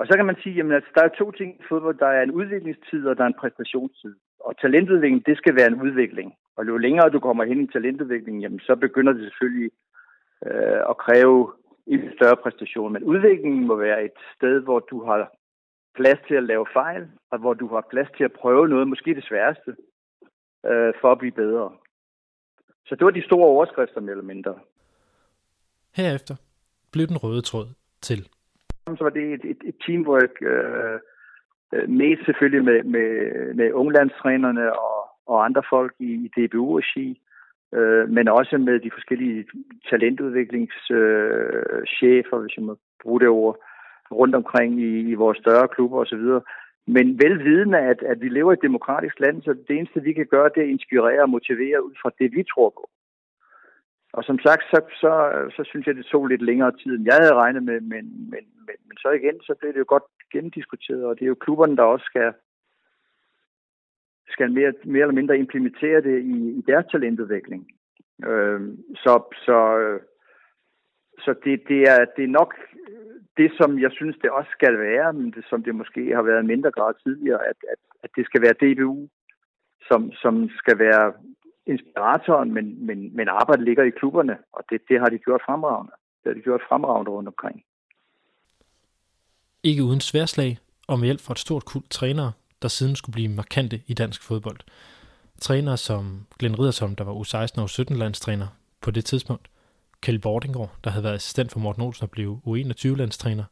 Og 0.00 0.06
så 0.06 0.12
kan 0.16 0.26
man 0.26 0.36
sige, 0.42 0.60
at 0.60 0.72
altså, 0.72 0.90
der 0.94 1.02
er 1.04 1.18
to 1.18 1.30
ting 1.30 1.50
i 1.60 1.64
fodbold. 1.68 1.98
Der 1.98 2.06
er 2.06 2.22
en 2.22 2.30
udviklingstid, 2.30 3.06
og 3.06 3.16
der 3.16 3.22
er 3.22 3.26
en 3.26 3.40
præstationstid. 3.40 4.14
Og 4.46 4.52
talentudvikling, 4.60 5.26
det 5.26 5.36
skal 5.36 5.56
være 5.56 5.66
en 5.66 5.82
udvikling. 5.82 6.28
Og 6.56 6.66
jo 6.66 6.76
længere 6.76 7.10
du 7.10 7.20
kommer 7.20 7.44
hen 7.44 7.60
i 7.64 7.66
talentudviklingen, 7.66 8.42
jamen, 8.42 8.60
så 8.60 8.76
begynder 8.76 9.12
det 9.12 9.22
selvfølgelig 9.22 9.70
øh, 10.46 10.80
at 10.90 10.96
kræve 10.96 11.52
en 11.86 12.12
større 12.16 12.36
præstation. 12.42 12.92
Men 12.92 13.04
udviklingen 13.04 13.66
må 13.66 13.76
være 13.76 14.04
et 14.04 14.18
sted, 14.36 14.60
hvor 14.60 14.78
du 14.78 15.04
har 15.04 15.32
plads 15.94 16.18
til 16.28 16.34
at 16.34 16.44
lave 16.52 16.66
fejl, 16.72 17.02
og 17.30 17.38
hvor 17.38 17.54
du 17.54 17.66
har 17.74 17.86
plads 17.90 18.08
til 18.16 18.24
at 18.24 18.32
prøve 18.32 18.68
noget, 18.68 18.88
måske 18.88 19.14
det 19.14 19.24
sværeste, 19.24 19.70
øh, 20.70 20.92
for 21.00 21.12
at 21.12 21.18
blive 21.18 21.32
bedre. 21.32 21.72
Så 22.86 22.94
det 22.94 23.04
var 23.04 23.10
de 23.10 23.24
store 23.24 23.46
overskrifter, 23.46 24.00
mere 24.00 24.10
eller 24.10 24.32
mindre. 24.34 24.54
Herefter 25.96 26.36
blev 26.92 27.06
den 27.06 27.16
røde 27.16 27.42
tråd 27.42 27.66
til. 28.00 28.28
Så 28.96 29.04
var 29.04 29.10
det 29.10 29.34
et, 29.34 29.44
et, 29.44 29.56
et 29.64 29.74
teamwork, 29.86 30.42
øh, 30.42 30.98
øh 31.74 31.88
mest 31.88 32.24
selvfølgelig 32.24 32.64
med, 32.64 32.82
med, 32.82 33.10
med 33.54 33.72
unglandstrænerne 33.72 34.80
og, 34.80 35.08
og 35.26 35.44
andre 35.44 35.62
folk 35.70 35.94
i, 35.98 36.12
i 36.26 36.28
DBU-regi, 36.36 37.20
øh, 37.74 38.08
men 38.08 38.28
også 38.28 38.58
med 38.58 38.80
de 38.80 38.90
forskellige 38.94 39.46
talentudviklingschefer, 39.90 42.36
øh, 42.36 42.42
hvis 42.42 42.56
jeg 42.56 42.64
må 42.64 42.76
bruge 43.02 43.20
det 43.20 43.28
ord, 43.28 43.56
rundt 44.10 44.34
omkring 44.34 44.80
i, 44.80 45.00
i 45.12 45.14
vores 45.14 45.38
større 45.38 45.68
klubber 45.68 45.98
osv. 45.98 46.24
Men 46.86 47.18
velvidende, 47.24 47.78
at, 47.78 48.02
at 48.02 48.20
vi 48.20 48.28
lever 48.28 48.52
i 48.52 48.54
et 48.54 48.62
demokratisk 48.62 49.20
land, 49.20 49.42
så 49.42 49.54
det 49.68 49.76
eneste, 49.76 50.02
vi 50.02 50.12
kan 50.12 50.26
gøre, 50.26 50.50
det 50.54 50.60
er 50.60 50.68
at 50.68 50.74
inspirere 50.76 51.22
og 51.22 51.30
motivere 51.30 51.84
ud 51.84 51.94
fra 52.02 52.10
det, 52.18 52.32
vi 52.36 52.42
tror 52.42 52.70
på. 52.70 52.90
Og 54.12 54.24
som 54.24 54.38
sagt, 54.38 54.62
så, 54.62 54.80
så, 55.00 55.12
så 55.56 55.62
synes 55.64 55.86
jeg, 55.86 55.94
det 55.94 56.06
tog 56.06 56.26
lidt 56.26 56.42
længere 56.42 56.72
tid, 56.72 56.92
end 56.94 57.04
jeg 57.04 57.18
havde 57.20 57.34
regnet 57.34 57.62
med, 57.62 57.80
men, 57.80 58.04
men, 58.32 58.44
men, 58.66 58.76
men 58.86 58.96
så 59.02 59.10
igen, 59.10 59.40
så 59.40 59.54
blev 59.60 59.72
det 59.72 59.78
jo 59.78 59.84
godt 59.88 60.02
gendiskuteret, 60.32 61.04
og 61.04 61.14
det 61.14 61.22
er 61.22 61.34
jo 61.34 61.44
klubberne, 61.44 61.76
der 61.76 61.82
også 61.82 62.04
skal, 62.04 62.32
skal 64.28 64.52
mere, 64.52 64.72
mere 64.84 65.02
eller 65.02 65.20
mindre 65.20 65.38
implementere 65.38 66.00
det 66.00 66.22
i, 66.22 66.58
i 66.58 66.62
deres 66.66 66.86
talentudvikling. 66.92 67.70
Øh, 68.24 68.60
så 68.94 69.12
så, 69.46 69.58
så 71.18 71.34
det, 71.44 71.62
det, 71.68 71.80
er, 71.82 72.04
det 72.16 72.24
er 72.24 72.36
nok 72.40 72.54
det, 73.36 73.50
som 73.60 73.78
jeg 73.78 73.90
synes, 73.92 74.16
det 74.22 74.30
også 74.30 74.50
skal 74.52 74.78
være, 74.78 75.12
men 75.12 75.30
det, 75.30 75.44
som 75.50 75.62
det 75.62 75.74
måske 75.74 76.14
har 76.14 76.22
været 76.22 76.44
mindre 76.44 76.70
grad 76.70 76.94
tidligere, 77.02 77.46
at, 77.50 77.58
at, 77.72 77.80
at 78.04 78.10
det 78.16 78.24
skal 78.26 78.42
være 78.42 78.60
DBU, 78.62 79.08
som, 79.88 80.12
som 80.12 80.48
skal 80.48 80.78
være 80.78 81.12
inspiratoren, 81.70 82.54
men, 82.54 82.86
men, 82.86 83.16
men 83.16 83.28
arbejdet 83.28 83.64
ligger 83.64 83.84
i 83.84 83.90
klubberne, 83.90 84.36
og 84.52 84.62
det, 84.70 84.80
det 84.88 85.00
har 85.00 85.08
de 85.08 85.18
gjort 85.18 85.42
fremragende. 85.46 85.92
Det 86.20 86.26
har 86.30 86.34
de 86.34 86.40
gjort 86.40 86.60
fremragende 86.68 87.10
rundt 87.10 87.28
omkring. 87.28 87.64
Ikke 89.62 89.84
uden 89.84 90.00
sværslag, 90.00 90.58
og 90.88 90.98
med 90.98 91.06
hjælp 91.06 91.20
fra 91.20 91.32
et 91.32 91.38
stort 91.38 91.64
kult 91.64 91.90
trænere, 91.90 92.32
der 92.62 92.68
siden 92.68 92.96
skulle 92.96 93.14
blive 93.14 93.28
markante 93.28 93.80
i 93.86 93.94
dansk 93.94 94.22
fodbold. 94.22 94.60
Trænere 95.40 95.76
som 95.76 96.26
Glenn 96.38 96.58
Ridersholm, 96.58 96.96
der 96.96 97.04
var 97.04 97.12
U16 97.12 97.60
og 97.60 97.64
U17 97.64 97.98
landstræner 97.98 98.46
på 98.80 98.90
det 98.90 99.04
tidspunkt, 99.04 99.50
Kjell 100.00 100.18
Bordingård, 100.18 100.70
der 100.84 100.90
havde 100.90 101.04
været 101.04 101.14
assistent 101.14 101.52
for 101.52 101.60
Morten 101.60 101.82
Olsen 101.82 102.04
og 102.04 102.10
blev 102.10 102.40
U21-landstræner. 102.46 103.44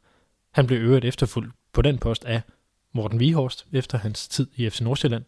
Han 0.51 0.67
blev 0.67 0.79
øvrigt 0.79 1.05
efterfulgt 1.05 1.53
på 1.73 1.81
den 1.81 1.97
post 1.97 2.25
af 2.25 2.41
Morten 2.91 3.19
Vihorst 3.19 3.67
efter 3.73 3.97
hans 3.97 4.27
tid 4.27 4.47
i 4.55 4.69
FC 4.69 4.81
Nordsjælland, 4.81 5.25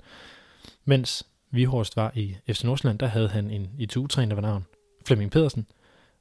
mens 0.86 1.31
Vihorst 1.52 1.96
var 1.96 2.12
i 2.16 2.36
FC 2.50 2.64
Nordsjælland, 2.64 3.00
der 3.00 3.08
havde 3.08 3.30
han 3.30 3.52
en 3.52 3.70
ITU-træner 3.78 4.36
ved 4.36 4.42
navn 4.42 4.66
Flemming 5.06 5.32
Pedersen, 5.32 5.68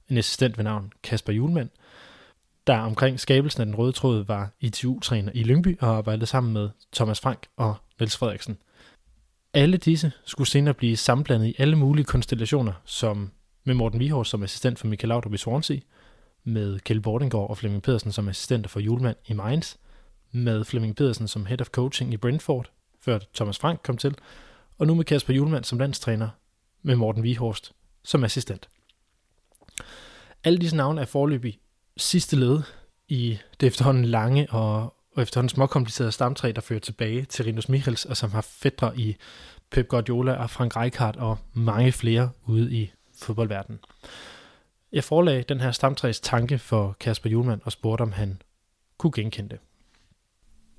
en 0.09 0.18
assistent 0.18 0.59
ved 0.59 0.64
navn 0.64 0.93
Kasper 1.03 1.33
Julemand, 1.33 1.70
der 2.66 2.78
omkring 2.78 3.20
skabelsen 3.20 3.61
af 3.61 3.66
den 3.66 3.74
røde 3.74 3.93
tråd 3.93 4.24
var 4.24 4.51
ITU-træner 4.61 5.33
i 5.35 5.43
Lyngby 5.43 5.78
og 5.81 5.89
arbejdede 5.89 6.26
sammen 6.26 6.53
med 6.53 6.68
Thomas 6.93 7.20
Frank 7.20 7.47
og 7.57 7.74
Niels 7.99 8.16
Frederiksen. 8.16 8.59
Alle 9.55 9.76
disse 9.76 10.12
skulle 10.24 10.49
senere 10.49 10.74
blive 10.74 10.97
sammenblandet 10.97 11.47
i 11.47 11.55
alle 11.59 11.76
mulige 11.76 12.05
konstellationer, 12.05 12.72
som 12.85 13.31
med 13.64 13.74
Morten 13.74 14.01
Vihors 14.01 14.28
som 14.28 14.43
assistent 14.43 14.78
for 14.78 14.87
Michael 14.87 15.09
Laudrup 15.09 15.35
i 15.35 15.37
Swansea, 15.37 15.78
med 16.45 16.81
Kjell 16.81 17.01
Bordengård 17.01 17.51
og 17.51 17.59
Flemming 17.59 17.83
Pedersen 17.83 18.12
som 18.12 18.28
assistenter 18.28 18.68
for 18.68 18.81
Julemand 18.81 19.16
i 19.26 19.33
Mainz, 19.33 19.74
med 20.33 20.64
Flemming 20.64 20.97
Pedersen 20.97 21.28
som 21.28 21.47
head 21.47 21.61
of 21.61 21.66
coaching 21.66 22.12
i 22.12 22.16
Brentford, 22.16 22.70
før 23.01 23.18
Thomas 23.35 23.59
Frank 23.59 23.81
kom 23.83 23.97
til, 23.97 24.14
og 24.81 24.87
nu 24.87 24.95
med 24.95 25.05
Kasper 25.05 25.35
Julemand 25.35 25.64
som 25.64 25.78
landstræner, 25.78 26.28
med 26.83 26.97
Morten 26.97 27.22
Vihorst 27.22 27.72
som 28.03 28.24
assistent. 28.24 28.68
Alle 30.45 30.59
disse 30.59 30.76
navne 30.76 31.01
er 31.01 31.05
forløbig 31.05 31.59
sidste 31.97 32.37
led 32.37 32.62
i 33.09 33.39
det 33.61 33.66
efterhånden 33.66 34.05
lange 34.05 34.51
og, 34.51 34.95
og 35.16 35.22
efterhånden 35.22 35.49
småkomplicerede 35.49 36.12
stamtræ, 36.12 36.53
der 36.55 36.61
fører 36.61 36.81
tilbage 36.81 37.24
til 37.24 37.45
Rinus 37.45 37.68
Michels, 37.68 38.05
og 38.05 38.16
som 38.16 38.31
har 38.31 38.41
fædre 38.41 38.99
i 38.99 39.16
Pep 39.70 39.89
Guardiola 39.89 40.33
og 40.33 40.51
Frank 40.51 40.76
Rijkaard 40.76 41.16
og 41.16 41.39
mange 41.53 41.93
flere 41.93 42.31
ude 42.45 42.72
i 42.72 42.93
fodboldverdenen. 43.14 43.81
Jeg 44.93 45.05
forelagde 45.05 45.43
den 45.43 45.61
her 45.61 45.72
stamtræs 45.72 46.20
tanke 46.20 46.59
for 46.59 46.97
Kasper 47.01 47.31
Julemand 47.31 47.61
og 47.64 47.72
spurgte, 47.72 48.03
om 48.03 48.12
han 48.12 48.43
kunne 48.99 49.12
genkende 49.12 49.51
det. 49.51 49.59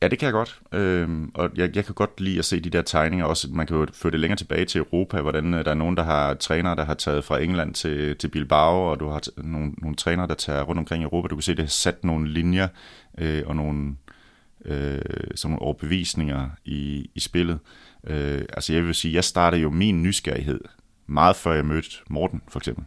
Ja, 0.01 0.07
det 0.07 0.19
kan 0.19 0.25
jeg 0.25 0.33
godt. 0.33 0.61
Øhm, 0.71 1.31
og 1.33 1.49
jeg, 1.55 1.75
jeg 1.75 1.85
kan 1.85 1.95
godt 1.95 2.21
lide 2.21 2.39
at 2.39 2.45
se 2.45 2.59
de 2.59 2.69
der 2.69 2.81
tegninger. 2.81 3.25
Også, 3.25 3.47
man 3.51 3.67
kan 3.67 3.77
jo 3.77 3.87
føre 3.93 4.11
det 4.11 4.19
længere 4.19 4.37
tilbage 4.37 4.65
til 4.65 4.79
Europa, 4.79 5.21
hvordan 5.21 5.53
øh, 5.53 5.65
der 5.65 5.71
er 5.71 5.75
nogen, 5.75 5.97
der 5.97 6.03
har 6.03 6.33
trænere, 6.33 6.75
der 6.75 6.85
har 6.85 6.93
taget 6.93 7.23
fra 7.23 7.39
England 7.39 7.73
til, 7.73 8.17
til 8.17 8.27
Bilbao, 8.27 8.91
og 8.91 8.99
du 8.99 9.07
har 9.09 9.21
nogle, 9.37 9.71
nogle 9.77 9.95
trænere, 9.95 10.27
der 10.27 10.33
tager 10.33 10.63
rundt 10.63 10.79
omkring 10.79 11.03
i 11.03 11.05
Europa. 11.05 11.27
Du 11.27 11.35
kan 11.35 11.41
se, 11.41 11.51
det 11.51 11.63
har 11.63 11.67
sat 11.67 12.03
nogle 12.03 12.29
linjer 12.29 12.67
øh, 13.17 13.43
og 13.45 13.55
nogle, 13.55 13.95
øh, 14.65 15.01
sådan 15.35 15.51
nogle 15.51 15.61
overbevisninger 15.61 16.49
i, 16.65 17.09
i 17.15 17.19
spillet. 17.19 17.59
Øh, 18.07 18.41
altså 18.53 18.73
jeg 18.73 18.83
vil 18.83 18.95
sige, 18.95 19.13
jeg 19.13 19.23
startede 19.23 19.61
jo 19.61 19.69
min 19.69 20.03
nysgerrighed 20.03 20.59
meget 21.07 21.35
før 21.35 21.53
jeg 21.53 21.65
mødte 21.65 21.89
Morten, 22.09 22.41
for 22.47 22.59
eksempel. 22.59 22.85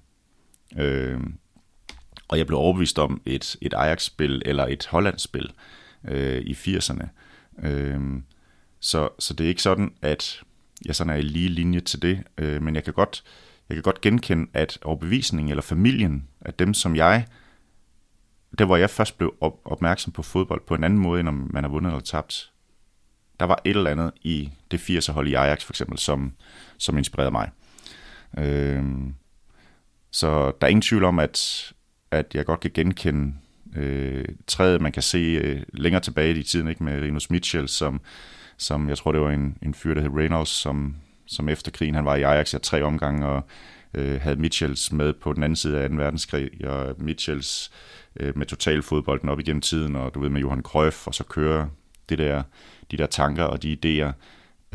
Øh, 0.78 1.20
og 2.28 2.38
jeg 2.38 2.46
blev 2.46 2.58
overbevist 2.58 2.98
om 2.98 3.20
et, 3.26 3.56
et 3.62 3.74
Ajax-spil 3.74 4.42
eller 4.44 4.66
et 4.66 4.86
Holland-spil 4.90 5.50
øh, 6.08 6.42
i 6.42 6.52
80'erne. 6.52 7.06
Øh, 7.62 8.00
så, 8.80 9.08
så 9.18 9.34
det 9.34 9.44
er 9.44 9.48
ikke 9.48 9.62
sådan, 9.62 9.92
at 10.02 10.42
jeg 10.86 10.96
sådan 10.96 11.12
er 11.12 11.16
i 11.16 11.22
lige 11.22 11.48
linje 11.48 11.80
til 11.80 12.02
det, 12.02 12.22
øh, 12.38 12.62
men 12.62 12.74
jeg 12.74 12.84
kan 12.84 12.92
godt 12.92 13.24
jeg 13.68 13.74
kan 13.76 13.82
godt 13.82 14.00
genkende, 14.00 14.46
at 14.52 14.78
overbevisningen 14.84 15.50
eller 15.50 15.62
familien, 15.62 16.28
at 16.40 16.58
dem 16.58 16.74
som 16.74 16.96
jeg, 16.96 17.26
der 18.58 18.64
hvor 18.64 18.76
jeg 18.76 18.90
først 18.90 19.18
blev 19.18 19.34
op, 19.40 19.60
opmærksom 19.64 20.12
på 20.12 20.22
fodbold 20.22 20.60
på 20.66 20.74
en 20.74 20.84
anden 20.84 20.98
måde, 20.98 21.20
end 21.20 21.28
om 21.28 21.50
man 21.52 21.64
har 21.64 21.70
vundet 21.70 21.90
eller 21.90 22.00
tabt, 22.00 22.52
der 23.40 23.46
var 23.46 23.60
et 23.64 23.76
eller 23.76 23.90
andet 23.90 24.12
i 24.22 24.52
det 24.70 24.90
80'er 24.90 25.12
hold 25.12 25.28
i 25.28 25.34
Ajax 25.34 25.64
for 25.64 25.72
eksempel, 25.72 25.98
som, 25.98 26.32
som 26.78 26.98
inspirerede 26.98 27.30
mig. 27.30 27.50
Øh, 28.38 28.84
så 30.10 30.52
der 30.60 30.66
er 30.66 30.70
ingen 30.70 30.82
tvivl 30.82 31.04
om, 31.04 31.18
at, 31.18 31.72
at 32.10 32.34
jeg 32.34 32.46
godt 32.46 32.60
kan 32.60 32.70
genkende 32.74 33.34
øh, 33.76 34.24
træet, 34.46 34.80
man 34.80 34.92
kan 34.92 35.02
se 35.02 35.18
øh, 35.18 35.62
længere 35.72 36.02
tilbage 36.02 36.38
i 36.38 36.42
tiden, 36.42 36.68
ikke 36.68 36.84
med 36.84 37.02
Rinus 37.02 37.30
Mitchell, 37.30 37.68
som, 37.68 38.00
som 38.56 38.88
jeg 38.88 38.98
tror, 38.98 39.12
det 39.12 39.20
var 39.20 39.30
en, 39.30 39.56
en 39.62 39.74
fyr, 39.74 39.94
der 39.94 40.00
hed 40.00 40.10
Reynolds, 40.16 40.48
som, 40.48 40.96
som 41.26 41.48
efter 41.48 41.70
krigen, 41.70 41.94
han 41.94 42.04
var 42.04 42.16
i 42.16 42.22
Ajax 42.22 42.54
i 42.54 42.58
tre 42.58 42.82
omgange, 42.82 43.26
og 43.26 43.42
øh, 43.94 44.20
havde 44.20 44.36
Mitchells 44.36 44.92
med 44.92 45.12
på 45.12 45.32
den 45.32 45.42
anden 45.42 45.56
side 45.56 45.80
af 45.80 45.90
2. 45.90 45.96
verdenskrig, 45.96 46.66
og 46.66 46.94
Mitchells 46.98 47.70
øh, 48.20 48.38
med 48.38 48.46
totalfodbolden 48.46 49.28
op 49.28 49.40
igennem 49.40 49.60
tiden, 49.60 49.96
og 49.96 50.14
du 50.14 50.20
ved 50.20 50.28
med 50.28 50.40
Johan 50.40 50.62
Cruyff, 50.62 51.06
og 51.06 51.14
så 51.14 51.24
kører 51.24 51.66
det 52.08 52.18
der, 52.18 52.42
de 52.90 52.96
der 52.96 53.06
tanker 53.06 53.44
og 53.44 53.62
de 53.62 53.78
idéer. 53.84 54.12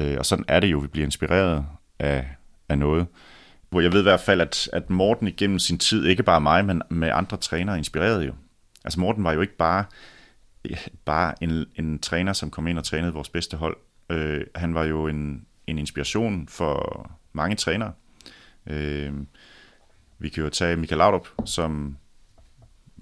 Øh, 0.04 0.16
og 0.18 0.26
sådan 0.26 0.46
er 0.48 0.60
det 0.60 0.68
jo, 0.72 0.78
vi 0.78 0.88
bliver 0.88 1.06
inspireret 1.06 1.66
af, 2.00 2.28
af 2.70 2.78
noget 2.78 3.08
hvor 3.70 3.82
jeg 3.82 3.94
ved 3.94 4.00
i 4.00 4.04
hvert 4.04 4.20
fald, 4.20 4.42
at, 4.42 4.70
at 4.74 4.90
Morten 4.90 5.28
igennem 5.28 5.60
sin 5.60 5.78
tid, 5.78 6.06
ikke 6.06 6.24
bare 6.24 6.42
mig, 6.42 6.66
men 6.66 6.82
med 6.90 7.12
andre 7.14 7.38
trænere, 7.38 7.78
inspirerede 7.78 8.26
jo. 8.26 8.34
Altså 8.86 9.00
Morten 9.00 9.24
var 9.24 9.34
jo 9.34 9.42
ikke 9.42 9.58
bare, 9.58 9.86
bare 11.06 11.44
en, 11.44 11.66
en 11.76 12.00
træner, 12.00 12.34
som 12.34 12.52
kom 12.52 12.68
ind 12.68 12.78
og 12.78 12.84
trænede 12.84 13.14
vores 13.14 13.30
bedste 13.30 13.58
hold. 13.58 13.78
Øh, 14.10 14.46
han 14.56 14.74
var 14.74 14.84
jo 14.84 15.08
en, 15.08 15.46
en 15.68 15.78
inspiration 15.78 16.48
for 16.48 17.12
mange 17.34 17.56
trænere. 17.56 17.92
Øh, 18.68 19.14
vi 20.20 20.30
kan 20.30 20.44
jo 20.44 20.50
tage 20.50 20.76
Michael 20.76 20.98
Laudrup, 20.98 21.28
som 21.46 21.98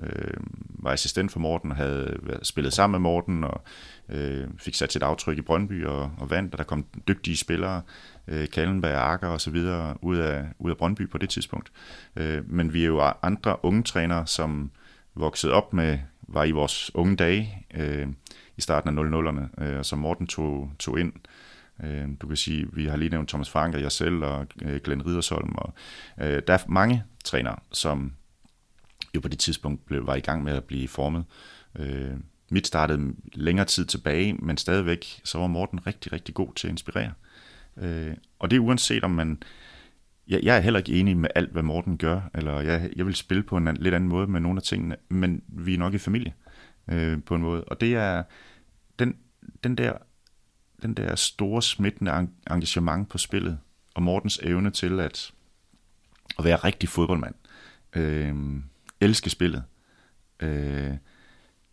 øh, 0.03 0.33
var 0.69 0.91
assistent 0.91 1.31
for 1.31 1.39
Morten 1.39 1.71
og 1.71 1.77
havde 1.77 2.19
spillet 2.43 2.73
sammen 2.73 2.91
med 3.01 3.09
Morten 3.09 3.43
og 3.43 3.61
øh, 4.09 4.47
fik 4.57 4.75
sat 4.75 4.93
sit 4.93 5.03
aftryk 5.03 5.37
i 5.37 5.41
Brøndby 5.41 5.85
og, 5.85 6.11
og 6.17 6.29
vandt, 6.29 6.53
og 6.53 6.57
der 6.57 6.63
kom 6.63 6.85
dygtige 7.07 7.37
spillere, 7.37 7.81
øh, 8.27 8.49
Kallenberg, 8.49 9.11
Akker 9.11 9.27
og 9.27 9.41
så 9.41 9.51
videre 9.51 9.95
ud 10.01 10.17
af, 10.17 10.45
ud 10.59 10.69
af 10.69 10.77
Brøndby 10.77 11.09
på 11.09 11.17
det 11.17 11.29
tidspunkt. 11.29 11.71
Øh, 12.15 12.51
men 12.51 12.73
vi 12.73 12.81
er 12.81 12.87
jo 12.87 13.11
andre 13.21 13.65
unge 13.65 13.83
trænere, 13.83 14.27
som 14.27 14.71
voksede 15.19 15.53
op 15.53 15.73
med, 15.73 15.99
var 16.21 16.43
i 16.43 16.51
vores 16.51 16.95
unge 16.95 17.15
dage 17.15 17.65
øh, 17.73 18.07
i 18.57 18.61
starten 18.61 18.97
af 18.97 19.03
00'erne, 19.03 19.63
øh, 19.63 19.83
som 19.83 19.99
Morten 19.99 20.27
tog, 20.27 20.71
tog 20.79 20.99
ind. 20.99 21.13
Øh, 21.83 22.07
du 22.21 22.27
kan 22.27 22.37
sige, 22.37 22.67
vi 22.73 22.85
har 22.85 22.97
lige 22.97 23.09
nævnt 23.09 23.29
Thomas 23.29 23.49
Frank 23.49 23.75
og 23.75 23.81
jeg 23.81 23.91
selv 23.91 24.23
og 24.23 24.47
øh, 24.61 24.81
Glenn 24.83 25.05
Ridersholm. 25.05 25.55
Og, 25.55 25.73
øh, 26.21 26.41
der 26.47 26.53
er 26.53 26.57
mange 26.67 27.03
trænere, 27.23 27.55
som 27.71 28.13
jo 29.15 29.19
på 29.19 29.27
det 29.27 29.39
tidspunkt 29.39 29.85
blev, 29.85 30.07
var 30.07 30.15
i 30.15 30.19
gang 30.19 30.43
med 30.43 30.53
at 30.53 30.63
blive 30.63 30.87
formet. 30.87 31.25
Øh, 31.79 32.11
mit 32.49 32.67
startede 32.67 33.13
længere 33.33 33.65
tid 33.65 33.85
tilbage, 33.85 34.33
men 34.33 34.57
stadigvæk 34.57 35.21
så 35.23 35.37
var 35.37 35.47
Morten 35.47 35.87
rigtig, 35.87 36.13
rigtig 36.13 36.35
god 36.35 36.53
til 36.53 36.67
at 36.67 36.71
inspirere. 36.71 37.11
Øh, 37.77 38.13
og 38.39 38.51
det 38.51 38.57
er 38.57 38.61
uanset 38.61 39.03
om 39.03 39.11
man... 39.11 39.43
Jeg, 40.27 40.39
jeg 40.43 40.57
er 40.57 40.59
heller 40.59 40.77
ikke 40.77 40.99
enig 40.99 41.17
med 41.17 41.29
alt, 41.35 41.51
hvad 41.51 41.63
Morten 41.63 41.97
gør, 41.97 42.21
eller 42.35 42.59
jeg, 42.59 42.89
jeg 42.95 43.05
vil 43.05 43.15
spille 43.15 43.43
på 43.43 43.57
en 43.57 43.77
lidt 43.79 43.95
anden 43.95 44.09
måde 44.09 44.27
med 44.27 44.39
nogle 44.39 44.57
af 44.57 44.63
tingene, 44.63 44.95
men 45.09 45.43
vi 45.47 45.73
er 45.73 45.77
nok 45.77 45.93
i 45.93 45.97
familie 45.97 46.33
øh, 46.87 47.23
på 47.23 47.35
en 47.35 47.41
måde. 47.41 47.63
Og 47.63 47.81
det 47.81 47.95
er 47.95 48.23
den, 48.99 49.17
den 49.63 49.77
der 49.77 49.93
den 50.81 50.93
der 50.93 51.15
store 51.15 51.61
smittende 51.61 52.27
engagement 52.49 53.09
på 53.09 53.17
spillet, 53.17 53.59
og 53.93 54.03
Mortens 54.03 54.39
evne 54.43 54.71
til 54.71 54.99
at, 54.99 55.31
at 56.39 56.45
være 56.45 56.55
rigtig 56.55 56.89
fodboldmand, 56.89 57.35
øh, 57.95 58.35
elske 59.01 59.29
spillet, 59.29 59.63
øh, 60.39 60.93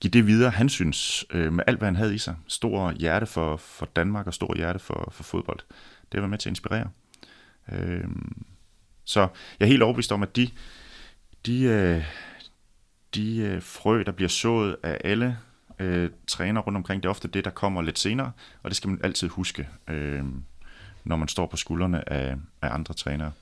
give 0.01 0.11
det 0.11 0.27
videre, 0.27 0.51
han 0.51 0.69
synes, 0.69 1.25
øh, 1.31 1.53
med 1.53 1.65
alt 1.67 1.79
hvad 1.79 1.89
han 1.89 1.97
havde 1.97 2.15
i 2.15 2.19
sig, 2.19 2.37
stor 2.47 2.93
hjerte 2.93 3.27
for, 3.27 3.57
for 3.57 3.87
Danmark 3.87 4.27
og 4.27 4.35
stor 4.35 4.57
hjerte 4.57 4.79
for, 4.79 5.09
for 5.13 5.23
fodbold, 5.23 5.61
det 6.13 6.23
var 6.23 6.29
med 6.29 6.39
til 6.39 6.49
at 6.49 6.53
inspirere. 6.53 6.91
Øh, 7.73 8.05
så 9.05 9.21
jeg 9.21 9.67
er 9.67 9.67
helt 9.67 9.83
overbevist 9.83 10.13
om, 10.13 10.23
at 10.23 10.37
de, 10.37 10.51
de, 11.47 11.63
øh, 11.63 12.05
de 13.15 13.37
øh, 13.37 13.63
frø, 13.63 14.03
der 14.07 14.13
bliver 14.13 14.29
sået 14.29 14.77
af 14.83 15.01
alle 15.05 15.39
øh, 15.79 16.11
træner 16.27 16.61
rundt 16.61 16.77
omkring. 16.77 17.03
Det 17.03 17.09
er 17.09 17.11
ofte 17.11 17.29
det, 17.29 17.45
der 17.45 17.51
kommer 17.51 17.83
lidt 17.83 17.99
senere, 17.99 18.33
og 18.63 18.71
det 18.71 18.77
skal 18.77 18.91
man 18.91 19.01
altid 19.05 19.29
huske, 19.29 19.69
øh, 19.89 20.25
når 21.05 21.17
man 21.17 21.29
står 21.29 21.47
på 21.47 21.57
skuldrene 21.57 22.13
af, 22.13 22.37
af 22.63 22.75
andre 22.75 22.95
trænere. 22.95 23.33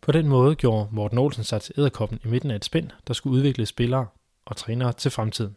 På 0.00 0.12
den 0.12 0.28
måde 0.28 0.54
gjorde 0.54 0.88
Morten 0.92 1.18
Olsen 1.18 1.44
sig 1.44 1.62
til 1.62 1.74
æderkoppen 1.78 2.20
i 2.24 2.28
midten 2.28 2.50
af 2.50 2.56
et 2.56 2.64
spænd, 2.64 2.90
der 3.06 3.14
skulle 3.14 3.36
udvikle 3.36 3.66
spillere 3.66 4.06
og 4.44 4.56
trænere 4.56 4.92
til 4.92 5.10
fremtiden. 5.10 5.56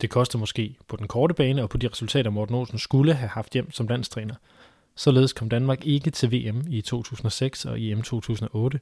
Det 0.00 0.10
kostede 0.10 0.40
måske 0.40 0.76
på 0.88 0.96
den 0.96 1.08
korte 1.08 1.34
bane 1.34 1.62
og 1.62 1.70
på 1.70 1.76
de 1.76 1.88
resultater, 1.88 2.30
Morten 2.30 2.54
Olsen 2.54 2.78
skulle 2.78 3.14
have 3.14 3.28
haft 3.28 3.52
hjem 3.52 3.70
som 3.70 3.88
landstræner. 3.88 4.34
Således 5.04 5.32
kom 5.32 5.48
Danmark 5.48 5.80
ikke 5.94 6.10
til 6.10 6.28
VM 6.34 6.60
i 6.78 6.80
2006 6.80 7.64
og 7.70 7.74
EM 7.80 8.02
2008, 8.02 8.80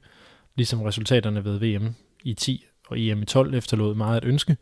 ligesom 0.59 0.79
resultaterne 0.89 1.41
ved 1.47 1.55
VM 1.65 1.87
i 2.31 2.33
10 2.33 2.65
og 2.89 2.95
EM 2.99 3.21
i 3.21 3.25
12 3.25 3.53
efterlod 3.53 3.95
meget 3.95 4.17
at 4.21 4.27
ønske, 4.31 4.53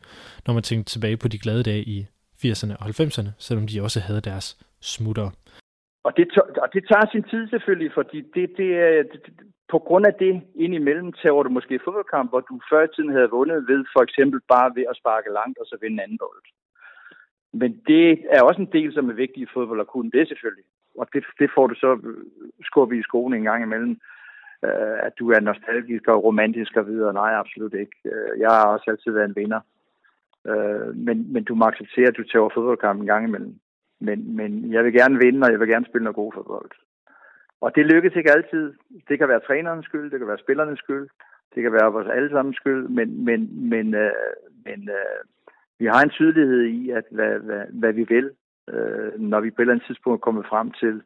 når 0.46 0.54
man 0.54 0.64
tænkte 0.64 0.92
tilbage 0.94 1.18
på 1.18 1.28
de 1.28 1.40
glade 1.46 1.64
dage 1.70 1.84
i 1.96 1.98
80'erne 2.44 2.74
og 2.80 2.86
90'erne, 2.88 3.30
selvom 3.46 3.66
de 3.68 3.82
også 3.86 4.00
havde 4.08 4.22
deres 4.30 4.48
smutter. 4.94 5.28
Og 6.08 6.12
det, 6.18 6.26
og 6.64 6.68
det 6.74 6.82
tager 6.90 7.08
sin 7.12 7.24
tid 7.32 7.44
selvfølgelig, 7.54 7.92
fordi 8.00 8.20
det, 8.36 8.48
det, 8.58 8.68
det, 9.26 9.34
på 9.74 9.80
grund 9.88 10.06
af 10.10 10.14
det 10.24 10.34
indimellem 10.56 11.14
tager 11.22 11.44
du 11.44 11.50
måske 11.50 11.80
fodboldkamp, 11.86 12.30
hvor 12.32 12.44
du 12.50 12.56
før 12.70 12.82
i 12.84 12.94
tiden 12.96 13.12
havde 13.18 13.34
vundet 13.38 13.68
ved 13.72 13.82
for 13.94 14.02
eksempel 14.08 14.40
bare 14.54 14.70
ved 14.78 14.86
at 14.90 14.98
sparke 15.02 15.30
langt 15.40 15.58
og 15.62 15.66
så 15.66 15.76
vinde 15.82 16.04
anden 16.04 16.18
bold. 16.18 16.44
Men 17.62 17.72
det 17.88 18.06
er 18.36 18.42
også 18.42 18.62
en 18.62 18.74
del, 18.78 18.94
som 18.94 19.10
er 19.10 19.14
vigtig 19.24 19.42
i 19.44 19.54
fodbold 19.54 19.82
at 19.82 19.92
kunne 19.94 20.12
det 20.12 20.28
selvfølgelig. 20.28 20.68
Og 20.98 21.08
det, 21.14 21.26
det 21.40 21.50
får 21.56 21.68
du 21.68 21.76
så 21.76 22.00
skubbet 22.62 22.98
i 22.98 23.02
skoen 23.02 23.34
en 23.34 23.44
gang 23.44 23.64
imellem 23.64 23.98
øh, 24.66 24.98
at 25.08 25.14
du 25.20 25.32
er 25.32 25.40
nostalgisk 25.40 26.08
og 26.08 26.24
romantisk 26.24 26.78
og 26.78 26.88
videre. 26.88 27.14
Nej, 27.14 27.34
absolut 27.34 27.74
ikke. 27.74 27.96
Øh, 28.06 28.40
jeg 28.40 28.50
har 28.50 28.66
også 28.66 28.86
altid 28.92 29.12
været 29.12 29.30
en 29.30 29.36
vinder. 29.36 29.62
Øh, 30.48 30.96
men, 30.96 31.34
men 31.34 31.44
du 31.44 31.56
må 31.56 31.66
acceptere, 31.66 32.08
at 32.08 32.18
du 32.18 32.24
tager 32.24 32.50
fodboldkampen 32.54 33.04
en 33.04 33.14
gang 33.14 33.28
imellem. 33.28 33.56
Men, 34.00 34.36
men 34.36 34.74
jeg 34.74 34.84
vil 34.84 34.94
gerne 34.94 35.20
vinde, 35.20 35.46
og 35.46 35.52
jeg 35.52 35.60
vil 35.60 35.68
gerne 35.68 35.86
spille 35.86 36.04
noget 36.04 36.16
god 36.16 36.32
fodbold. 36.34 36.72
Og 37.62 37.76
det 37.76 37.86
lykkes 37.86 38.16
ikke 38.16 38.32
altid. 38.32 38.74
Det 39.10 39.18
kan 39.20 39.28
være 39.28 39.46
trænerens 39.48 39.86
skyld, 39.86 40.12
det 40.12 40.20
kan 40.20 40.28
være 40.28 40.44
spillernes 40.46 40.80
skyld, 40.80 41.08
det 41.56 41.64
kan 41.64 41.74
være 41.74 41.92
vores 41.92 42.08
allesammens 42.08 42.58
skyld, 42.58 42.88
men, 42.88 43.26
men, 43.26 43.70
men, 43.70 43.94
øh, 43.94 44.12
men 44.66 44.90
øh, 44.90 45.20
vi 45.80 45.86
har 45.86 46.02
en 46.04 46.10
tydelighed 46.10 46.62
i, 46.62 46.90
at 46.90 47.04
hvad, 47.12 47.40
hvad, 47.40 47.64
hvad 47.70 47.94
vi 47.94 48.06
vil, 48.10 48.32
øh, 48.74 49.20
når 49.20 49.40
vi 49.40 49.52
på 49.52 49.62
et 49.62 49.64
eller 49.64 49.74
andet 49.74 49.88
tidspunkt 49.88 50.20
er 50.20 50.28
kommet 50.28 50.46
frem 50.50 50.72
til, 50.72 51.02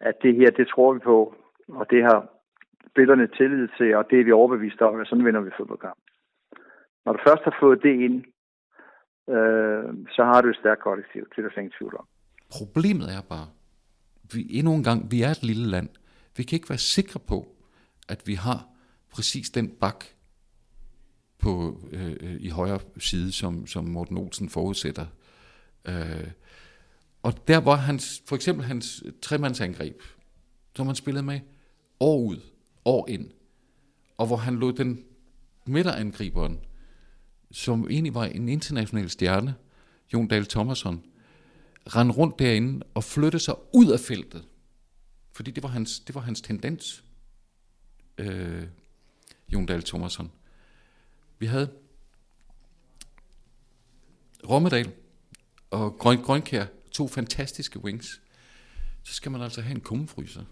at 0.00 0.14
det 0.22 0.34
her, 0.34 0.50
det 0.50 0.68
tror 0.68 0.92
vi 0.92 0.98
på, 0.98 1.34
og 1.68 1.86
det 1.90 2.02
har 2.02 2.18
spillerne 2.90 3.26
tillid 3.26 3.68
til, 3.78 3.96
og 3.96 4.04
det 4.10 4.20
er 4.20 4.24
vi 4.24 4.32
overbevist 4.32 4.80
om, 4.80 5.00
at 5.00 5.06
sådan 5.06 5.24
vinder 5.24 5.40
vi 5.40 5.50
fodboldkamp. 5.56 6.00
Når 7.04 7.12
du 7.12 7.18
først 7.28 7.42
har 7.44 7.56
fået 7.60 7.82
det 7.82 7.94
ind, 8.06 8.24
øh, 9.34 9.84
så 10.16 10.22
har 10.24 10.40
du 10.40 10.48
et 10.48 10.56
stærkt 10.56 10.82
kollektiv, 10.82 11.26
til 11.34 11.42
at 11.42 11.52
ingen 11.56 11.72
tvivl 11.78 11.96
om. 11.98 12.06
Problemet 12.58 13.06
er 13.16 13.22
bare, 13.28 13.48
vi 14.34 14.40
endnu 14.50 14.74
en 14.74 14.84
gang, 14.84 15.10
vi 15.10 15.22
er 15.22 15.30
et 15.30 15.42
lille 15.42 15.66
land. 15.66 15.88
Vi 16.36 16.42
kan 16.42 16.56
ikke 16.56 16.70
være 16.70 16.78
sikre 16.96 17.20
på, 17.28 17.38
at 18.08 18.22
vi 18.26 18.34
har 18.34 18.58
præcis 19.14 19.50
den 19.50 19.68
bak 19.80 20.04
på 21.42 21.50
øh, 21.92 22.16
øh 22.24 22.36
i 22.40 22.48
højre 22.48 22.80
side, 22.98 23.32
som, 23.32 23.66
som 23.66 23.84
Morten 23.84 24.16
Olsen 24.18 24.48
forudsætter. 24.48 25.06
Øh, 25.84 26.30
og 27.22 27.48
der 27.48 27.58
var 27.58 27.76
hans, 27.76 28.22
for 28.26 28.36
eksempel 28.36 28.64
hans 28.64 29.02
tremandsangreb, 29.22 30.02
som 30.76 30.86
han 30.86 30.96
spillede 30.96 31.22
med, 31.22 31.40
år 32.00 32.18
ud, 32.18 32.40
år 32.84 33.08
ind, 33.08 33.30
og 34.16 34.26
hvor 34.26 34.36
han 34.36 34.56
lod 34.56 34.72
den 34.72 35.04
midterangriberen, 35.66 36.60
som 37.50 37.90
egentlig 37.90 38.14
var 38.14 38.24
en 38.24 38.48
international 38.48 39.10
stjerne, 39.10 39.54
Jon 40.12 40.28
Dahl 40.28 40.46
Thomasson, 40.46 41.04
rende 41.86 42.14
rundt 42.14 42.38
derinde 42.38 42.86
og 42.94 43.04
flytte 43.04 43.38
sig 43.38 43.54
ud 43.74 43.90
af 43.92 44.00
feltet. 44.00 44.44
Fordi 45.32 45.50
det 45.50 45.62
var 45.62 45.68
hans, 45.68 46.00
det 46.00 46.14
var 46.14 46.20
hans 46.20 46.40
tendens, 46.40 47.04
øh, 48.18 48.66
Jon 49.52 49.66
Dahl 49.66 49.82
Thomasson. 49.82 50.32
Vi 51.38 51.46
havde 51.46 51.70
Rommedal 54.48 54.92
og 55.70 55.98
Grøn, 55.98 56.22
Grønkær, 56.22 56.64
to 56.92 57.08
fantastiske 57.08 57.84
wings. 57.84 58.20
Så 59.04 59.14
skal 59.14 59.32
man 59.32 59.42
altså 59.42 59.60
have 59.60 59.74
en 59.74 59.80
kummefryser 59.80 60.44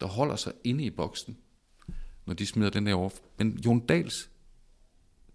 der 0.00 0.06
holder 0.06 0.36
sig 0.36 0.52
inde 0.64 0.84
i 0.84 0.90
boksen, 0.90 1.36
når 2.26 2.34
de 2.34 2.46
smider 2.46 2.70
den 2.70 2.86
her 2.86 2.94
over. 2.94 3.10
Men 3.38 3.58
Jon 3.66 3.86
Dals 3.86 4.30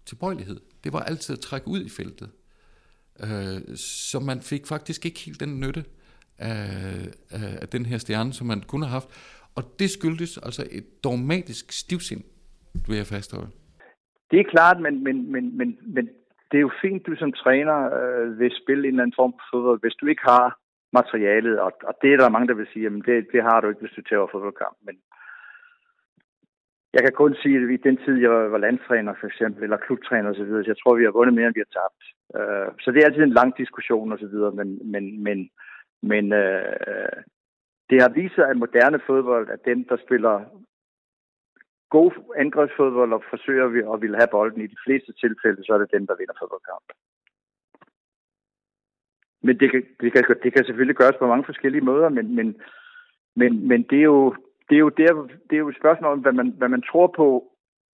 tilbøjelighed, 0.06 0.60
det 0.84 0.92
var 0.92 1.00
altid 1.00 1.34
at 1.34 1.40
trække 1.40 1.68
ud 1.68 1.84
i 1.84 1.88
feltet. 1.88 2.30
Øh, 3.20 3.76
så 3.76 4.20
man 4.20 4.40
fik 4.40 4.66
faktisk 4.66 5.06
ikke 5.06 5.20
helt 5.20 5.40
den 5.40 5.60
nytte 5.60 5.84
af, 6.38 6.58
af, 7.30 7.58
af 7.62 7.68
den 7.68 7.86
her 7.86 7.98
stjerne, 7.98 8.32
som 8.32 8.46
man 8.46 8.62
kunne 8.62 8.86
have 8.86 8.92
haft. 8.92 9.08
Og 9.54 9.74
det 9.78 9.90
skyldtes 9.90 10.38
altså 10.38 10.66
et 10.70 11.04
dogmatisk 11.04 11.72
stivsind, 11.72 12.22
vil 12.88 12.96
jeg 12.96 13.06
fastholde. 13.06 13.50
Det 14.30 14.40
er 14.40 14.50
klart, 14.50 14.80
men, 14.80 15.04
men, 15.04 15.32
men, 15.32 15.56
men, 15.56 15.78
men 15.94 16.08
det 16.50 16.56
er 16.56 16.66
jo 16.68 16.78
fint, 16.82 17.06
du 17.06 17.16
som 17.16 17.32
træner 17.32 17.78
øh, 17.98 18.38
vil 18.38 18.52
spille 18.62 18.84
en 18.84 18.94
eller 18.94 19.02
anden 19.02 19.18
form 19.20 19.32
for 19.32 19.46
fodbold. 19.52 19.80
Hvis 19.80 19.98
du 20.00 20.06
ikke 20.06 20.22
har 20.24 20.58
materialet, 20.92 21.60
og, 21.60 21.72
og 21.88 21.94
det 22.02 22.12
er 22.12 22.16
der 22.16 22.34
mange, 22.34 22.48
der 22.48 22.54
vil 22.54 22.68
sige, 22.72 22.82
jamen 22.82 23.02
det, 23.06 23.26
det 23.32 23.42
har 23.42 23.60
du 23.60 23.68
ikke, 23.68 23.80
hvis 23.80 23.96
du 23.96 24.02
tager 24.02 24.32
fodboldkamp. 24.32 24.76
Men 24.86 24.96
jeg 26.94 27.02
kan 27.02 27.12
kun 27.12 27.34
sige, 27.42 27.56
at 27.56 27.70
i 27.70 27.76
den 27.76 27.96
tid, 28.04 28.14
jeg 28.20 28.30
var 28.30 28.58
landstræner 28.58 29.14
for 29.20 29.26
eksempel, 29.26 29.62
eller 29.62 29.76
klubtræner 29.76 30.30
osv., 30.30 30.50
så 30.50 30.64
jeg 30.66 30.78
tror, 30.78 30.94
vi 30.96 31.04
har 31.04 31.18
vundet 31.18 31.34
mere, 31.34 31.46
end 31.46 31.54
vi 31.54 31.64
har 31.66 31.74
tabt. 31.80 32.02
Øh, 32.38 32.68
så 32.82 32.90
det 32.90 32.98
er 32.98 33.06
altid 33.06 33.22
en 33.22 33.38
lang 33.40 33.56
diskussion 33.56 34.12
osv., 34.12 34.36
men, 34.58 34.68
men, 34.92 35.22
men, 35.22 35.50
men 36.02 36.32
øh, 36.32 36.72
øh, 36.88 37.20
det 37.90 38.02
har 38.02 38.08
vist 38.08 38.34
sig, 38.34 38.48
at 38.48 38.56
moderne 38.56 39.00
fodbold 39.06 39.48
er 39.48 39.60
den, 39.70 39.84
der 39.88 39.96
spiller 40.06 40.34
god 41.96 42.12
angrebsfodbold 42.42 43.12
og 43.12 43.22
forsøger 43.30 43.68
vi 43.74 43.80
at 43.92 44.00
ville 44.02 44.16
have 44.16 44.34
bolden. 44.36 44.60
I 44.62 44.72
de 44.74 44.82
fleste 44.86 45.12
tilfælde, 45.12 45.64
så 45.64 45.72
er 45.74 45.78
det 45.78 45.94
den, 45.96 46.06
der 46.06 46.16
vinder 46.20 46.36
fodboldkamp. 46.40 46.88
Men 49.42 49.54
det 49.60 49.70
kan, 49.70 49.82
det, 50.00 50.12
kan, 50.12 50.24
det 50.42 50.52
kan 50.52 50.64
selvfølgelig 50.64 50.96
gøres 50.96 51.16
på 51.18 51.26
mange 51.26 51.44
forskellige 51.44 51.88
måder, 51.90 52.08
men, 52.08 52.34
men, 52.34 52.48
men, 53.36 53.68
men 53.68 53.82
det, 53.90 53.98
er 53.98 54.08
jo, 54.14 54.34
det, 54.68 54.74
er 54.74 54.84
jo 54.86 54.88
der, 54.88 55.12
det 55.48 55.54
er 55.56 55.64
jo 55.64 55.68
et 55.68 55.80
spørgsmål 55.82 56.12
om, 56.12 56.20
hvad 56.20 56.32
man, 56.32 56.48
hvad 56.58 56.68
man 56.68 56.82
tror 56.82 57.06
på, 57.06 57.28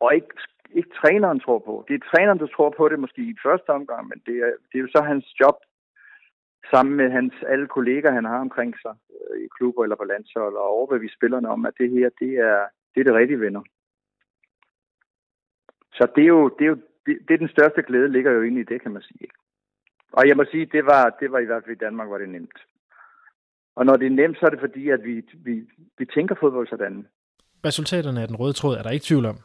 og 0.01 0.14
ikke, 0.14 0.35
ikke 0.70 0.90
træneren 1.01 1.40
tror 1.40 1.59
på. 1.59 1.85
Det 1.89 1.94
er 1.94 2.09
træneren, 2.10 2.39
der 2.39 2.47
tror 2.47 2.70
på 2.77 2.89
det 2.89 2.98
måske 2.98 3.23
i 3.23 3.43
første 3.47 3.70
omgang, 3.70 4.09
men 4.09 4.18
det 4.27 4.36
er, 4.47 4.52
det 4.68 4.74
er 4.78 4.85
jo 4.85 4.94
så 4.97 5.02
hans 5.02 5.27
job 5.40 5.56
sammen 6.70 6.97
med 6.97 7.10
hans 7.10 7.35
alle 7.48 7.66
kolleger, 7.66 8.10
han 8.10 8.24
har 8.24 8.40
omkring 8.40 8.74
sig 8.82 8.94
øh, 9.14 9.44
i 9.44 9.47
klubber 9.56 9.82
eller 9.82 9.97
på 9.97 10.05
landshold, 10.05 10.55
og 10.55 10.68
overbevise 10.77 11.14
spillerne 11.14 11.48
om, 11.48 11.66
at 11.66 11.74
det 11.78 11.90
her, 11.90 12.09
det 12.20 12.32
er 12.51 12.60
det, 12.94 13.01
er 13.01 13.05
det 13.05 13.14
rigtige 13.14 13.40
vinder. 13.40 13.62
Så 15.97 16.09
det 16.16 16.23
er 16.23 16.32
jo, 16.36 16.48
det 16.59 16.64
er 16.64 16.68
jo 16.68 16.78
det, 17.06 17.18
det 17.28 17.35
er 17.35 17.39
den 17.39 17.55
største 17.56 17.82
glæde, 17.82 18.12
ligger 18.12 18.31
jo 18.32 18.43
inde 18.43 18.60
i 18.60 18.64
det, 18.64 18.82
kan 18.82 18.93
man 18.93 19.02
sige. 19.02 19.28
Og 20.12 20.28
jeg 20.28 20.36
må 20.36 20.44
sige, 20.51 20.66
det 20.66 20.86
var, 20.86 21.16
det 21.20 21.32
var 21.32 21.39
i 21.39 21.44
hvert 21.44 21.62
fald 21.64 21.77
i 21.77 21.85
Danmark, 21.85 22.09
var 22.10 22.18
det 22.18 22.28
nemt. 22.28 22.59
Og 23.77 23.86
når 23.86 23.97
det 23.97 24.06
er 24.06 24.10
nemt, 24.10 24.39
så 24.39 24.47
er 24.47 24.51
det 24.51 24.60
fordi, 24.60 24.89
at 24.89 25.05
vi, 25.05 25.23
vi, 25.35 25.55
vi 25.98 26.05
tænker 26.14 26.35
fodbold 26.40 26.68
sådan. 26.68 27.06
Resultaterne 27.66 28.23
af 28.23 28.28
den 28.28 28.36
røde 28.36 28.52
tråd 28.52 28.77
er 28.77 28.82
der 28.82 28.90
ikke 28.90 29.05
tvivl 29.05 29.27
om. 29.27 29.39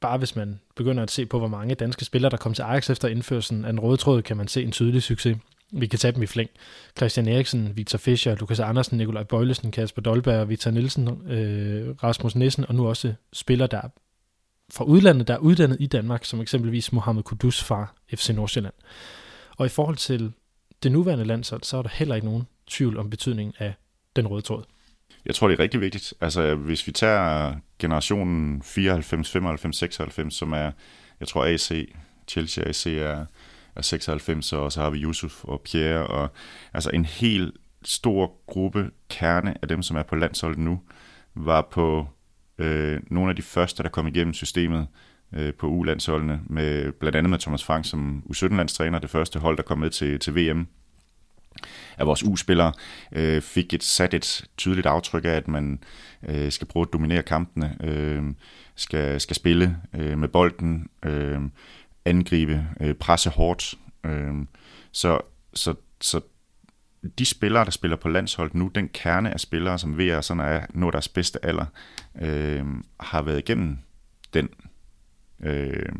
Bare 0.00 0.18
hvis 0.18 0.36
man 0.36 0.60
begynder 0.76 1.02
at 1.02 1.10
se 1.10 1.26
på, 1.26 1.38
hvor 1.38 1.48
mange 1.48 1.74
danske 1.74 2.04
spillere, 2.04 2.30
der 2.30 2.36
kom 2.36 2.54
til 2.54 2.62
Ajax 2.62 2.90
efter 2.90 3.08
indførelsen 3.08 3.64
af 3.64 3.72
den 3.72 3.80
røde 3.80 3.96
tråd, 3.96 4.22
kan 4.22 4.36
man 4.36 4.48
se 4.48 4.62
en 4.62 4.72
tydelig 4.72 5.02
succes. 5.02 5.36
Vi 5.72 5.86
kan 5.86 5.98
tage 5.98 6.12
dem 6.12 6.22
i 6.22 6.26
flæng. 6.26 6.50
Christian 6.96 7.28
Eriksen, 7.28 7.72
Victor 7.76 7.98
Fischer, 7.98 8.36
Lukas 8.40 8.60
Andersen, 8.60 8.98
Nikolaj 8.98 9.22
Bøjlesen, 9.22 9.70
Kasper 9.70 10.02
Dolberg, 10.02 10.48
Victor 10.48 10.70
Nielsen, 10.70 11.08
øh, 11.08 11.94
Rasmus 12.04 12.36
Nissen, 12.36 12.64
og 12.68 12.74
nu 12.74 12.86
også 12.86 13.14
spillere, 13.32 13.68
der 13.68 13.80
fra 14.74 14.84
udlandet, 14.84 15.28
der 15.28 15.34
er 15.34 15.38
uddannet 15.38 15.76
i 15.80 15.86
Danmark, 15.86 16.24
som 16.24 16.40
eksempelvis 16.40 16.92
Mohamed 16.92 17.22
Kudus 17.22 17.64
fra 17.64 17.86
FC 18.14 18.28
Nordsjælland. 18.28 18.74
Og 19.56 19.66
i 19.66 19.68
forhold 19.68 19.96
til 19.96 20.32
det 20.82 20.92
nuværende 20.92 21.24
landshold, 21.24 21.62
så 21.62 21.76
er 21.76 21.82
der 21.82 21.90
heller 21.92 22.14
ikke 22.14 22.26
nogen 22.26 22.46
tvivl 22.66 22.98
om 22.98 23.10
betydningen 23.10 23.54
af 23.58 23.74
den 24.16 24.26
røde 24.26 24.42
tråd. 24.42 24.64
Jeg 25.26 25.34
tror, 25.34 25.48
det 25.48 25.58
er 25.58 25.62
rigtig 25.62 25.80
vigtigt. 25.80 26.14
Altså, 26.20 26.54
hvis 26.54 26.86
vi 26.86 26.92
tager 26.92 27.54
generationen 27.78 28.62
94, 28.62 29.30
95, 29.30 29.76
96, 29.76 30.34
som 30.34 30.52
er, 30.52 30.70
jeg 31.20 31.28
tror 31.28 31.44
AC, 31.44 31.94
Chelsea 32.28 32.64
AC 32.68 32.86
er, 32.86 33.26
er 33.76 33.82
96, 33.82 34.52
og 34.52 34.72
så 34.72 34.80
har 34.80 34.90
vi 34.90 35.02
Yusuf 35.02 35.44
og 35.44 35.60
Pierre, 35.60 36.06
og 36.06 36.28
altså 36.72 36.90
en 36.90 37.04
helt 37.04 37.54
stor 37.84 38.32
gruppe 38.46 38.90
kerne 39.10 39.54
af 39.62 39.68
dem, 39.68 39.82
som 39.82 39.96
er 39.96 40.02
på 40.02 40.16
landsholdet 40.16 40.58
nu, 40.58 40.80
var 41.34 41.68
på 41.70 42.06
øh, 42.58 43.00
nogle 43.10 43.30
af 43.30 43.36
de 43.36 43.42
første, 43.42 43.82
der 43.82 43.88
kom 43.88 44.06
igennem 44.06 44.34
systemet 44.34 44.86
øh, 45.32 45.54
på 45.54 45.68
U-landsholdene, 45.68 46.40
med, 46.46 46.92
blandt 46.92 47.16
andet 47.16 47.30
med 47.30 47.38
Thomas 47.38 47.64
Frank 47.64 47.84
som 47.84 48.22
U17-landstræner, 48.30 48.98
det 48.98 49.10
første 49.10 49.38
hold, 49.38 49.56
der 49.56 49.62
kom 49.62 49.78
med 49.78 49.90
til, 49.90 50.18
til 50.18 50.34
VM 50.34 50.66
af 51.98 52.06
vores 52.06 52.24
U-spillere, 52.24 52.72
øh, 53.12 53.42
fik 53.42 53.74
et, 53.74 53.82
sat 53.82 54.14
et 54.14 54.44
tydeligt 54.56 54.86
aftryk 54.86 55.24
af, 55.24 55.30
at 55.30 55.48
man 55.48 55.82
øh, 56.28 56.52
skal 56.52 56.66
prøve 56.66 56.82
at 56.82 56.92
dominere 56.92 57.22
kampene, 57.22 57.76
øh, 57.80 58.22
skal, 58.74 59.20
skal 59.20 59.36
spille 59.36 59.76
øh, 59.94 60.18
med 60.18 60.28
bolden, 60.28 60.88
øh, 61.04 61.40
angribe, 62.04 62.66
øh, 62.80 62.94
presse 62.94 63.30
hårdt. 63.30 63.74
Øh, 64.04 64.34
så, 64.92 65.18
så, 65.54 65.74
så 66.00 66.20
de 67.18 67.24
spillere, 67.24 67.64
der 67.64 67.70
spiller 67.70 67.96
på 67.96 68.08
landsholdet 68.08 68.54
nu, 68.54 68.70
den 68.74 68.88
kerne 68.88 69.30
af 69.30 69.40
spillere, 69.40 69.78
som 69.78 69.98
ved 69.98 70.08
at 70.08 70.24
sådan 70.24 70.40
er 70.40 70.66
nå 70.70 70.90
deres 70.90 71.08
bedste 71.08 71.44
alder, 71.44 71.66
øh, 72.20 72.66
har 73.00 73.22
været 73.22 73.38
igennem 73.38 73.78
den 74.34 74.48
øh, 75.40 75.92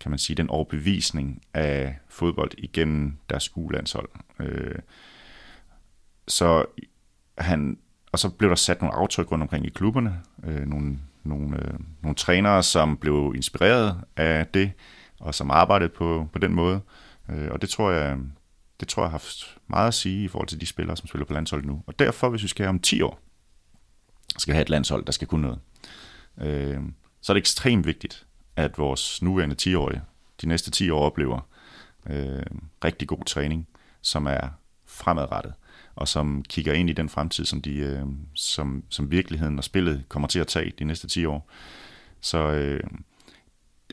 kan 0.00 0.10
man 0.10 0.18
sige, 0.18 0.36
den 0.36 0.50
overbevisning 0.50 1.42
af 1.54 1.98
fodbold 2.08 2.50
igennem 2.58 3.16
deres 3.30 3.56
ulandshold. 3.56 4.08
Øh, 4.40 4.78
så 6.28 6.64
han, 7.38 7.78
og 8.12 8.18
så 8.18 8.28
blev 8.28 8.50
der 8.50 8.56
sat 8.56 8.80
nogle 8.80 8.96
aftryk 8.96 9.32
rundt 9.32 9.42
omkring 9.42 9.66
i 9.66 9.70
klubberne, 9.70 10.20
øh, 10.44 10.66
nogle, 10.66 10.98
nogle, 11.24 11.56
øh, 11.56 11.74
nogle 12.02 12.14
trænere, 12.14 12.62
som 12.62 12.96
blev 12.96 13.32
inspireret 13.36 14.00
af 14.16 14.46
det, 14.46 14.72
og 15.20 15.34
som 15.34 15.50
arbejdede 15.50 15.88
på, 15.88 16.28
på 16.32 16.38
den 16.38 16.54
måde. 16.54 16.80
Øh, 17.30 17.48
og 17.50 17.62
det 17.62 17.70
tror 17.70 17.90
jeg, 17.90 18.18
det 18.80 18.88
tror 18.88 19.02
jeg 19.02 19.08
har 19.08 19.10
haft 19.18 19.58
meget 19.66 19.88
at 19.88 19.94
sige 19.94 20.24
i 20.24 20.28
forhold 20.28 20.48
til 20.48 20.60
de 20.60 20.66
spillere, 20.66 20.96
som 20.96 21.06
spiller 21.06 21.24
på 21.24 21.32
landsholdet 21.32 21.66
nu. 21.66 21.82
Og 21.86 21.98
derfor, 21.98 22.28
hvis 22.28 22.42
vi 22.42 22.48
skal 22.48 22.64
have 22.64 22.70
om 22.70 22.80
10 22.80 23.02
år, 23.02 23.20
skal 24.38 24.54
have 24.54 24.62
et 24.62 24.70
landshold, 24.70 25.04
der 25.04 25.12
skal 25.12 25.28
kunne 25.28 25.42
noget, 25.42 25.60
øh, 26.40 26.80
så 27.20 27.32
er 27.32 27.34
det 27.34 27.40
ekstremt 27.40 27.86
vigtigt, 27.86 28.26
at 28.56 28.78
vores 28.78 29.22
nuværende 29.22 29.56
10-årige 29.62 30.02
de 30.42 30.48
næste 30.48 30.70
10 30.70 30.90
år 30.90 31.00
oplever 31.00 31.40
øh, 32.10 32.46
rigtig 32.84 33.08
god 33.08 33.24
træning, 33.24 33.68
som 34.02 34.26
er 34.26 34.48
fremadrettet, 34.86 35.54
og 35.94 36.08
som 36.08 36.42
kigger 36.48 36.72
ind 36.72 36.90
i 36.90 36.92
den 36.92 37.08
fremtid, 37.08 37.44
som, 37.44 37.62
de, 37.62 37.74
øh, 37.74 38.06
som, 38.34 38.84
som 38.88 39.10
virkeligheden 39.10 39.58
og 39.58 39.64
spillet 39.64 40.04
kommer 40.08 40.28
til 40.28 40.38
at 40.38 40.46
tage 40.46 40.72
de 40.78 40.84
næste 40.84 41.08
10 41.08 41.24
år. 41.24 41.50
Så 42.20 42.38
øh, 42.38 42.80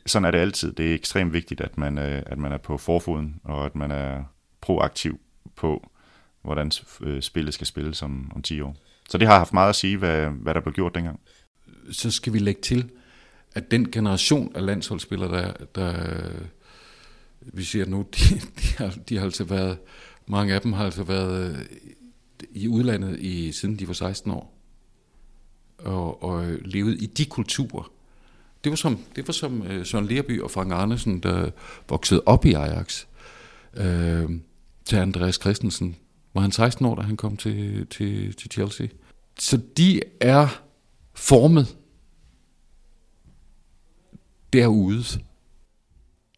sådan 0.06 0.26
er 0.26 0.32
det 0.32 0.38
altid. 0.38 0.74
Det 0.74 0.92
er 0.92 0.96
ekstremt 0.96 1.34
vigtigt, 1.34 1.62
at 1.62 1.78
man, 1.78 1.98
øh, 1.98 2.24
at 2.26 2.38
man 2.38 2.52
er 2.52 2.58
på 2.58 2.78
forfoden, 2.78 3.42
og 3.44 3.66
at 3.66 3.76
man 3.76 3.92
er 3.92 4.24
proaktiv 4.66 5.20
på, 5.56 5.90
hvordan 6.42 6.72
øh, 7.02 7.22
spillet 7.22 7.54
skal 7.54 7.68
spilles 7.68 8.02
om, 8.02 8.32
om 8.36 8.42
10 8.42 8.62
år. 8.62 8.76
Så 9.10 9.18
det 9.18 9.28
har 9.28 9.38
haft 9.38 9.54
meget 9.54 9.70
at 9.70 9.76
sige, 9.76 9.98
hvad, 9.98 10.28
hvad 10.28 10.54
der 10.54 10.60
blev 10.60 10.74
gjort 10.74 10.96
dengang. 10.96 11.20
Så 11.92 12.12
skal 12.12 12.34
vi 12.34 12.40
lægge 12.40 12.62
til, 12.62 12.90
at 13.56 13.72
den 13.72 13.92
generation 13.92 14.56
af 14.56 14.66
landsholdsspillere, 14.66 15.32
der, 15.32 15.54
der 15.76 16.30
vi 17.42 17.64
ser 17.64 17.86
nu, 17.86 18.06
de, 18.16 18.40
de, 18.40 18.68
har, 18.78 18.94
de 19.10 19.18
har 19.18 19.26
altså 19.26 19.44
været, 19.44 19.78
mange 20.28 20.54
af 20.54 20.62
dem 20.62 20.74
har 20.74 20.86
altså 20.86 21.04
været 21.04 21.56
øh, 21.56 21.66
i 22.52 22.68
udlandet 22.68 23.20
i, 23.20 23.52
siden 23.52 23.80
de 23.80 23.88
var 23.88 23.94
16 23.94 24.32
år, 24.32 24.54
og, 25.78 26.24
og 26.24 26.46
levet 26.62 27.02
i 27.02 27.06
de 27.06 27.26
kulturer. 27.26 27.92
Det 28.64 28.70
var 28.70 28.76
som, 28.76 29.00
det 29.16 29.28
var 29.28 29.32
som 29.32 29.68
øh, 29.68 29.86
Søren 29.86 30.08
Lerby 30.08 30.42
og 30.42 30.52
Frank 30.52 30.72
Andersen, 30.74 31.20
der 31.20 31.52
voksede 31.90 32.24
op 32.26 32.46
i 32.46 32.54
Ajax. 32.54 33.06
Øh, 33.74 34.30
til 34.86 34.96
Andreas 34.96 35.36
Christensen. 35.36 35.96
Var 36.34 36.42
han 36.42 36.52
16 36.52 36.86
år, 36.86 36.96
da 36.96 37.02
han 37.02 37.18
kom 37.18 37.38
til, 37.38 37.88
til, 37.88 38.34
til 38.36 38.52
Chelsea? 38.52 38.88
Så 39.40 39.60
de 39.78 40.02
er 40.22 40.62
formet 41.14 41.78
derude. 44.54 45.04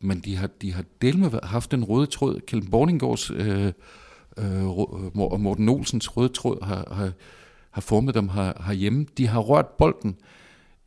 Men 0.02 0.20
de 0.20 0.36
har, 0.36 0.48
de 0.48 0.74
har 0.74 0.84
del 1.02 1.18
med 1.18 1.30
haft 1.44 1.74
en 1.74 1.84
røde 1.84 2.08
tråd. 2.08 2.40
Kjell 2.48 2.70
Borningårds 2.70 3.32
øh, 3.32 3.66
øh, 4.38 4.64
øh 4.64 4.68
og 5.18 5.40
Morten 5.40 5.70
Olsens 5.70 6.18
røde 6.18 6.30
tråd 6.30 6.66
har, 6.66 6.94
har, 6.94 7.12
har 7.72 7.82
formet 7.82 8.16
dem 8.16 8.30
her, 8.30 8.64
herhjemme. 8.66 9.06
De 9.18 9.28
har 9.28 9.40
rørt 9.40 9.68
bolden 9.68 10.18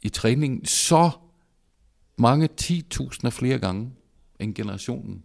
i 0.02 0.08
træningen 0.08 0.64
så 0.64 1.10
mange 2.16 2.48
10.000 2.60 3.28
flere 3.28 3.58
gange 3.58 3.90
end 4.38 4.54
generationen 4.54 5.24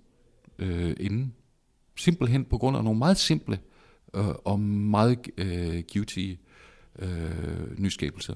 øh, 0.60 0.96
inden. 1.00 1.34
Simpelthen 1.98 2.46
på 2.46 2.58
grund 2.58 2.78
af 2.78 2.84
nogle 2.84 3.00
meget 3.00 3.18
simple 3.18 3.58
øh, 4.18 4.36
og 4.46 4.60
meget 4.96 5.18
øh, 5.44 5.78
givetige 5.92 6.34
øh, 7.04 7.68
nyskabelser. 7.84 8.36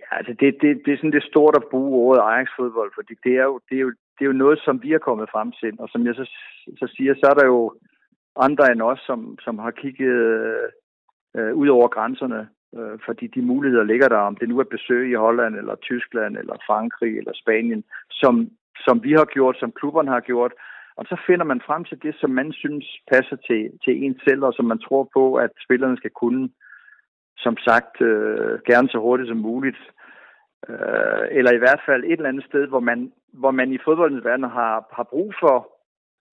Ja, 0.00 0.16
altså 0.18 0.32
det, 0.40 0.56
det, 0.62 0.70
det 0.84 0.92
er 0.92 0.96
sådan 0.96 1.12
det 1.12 1.22
stort 1.22 1.56
at 1.56 1.68
bruge 1.70 1.90
ordet 2.04 2.22
Ajax-fodbold, 2.22 2.90
fordi 2.94 3.14
det 3.24 3.32
er, 3.42 3.44
jo, 3.44 3.60
det, 3.68 3.76
er 3.76 3.80
jo, 3.80 3.90
det 4.16 4.22
er 4.22 4.30
jo 4.32 4.42
noget, 4.44 4.58
som 4.64 4.82
vi 4.82 4.92
er 4.92 4.98
kommet 4.98 5.28
frem 5.32 5.52
til. 5.60 5.72
Og 5.78 5.88
som 5.88 6.06
jeg 6.06 6.14
så, 6.14 6.24
så 6.80 6.86
siger, 6.96 7.14
så 7.14 7.26
er 7.30 7.34
der 7.34 7.46
jo 7.46 7.74
andre 8.36 8.72
end 8.72 8.82
os, 8.82 9.00
som, 9.06 9.38
som 9.44 9.58
har 9.58 9.70
kigget 9.70 10.16
øh, 11.36 11.54
ud 11.54 11.68
over 11.68 11.88
grænserne, 11.88 12.48
øh, 12.76 12.98
fordi 13.06 13.26
de 13.26 13.42
muligheder 13.42 13.84
ligger 13.84 14.08
der, 14.08 14.16
om 14.16 14.36
det 14.36 14.48
nu 14.48 14.58
er 14.58 14.64
besøg 14.64 15.10
i 15.10 15.14
Holland, 15.24 15.56
eller 15.56 15.74
Tyskland, 15.74 16.36
eller 16.36 16.56
Frankrig, 16.66 17.18
eller 17.18 17.32
Spanien, 17.34 17.84
som, 18.10 18.50
som 18.86 19.04
vi 19.04 19.12
har 19.12 19.24
gjort, 19.24 19.56
som 19.58 19.72
klubberne 19.72 20.10
har 20.10 20.20
gjort. 20.20 20.52
Og 20.96 21.04
så 21.04 21.16
finder 21.26 21.44
man 21.44 21.60
frem 21.66 21.84
til 21.84 22.02
det, 22.02 22.14
som 22.20 22.30
man 22.30 22.52
synes 22.52 22.86
passer 23.12 23.36
til, 23.36 23.78
til 23.84 24.04
en 24.04 24.20
selv, 24.28 24.44
og 24.44 24.52
som 24.54 24.64
man 24.64 24.78
tror 24.78 25.08
på, 25.12 25.34
at 25.34 25.50
spillerne 25.64 25.96
skal 25.96 26.10
kunne 26.10 26.48
som 27.36 27.56
sagt 27.56 28.00
øh, 28.00 28.58
gerne 28.70 28.88
så 28.88 28.98
hurtigt 28.98 29.28
som 29.28 29.36
muligt. 29.36 29.80
Øh, 30.68 31.24
eller 31.30 31.52
i 31.52 31.62
hvert 31.62 31.80
fald 31.86 32.04
et 32.04 32.12
eller 32.12 32.28
andet 32.28 32.44
sted, 32.44 32.66
hvor 32.66 32.80
man, 32.80 33.12
hvor 33.32 33.50
man 33.50 33.72
i 33.72 33.78
fodboldens 33.84 34.24
verden 34.24 34.44
har, 34.44 34.86
har 34.92 35.02
brug 35.02 35.34
for, 35.40 35.56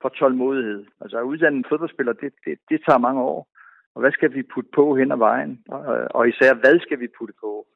for 0.02 0.10
tålmodighed. 0.10 0.86
Altså 1.02 1.18
at 1.18 1.24
uddanne 1.24 1.58
en 1.58 1.70
fodboldspiller, 1.70 2.14
det, 2.14 2.34
det, 2.46 2.60
det 2.70 2.82
tager 2.86 3.06
mange 3.08 3.22
år. 3.22 3.48
Og 3.96 4.02
hvad 4.02 4.12
skal 4.12 4.34
vi 4.34 4.44
putte 4.54 4.70
på 4.76 4.96
hen 4.96 5.12
ad 5.12 5.18
vejen? 5.18 5.64
Og, 5.68 6.08
og 6.18 6.30
især, 6.30 6.54
hvad 6.54 6.80
skal 6.80 7.00
vi 7.00 7.08
putte 7.18 7.34
på? 7.42 7.68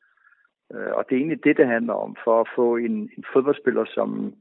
Øh, 0.74 0.91
og 0.98 1.06
det 1.06 1.16
er 1.16 1.20
egentlig 1.20 1.44
det, 1.44 1.57
det 1.57 1.68
handler 1.68 1.94
om, 1.94 2.16
for 2.24 2.41
at 2.41 2.48
få 2.56 2.76
en, 2.76 2.95
en 3.18 3.26
fodboldspiller, 3.34 3.86
som, 3.86 4.34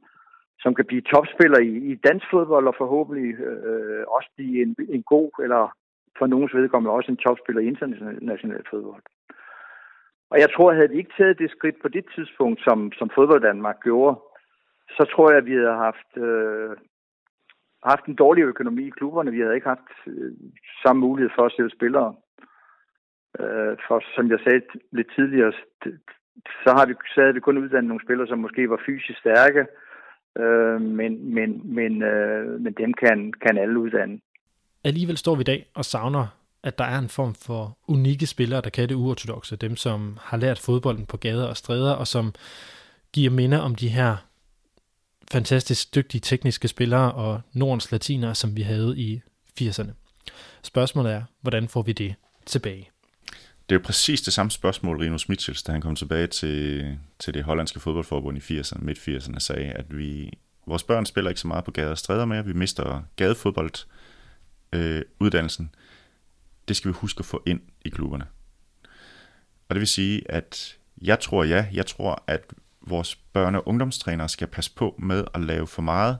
som 0.64 0.74
kan 0.74 0.84
blive 0.90 1.08
topspiller 1.12 1.60
i, 1.60 1.72
i 1.92 1.94
dansk 1.94 2.26
fodbold, 2.30 2.66
og 2.66 2.74
forhåbentlig 2.78 3.28
øh, 3.48 4.04
også 4.16 4.28
blive 4.36 4.62
en, 4.62 4.76
en 4.88 5.02
god, 5.02 5.30
eller 5.44 5.62
for 6.18 6.26
nogens 6.26 6.54
vedkommende 6.54 6.96
også 6.96 7.10
en 7.10 7.24
topspiller 7.24 7.62
i 7.62 7.66
international 7.66 8.64
fodbold. 8.70 9.02
Og 10.30 10.36
jeg 10.42 10.50
tror, 10.50 10.70
at 10.70 10.76
havde 10.76 10.90
vi 10.90 10.98
ikke 10.98 11.16
taget 11.18 11.38
det 11.38 11.50
skridt 11.50 11.82
på 11.82 11.88
det 11.88 12.04
tidspunkt, 12.14 12.60
som, 12.66 12.92
som 12.92 13.10
fodbold 13.14 13.42
Danmark 13.42 13.78
gjorde, 13.82 14.16
så 14.96 15.02
tror 15.12 15.30
jeg, 15.30 15.38
at 15.38 15.46
vi 15.46 15.54
havde 15.54 15.82
haft, 15.88 16.10
øh, 16.16 16.70
haft 17.82 18.04
en 18.06 18.14
dårlig 18.14 18.42
økonomi 18.42 18.86
i 18.86 18.96
klubberne. 18.98 19.30
Vi 19.30 19.40
havde 19.40 19.54
ikke 19.54 19.72
haft 19.74 19.90
øh, 20.06 20.32
samme 20.82 21.00
mulighed 21.00 21.30
for 21.34 21.42
at 21.46 21.52
sælge 21.56 21.70
spillere. 21.70 22.14
Øh, 23.40 23.76
for 23.86 23.96
som 24.16 24.30
jeg 24.30 24.40
sagde 24.40 24.60
lidt 24.92 25.10
tidligere, 25.14 25.52
så, 26.64 26.70
har 26.76 26.86
vi, 26.86 26.94
så 27.14 27.20
havde 27.20 27.34
vi 27.34 27.40
kun 27.40 27.58
uddannet 27.58 27.88
nogle 27.88 28.04
spillere, 28.06 28.28
som 28.28 28.38
måske 28.38 28.70
var 28.70 28.80
fysisk 28.86 29.18
stærke, 29.18 29.60
øh, 29.60 29.66
Øh, 30.38 30.80
men, 30.80 31.34
men, 31.34 31.74
men, 31.74 32.02
øh, 32.02 32.60
men 32.60 32.72
dem 32.72 32.92
kan, 32.92 33.32
kan 33.46 33.58
alle 33.58 33.78
uddanne. 33.78 34.18
alligevel 34.84 35.16
står 35.16 35.34
vi 35.34 35.40
i 35.40 35.44
dag 35.44 35.66
og 35.74 35.84
savner, 35.84 36.26
at 36.62 36.78
der 36.78 36.84
er 36.84 36.98
en 36.98 37.08
form 37.08 37.34
for 37.34 37.78
unikke 37.88 38.26
spillere, 38.26 38.60
der 38.60 38.70
kan 38.70 38.88
det 38.88 38.94
uortodoxe. 38.94 39.56
Dem, 39.56 39.76
som 39.76 40.18
har 40.20 40.36
lært 40.36 40.58
fodbolden 40.58 41.06
på 41.06 41.16
gader 41.16 41.46
og 41.46 41.56
stræder, 41.56 41.92
og 41.92 42.06
som 42.06 42.32
giver 43.12 43.30
minder 43.30 43.58
om 43.58 43.74
de 43.74 43.88
her 43.88 44.16
fantastisk 45.32 45.94
dygtige 45.94 46.20
tekniske 46.20 46.68
spillere 46.68 47.12
og 47.12 47.40
Nordens 47.52 47.92
latinere, 47.92 48.34
som 48.34 48.56
vi 48.56 48.62
havde 48.62 48.98
i 48.98 49.20
80'erne. 49.60 49.90
Spørgsmålet 50.62 51.12
er, 51.12 51.22
hvordan 51.40 51.68
får 51.68 51.82
vi 51.82 51.92
det 51.92 52.14
tilbage? 52.46 52.90
Det 53.68 53.74
er 53.74 53.78
jo 53.78 53.84
præcis 53.84 54.22
det 54.22 54.32
samme 54.32 54.50
spørgsmål, 54.50 54.96
Rinus 54.98 55.28
Mitchells, 55.28 55.62
da 55.62 55.72
han 55.72 55.80
kom 55.80 55.96
tilbage 55.96 56.26
til, 56.26 56.98
til 57.18 57.34
det 57.34 57.44
hollandske 57.44 57.80
fodboldforbund 57.80 58.38
i 58.38 58.60
80'erne, 58.60 58.84
midt 58.84 58.98
80'erne, 58.98 59.38
sagde, 59.38 59.72
at 59.72 59.98
vi, 59.98 60.32
vores 60.66 60.82
børn 60.82 61.06
spiller 61.06 61.30
ikke 61.30 61.40
så 61.40 61.48
meget 61.48 61.64
på 61.64 61.70
gader 61.70 61.90
og 61.90 61.98
stræder 61.98 62.24
mere, 62.24 62.44
vi 62.44 62.52
mister 62.52 63.02
gadefodbold 63.16 63.86
øh, 64.72 65.02
uddannelsen. 65.20 65.74
Det 66.68 66.76
skal 66.76 66.88
vi 66.88 66.94
huske 66.94 67.18
at 67.18 67.24
få 67.24 67.42
ind 67.46 67.60
i 67.84 67.88
klubberne. 67.88 68.26
Og 69.68 69.74
det 69.74 69.80
vil 69.80 69.88
sige, 69.88 70.30
at 70.30 70.78
jeg 71.02 71.20
tror 71.20 71.44
ja, 71.44 71.66
jeg 71.72 71.86
tror, 71.86 72.24
at 72.26 72.52
vores 72.80 73.14
børne- 73.14 73.56
og 73.56 73.68
ungdomstrænere 73.68 74.28
skal 74.28 74.46
passe 74.48 74.74
på 74.74 74.94
med 74.98 75.24
at 75.34 75.40
lave 75.40 75.66
for 75.66 75.82
meget 75.82 76.18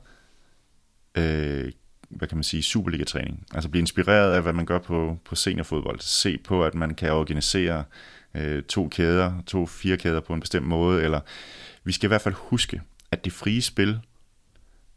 øh, 1.14 1.72
hvad 2.08 2.28
kan 2.28 2.36
man 2.36 2.44
sige, 2.44 2.62
Superliga-træning. 2.62 3.46
Altså 3.54 3.68
blive 3.68 3.80
inspireret 3.80 4.32
af, 4.32 4.42
hvad 4.42 4.52
man 4.52 4.66
gør 4.66 4.78
på, 4.78 5.18
på 5.24 5.34
seniorfodbold. 5.34 6.00
Se 6.00 6.38
på, 6.38 6.64
at 6.64 6.74
man 6.74 6.94
kan 6.94 7.12
organisere 7.12 7.84
øh, 8.34 8.62
to 8.62 8.88
kæder, 8.88 9.42
to 9.46 9.66
fire 9.66 9.96
kæder 9.96 10.20
på 10.20 10.34
en 10.34 10.40
bestemt 10.40 10.66
måde, 10.66 11.02
eller 11.02 11.20
vi 11.84 11.92
skal 11.92 12.06
i 12.06 12.08
hvert 12.08 12.22
fald 12.22 12.34
huske, 12.38 12.82
at 13.10 13.24
det 13.24 13.32
frie 13.32 13.62
spil 13.62 14.00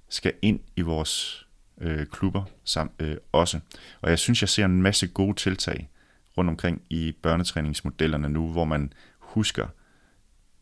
skal 0.09 0.33
ind 0.41 0.59
i 0.75 0.81
vores 0.81 1.45
øh, 1.81 2.05
klubber 2.05 2.43
sam, 2.63 2.91
øh, 2.99 3.17
også. 3.31 3.59
Og 4.01 4.09
jeg 4.09 4.19
synes, 4.19 4.41
jeg 4.41 4.49
ser 4.49 4.65
en 4.65 4.81
masse 4.81 5.07
gode 5.07 5.35
tiltag 5.35 5.89
rundt 6.37 6.49
omkring 6.49 6.81
i 6.89 7.15
børnetræningsmodellerne 7.21 8.29
nu, 8.29 8.47
hvor 8.51 8.65
man 8.65 8.93
husker 9.19 9.67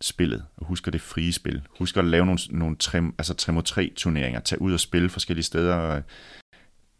spillet, 0.01 0.45
og 0.57 0.65
husker 0.65 0.91
det 0.91 1.01
frie 1.01 1.33
spil. 1.33 1.61
Husker 1.79 2.01
at 2.01 2.07
lave 2.07 2.25
nogle, 2.25 2.39
nogle 2.49 2.75
3, 2.75 2.97
altså 3.17 3.33
3 3.33 3.53
mod 3.53 3.63
3 3.63 3.93
turneringer, 3.95 4.39
tage 4.39 4.61
ud 4.61 4.73
og 4.73 4.79
spille 4.79 5.09
forskellige 5.09 5.43
steder, 5.43 6.01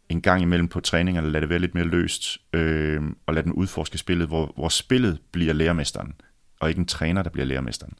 en 0.08 0.22
gang 0.22 0.42
imellem 0.42 0.68
på 0.68 0.80
træningerne, 0.80 1.30
lade 1.30 1.40
det 1.40 1.48
være 1.48 1.58
lidt 1.58 1.74
mere 1.74 1.84
løst, 1.84 2.38
øh, 2.52 3.02
og 3.26 3.34
lade 3.34 3.44
den 3.44 3.52
udforske 3.52 3.98
spillet, 3.98 4.28
hvor, 4.28 4.52
hvor 4.56 4.68
spillet 4.68 5.18
bliver 5.32 5.52
lærermesteren, 5.52 6.14
og 6.60 6.68
ikke 6.68 6.78
en 6.78 6.86
træner, 6.86 7.22
der 7.22 7.30
bliver 7.30 7.46
lærermesteren. 7.46 7.92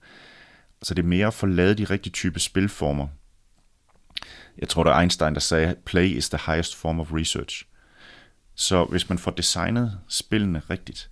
Så 0.82 0.94
det 0.94 1.02
er 1.02 1.06
mere 1.06 1.26
at 1.26 1.34
få 1.34 1.46
lavet 1.46 1.78
de 1.78 1.84
rigtige 1.84 2.12
type 2.12 2.40
spilformer. 2.40 3.08
Jeg 4.58 4.68
tror, 4.68 4.84
der 4.84 4.90
er 4.90 5.00
Einstein, 5.00 5.34
der 5.34 5.40
sagde, 5.40 5.76
play 5.84 6.04
is 6.04 6.28
the 6.28 6.38
highest 6.46 6.76
form 6.76 7.00
of 7.00 7.12
research. 7.12 7.64
Så 8.54 8.84
hvis 8.84 9.08
man 9.08 9.18
får 9.18 9.30
designet 9.30 10.00
spillene 10.08 10.62
rigtigt, 10.70 11.10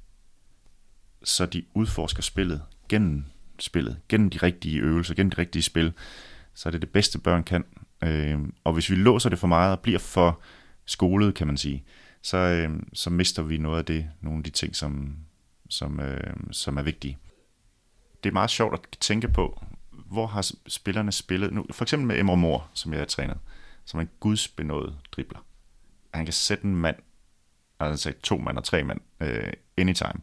så 1.25 1.47
de 1.47 1.65
udforsker 1.75 2.23
spillet 2.23 2.63
gennem 2.89 3.25
spillet, 3.59 4.01
gennem 4.09 4.31
de 4.31 4.39
rigtige 4.39 4.81
øvelser, 4.81 5.15
gennem 5.15 5.31
de 5.31 5.39
rigtige 5.39 5.63
spil, 5.63 5.93
så 6.55 6.69
er 6.69 6.71
det 6.71 6.83
det 6.83 6.91
bedste 6.91 7.19
børn 7.19 7.45
kan. 7.45 7.65
Øh, 8.03 8.39
og 8.65 8.73
hvis 8.73 8.91
vi 8.91 8.95
låser 8.95 9.31
det 9.31 9.39
for 9.39 9.47
meget 9.47 9.73
og 9.73 9.81
bliver 9.81 9.99
for 9.99 10.41
skolet, 10.87 11.35
kan 11.35 11.47
man 11.47 11.57
sige, 11.57 11.85
så, 12.23 12.37
øh, 12.37 12.71
så 12.93 13.11
mister 13.11 13.43
vi 13.43 13.59
noget 13.59 13.79
af 13.79 13.85
det, 13.85 14.11
nogle 14.21 14.39
af 14.39 14.45
de 14.45 14.51
ting, 14.51 14.77
som, 14.77 15.17
som, 15.71 16.01
øh, 16.01 16.35
som 16.51 16.77
er 16.77 16.83
vigtige. 16.83 17.19
Det 18.25 18.31
er 18.31 18.33
meget 18.33 18.51
sjovt 18.51 18.75
at 18.75 18.99
tænke 19.01 19.29
på, 19.29 19.65
hvor 19.91 20.27
har 20.27 20.51
spillerne 20.69 21.13
spillet, 21.13 21.53
nu, 21.53 21.67
for 21.71 21.85
eksempel 21.85 22.07
med 22.07 22.19
Emre 22.19 22.37
Mor, 22.37 22.71
som 22.75 22.93
jeg 22.93 23.01
har 23.01 23.07
trænet, 23.07 23.39
som 23.85 24.01
en 24.01 24.09
gudsbenået 24.21 24.97
dribler. 25.13 25.39
Han 26.15 26.27
kan 26.27 26.33
sætte 26.33 26.65
en 26.65 26.77
mand, 26.77 26.97
altså 27.81 28.13
to 28.23 28.37
mand 28.37 28.59
og 28.59 28.65
tre 28.65 28.85
mand, 28.85 29.01
øh, 29.21 29.53
anytime. 29.77 30.21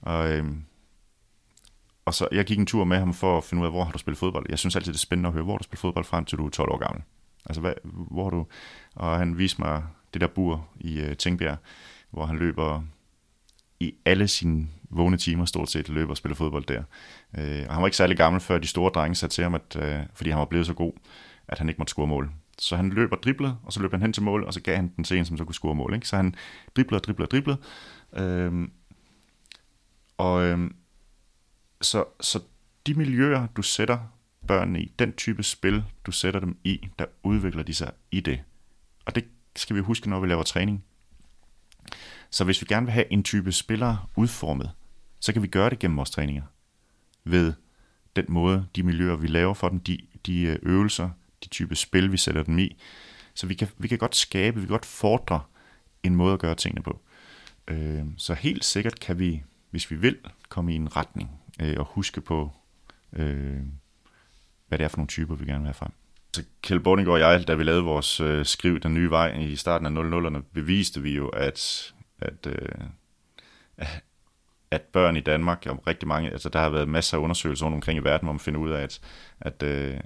Og, 0.00 0.32
øh, 0.32 0.46
og 2.08 2.14
så, 2.14 2.28
jeg 2.32 2.44
gik 2.44 2.58
en 2.58 2.66
tur 2.66 2.84
med 2.84 2.98
ham 2.98 3.14
for 3.14 3.38
at 3.38 3.44
finde 3.44 3.60
ud 3.60 3.66
af, 3.66 3.72
hvor 3.72 3.84
har 3.84 3.92
du 3.92 3.98
spillet 3.98 4.18
fodbold. 4.18 4.46
Jeg 4.48 4.58
synes 4.58 4.76
altid, 4.76 4.92
det 4.92 4.98
er 4.98 5.00
spændende 5.00 5.28
at 5.28 5.32
høre, 5.32 5.44
hvor 5.44 5.56
du 5.56 5.64
spiller 5.64 5.80
fodbold 5.80 6.04
frem 6.04 6.24
til 6.24 6.38
du 6.38 6.46
er 6.46 6.50
12 6.50 6.70
år 6.70 6.78
gammel. 6.78 7.02
Altså, 7.46 7.60
hvad, 7.60 7.72
hvor 7.84 8.30
du... 8.30 8.46
Og 8.94 9.18
han 9.18 9.38
viste 9.38 9.60
mig 9.60 9.82
det 10.12 10.20
der 10.20 10.26
bur 10.26 10.68
i 10.80 11.02
uh, 11.02 11.12
Tingbjerg, 11.12 11.56
hvor 12.10 12.26
han 12.26 12.36
løber 12.36 12.82
i 13.80 13.94
alle 14.04 14.28
sine 14.28 14.68
vågne 14.90 15.16
timer 15.16 15.44
stort 15.44 15.70
set 15.70 15.88
løber 15.88 16.10
og 16.10 16.16
spiller 16.16 16.36
fodbold 16.36 16.64
der. 16.64 16.82
Uh, 17.38 17.68
og 17.68 17.74
han 17.74 17.80
var 17.80 17.86
ikke 17.86 17.96
særlig 17.96 18.16
gammel, 18.16 18.40
før 18.40 18.58
de 18.58 18.66
store 18.66 18.90
drenge 18.90 19.14
sagde 19.14 19.32
til 19.32 19.44
ham, 19.44 19.54
at, 19.54 19.76
uh, 19.76 20.06
fordi 20.14 20.30
han 20.30 20.38
var 20.38 20.44
blevet 20.44 20.66
så 20.66 20.74
god, 20.74 20.92
at 21.48 21.58
han 21.58 21.68
ikke 21.68 21.78
måtte 21.78 21.90
score 21.90 22.06
mål. 22.06 22.30
Så 22.58 22.76
han 22.76 22.90
løber 22.90 23.16
og 23.16 23.22
driblede, 23.22 23.56
og 23.64 23.72
så 23.72 23.82
løb 23.82 23.90
han 23.90 24.02
hen 24.02 24.12
til 24.12 24.22
mål, 24.22 24.44
og 24.44 24.54
så 24.54 24.60
gav 24.60 24.76
han 24.76 24.92
den 24.96 25.04
til 25.04 25.18
en, 25.18 25.24
som 25.24 25.36
så 25.36 25.44
kunne 25.44 25.54
score 25.54 25.74
mål. 25.74 25.94
Ikke? 25.94 26.08
Så 26.08 26.16
han 26.16 26.34
driblede 26.76 27.00
og 27.00 27.04
driblede 27.04 27.26
og 27.26 27.30
driblede. 27.30 27.58
Uh, 28.12 28.22
øhm, 28.22 28.70
og 30.18 30.52
uh, 30.52 30.70
så, 31.80 32.04
så 32.20 32.40
de 32.86 32.94
miljøer, 32.94 33.46
du 33.46 33.62
sætter 33.62 33.98
børnene 34.46 34.82
i, 34.82 34.92
den 34.98 35.12
type 35.12 35.42
spil, 35.42 35.84
du 36.06 36.12
sætter 36.12 36.40
dem 36.40 36.56
i, 36.64 36.88
der 36.98 37.04
udvikler 37.22 37.62
de 37.62 37.74
sig 37.74 37.92
i 38.10 38.20
det. 38.20 38.42
Og 39.04 39.14
det 39.14 39.24
skal 39.56 39.76
vi 39.76 39.80
huske, 39.80 40.10
når 40.10 40.20
vi 40.20 40.26
laver 40.26 40.42
træning. 40.42 40.84
Så 42.30 42.44
hvis 42.44 42.62
vi 42.62 42.66
gerne 42.68 42.86
vil 42.86 42.92
have 42.92 43.12
en 43.12 43.22
type 43.22 43.52
spillere 43.52 43.98
udformet, 44.16 44.70
så 45.20 45.32
kan 45.32 45.42
vi 45.42 45.46
gøre 45.46 45.70
det 45.70 45.78
gennem 45.78 45.96
vores 45.96 46.10
træninger. 46.10 46.42
Ved 47.24 47.52
den 48.16 48.24
måde, 48.28 48.66
de 48.76 48.82
miljøer, 48.82 49.16
vi 49.16 49.26
laver 49.26 49.54
for 49.54 49.68
dem, 49.68 49.80
de, 49.80 49.98
de 50.26 50.42
øh, 50.42 50.58
øvelser, 50.62 51.10
de 51.44 51.48
type 51.48 51.76
spil, 51.76 52.12
vi 52.12 52.16
sætter 52.16 52.42
dem 52.42 52.58
i. 52.58 52.76
Så 53.34 53.46
vi 53.46 53.54
kan, 53.54 53.68
vi 53.78 53.88
kan 53.88 53.98
godt 53.98 54.16
skabe, 54.16 54.60
vi 54.60 54.66
kan 54.66 54.72
godt 54.72 54.86
fordre 54.86 55.40
en 56.02 56.14
måde 56.14 56.32
at 56.32 56.38
gøre 56.38 56.54
tingene 56.54 56.82
på. 56.82 57.00
Øh, 57.68 58.04
så 58.16 58.34
helt 58.34 58.64
sikkert 58.64 59.00
kan 59.00 59.18
vi, 59.18 59.42
hvis 59.70 59.90
vi 59.90 59.96
vil, 59.96 60.16
komme 60.48 60.72
i 60.72 60.76
en 60.76 60.96
retning 60.96 61.37
øh, 61.58 61.74
og 61.78 61.84
huske 61.84 62.20
på, 62.20 62.52
øh, 63.12 63.60
hvad 64.68 64.78
det 64.78 64.84
er 64.84 64.88
for 64.88 64.96
nogle 64.96 65.08
typer, 65.08 65.34
vi 65.34 65.44
gerne 65.44 65.60
vil 65.60 65.66
have 65.66 65.74
frem. 65.74 65.92
Altså, 66.28 66.42
så 66.42 66.44
Kjell 66.62 66.80
Bording 66.80 67.08
og 67.08 67.20
jeg, 67.20 67.48
da 67.48 67.54
vi 67.54 67.64
lavede 67.64 67.82
vores 67.82 68.20
øh, 68.20 68.44
skriv 68.44 68.80
Den 68.80 68.94
Nye 68.94 69.10
Vej 69.10 69.38
i 69.38 69.56
starten 69.56 69.86
af 69.86 70.02
00'erne, 70.02 70.42
beviste 70.52 71.02
vi 71.02 71.14
jo, 71.14 71.28
at, 71.28 71.92
at, 72.18 72.46
øh, 72.46 73.88
at 74.70 74.82
børn 74.82 75.16
i 75.16 75.20
Danmark, 75.20 75.66
og 75.66 75.86
rigtig 75.86 76.08
mange, 76.08 76.30
altså 76.30 76.48
der 76.48 76.58
har 76.58 76.68
været 76.70 76.88
masser 76.88 77.16
af 77.16 77.22
undersøgelser 77.22 77.66
rundt 77.66 77.74
omkring 77.74 77.98
i 77.98 78.04
verden, 78.04 78.26
hvor 78.26 78.32
man 78.32 78.40
finder 78.40 78.60
ud 78.60 78.70
af, 78.70 78.82
at, 78.82 79.00
at, 79.40 79.62
øh, 79.62 80.00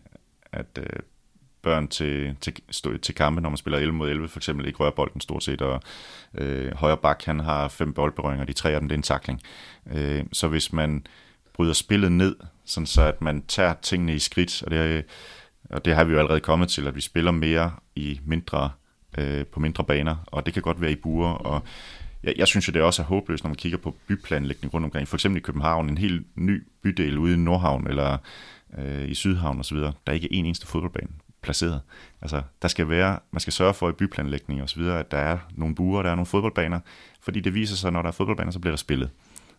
at 0.53 0.79
øh, 0.79 1.01
børn 1.63 1.89
til, 1.89 2.37
til, 2.41 2.57
stå, 2.71 2.97
til 2.97 3.15
kampe, 3.15 3.41
når 3.41 3.51
man 3.51 3.57
spiller 3.57 3.79
11 3.79 3.95
mod 3.95 4.11
11, 4.11 4.29
for 4.29 4.39
eksempel 4.39 4.67
ikke 4.67 4.79
rører 4.79 4.91
bolden 4.91 5.21
stort 5.21 5.45
set, 5.45 5.63
og 5.63 5.81
øh, 6.35 6.75
højre 6.75 6.97
bak, 6.97 7.25
han 7.25 7.41
har 7.41 7.69
fem 7.69 7.93
boldberøringer, 7.93 8.45
de 8.45 8.53
tre 8.53 8.71
af 8.71 8.81
dem, 8.81 8.89
det 8.89 8.95
er 8.95 8.99
en 8.99 9.03
takling. 9.03 9.41
Øh, 9.93 10.25
så 10.33 10.49
hvis 10.49 10.73
man 10.73 11.07
bryder 11.55 11.73
spillet 11.73 12.13
ned, 12.13 12.37
sådan 12.65 12.87
så 12.87 13.03
at 13.03 13.23
man 13.23 13.43
tager 13.49 13.75
tingene 13.83 14.15
i 14.15 14.19
skridt, 14.19 14.63
og 14.63 14.71
det, 14.71 15.05
og 15.71 15.85
det 15.85 15.95
har 15.95 16.05
vi 16.05 16.13
jo 16.13 16.19
allerede 16.19 16.41
kommet 16.41 16.69
til, 16.69 16.87
at 16.87 16.95
vi 16.95 17.01
spiller 17.01 17.31
mere 17.31 17.73
i 17.97 18.21
mindre, 18.25 18.71
øh, 19.19 19.47
på 19.47 19.61
mindre 19.61 19.85
baner, 19.85 20.17
og 20.27 20.47
det 20.47 20.55
kan 20.55 20.63
godt 20.63 20.81
være 20.81 20.93
i 20.93 20.97
buer, 20.97 21.29
og 21.29 21.63
jeg, 22.23 22.35
jeg 22.37 22.49
synes 22.49 22.69
jo, 22.69 22.73
det 22.73 22.83
også 22.83 23.03
er 23.03 23.07
håbløst, 23.07 23.45
når 23.45 23.49
man 23.49 23.57
kigger 23.57 23.79
på 23.79 23.97
byplanlægning 24.07 24.75
rundt 24.75 24.85
omkring, 24.85 25.09
for 25.09 25.17
eksempel 25.17 25.39
i 25.39 25.43
København, 25.43 25.89
en 25.89 25.99
helt 25.99 26.27
ny 26.37 26.67
bydel 26.83 27.19
ude 27.19 27.35
i 27.35 27.37
Nordhavn, 27.37 27.87
eller 27.87 28.19
øh, 28.79 29.09
i 29.09 29.15
Sydhavn 29.15 29.61
osv., 29.61 29.77
der 29.77 29.93
er 30.07 30.13
ikke 30.13 30.33
en 30.33 30.47
eneste 30.47 30.67
fodboldbane 30.67 31.09
placeret. 31.43 31.81
Altså, 32.23 32.43
der 32.63 32.69
skal 32.69 32.89
være, 32.89 33.19
man 33.31 33.41
skal 33.41 33.53
sørge 33.53 33.75
for 33.75 33.89
i 33.89 33.93
byplanlægning 33.93 34.63
og 34.63 34.69
videre, 34.77 34.99
at 34.99 35.11
der 35.11 35.19
er 35.19 35.39
nogle 35.51 35.75
buer, 35.75 36.03
der 36.03 36.11
er 36.11 36.15
nogle 36.15 36.27
fodboldbaner, 36.27 36.81
fordi 37.21 37.41
det 37.41 37.55
viser 37.55 37.77
sig, 37.77 37.89
at 37.89 37.93
når 37.93 38.03
der 38.03 38.09
er 38.09 38.13
fodboldbaner, 38.13 38.51
så 38.51 38.59
bliver 38.59 38.73
der 38.73 38.77
spillet. 38.77 39.11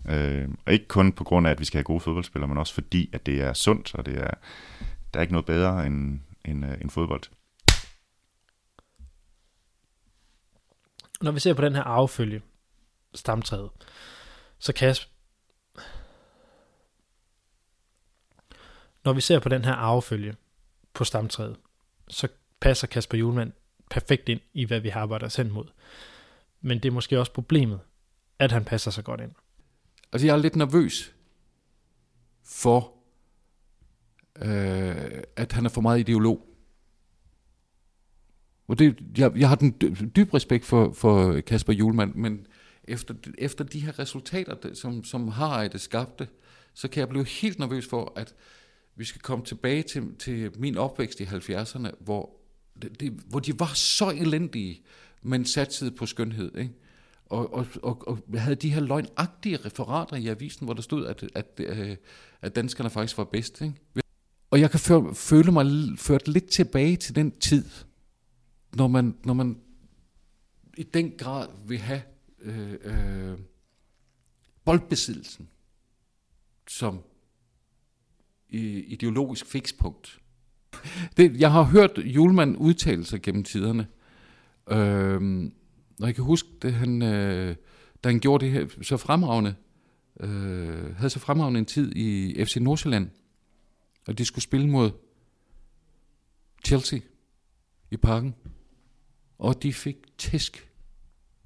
Øh, 0.09 0.49
og 0.65 0.73
ikke 0.73 0.87
kun 0.87 1.13
på 1.13 1.23
grund 1.23 1.47
af, 1.47 1.51
at 1.51 1.59
vi 1.59 1.65
skal 1.65 1.77
have 1.77 1.83
gode 1.83 1.99
fodboldspillere, 1.99 2.47
men 2.47 2.57
også 2.57 2.73
fordi, 2.73 3.09
at 3.13 3.25
det 3.25 3.41
er 3.41 3.53
sundt, 3.53 3.95
og 3.95 4.05
det 4.05 4.17
er, 4.17 4.31
der 5.13 5.19
er 5.19 5.21
ikke 5.21 5.33
noget 5.33 5.45
bedre 5.45 5.85
end, 5.85 6.19
end, 6.45 6.65
øh, 6.65 6.81
end 6.81 6.89
fodbold. 6.89 7.23
Når 11.21 11.31
vi 11.31 11.39
ser 11.39 11.53
på 11.53 11.61
den 11.61 11.75
her 11.75 11.83
affølge, 11.83 12.41
stamtræet, 13.15 13.69
så 14.59 14.73
Kasper, 14.73 15.09
når 19.03 19.13
vi 19.13 19.21
ser 19.21 19.39
på 19.39 19.49
den 19.49 19.65
her 19.65 19.73
affølge 19.73 20.35
på 20.93 21.03
stamtræet, 21.03 21.57
så 22.07 22.27
passer 22.59 22.87
Kasper 22.87 23.17
Julemand 23.17 23.51
perfekt 23.89 24.29
ind 24.29 24.41
i, 24.53 24.65
hvad 24.65 24.79
vi 24.79 24.89
har 24.89 25.01
arbejdet 25.01 25.25
os 25.25 25.35
hen 25.35 25.51
mod. 25.51 25.65
Men 26.61 26.79
det 26.79 26.89
er 26.89 26.93
måske 26.93 27.19
også 27.19 27.31
problemet, 27.31 27.79
at 28.39 28.51
han 28.51 28.65
passer 28.65 28.91
så 28.91 29.01
godt 29.01 29.21
ind. 29.21 29.31
Altså, 30.13 30.27
jeg 30.27 30.33
er 30.33 30.37
lidt 30.37 30.55
nervøs 30.55 31.15
for, 32.43 32.93
øh, 34.35 35.23
at 35.35 35.51
han 35.51 35.65
er 35.65 35.69
for 35.69 35.81
meget 35.81 35.99
ideolog. 35.99 36.47
Og 38.67 38.79
det, 38.79 39.03
jeg, 39.17 39.31
jeg 39.35 39.49
har 39.49 39.55
den 39.55 39.71
dyb 40.15 40.33
respekt 40.33 40.65
for, 40.65 40.91
for 40.93 41.41
Kasper 41.41 41.73
Julemand, 41.73 42.15
men 42.15 42.47
efter, 42.83 43.13
efter 43.37 43.63
de 43.63 43.79
her 43.79 43.99
resultater, 43.99 44.73
som, 44.73 45.03
som 45.03 45.27
har 45.27 45.67
det 45.67 45.81
skabte, 45.81 46.27
så 46.73 46.87
kan 46.87 46.99
jeg 46.99 47.09
blive 47.09 47.25
helt 47.25 47.59
nervøs 47.59 47.87
for, 47.87 48.13
at 48.15 48.35
vi 48.95 49.05
skal 49.05 49.21
komme 49.21 49.45
tilbage 49.45 49.83
til, 49.83 50.15
til 50.19 50.51
min 50.59 50.77
opvækst 50.77 51.19
i 51.19 51.23
70'erne, 51.23 51.89
hvor, 51.99 52.35
det, 52.99 53.11
hvor 53.11 53.39
de 53.39 53.59
var 53.59 53.71
så 53.75 54.09
elendige, 54.09 54.83
men 55.21 55.45
satsede 55.45 55.91
på 55.91 56.05
skønhed. 56.05 56.57
Ikke? 56.57 56.73
Og, 57.33 57.53
og, 57.53 57.67
og, 57.83 58.07
og 58.07 58.39
havde 58.39 58.55
de 58.55 58.73
her 58.73 58.81
løgnagtige 58.81 59.57
referater 59.57 60.15
i 60.15 60.27
avisen, 60.27 60.65
hvor 60.65 60.73
der 60.73 60.81
stod, 60.81 61.05
at, 61.05 61.23
at, 61.35 61.59
at, 61.59 61.99
at 62.41 62.55
danskerne 62.55 62.89
faktisk 62.89 63.17
var 63.17 63.23
bedst. 63.23 63.61
Ikke? 63.61 63.75
Og 64.51 64.59
jeg 64.59 64.71
kan 64.71 64.79
føle 65.15 65.51
mig 65.51 65.65
ført 65.97 66.27
lidt 66.27 66.45
tilbage 66.45 66.95
til 66.95 67.15
den 67.15 67.31
tid, 67.39 67.65
når 68.75 68.87
man, 68.87 69.17
når 69.23 69.33
man 69.33 69.61
i 70.77 70.83
den 70.83 71.11
grad 71.17 71.47
vil 71.67 71.77
have 71.77 72.01
øh, 72.41 72.73
øh, 72.83 73.37
boldbesiddelsen 74.65 75.49
som 76.67 76.99
ideologisk 78.49 79.45
fikspunkt. 79.45 80.19
Det, 81.17 81.39
jeg 81.39 81.51
har 81.51 81.63
hørt 81.63 81.97
Julemand 81.97 82.57
udtale 82.57 83.05
sig 83.05 83.21
gennem 83.21 83.43
tiderne, 83.43 83.87
øh, 84.69 85.51
og 86.03 86.07
jeg 86.07 86.15
kan 86.15 86.23
huske, 86.23 86.49
det, 86.61 86.73
han, 86.73 87.01
øh, 87.01 87.55
da 88.03 88.09
han 88.09 88.19
gjorde 88.19 88.45
det 88.45 88.53
her 88.53 88.67
så 88.81 88.97
fremragende, 88.97 89.55
øh, 90.19 90.95
havde 90.95 91.09
så 91.09 91.19
fremragende 91.19 91.59
en 91.59 91.65
tid 91.65 91.95
i 91.95 92.45
FC 92.45 92.55
Nordsjælland, 92.55 93.09
og 94.07 94.17
de 94.17 94.25
skulle 94.25 94.43
spille 94.43 94.69
mod 94.69 94.91
Chelsea 96.65 96.99
i 97.91 97.97
parken, 97.97 98.35
og 99.37 99.63
de 99.63 99.73
fik 99.73 99.95
tæsk 100.17 100.71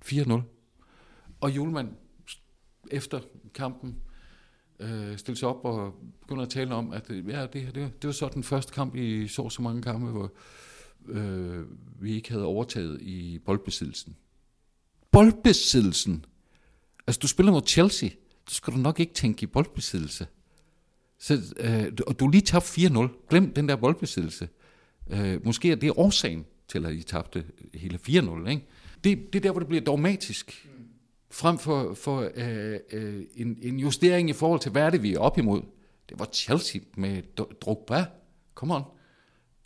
4-0. 0.06 0.42
Og 1.42 1.56
Julemand 1.56 1.90
efter 2.92 3.20
kampen 3.54 3.96
øh, 4.80 5.18
stille 5.18 5.38
sig 5.38 5.48
op 5.50 5.66
og 5.66 5.94
begynder 6.22 6.44
at 6.44 6.50
tale 6.50 6.76
om, 6.76 6.94
at 6.94 7.10
ja, 7.10 7.42
det, 7.42 7.54
det, 7.54 7.76
det 7.76 8.04
var 8.04 8.12
så 8.12 8.30
den 8.34 8.44
første 8.44 8.74
kamp 8.74 8.96
i 8.96 9.28
så 9.28 9.50
så 9.50 9.62
mange 9.62 9.82
kampe, 9.82 10.12
hvor 10.12 10.32
øh, 11.08 11.66
vi 12.02 12.16
ikke 12.16 12.32
havde 12.32 12.46
overtaget 12.46 13.02
i 13.02 13.40
boldbesiddelsen. 13.40 14.18
Boldbesiddelsen! 15.18 16.26
Altså, 17.08 17.20
du 17.20 17.28
spiller 17.28 17.52
mod 17.52 17.62
Chelsea, 17.68 18.10
så 18.48 18.56
skal 18.56 18.74
du 18.74 18.78
nok 18.78 19.00
ikke 19.00 19.14
tænke 19.14 19.44
i 19.44 19.46
boldbesiddelse. 19.46 20.28
Så, 21.20 21.56
øh, 21.58 21.92
og 22.08 22.20
du 22.20 22.28
lige 22.28 22.42
tabt 22.42 22.66
4-0. 22.66 23.28
Glem 23.30 23.54
den 23.54 23.70
der 23.70 23.76
boldbesiddelse. 23.76 24.50
Øh, 25.10 25.46
måske 25.46 25.72
er 25.72 25.76
det 25.76 25.94
årsagen 25.96 26.46
til, 26.68 26.86
at 26.86 26.94
I 26.94 27.04
tabte 27.04 27.46
hele 27.74 28.00
4-0. 28.10 28.50
Ikke? 28.50 28.66
Det, 29.04 29.34
det 29.34 29.36
er 29.36 29.40
der, 29.40 29.52
hvor 29.52 29.60
det 29.60 29.68
bliver 29.68 29.84
dogmatisk 29.84 30.68
frem 31.32 31.58
for, 31.58 31.94
for 31.94 32.32
øh, 32.36 32.80
øh, 32.92 33.24
en, 33.36 33.58
en 33.62 33.80
justering 33.80 34.30
i 34.30 34.34
forhold 34.34 34.60
til, 34.60 34.72
hvad 34.72 34.82
er 34.82 34.90
det, 34.90 35.04
vi 35.04 35.14
er 35.14 35.20
op 35.20 35.38
imod. 35.38 35.62
Det 36.10 36.20
var 36.20 36.30
Chelsea 36.34 36.82
med 36.98 37.22
Drogba. 37.62 38.06
Come 38.56 38.76
on. 38.76 38.84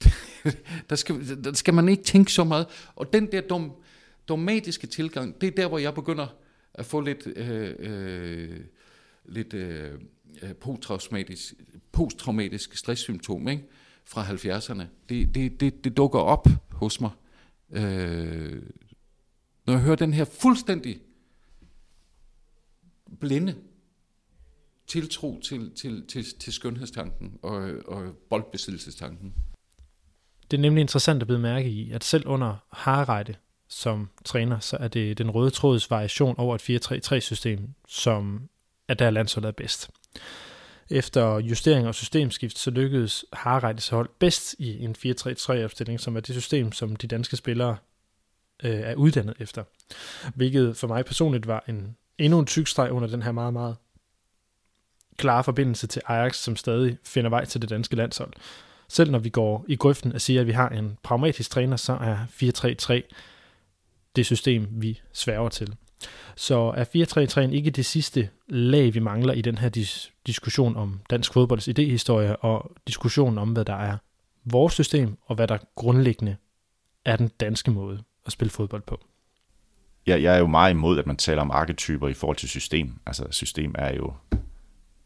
der, 0.89 0.95
skal, 0.95 1.43
der 1.43 1.53
skal 1.53 1.73
man 1.73 1.89
ikke 1.89 2.03
tænke 2.03 2.31
så 2.31 2.43
meget. 2.43 2.67
Og 2.95 3.13
den 3.13 3.31
der 3.31 3.41
dom, 3.41 3.71
dogmatiske 4.31 4.87
tilgang, 4.87 5.41
det 5.41 5.47
er 5.47 5.51
der, 5.51 5.67
hvor 5.67 5.77
jeg 5.77 5.93
begynder 5.93 6.27
at 6.73 6.85
få 6.85 7.01
lidt, 7.01 7.27
øh, 7.27 7.75
øh, 7.79 8.59
lidt 9.25 9.53
øh, 9.53 9.93
øh 10.41 10.55
posttraumatisk, 10.55 11.53
posttraumatisk 11.91 12.77
stresssymptom 12.77 13.47
ikke? 13.47 13.63
fra 14.05 14.23
70'erne. 14.23 14.83
Det, 15.09 15.35
det, 15.35 15.59
det, 15.59 15.83
det 15.83 15.97
dukker 15.97 16.19
op 16.19 16.47
hos 16.71 17.01
mig. 17.01 17.11
Øh, 17.71 18.61
når 19.65 19.73
jeg 19.73 19.81
hører 19.81 19.95
den 19.95 20.13
her 20.13 20.25
fuldstændig 20.25 21.01
blinde 23.19 23.55
tiltro 24.87 25.39
til, 25.43 25.71
til, 25.75 26.07
til, 26.07 26.25
til 26.39 26.53
skønhedstanken 26.53 27.39
og, 27.41 27.71
og 27.85 28.15
boldbesiddelsestanken. 28.29 29.33
Det 30.51 30.57
er 30.57 30.61
nemlig 30.61 30.81
interessant 30.81 31.21
at 31.21 31.27
blive 31.27 31.39
mærke 31.39 31.69
i, 31.69 31.91
at 31.91 32.03
selv 32.03 32.27
under 32.27 32.65
Harreide 32.71 33.35
som 33.71 34.09
træner, 34.25 34.59
så 34.59 34.77
er 34.79 34.87
det 34.87 35.17
den 35.17 35.31
røde 35.31 35.49
tråds 35.49 35.91
variation 35.91 36.35
over 36.37 36.55
et 36.55 36.69
4-3-3-system, 36.69 37.69
som 37.87 38.49
er 38.87 38.93
der 38.93 39.09
landsholdet 39.09 39.47
er 39.47 39.51
bedst. 39.51 39.89
Efter 40.89 41.39
justering 41.39 41.87
og 41.87 41.95
systemskift, 41.95 42.57
så 42.57 42.71
lykkedes 42.71 43.25
Harreides 43.33 43.89
hold 43.89 44.09
bedst 44.19 44.55
i 44.59 44.83
en 44.83 44.95
4-3-3-opstilling, 45.05 45.97
som 45.97 46.15
er 46.15 46.19
det 46.19 46.35
system, 46.35 46.71
som 46.71 46.95
de 46.95 47.07
danske 47.07 47.35
spillere 47.35 47.77
øh, 48.63 48.79
er 48.79 48.95
uddannet 48.95 49.35
efter. 49.39 49.63
Hvilket 50.35 50.77
for 50.77 50.87
mig 50.87 51.05
personligt 51.05 51.47
var 51.47 51.63
en 51.67 51.95
endnu 52.17 52.39
en 52.39 52.45
tyk 52.45 52.67
streg 52.67 52.91
under 52.91 53.07
den 53.07 53.21
her 53.21 53.31
meget, 53.31 53.53
meget 53.53 53.75
klare 55.17 55.43
forbindelse 55.43 55.87
til 55.87 56.01
Ajax, 56.05 56.35
som 56.35 56.55
stadig 56.55 56.97
finder 57.05 57.29
vej 57.29 57.45
til 57.45 57.61
det 57.61 57.69
danske 57.69 57.95
landshold. 57.95 58.33
Selv 58.87 59.11
når 59.11 59.19
vi 59.19 59.29
går 59.29 59.65
i 59.67 59.75
grøften 59.75 60.13
og 60.13 60.21
siger, 60.21 60.41
at 60.41 60.47
vi 60.47 60.51
har 60.51 60.69
en 60.69 60.97
pragmatisk 61.03 61.51
træner, 61.51 61.77
så 61.77 61.93
er 61.93 62.17
4-3-3 63.03 63.30
det 64.15 64.25
system, 64.25 64.67
vi 64.71 65.01
sværger 65.13 65.49
til. 65.49 65.75
Så 66.35 66.73
er 66.77 67.45
4-3-3 67.47 67.51
ikke 67.51 67.71
det 67.71 67.85
sidste 67.85 68.29
lag, 68.47 68.93
vi 68.93 68.99
mangler 68.99 69.33
i 69.33 69.41
den 69.41 69.57
her 69.57 69.69
dis- 69.77 70.11
diskussion 70.27 70.75
om 70.75 70.99
dansk 71.09 71.33
fodbolds 71.33 71.67
idehistorie 71.67 72.35
og 72.35 72.71
diskussionen 72.87 73.37
om, 73.37 73.51
hvad 73.51 73.65
der 73.65 73.75
er 73.75 73.97
vores 74.45 74.73
system, 74.73 75.17
og 75.25 75.35
hvad 75.35 75.47
der 75.47 75.57
grundlæggende 75.75 76.35
er 77.05 77.15
den 77.15 77.27
danske 77.39 77.71
måde 77.71 78.03
at 78.25 78.31
spille 78.31 78.51
fodbold 78.51 78.81
på 78.81 78.99
jeg, 80.07 80.23
jeg 80.23 80.35
er 80.35 80.39
jo 80.39 80.47
meget 80.47 80.71
imod, 80.71 80.99
at 80.99 81.07
man 81.07 81.17
taler 81.17 81.41
om 81.41 81.51
arketyper 81.51 82.07
i 82.07 82.13
forhold 82.13 82.37
til 82.37 82.49
system. 82.49 82.99
Altså 83.05 83.27
system 83.31 83.75
er 83.77 83.95
jo 83.95 84.13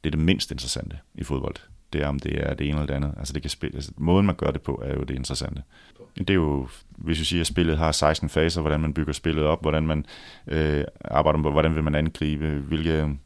det, 0.03 0.10
er 0.10 0.11
det 0.11 0.19
mindst 0.19 0.52
interessante 0.52 0.99
i 1.15 1.23
fodbold. 1.23 1.56
Det 1.94 2.02
er, 2.02 2.07
om 2.07 2.20
det 2.20 2.48
er 2.48 2.53
det 2.53 2.70
ene 2.70 2.76
eller 2.76 2.88
det 2.88 2.94
andet. 2.94 3.14
Altså, 3.18 3.34
det 3.34 3.41
kan 3.41 3.49
spille, 3.49 3.76
altså 3.76 3.91
måden, 3.98 4.26
man 4.26 4.36
gør 4.36 4.52
det 4.52 4.62
på, 4.62 4.82
er 4.86 4.94
jo 4.94 5.03
det 5.03 5.16
interessante. 5.16 5.64
Det 6.18 6.30
er 6.30 6.34
jo, 6.34 6.68
hvis 6.90 7.20
vi 7.20 7.26
siger, 7.26 7.41
at 7.41 7.48
spillet 7.48 7.78
har 7.78 7.91
16 7.91 8.30
faser, 8.30 8.62
hvordan 8.62 8.80
man 8.80 8.94
bygger 8.94 9.14
spillet 9.14 9.45
op, 9.45 9.62
hvordan 9.62 9.88
man 9.88 10.06
øh, 10.48 10.84
arbejder 11.06 11.40
med, 11.40 11.52
hvordan 11.52 11.76
vil 11.76 11.84
man 11.84 11.95
angribe, 11.95 12.49
hvilke 12.49 13.18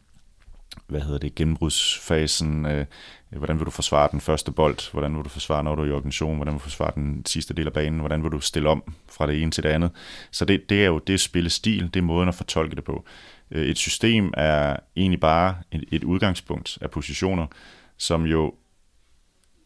hvad 0.88 1.02
hedder 1.02 1.18
det, 1.18 1.36
gennembrudsfasen, 1.36 2.66
øh, 2.66 2.86
hvordan 3.30 3.58
vil 3.58 3.66
du 3.66 3.72
forsvare 3.72 4.10
den 4.12 4.22
første 4.22 4.52
bold, 4.52 4.92
hvordan 4.92 5.16
vil 5.16 5.24
du 5.24 5.30
forsvare, 5.30 5.64
når 5.64 5.76
du 5.76 5.82
er 5.82 5.86
i 5.86 5.92
organisation, 5.92 6.36
hvordan 6.36 6.54
vil 6.54 6.60
du 6.60 6.64
forsvare 6.64 6.92
den 6.96 7.26
sidste 7.26 7.54
del 7.54 7.68
af 7.68 7.74
banen, 7.74 8.00
hvordan 8.00 8.24
vil 8.24 8.32
du 8.32 8.40
stille 8.40 8.70
om 8.70 8.94
fra 9.12 9.28
det 9.28 9.42
ene 9.42 9.52
til 9.52 9.64
det 9.64 9.70
andet. 9.70 9.92
Så 10.32 10.46
det, 10.46 10.70
det 10.70 10.82
er 10.82 10.88
jo 10.88 11.00
det 11.00 11.20
spillestil, 11.20 11.94
det 11.94 12.00
er 12.00 12.04
måden 12.04 12.30
at 12.30 12.36
fortolke 12.36 12.76
det 12.76 12.84
på. 12.84 13.06
Øh, 13.52 13.66
et 13.66 13.78
system 13.78 14.34
er 14.38 14.76
egentlig 14.96 15.20
bare 15.20 15.56
et, 15.72 15.84
et 15.92 16.04
udgangspunkt 16.04 16.78
af 16.82 16.92
positioner, 16.92 17.48
som 18.00 18.24
jo 18.24 18.54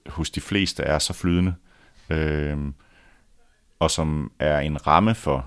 hos 0.09 0.29
de 0.31 0.41
fleste 0.41 0.83
er 0.83 0.99
så 0.99 1.13
flydende, 1.21 1.53
øh, 2.11 2.57
og 3.79 3.89
som 3.89 4.31
er 4.39 4.59
en 4.59 4.87
ramme 4.87 5.15
for 5.15 5.39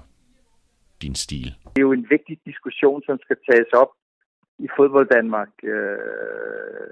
din 1.02 1.14
stil. 1.14 1.48
Det 1.64 1.82
er 1.82 1.88
jo 1.90 1.92
en 1.92 2.06
vigtig 2.10 2.40
diskussion, 2.44 3.02
som 3.06 3.18
skal 3.24 3.36
tages 3.50 3.72
op 3.72 3.92
i 4.58 4.68
fodbold 4.76 5.08
Danmark. 5.08 5.48
Øh, 5.62 6.88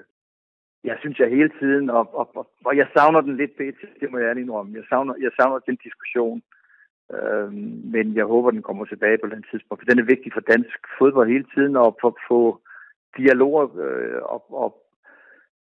jeg 0.84 0.96
synes 1.00 1.18
jeg 1.18 1.28
hele 1.28 1.50
tiden, 1.60 1.90
og, 1.90 2.14
og, 2.20 2.36
og, 2.36 2.46
og 2.64 2.76
jeg 2.76 2.88
savner 2.96 3.20
den 3.20 3.36
lidt 3.36 3.56
bedre, 3.56 3.88
det 4.00 4.10
må 4.10 4.18
jeg 4.18 4.28
ærligt 4.28 4.44
indrømme. 4.44 4.76
Jeg 4.76 4.84
savner, 4.88 5.14
jeg 5.20 5.30
savner 5.38 5.58
den 5.58 5.76
diskussion, 5.76 6.42
øh, 7.14 7.52
men 7.94 8.14
jeg 8.14 8.24
håber, 8.24 8.50
den 8.50 8.62
kommer 8.62 8.84
tilbage 8.84 9.18
på 9.18 9.28
den 9.34 9.44
tidspunkt, 9.50 9.80
for 9.80 9.90
den 9.90 9.98
er 9.98 10.12
vigtig 10.12 10.32
for 10.32 10.40
dansk 10.40 10.78
fodbold 10.98 11.28
hele 11.28 11.46
tiden, 11.54 11.76
og 11.76 11.98
for 12.00 12.08
at 12.08 12.22
få 12.28 12.60
dialoger 13.16 13.64
øh, 13.84 14.22
og, 14.22 14.40
og, 14.64 14.83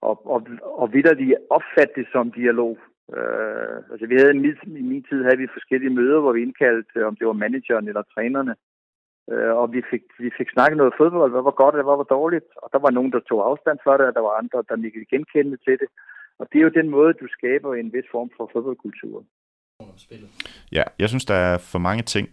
og, 0.09 0.15
og, 0.33 0.39
og 0.81 0.93
videre 0.93 1.37
opfatte 1.57 1.93
det 1.99 2.07
som 2.11 2.31
dialog. 2.31 2.77
Øh, 3.17 3.75
altså 3.91 4.05
vi 4.11 4.15
havde 4.19 4.35
i 4.81 4.87
min 4.91 5.03
tid 5.09 5.19
havde 5.23 5.41
vi 5.43 5.55
forskellige 5.57 5.95
møder, 5.99 6.19
hvor 6.19 6.33
vi 6.33 6.41
indkaldte, 6.41 7.05
om 7.09 7.15
det 7.15 7.27
var 7.27 7.33
manageren 7.43 7.87
eller 7.87 8.03
trænerne, 8.13 8.55
Øh, 9.31 9.53
og 9.61 9.73
vi 9.73 9.81
fik, 9.91 10.03
vi 10.19 10.29
fik 10.37 10.49
snakket 10.53 10.77
noget 10.77 10.93
fodbold, 10.97 11.31
hvad 11.31 11.43
var 11.49 11.55
godt 11.61 11.75
og 11.75 11.83
hvad 11.83 11.97
var 12.01 12.09
dårligt. 12.17 12.49
Og 12.63 12.69
der 12.73 12.79
var 12.79 12.89
nogen, 12.89 13.11
der 13.11 13.19
tog 13.19 13.49
afstand 13.49 13.77
fra 13.83 13.97
det, 13.97 14.05
og 14.09 14.13
der 14.13 14.23
var 14.27 14.33
andre, 14.41 14.63
der 14.69 14.75
nikkede 14.75 15.05
genkendende 15.05 15.57
til 15.65 15.75
det. 15.81 15.89
Og 16.39 16.47
det 16.51 16.57
er 16.59 16.63
jo 16.63 16.79
den 16.79 16.89
måde, 16.89 17.13
du 17.13 17.27
skaber 17.37 17.75
en 17.75 17.93
vis 17.93 18.07
form 18.11 18.29
for 18.37 18.49
fodboldkultur. 18.53 19.25
Ja, 20.71 20.83
jeg 20.99 21.09
synes, 21.09 21.25
der 21.25 21.35
er 21.35 21.57
for 21.57 21.79
mange 21.79 22.03
ting, 22.03 22.29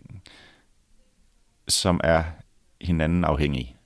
som 1.68 2.01
er 2.05 2.22
hinanden 2.80 3.24
afhængige. 3.24 3.76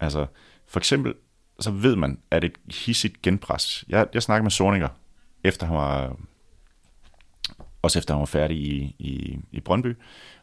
Altså, 0.00 0.26
for 0.66 0.78
eksempel, 0.78 1.14
så 1.60 1.70
ved 1.70 1.96
man, 1.96 2.18
at 2.30 2.44
et 2.44 2.58
hissigt 2.66 3.22
genpres. 3.22 3.84
Jeg, 3.88 4.06
jeg 4.14 4.22
snakker 4.22 4.42
med 4.42 4.50
Sorninger, 4.50 4.88
efter 5.44 5.66
han 5.66 5.76
var, 5.76 6.16
også 7.82 7.98
efter 7.98 8.14
han 8.14 8.20
var 8.20 8.26
færdig 8.26 8.56
i, 8.56 8.94
i, 8.98 9.38
i 9.52 9.60
Brøndby, 9.60 9.96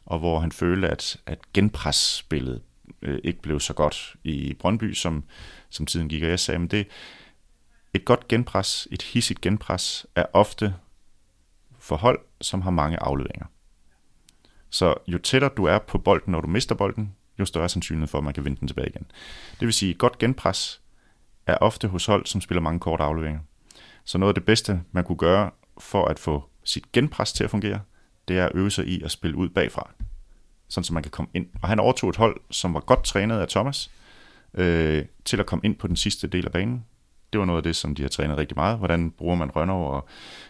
og 0.06 0.20
hvor 0.20 0.40
han 0.40 0.52
følte, 0.52 0.90
at, 0.90 1.18
at 1.26 1.40
genpresspillet 1.54 2.62
øh, 3.02 3.20
ikke 3.24 3.42
blev 3.42 3.60
så 3.60 3.74
godt 3.74 4.16
i 4.24 4.54
Brøndby, 4.54 4.94
som, 4.94 5.24
som 5.70 5.86
tiden 5.86 6.10
gik. 6.10 6.24
Og 6.24 6.30
jeg 6.30 6.40
sagde, 6.40 6.64
at 6.64 6.72
det, 6.72 6.88
et 7.94 8.06
godt 8.06 8.28
genpres, 8.28 8.88
et 8.92 9.02
hissigt 9.02 9.42
genpres, 9.42 10.06
er 10.16 10.26
ofte 10.34 10.76
forhold, 11.80 12.20
som 12.42 12.62
har 12.62 12.72
mange 12.72 12.98
afleveringer. 13.04 13.46
Så 14.70 14.94
jo 15.08 15.18
tættere 15.18 15.52
du 15.58 15.66
er 15.66 15.80
på 15.80 15.98
bolden, 15.98 16.32
når 16.32 16.42
du 16.42 16.48
mister 16.48 16.76
bolden, 16.76 17.16
jo 17.40 17.46
større 17.46 17.64
er 17.64 17.68
sandsynlighed 17.68 18.08
for, 18.08 18.18
at 18.18 18.24
man 18.24 18.34
kan 18.34 18.46
vinde 18.46 18.60
den 18.60 18.68
tilbage 18.68 18.90
igen. 18.90 19.06
Det 19.60 19.66
vil 19.66 19.74
sige, 19.74 19.92
et 19.92 19.98
godt 19.98 20.18
genpres 20.18 20.82
er 21.48 21.58
ofte 21.58 21.88
hos 21.88 22.06
hold, 22.06 22.26
som 22.26 22.42
spiller 22.42 22.62
mange 22.62 22.80
korte 22.80 23.04
afleveringer. 23.04 23.42
Så 24.06 24.18
noget 24.18 24.30
af 24.30 24.36
det 24.36 24.46
bedste, 24.46 24.82
man 24.92 25.04
kunne 25.04 25.18
gøre 25.18 25.52
for 25.78 26.06
at 26.06 26.20
få 26.20 26.44
sit 26.64 26.92
genpres 26.92 27.34
til 27.34 27.44
at 27.44 27.50
fungere, 27.50 27.80
det 28.28 28.40
er 28.40 28.46
at 28.46 28.52
øve 28.56 28.72
sig 28.72 28.88
i 28.88 29.02
at 29.02 29.12
spille 29.12 29.38
ud 29.38 29.50
bagfra. 29.50 29.92
sådan 30.68 30.84
så 30.84 30.94
man 30.94 31.04
kan 31.04 31.12
komme 31.12 31.30
ind. 31.34 31.48
Og 31.62 31.70
han 31.70 31.80
overtog 31.80 32.10
et 32.10 32.16
hold, 32.16 32.42
som 32.52 32.74
var 32.74 32.80
godt 32.80 33.04
trænet 33.04 33.40
af 33.40 33.48
Thomas, 33.48 33.92
øh, 34.54 35.06
til 35.26 35.40
at 35.40 35.46
komme 35.46 35.66
ind 35.66 35.76
på 35.76 35.88
den 35.88 35.96
sidste 35.96 36.28
del 36.28 36.46
af 36.46 36.52
banen. 36.52 36.86
Det 37.34 37.40
var 37.40 37.46
noget 37.46 37.58
af 37.58 37.64
det, 37.64 37.76
som 37.76 37.96
de 37.96 38.02
har 38.02 38.10
trænet 38.10 38.38
rigtig 38.38 38.58
meget. 38.58 38.78
Hvordan 38.78 39.12
bruger 39.12 39.36
man 39.36 39.52
rønner 39.56 39.74
og 39.74 40.08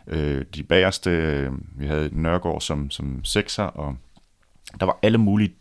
øh, 0.08 0.46
de 0.56 0.64
bagerste. 0.64 1.10
Øh, 1.10 1.52
vi 1.78 1.88
havde 1.88 2.10
Nørgaard 2.22 2.62
som, 2.62 2.92
som 2.92 3.24
sekser, 3.24 3.64
og 3.64 3.98
der 4.80 4.86
var 4.86 5.00
alle 5.02 5.18
mulige, 5.18 5.56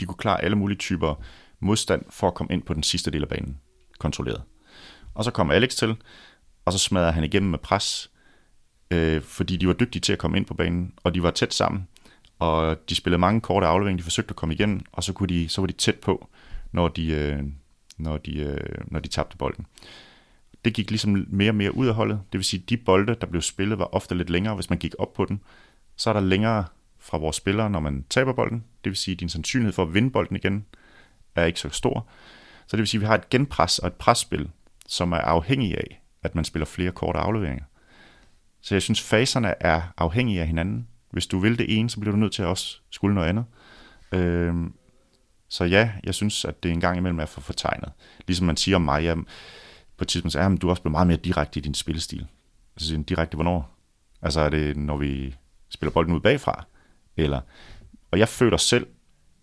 de 0.00 0.06
kunne 0.06 0.16
klare 0.16 0.44
alle 0.44 0.56
mulige 0.56 0.78
typer 0.78 1.14
modstand 1.60 2.04
for 2.10 2.26
at 2.26 2.34
komme 2.34 2.52
ind 2.52 2.62
på 2.62 2.74
den 2.74 2.82
sidste 2.82 3.10
del 3.10 3.22
af 3.22 3.28
banen, 3.28 3.60
kontrolleret. 3.98 4.42
Og 5.14 5.24
så 5.24 5.30
kom 5.30 5.50
Alex 5.50 5.74
til, 5.74 5.96
og 6.64 6.72
så 6.72 6.78
smadrer 6.78 7.12
han 7.12 7.24
igennem 7.24 7.50
med 7.50 7.58
pres, 7.58 8.10
øh, 8.90 9.22
fordi 9.22 9.56
de 9.56 9.66
var 9.66 9.72
dygtige 9.72 10.00
til 10.00 10.12
at 10.12 10.18
komme 10.18 10.36
ind 10.36 10.46
på 10.46 10.54
banen, 10.54 10.92
og 11.04 11.14
de 11.14 11.22
var 11.22 11.30
tæt 11.30 11.54
sammen, 11.54 11.88
og 12.38 12.88
de 12.88 12.94
spillede 12.94 13.18
mange 13.18 13.40
korte 13.40 13.66
afleveringer, 13.66 13.98
de 13.98 14.04
forsøgte 14.04 14.30
at 14.30 14.36
komme 14.36 14.54
igennem, 14.54 14.80
og 14.92 15.04
så, 15.04 15.12
kunne 15.12 15.28
de, 15.28 15.48
så 15.48 15.60
var 15.60 15.66
de 15.66 15.72
tæt 15.72 15.94
på, 15.94 16.28
når 16.72 16.88
de, 16.88 17.06
øh, 17.06 17.42
når, 17.98 18.16
de, 18.16 18.38
øh, 18.38 18.78
når 18.86 19.00
de 19.00 19.08
tabte 19.08 19.36
bolden. 19.36 19.66
Det 20.64 20.74
gik 20.74 20.90
ligesom 20.90 21.26
mere 21.28 21.50
og 21.50 21.54
mere 21.54 21.74
ud 21.74 21.86
af 21.86 21.94
holdet, 21.94 22.20
det 22.32 22.38
vil 22.38 22.44
sige, 22.44 22.64
de 22.68 22.76
bolde, 22.76 23.14
der 23.20 23.26
blev 23.26 23.42
spillet, 23.42 23.78
var 23.78 23.94
ofte 23.94 24.14
lidt 24.14 24.30
længere, 24.30 24.54
hvis 24.54 24.70
man 24.70 24.78
gik 24.78 24.94
op 24.98 25.12
på 25.12 25.24
den, 25.24 25.40
så 25.96 26.10
er 26.10 26.14
der 26.14 26.20
længere 26.20 26.64
fra 26.98 27.18
vores 27.18 27.36
spillere, 27.36 27.70
når 27.70 27.80
man 27.80 28.04
taber 28.10 28.32
bolden, 28.32 28.64
det 28.84 28.90
vil 28.90 28.96
sige, 28.96 29.12
at 29.12 29.20
din 29.20 29.28
sandsynlighed 29.28 29.72
for 29.72 29.82
at 29.82 29.94
vinde 29.94 30.10
bolden 30.10 30.36
igen 30.36 30.64
er 31.34 31.44
ikke 31.44 31.60
så 31.60 31.68
stor. 31.68 32.06
Så 32.66 32.76
det 32.76 32.78
vil 32.78 32.86
sige, 32.88 32.98
at 32.98 33.00
vi 33.00 33.06
har 33.06 33.14
et 33.14 33.28
genpres 33.30 33.78
og 33.78 33.86
et 33.86 33.94
presspil, 33.94 34.50
som 34.88 35.12
er 35.12 35.18
afhængig 35.18 35.76
af, 35.76 36.02
at 36.22 36.34
man 36.34 36.44
spiller 36.44 36.66
flere 36.66 36.92
korte 36.92 37.18
afleveringer. 37.18 37.64
Så 38.60 38.74
jeg 38.74 38.82
synes, 38.82 39.02
faserne 39.02 39.54
er 39.60 39.82
afhængige 39.96 40.40
af 40.40 40.46
hinanden. 40.46 40.88
Hvis 41.10 41.26
du 41.26 41.38
vil 41.38 41.58
det 41.58 41.78
ene, 41.78 41.90
så 41.90 42.00
bliver 42.00 42.12
du 42.12 42.18
nødt 42.20 42.32
til 42.32 42.42
at 42.42 42.48
også 42.48 42.78
skulle 42.90 43.14
noget 43.14 43.28
andet. 43.28 43.44
Øhm, 44.12 44.74
så 45.48 45.64
ja, 45.64 45.92
jeg 46.04 46.14
synes, 46.14 46.44
at 46.44 46.62
det 46.62 46.70
en 46.70 46.80
gang 46.80 46.98
imellem 46.98 47.18
er 47.18 47.26
for 47.26 47.40
fortegnet. 47.40 47.92
Ligesom 48.26 48.46
man 48.46 48.56
siger 48.56 48.76
om 48.76 48.82
mig, 48.82 49.02
jamen, 49.02 49.26
på 49.96 50.04
et 50.04 50.08
tidspunkt 50.08 50.32
siger, 50.32 50.46
at 50.46 50.62
du 50.62 50.66
er 50.66 50.70
også 50.70 50.82
blevet 50.82 50.92
meget 50.92 51.06
mere 51.06 51.16
direkte 51.16 51.60
i 51.60 51.62
din 51.62 51.74
spillestil. 51.74 52.26
Altså 52.76 52.96
direkte 53.08 53.34
hvornår? 53.34 53.76
Altså 54.22 54.40
er 54.40 54.48
det, 54.48 54.76
når 54.76 54.96
vi 54.96 55.34
spiller 55.68 55.92
bolden 55.92 56.14
ud 56.14 56.20
bagfra? 56.20 56.64
Eller, 57.16 57.40
og 58.10 58.18
jeg 58.18 58.28
føler 58.28 58.56
selv, 58.56 58.86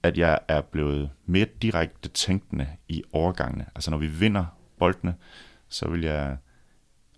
at 0.03 0.17
jeg 0.17 0.39
er 0.47 0.61
blevet 0.61 1.09
mere 1.25 1.47
direkte 1.61 2.09
tænkende 2.09 2.67
i 2.87 3.03
overgangene. 3.11 3.65
Altså 3.75 3.91
når 3.91 3.97
vi 3.97 4.07
vinder 4.07 4.45
boldene, 4.81 5.15
så 5.69 5.89
vil 5.89 6.01
jeg, 6.01 6.37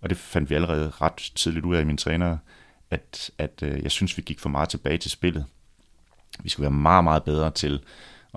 og 0.02 0.10
det 0.10 0.16
fandt 0.16 0.50
vi 0.50 0.54
allerede 0.54 0.90
ret 0.90 1.32
tidligt 1.34 1.64
ud 1.64 1.76
af 1.76 1.80
i 1.80 1.84
mine 1.84 1.98
træner, 1.98 2.38
at, 2.90 3.30
at 3.38 3.62
øh, 3.62 3.82
jeg 3.82 3.90
synes, 3.90 4.16
vi 4.16 4.22
gik 4.22 4.40
for 4.40 4.48
meget 4.48 4.68
tilbage 4.68 4.98
til 4.98 5.10
spillet. 5.10 5.44
Vi 6.42 6.48
skulle 6.48 6.64
være 6.64 6.80
meget, 6.80 7.04
meget 7.04 7.24
bedre 7.24 7.50
til 7.50 7.80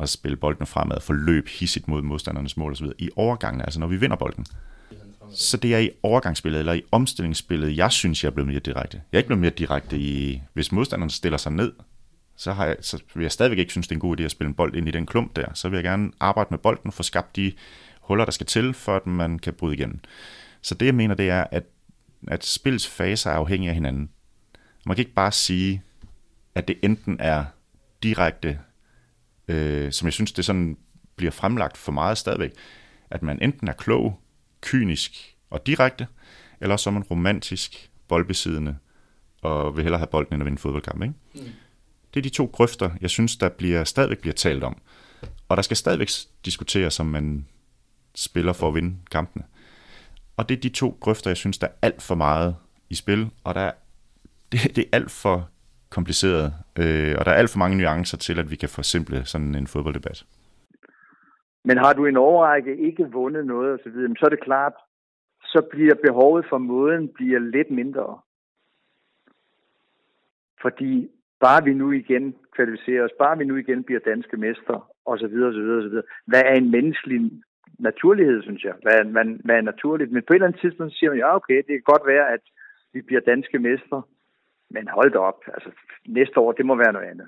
at 0.02 0.10
spille 0.10 0.38
bolden 0.38 0.68
fremad, 0.68 1.02
for 1.02 1.14
løb 1.14 1.48
hissigt 1.48 1.88
mod 1.88 2.02
modstandernes 2.02 2.58
mål 2.58 2.72
osv. 2.72 2.88
i 2.98 3.10
overgangen, 3.16 3.62
altså 3.62 3.80
når 3.80 3.88
vi 3.88 3.98
vinder 3.98 4.16
bolden. 4.16 4.46
Så 5.36 5.58
det 5.58 5.76
er 5.76 5.80
i 5.80 5.90
overgangsspillet, 6.04 6.60
eller 6.60 6.74
i 6.74 6.84
omstillingsspillet, 6.92 7.78
jeg 7.78 7.92
synes, 7.92 8.24
jeg 8.24 8.30
er 8.30 8.34
blevet 8.34 8.48
mere 8.48 8.60
direkte. 8.60 9.02
Jeg 9.12 9.18
er 9.18 9.20
ikke 9.20 9.28
blevet 9.28 9.42
mere 9.42 9.52
direkte 9.52 9.98
i, 9.98 10.42
hvis 10.54 10.72
modstanderen 10.72 11.10
stiller 11.10 11.38
sig 11.38 11.52
ned, 11.52 11.74
så, 12.38 12.54
har 12.54 12.66
jeg, 12.66 12.78
så 12.82 13.00
vil 13.16 13.22
jeg 13.22 13.32
stadigvæk 13.32 13.60
ikke 13.60 13.72
synes, 13.72 13.88
det 13.88 13.92
er 13.92 13.98
en 13.98 14.00
god 14.00 14.20
idé 14.20 14.24
at 14.24 14.32
spille 14.32 14.50
en 14.50 14.54
bold 14.54 14.76
ind 14.76 14.88
i 14.88 14.92
den 14.92 15.06
klump 15.06 15.36
der. 15.36 15.46
Så 15.54 15.70
vil 15.70 15.78
jeg 15.78 15.84
gerne 15.84 16.12
arbejde 16.20 16.48
med 16.52 16.58
bolden, 16.58 16.92
få 16.92 17.04
skabt 17.04 17.36
de 17.36 17.52
huller, 18.08 18.26
der 18.26 18.32
skal 18.32 18.46
til, 18.46 18.74
for 18.74 18.96
at 18.96 19.08
man 19.08 19.40
kan 19.40 19.54
bryde 19.54 19.76
igennem. 19.76 20.00
Så 20.62 20.76
det, 20.76 20.86
jeg 20.86 20.96
mener, 20.96 21.16
det 21.16 21.30
er, 21.30 21.44
at, 21.52 21.64
at 22.28 22.46
spillets 22.46 22.88
faser 22.88 23.32
er 23.32 23.36
afhængige 23.36 23.70
af 23.70 23.76
hinanden. 23.76 24.10
Man 24.86 24.96
kan 24.96 25.02
ikke 25.02 25.14
bare 25.14 25.32
sige, 25.32 25.84
at 26.56 26.68
det 26.68 26.80
enten 26.84 27.18
er 27.20 27.46
direkte, 28.04 28.60
øh, 29.48 29.92
som 29.92 30.06
jeg 30.06 30.14
synes, 30.14 30.32
det 30.32 30.46
sådan 30.46 30.78
bliver 31.16 31.32
fremlagt 31.32 31.78
for 31.78 31.92
meget 31.92 32.18
stadigvæk, 32.18 32.52
at 33.10 33.24
man 33.24 33.42
enten 33.42 33.68
er 33.68 33.74
klog, 33.74 34.20
kynisk 34.62 35.36
og 35.50 35.68
direkte, 35.68 36.08
eller 36.62 36.78
så 36.78 36.90
er 36.90 36.94
man 36.94 37.04
romantisk, 37.04 37.92
boldbesiddende, 38.08 38.78
og 39.42 39.76
vil 39.76 39.84
hellere 39.84 40.00
have 40.00 40.08
bolden 40.08 40.34
end 40.34 40.42
at 40.42 40.46
vinde 40.46 40.54
en 40.54 40.58
fodboldkamp. 40.58 41.02
Ikke? 41.04 41.14
Mm. 41.36 41.42
Det 42.14 42.20
er 42.20 42.24
de 42.24 42.30
to 42.30 42.50
grøfter, 42.54 42.90
jeg 43.02 43.10
synes, 43.10 43.36
der 43.36 43.50
bliver, 43.50 43.84
stadigvæk 43.84 44.20
bliver 44.20 44.34
talt 44.34 44.64
om. 44.64 44.78
Og 45.50 45.58
der 45.58 45.64
skal 45.64 45.78
stadigvæk 45.78 46.10
diskuteres, 46.46 47.00
om 47.00 47.06
man 47.06 47.48
spiller 48.26 48.54
for 48.54 48.68
at 48.68 48.76
vinde 48.76 48.96
kampene. 49.12 49.44
Og 50.38 50.50
det 50.50 50.58
er 50.58 50.62
de 50.62 50.70
to 50.70 50.98
grøfter, 51.02 51.30
jeg 51.30 51.38
synes, 51.38 51.58
der 51.58 51.68
er 51.68 51.78
alt 51.82 52.02
for 52.02 52.16
meget 52.16 52.56
i 52.90 52.96
spil, 52.96 53.22
og 53.46 53.56
der 53.56 53.62
er, 53.62 53.72
det, 54.52 54.60
det 54.76 54.84
er 54.84 54.96
alt 54.98 55.12
for 55.24 55.50
kompliceret, 55.90 56.54
øh, 56.80 57.16
og 57.20 57.26
der 57.26 57.32
er 57.32 57.36
alt 57.42 57.52
for 57.52 57.60
mange 57.60 57.78
nuancer 57.78 58.18
til, 58.18 58.40
at 58.40 58.52
vi 58.52 58.56
kan 58.56 58.70
forsimple 58.70 59.26
sådan 59.26 59.56
en 59.56 59.68
fodbolddebat. 59.68 60.26
Men 61.64 61.78
har 61.78 61.94
du 61.94 62.06
en 62.06 62.18
overrække 62.18 62.78
ikke 62.78 63.12
vundet 63.12 63.46
noget 63.46 63.74
osv., 63.74 63.92
så, 63.92 64.14
så 64.20 64.26
er 64.26 64.30
det 64.30 64.44
klart, 64.44 64.74
så 65.44 65.62
bliver 65.72 65.96
behovet 66.08 66.46
for 66.50 66.58
måden 66.58 67.08
bliver 67.08 67.40
lidt 67.40 67.72
mindre. 67.72 68.20
Fordi 70.62 71.10
bare 71.40 71.64
vi 71.64 71.74
nu 71.74 71.92
igen 71.92 72.36
kvalificerer 72.56 73.04
os, 73.04 73.12
bare 73.20 73.38
vi 73.38 73.46
nu 73.46 73.56
igen 73.56 73.84
bliver 73.84 74.00
danske 74.00 74.38
mester, 74.38 74.92
osv., 75.06 75.36
osv., 75.50 75.70
osv. 75.80 75.98
Hvad 76.26 76.42
er 76.46 76.54
en 76.54 76.72
menneskelig 76.72 77.32
naturlighed, 77.80 78.44
synes 78.44 78.64
jeg? 78.64 78.74
Hvad, 78.82 79.04
hvad, 79.06 79.26
hvad 79.46 79.56
er 79.56 79.62
naturligt? 79.62 80.12
Men 80.12 80.24
på 80.28 80.34
et 80.34 80.36
eller 80.36 80.48
andet 80.48 80.62
tidspunkt 80.62 80.94
siger 80.94 81.10
man, 81.10 81.20
ja 81.20 81.36
okay, 81.36 81.58
det 81.58 81.74
kan 81.76 81.92
godt 81.94 82.08
være, 82.08 82.34
at 82.34 82.44
vi 82.94 83.02
bliver 83.02 83.22
danske 83.22 83.60
mestre. 83.60 84.02
men 84.70 84.88
hold 84.88 85.12
da 85.12 85.18
op, 85.18 85.40
altså 85.54 85.70
næste 86.08 86.40
år, 86.40 86.52
det 86.52 86.66
må 86.66 86.76
være 86.76 86.94
noget 86.94 87.08
andet. 87.08 87.28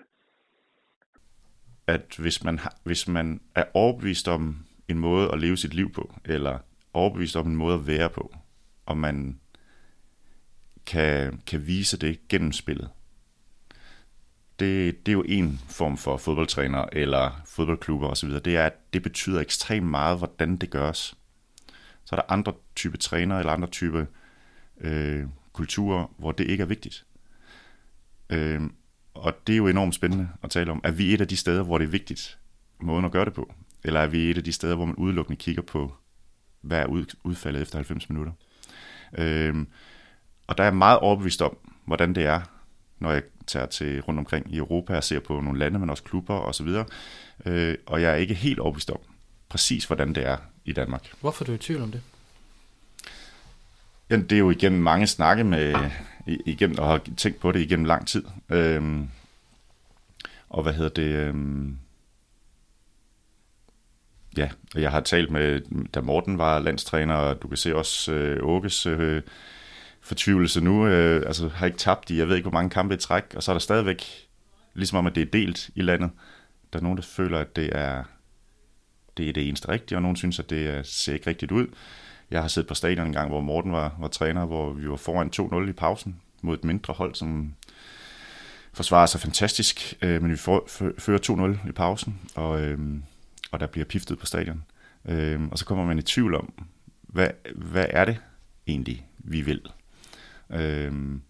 At 1.88 2.18
hvis 2.20 2.44
man, 2.44 2.58
har, 2.58 2.74
hvis 2.84 3.08
man 3.08 3.42
er 3.56 3.64
overbevist 3.74 4.28
om 4.28 4.56
en 4.88 5.00
måde 5.00 5.30
at 5.34 5.40
leve 5.40 5.58
sit 5.58 5.74
liv 5.74 5.92
på, 5.92 6.14
eller 6.26 6.58
overbevist 6.94 7.36
om 7.36 7.48
en 7.48 7.56
måde 7.56 7.76
at 7.76 7.88
være 7.88 8.10
på, 8.10 8.32
og 8.86 8.98
man 8.98 9.40
kan, 10.86 11.40
kan 11.50 11.68
vise 11.68 12.00
det 12.00 12.28
gennem 12.28 12.52
spillet, 12.52 12.90
det, 14.60 15.06
det 15.06 15.11
er 15.11 15.14
jo 15.14 15.23
en 15.27 15.60
form 15.68 15.98
for 15.98 16.18
fodboldtræner 16.18 16.86
eller 16.91 17.41
fodboldklubber 17.45 18.07
osv., 18.07 18.30
det 18.30 18.57
er, 18.57 18.65
at 18.65 18.94
det 18.94 19.03
betyder 19.03 19.40
ekstremt 19.40 19.88
meget, 19.88 20.18
hvordan 20.18 20.56
det 20.56 20.69
gøres. 20.69 21.15
Så 22.06 22.15
er 22.15 22.19
der 22.19 22.34
andre 22.34 22.53
type 22.76 22.98
trænere 22.98 23.40
eller 23.40 23.53
andre 23.53 23.68
type 23.68 24.07
øh, 24.81 25.26
kulturer, 25.53 26.14
hvor 26.18 26.31
det 26.31 26.48
ikke 26.48 26.61
er 26.61 26.68
vigtigt. 26.68 27.06
Øh, 28.30 28.61
og 29.14 29.48
det 29.48 29.53
er 29.53 29.57
jo 29.57 29.68
enormt 29.68 29.95
spændende 29.95 30.30
at 30.44 30.49
tale 30.49 30.72
om. 30.72 30.81
Er 30.84 30.91
vi 30.91 31.14
et 31.14 31.22
af 31.22 31.27
de 31.27 31.38
steder, 31.38 31.64
hvor 31.64 31.77
det 31.77 31.86
er 31.86 31.90
vigtigt, 31.90 32.38
måden 32.80 33.06
at 33.06 33.11
gøre 33.11 33.26
det 33.26 33.34
på? 33.34 33.53
Eller 33.84 33.99
er 33.99 34.07
vi 34.07 34.31
et 34.31 34.38
af 34.38 34.44
de 34.44 34.52
steder, 34.52 34.76
hvor 34.76 34.86
man 34.86 34.95
udelukkende 34.95 35.38
kigger 35.38 35.61
på, 35.61 35.94
hvad 36.61 36.80
er 36.80 37.06
udfaldet 37.23 37.61
efter 37.61 37.77
90 37.77 38.10
minutter? 38.10 38.34
Øh, 39.18 39.65
og 40.48 40.57
der 40.57 40.64
er 40.64 40.68
jeg 40.68 40.76
meget 40.76 40.99
overbevist 40.99 41.41
om, 41.41 41.57
hvordan 41.86 42.15
det 42.15 42.26
er, 42.26 42.41
når 43.00 43.12
jeg 43.12 43.22
tager 43.48 43.66
til 43.66 44.02
rundt 44.02 44.20
omkring 44.20 44.54
i 44.54 44.58
Europa 44.58 44.96
og 44.96 45.04
ser 45.04 45.20
på 45.20 45.42
nogle 45.42 45.60
lande, 45.60 45.80
men 45.80 45.90
også 45.90 46.04
klubber 46.04 46.36
og 46.36 46.56
så 46.56 46.64
videre. 46.64 46.86
Øh, 47.46 47.76
og 47.86 48.02
jeg 48.02 48.12
er 48.12 48.16
ikke 48.16 48.34
helt 48.34 48.60
overbevist 48.60 48.90
om 48.90 49.00
præcis, 49.50 49.86
hvordan 49.86 50.16
det 50.16 50.28
er 50.28 50.38
i 50.66 50.74
Danmark. 50.74 51.12
Hvorfor 51.22 51.44
er 51.44 51.46
du 51.46 51.54
i 51.54 51.58
tvivl 51.58 51.82
om 51.82 51.92
det? 51.92 52.02
Jamen, 54.10 54.26
det 54.26 54.36
er 54.36 54.40
jo 54.40 54.50
igennem 54.50 54.82
mange 54.82 55.08
snakke 55.08 55.44
med, 55.44 55.76
igennem, 56.26 56.80
og 56.80 56.88
har 56.88 57.02
tænkt 57.18 57.40
på 57.40 57.52
det 57.52 57.60
igennem 57.60 57.86
lang 57.86 58.08
tid. 58.08 58.24
Øhm, 58.50 59.10
og 60.50 60.64
hvad 60.64 60.74
hedder 60.74 60.90
det? 60.90 61.12
Øhm, 61.16 61.78
ja, 64.38 64.50
jeg 64.76 64.92
har 64.92 65.00
talt 65.00 65.32
med, 65.32 65.62
da 65.94 66.02
Morten 66.02 66.38
var 66.38 66.60
landstræner, 66.60 67.16
og 67.16 67.42
du 67.42 67.48
kan 67.48 67.58
se 67.58 67.76
også 67.76 68.12
øh, 68.12 68.44
Åkes 68.44 68.86
øh, 68.86 69.22
fortvivlelse 70.02 70.62
nu. 70.62 70.88
Øh, 70.88 71.24
altså 71.26 71.48
har 71.48 71.66
ikke 71.66 71.78
tabt 71.78 72.10
i, 72.10 72.18
jeg 72.18 72.28
ved 72.28 72.36
ikke, 72.36 72.50
hvor 72.50 72.60
mange 72.60 72.70
kampe 72.70 72.94
i 72.94 72.98
træk, 72.98 73.24
og 73.36 73.44
så 73.44 73.52
er 73.52 73.54
der 73.54 73.60
stadigvæk, 73.60 74.28
ligesom 74.74 74.98
om, 74.98 75.08
at 75.08 75.16
det 75.16 75.22
er 75.22 75.32
delt 75.32 75.70
i 75.76 75.82
landet. 75.82 76.10
Der 76.74 76.80
er 76.80 76.84
nogen, 76.84 76.98
der 76.98 77.04
føler, 77.04 77.40
at 77.40 77.56
det 77.56 77.70
er 77.72 78.04
det, 79.18 79.30
er 79.30 79.34
det 79.34 79.48
eneste 79.48 79.70
rigtige, 79.70 79.98
og 79.98 80.02
nogen 80.02 80.18
synes, 80.18 80.40
at 80.40 80.50
det 80.50 80.88
ser 80.88 81.14
ikke 81.14 81.30
rigtigt 81.30 81.52
ud. 81.52 81.68
Jeg 82.32 82.42
har 82.42 82.48
siddet 82.48 82.68
på 82.68 82.74
stadion 82.74 83.08
en 83.08 83.14
gang, 83.14 83.30
hvor 83.30 83.42
Morten 83.42 83.72
var, 83.72 83.96
var 84.00 84.08
træner, 84.08 84.46
hvor 84.46 84.74
vi 84.74 84.90
var 84.90 84.96
foran 84.96 85.64
2-0 85.66 85.70
i 85.70 85.74
pausen 85.74 86.22
mod 86.42 86.58
et 86.58 86.64
mindre 86.64 86.94
hold, 86.94 87.16
som 87.16 87.54
forsvarer 88.74 89.06
sig 89.06 89.22
fantastisk, 89.22 89.94
øh, 90.02 90.22
men 90.22 90.32
vi 90.32 90.36
for, 90.36 90.64
for, 90.68 90.92
fører 90.98 91.56
2-0 91.64 91.70
i 91.70 91.72
pausen, 91.72 92.20
og, 92.36 92.62
øh, 92.62 92.80
og 93.52 93.60
der 93.60 93.68
bliver 93.68 93.86
piftet 93.86 94.20
på 94.20 94.26
stadion. 94.26 94.64
Øh, 95.06 95.42
og 95.52 95.58
så 95.58 95.66
kommer 95.66 95.86
man 95.86 96.00
i 96.00 96.02
tvivl 96.02 96.36
om, 96.36 96.54
hvad, 97.02 97.30
hvad 97.56 97.86
er 97.90 98.06
det 98.06 98.18
egentlig, 98.68 99.06
vi 99.18 99.42
vil? 99.42 99.62
Øhm, 100.52 101.22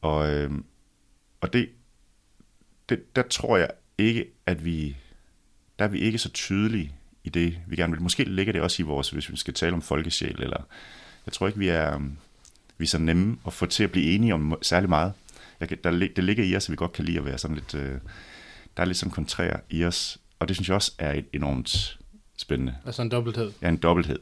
og 0.00 0.34
øhm, 0.34 0.64
og 1.40 1.52
det, 1.52 1.68
det, 2.88 3.16
der 3.16 3.22
tror 3.22 3.56
jeg 3.56 3.70
ikke, 3.98 4.26
at 4.46 4.64
vi, 4.64 4.96
der 5.78 5.84
er 5.84 5.88
vi 5.88 5.98
ikke 5.98 6.18
så 6.18 6.28
tydelige 6.28 6.94
i 7.24 7.28
det, 7.28 7.58
vi 7.66 7.76
gerne 7.76 7.92
vil. 7.92 8.02
Måske 8.02 8.24
ligger 8.24 8.52
det 8.52 8.62
også 8.62 8.82
i 8.82 8.86
vores, 8.86 9.10
hvis 9.10 9.30
vi 9.30 9.36
skal 9.36 9.54
tale 9.54 9.72
om 9.72 9.82
folkesjæl, 9.82 10.42
eller 10.42 10.62
jeg 11.26 11.32
tror 11.32 11.46
ikke, 11.46 11.58
vi 11.58 11.68
er, 11.68 11.98
vi 12.78 12.84
er 12.84 12.88
så 12.88 12.98
nemme 12.98 13.38
at 13.46 13.52
få 13.52 13.66
til 13.66 13.84
at 13.84 13.92
blive 13.92 14.14
enige 14.14 14.34
om 14.34 14.58
særlig 14.62 14.88
meget. 14.88 15.12
Jeg, 15.60 15.84
der, 15.84 15.90
det 15.90 16.24
ligger 16.24 16.44
i 16.44 16.56
os, 16.56 16.66
at 16.66 16.70
vi 16.70 16.76
godt 16.76 16.92
kan 16.92 17.04
lide 17.04 17.18
at 17.18 17.24
være 17.24 17.38
sådan 17.38 17.56
lidt 17.56 17.74
øh, 17.74 18.00
der 18.76 18.82
er 18.82 18.86
lidt 18.86 18.98
sådan 18.98 19.12
kontrær 19.12 19.56
i 19.70 19.84
os, 19.84 20.18
og 20.38 20.48
det 20.48 20.56
synes 20.56 20.68
jeg 20.68 20.74
også 20.74 20.92
er 20.98 21.12
et 21.12 21.26
enormt 21.32 21.98
spændende. 22.36 22.76
Altså 22.86 23.02
en 23.02 23.08
dobbelthed. 23.08 23.52
Ja, 23.62 23.68
en 23.68 23.76
dobbelthed. 23.76 24.18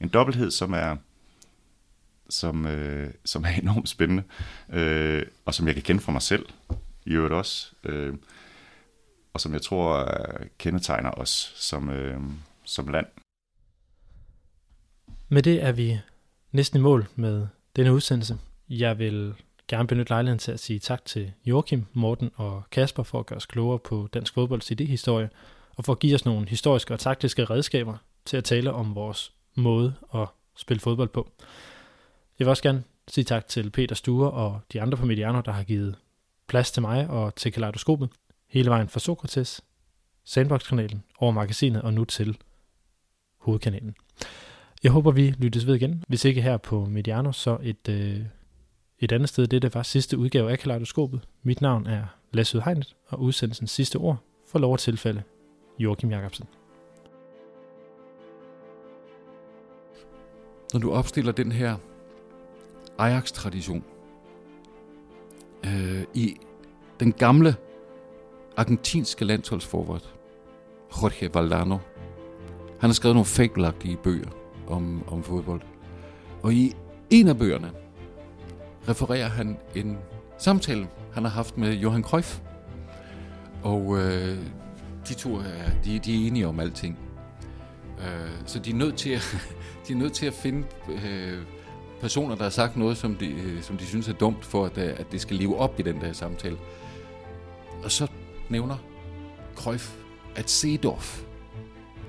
En 0.00 0.08
dobbelthed, 0.08 0.50
som 0.50 0.72
er 0.72 0.96
som, 2.30 2.66
øh, 2.66 3.10
som 3.24 3.44
er 3.44 3.48
enormt 3.62 3.88
spændende, 3.88 4.22
øh, 4.72 5.26
og 5.44 5.54
som 5.54 5.66
jeg 5.66 5.74
kan 5.74 5.82
kende 5.82 6.00
fra 6.00 6.12
mig 6.12 6.22
selv, 6.22 6.46
i 7.06 7.10
øvrigt 7.10 7.34
også, 7.34 7.72
øh, 7.84 8.14
og 9.34 9.40
som 9.40 9.52
jeg 9.52 9.62
tror 9.62 9.96
øh, 9.98 10.46
kendetegner 10.58 11.10
os 11.10 11.52
som, 11.56 11.90
øh, 11.90 12.20
som 12.64 12.88
land. 12.88 13.06
Med 15.28 15.42
det 15.42 15.62
er 15.62 15.72
vi 15.72 16.00
næsten 16.52 16.78
i 16.78 16.82
mål 16.82 17.06
med 17.14 17.46
denne 17.76 17.92
udsendelse. 17.92 18.38
Jeg 18.68 18.98
vil 18.98 19.34
gerne 19.68 19.88
benytte 19.88 20.10
lejligheden 20.10 20.38
til 20.38 20.52
at 20.52 20.60
sige 20.60 20.78
tak 20.78 21.04
til 21.04 21.32
Joachim, 21.46 21.84
Morten 21.92 22.30
og 22.34 22.62
Kasper 22.70 23.02
for 23.02 23.20
at 23.20 23.26
gøre 23.26 23.36
os 23.36 23.46
klogere 23.46 23.78
på 23.78 24.08
dansk 24.14 24.34
fodbolds 24.34 24.70
idéhistorie, 24.70 25.28
og 25.76 25.84
for 25.84 25.92
at 25.92 25.98
give 25.98 26.14
os 26.14 26.24
nogle 26.24 26.48
historiske 26.48 26.94
og 26.94 27.00
taktiske 27.00 27.44
redskaber 27.44 27.96
til 28.24 28.36
at 28.36 28.44
tale 28.44 28.72
om 28.72 28.94
vores 28.94 29.32
måde 29.54 29.94
at 30.14 30.28
spille 30.56 30.80
fodbold 30.80 31.08
på. 31.08 31.30
Jeg 32.38 32.46
vil 32.46 32.50
også 32.50 32.62
gerne 32.62 32.84
sige 33.08 33.24
tak 33.24 33.48
til 33.48 33.70
Peter 33.70 33.94
Sture 33.94 34.30
og 34.30 34.60
de 34.72 34.82
andre 34.82 34.98
på 34.98 35.06
Mediano, 35.06 35.40
der 35.40 35.52
har 35.52 35.62
givet 35.62 35.96
plads 36.48 36.70
til 36.70 36.82
mig 36.82 37.08
og 37.08 37.34
til 37.34 37.52
Kaleidoskopet, 37.52 38.10
hele 38.48 38.70
vejen 38.70 38.88
fra 38.88 39.00
Sokrates, 39.00 39.60
Sandbox-kanalen, 40.24 41.02
over 41.18 41.32
magasinet 41.32 41.82
og 41.82 41.94
nu 41.94 42.04
til 42.04 42.38
hovedkanalen. 43.38 43.94
Jeg 44.82 44.92
håber, 44.92 45.10
vi 45.10 45.34
lyttes 45.38 45.66
ved 45.66 45.74
igen. 45.74 46.04
Hvis 46.08 46.24
ikke 46.24 46.42
her 46.42 46.56
på 46.56 46.84
Mediano, 46.84 47.32
så 47.32 47.58
et, 47.62 47.88
øh, 47.88 48.20
et 48.98 49.12
andet 49.12 49.28
sted. 49.28 49.46
Det, 49.46 49.62
det 49.62 49.74
var 49.74 49.82
sidste 49.82 50.18
udgave 50.18 50.50
af 50.50 50.58
Kaleidoskopet. 50.58 51.20
Mit 51.42 51.60
navn 51.60 51.86
er 51.86 52.04
Lasse 52.32 52.58
Udhegnet, 52.58 52.96
og 53.06 53.20
udsendelsens 53.20 53.70
sidste 53.70 53.96
ord 53.96 54.18
for 54.48 54.58
lov 54.58 54.72
og 54.72 54.78
tilfælde 54.78 55.22
Joachim 55.78 56.10
Jacobsen. 56.10 56.46
Når 60.72 60.80
du 60.80 60.92
opstiller 60.92 61.32
den 61.32 61.52
her 61.52 61.76
Ajax-tradition 62.98 63.84
øh, 65.66 66.04
i 66.14 66.36
den 67.00 67.12
gamle 67.12 67.56
argentinske 68.56 69.24
landsholdsforvart, 69.24 70.14
Jorge 71.02 71.34
Valdano. 71.34 71.78
Han 72.80 72.90
har 72.90 72.92
skrevet 72.92 73.14
nogle 73.14 73.26
fabelagtige 73.26 73.96
bøger 73.96 74.28
om, 74.66 75.08
om 75.08 75.22
fodbold. 75.22 75.60
Og 76.42 76.52
i 76.52 76.74
en 77.10 77.28
af 77.28 77.38
bøgerne 77.38 77.70
refererer 78.88 79.28
han 79.28 79.58
en 79.74 79.98
samtale, 80.38 80.88
han 81.12 81.24
har 81.24 81.30
haft 81.30 81.58
med 81.58 81.72
Johan 81.72 82.02
Cruyff. 82.02 82.38
Og 83.62 83.98
øh, 83.98 84.38
de 85.08 85.14
to 85.14 85.36
er, 85.36 85.70
de, 85.84 85.98
de 85.98 86.14
er 86.14 86.26
enige 86.26 86.48
om 86.48 86.60
alting. 86.60 86.98
Øh, 87.98 88.30
så 88.46 88.58
de 88.58 88.70
er 88.70 88.74
nødt 88.74 88.96
til 88.96 89.10
at, 89.10 89.36
de 89.88 89.92
er 89.92 89.96
nødt 89.96 90.12
til 90.12 90.26
at 90.26 90.34
finde 90.34 90.66
øh, 90.88 91.38
personer, 92.00 92.34
der 92.34 92.42
har 92.42 92.50
sagt 92.50 92.76
noget, 92.76 92.96
som 92.96 93.14
de, 93.14 93.26
øh, 93.26 93.62
som 93.62 93.76
de 93.76 93.86
synes 93.86 94.08
er 94.08 94.12
dumt, 94.12 94.44
for 94.44 94.64
at, 94.64 94.78
øh, 94.78 94.94
at 94.96 95.12
det 95.12 95.20
skal 95.20 95.36
leve 95.36 95.58
op 95.58 95.80
i 95.80 95.82
den 95.82 96.00
der 96.00 96.12
samtale. 96.12 96.56
Og 97.84 97.90
så 97.90 98.06
nævner 98.48 98.76
Cruyff, 99.54 99.94
at 100.36 100.50
Seedorf, 100.50 101.22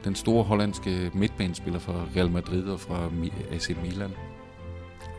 den 0.04 0.16
store 0.16 0.44
hollandske 0.44 1.12
midtbanespiller 1.14 1.80
fra 1.80 2.06
Real 2.16 2.32
Madrid 2.32 2.64
og 2.64 2.80
fra 2.80 3.10
AC 3.52 3.76
Milan, 3.84 4.12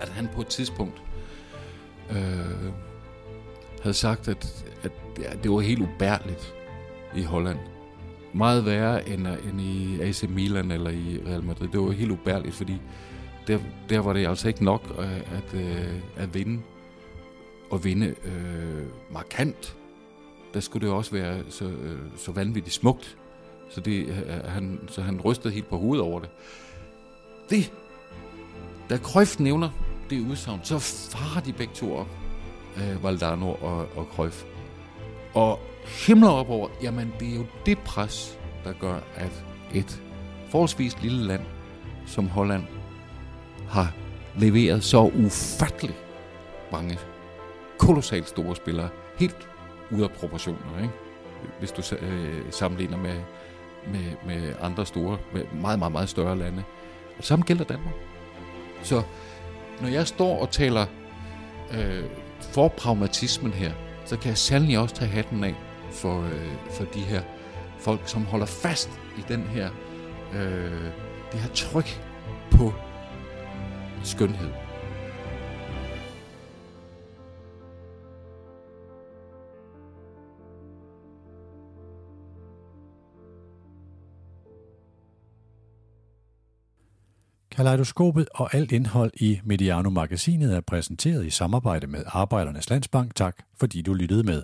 at 0.01 0.09
han 0.09 0.29
på 0.35 0.41
et 0.41 0.47
tidspunkt 0.47 1.03
øh, 2.11 2.73
havde 3.83 3.95
sagt, 3.95 4.29
at, 4.29 4.65
at 4.83 4.93
ja, 5.19 5.31
det 5.43 5.51
var 5.51 5.61
helt 5.61 5.83
ubærligt 5.83 6.55
i 7.17 7.23
Holland. 7.23 7.59
Meget 8.33 8.65
værre 8.65 9.09
end, 9.09 9.29
øh, 9.29 9.49
end 9.51 9.61
i 9.61 10.01
AC 10.01 10.23
Milan 10.29 10.71
eller 10.71 10.91
i 10.91 11.21
Real 11.27 11.43
Madrid. 11.43 11.69
Det 11.69 11.81
var 11.81 11.91
helt 11.91 12.11
ubærligt, 12.11 12.55
fordi 12.55 12.81
der, 13.49 13.59
der 13.89 13.99
var 13.99 14.13
det 14.13 14.27
altså 14.27 14.49
ikke 14.49 14.65
nok 14.65 14.83
øh, 14.99 15.17
at, 15.17 15.55
at, 15.55 15.93
at 16.17 16.35
vinde. 16.35 16.63
Og 17.71 17.85
vinde 17.85 18.15
øh, 18.25 19.13
markant. 19.13 19.77
Der 20.55 20.61
skulle 20.61 20.87
det 20.87 20.95
også 20.95 21.13
være 21.13 21.43
så, 21.49 21.65
øh, 21.65 21.99
så 22.17 22.33
vanvittigt 22.33 22.75
smukt. 22.75 23.17
Så, 23.71 23.81
det, 23.81 24.07
øh, 24.07 24.45
han, 24.45 24.81
så 24.89 25.03
han 25.03 25.21
rystede 25.21 25.55
helt 25.55 25.69
på 25.69 25.79
hovedet 25.79 26.05
over 26.05 26.21
det. 26.21 26.31
Det, 27.51 27.73
da 28.91 28.97
Krøft 28.97 29.41
nævner 29.41 29.71
det 30.11 30.21
udsagn, 30.31 30.61
så 30.63 30.79
farer 30.79 31.43
de 31.43 31.53
begge 31.53 31.75
to 31.75 31.97
op, 31.97 32.09
øh, 32.77 33.05
Valdano 33.05 33.55
og, 33.55 33.79
og 33.97 34.09
Cruyff. 34.17 34.45
Og 35.35 35.59
himler 36.07 36.31
op 36.31 36.51
over, 36.51 36.69
jamen 36.83 37.13
det 37.21 37.29
er 37.29 37.37
jo 37.37 37.47
det 37.67 37.79
pres, 37.79 38.39
der 38.65 38.73
gør, 38.73 39.01
at 39.15 39.45
et 39.75 40.03
forholdsvis 40.51 41.03
lille 41.03 41.27
land 41.27 41.43
som 42.07 42.29
Holland 42.29 42.63
har 43.69 43.93
leveret 44.37 44.85
så 44.85 45.01
ufattelig 45.01 45.97
mange 46.73 46.99
kolossalt 47.79 48.29
store 48.29 48.57
spillere, 48.57 48.89
helt 49.19 49.49
ude 49.91 50.05
af 50.05 50.11
proportioner, 50.11 50.83
ikke? 50.83 50.95
hvis 51.59 51.71
du 51.71 51.97
øh, 51.97 52.43
sammenligner 52.51 52.97
med, 52.97 53.21
med, 53.87 54.13
med 54.27 54.55
andre 54.61 54.87
store, 54.87 55.19
med 55.33 55.45
meget, 55.61 55.79
meget, 55.79 55.93
meget 55.93 56.09
større 56.09 56.39
lande. 56.39 56.65
Og 57.19 57.25
samme 57.25 57.45
gælder 57.45 57.65
Danmark. 57.65 57.95
Så 58.83 59.03
når 59.81 59.89
jeg 59.89 60.07
står 60.07 60.41
og 60.41 60.51
taler 60.51 60.87
øh, 61.73 62.05
for 62.41 62.69
pragmatismen 62.69 63.53
her, 63.53 63.73
så 64.05 64.17
kan 64.17 64.29
jeg 64.29 64.39
sandelig 64.39 64.79
også 64.79 64.95
tage 64.95 65.11
hatten 65.11 65.45
af 65.45 65.55
for, 65.93 66.23
øh, 66.23 66.53
for 66.71 66.85
de 66.85 67.01
her 67.01 67.23
folk, 67.79 68.01
som 68.05 68.25
holder 68.25 68.47
fast 68.47 68.91
i 69.19 69.21
den 69.29 69.43
her, 69.43 69.71
øh, 70.35 70.85
det 71.33 71.41
her 71.41 71.51
tryk 71.55 72.03
på 72.51 72.73
skønhed. 74.05 74.51
Kaleidoskopet 87.59 88.29
og 88.35 88.55
alt 88.55 88.73
indhold 88.73 89.11
i 89.15 89.41
Mediano-magasinet 89.45 90.57
er 90.57 90.61
præsenteret 90.61 91.27
i 91.27 91.31
samarbejde 91.31 91.87
med 91.87 92.03
Arbejdernes 92.07 92.71
Landsbank. 92.71 93.15
Tak, 93.15 93.37
fordi 93.57 93.83
du 93.83 93.95
lyttede 93.95 94.23
med. 94.23 94.43